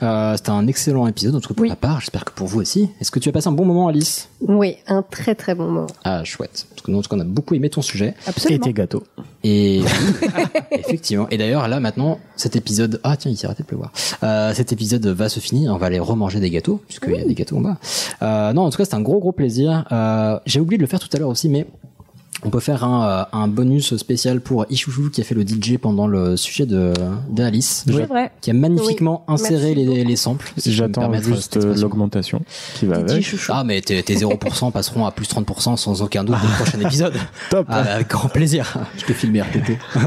Euh, 0.03 0.37
C'était 0.37 0.51
un 0.51 0.67
excellent 0.67 1.07
épisode, 1.07 1.35
en 1.35 1.41
tout 1.41 1.49
cas 1.49 1.55
pour 1.55 1.67
ma 1.67 1.77
part. 1.77 2.01
J'espère 2.01 2.25
que 2.25 2.33
pour 2.33 2.47
vous 2.47 2.61
aussi. 2.61 2.91
Est-ce 3.01 3.11
que 3.11 3.19
tu 3.19 3.29
as 3.29 3.33
passé 3.33 3.49
un 3.49 3.53
bon 3.53 3.65
moment, 3.65 3.89
Alice? 3.89 4.29
Oui, 4.41 4.77
un 4.87 5.03
très 5.03 5.35
très 5.35 5.55
bon 5.55 5.65
moment. 5.65 5.87
Ah, 6.05 6.23
chouette. 6.25 6.67
Parce 6.71 6.83
que 6.83 6.91
nous, 6.91 6.99
en 6.99 7.03
tout 7.03 7.09
cas, 7.09 7.17
on 7.17 7.21
a 7.21 7.25
beaucoup 7.25 7.55
aimé 7.55 7.69
ton 7.71 7.83
sujet. 7.83 8.15
Absolument. 8.27 8.57
Et 8.57 8.61
tes 8.69 8.73
gâteaux. 8.73 9.03
Et 9.43 9.83
effectivement. 10.73 11.29
Et 11.31 11.39
d'ailleurs, 11.39 11.67
là 11.69 11.81
maintenant, 11.81 12.19
cet 12.37 12.55
épisode. 12.57 13.01
Ah 13.03 13.17
tiens, 13.17 13.31
il 13.31 13.37
s'est 13.37 13.47
arrêté 13.47 13.63
de 13.63 13.69
pleuvoir. 13.69 13.93
Euh, 14.23 14.53
cet 14.55 14.73
épisode 14.73 15.07
va 15.07 15.29
se 15.29 15.41
finir. 15.41 15.73
On 15.75 15.79
va 15.79 15.87
aller 15.87 15.99
remanger 15.99 16.39
des 16.41 16.51
gâteaux, 16.51 16.81
puisqu'il 16.87 17.15
y 17.17 17.21
a 17.21 17.25
des 17.25 17.35
gâteaux 17.35 17.57
en 17.57 17.61
bas. 17.63 17.77
Euh, 18.23 18.53
non, 18.53 18.63
en 18.63 18.71
tout 18.71 18.79
cas, 18.79 18.85
c'est 18.85 18.95
un 18.95 19.01
gros 19.01 19.19
gros 19.19 19.33
plaisir. 19.33 19.85
Euh, 19.91 20.39
J'ai 20.47 20.61
oublié 20.61 20.79
de 20.79 20.83
le 20.83 20.89
faire 20.89 21.01
tout 21.01 21.09
à 21.13 21.19
l'heure 21.19 21.29
aussi, 21.29 21.49
mais. 21.49 21.67
On 22.45 22.51
peut 22.51 22.61
faire 22.61 22.85
un, 22.85 23.09
euh, 23.09 23.25
un 23.33 23.49
bonus 23.49 23.97
spécial 23.97 24.41
pour 24.41 24.65
Ichouchou 24.71 25.11
qui 25.11 25.21
a 25.21 25.25
fait 25.25 25.35
le 25.35 25.43
DJ 25.43 25.77
pendant 25.77 26.07
le 26.07 26.37
sujet 26.37 26.67
de 26.67 26.93
d'Alice, 27.29 27.85
C'est 27.87 28.05
vrai. 28.07 28.31
qui 28.41 28.51
a 28.51 28.53
magnifiquement 28.53 29.25
Oui, 29.27 29.35
inséré 29.35 29.75
les, 29.75 30.05
les 30.05 30.17
samples. 30.17 30.53
si 30.57 30.73
J'attends 30.73 31.13
juste 31.21 31.57
l'augmentation 31.81 32.41
qui 32.77 32.87
va 32.87 32.99
avec. 32.99 33.23
chouchou. 33.25 33.51
Ah 33.55 33.65
mais 33.65 33.81
tes, 33.81 34.01
tes 34.05 34.15
0% 34.15 34.71
passeront 34.71 35.05
à 35.05 35.11
plus 35.11 35.27
30% 35.27 35.77
sans 35.77 36.01
aucun 36.03 36.23
doute 36.23 36.37
dans 36.41 36.49
le 36.49 36.55
prochain 36.63 36.81
épisode. 36.81 37.15
Top. 37.51 37.67
Ah, 37.69 37.79
avec 37.95 38.09
grand 38.09 38.29
plaisir. 38.29 38.73
je 38.99 39.05
te 39.05 39.13
filme 39.13 39.37
RTT 39.41 39.77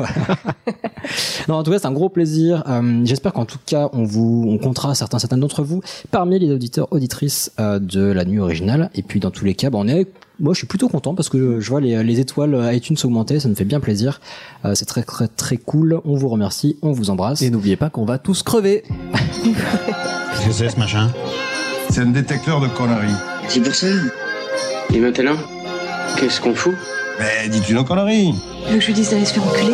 Non, 1.48 1.56
en 1.56 1.64
tout 1.64 1.72
cas, 1.72 1.80
c'est 1.80 1.88
un 1.88 1.92
gros 1.92 2.10
plaisir. 2.10 2.64
Euh, 2.68 3.02
J'espère 3.04 3.34
qu'en 3.34 3.46
tout 3.46 3.58
cas, 3.66 3.90
on 3.94 4.04
vous, 4.04 4.46
on 4.48 4.58
comptera 4.58 4.96
certains, 4.96 5.20
certains 5.20 5.38
d'entre 5.38 5.64
vous 5.64 5.82
parmi 6.12 6.40
les 6.40 6.52
auditeurs, 6.52 6.88
auditrices 6.92 7.52
euh, 7.60 7.80
de 7.80 8.02
la 8.04 8.24
nuit 8.26 8.40
originale. 8.40 8.90
Et 8.96 9.02
puis, 9.02 9.20
dans 9.20 9.32
tous 9.32 9.44
les 9.46 9.56
cas, 9.56 9.70
bah, 9.70 9.80
on 9.82 9.88
est, 9.88 10.08
moi, 10.42 10.54
je 10.54 10.58
suis 10.58 10.68
plutôt 10.68 10.90
content 10.90 11.14
parce 11.16 11.30
que 11.30 11.60
je 11.60 11.70
vois 11.70 11.80
les, 11.80 12.04
les 12.04 12.20
étoiles 12.20 12.60
iTunes 12.74 12.98
augmenter, 13.04 13.40
ça 13.40 13.48
me 13.48 13.56
fait 13.56 13.64
bien 13.64 13.80
plaisir. 13.80 14.20
Euh, 14.66 14.74
c'est 14.76 14.86
très, 14.86 15.04
très, 15.04 15.28
très 15.28 15.58
cool. 15.58 16.02
On 16.04 16.16
vous 16.16 16.30
remercie, 16.30 16.78
on 16.82 16.92
vous 16.92 17.10
embrasse. 17.12 17.42
et 17.42 17.50
n'oubliez 17.50 17.76
pas 17.78 17.90
qu'on 17.90 18.06
va 18.06 18.18
tous 18.18 18.42
crever 18.44 18.84
Qu'est-ce 19.44 20.46
que 20.48 20.52
c'est 20.52 20.70
ce 20.70 20.80
machin? 20.80 21.12
C'est 21.90 22.02
un 22.02 22.08
détecteur 22.08 22.60
de 22.60 22.68
conneries. 22.68 23.14
C'est 23.48 23.62
pour 23.62 23.76
ça. 23.76 23.88
Et 24.94 25.00
maintenant 25.00 25.36
Qu'est-ce 26.18 26.42
qu'on 26.42 26.54
fout? 26.56 26.74
Mais 27.20 27.48
dis-tu 27.50 27.74
nos 27.74 27.84
conneries 27.84 28.34
Tu 28.66 28.72
veux 28.74 28.76
que 28.78 28.82
je 28.82 28.88
lui 28.88 28.94
dise 28.96 29.10
d'aller 29.12 29.26
se 29.26 29.34
faire 29.34 29.44
enculer 29.48 29.74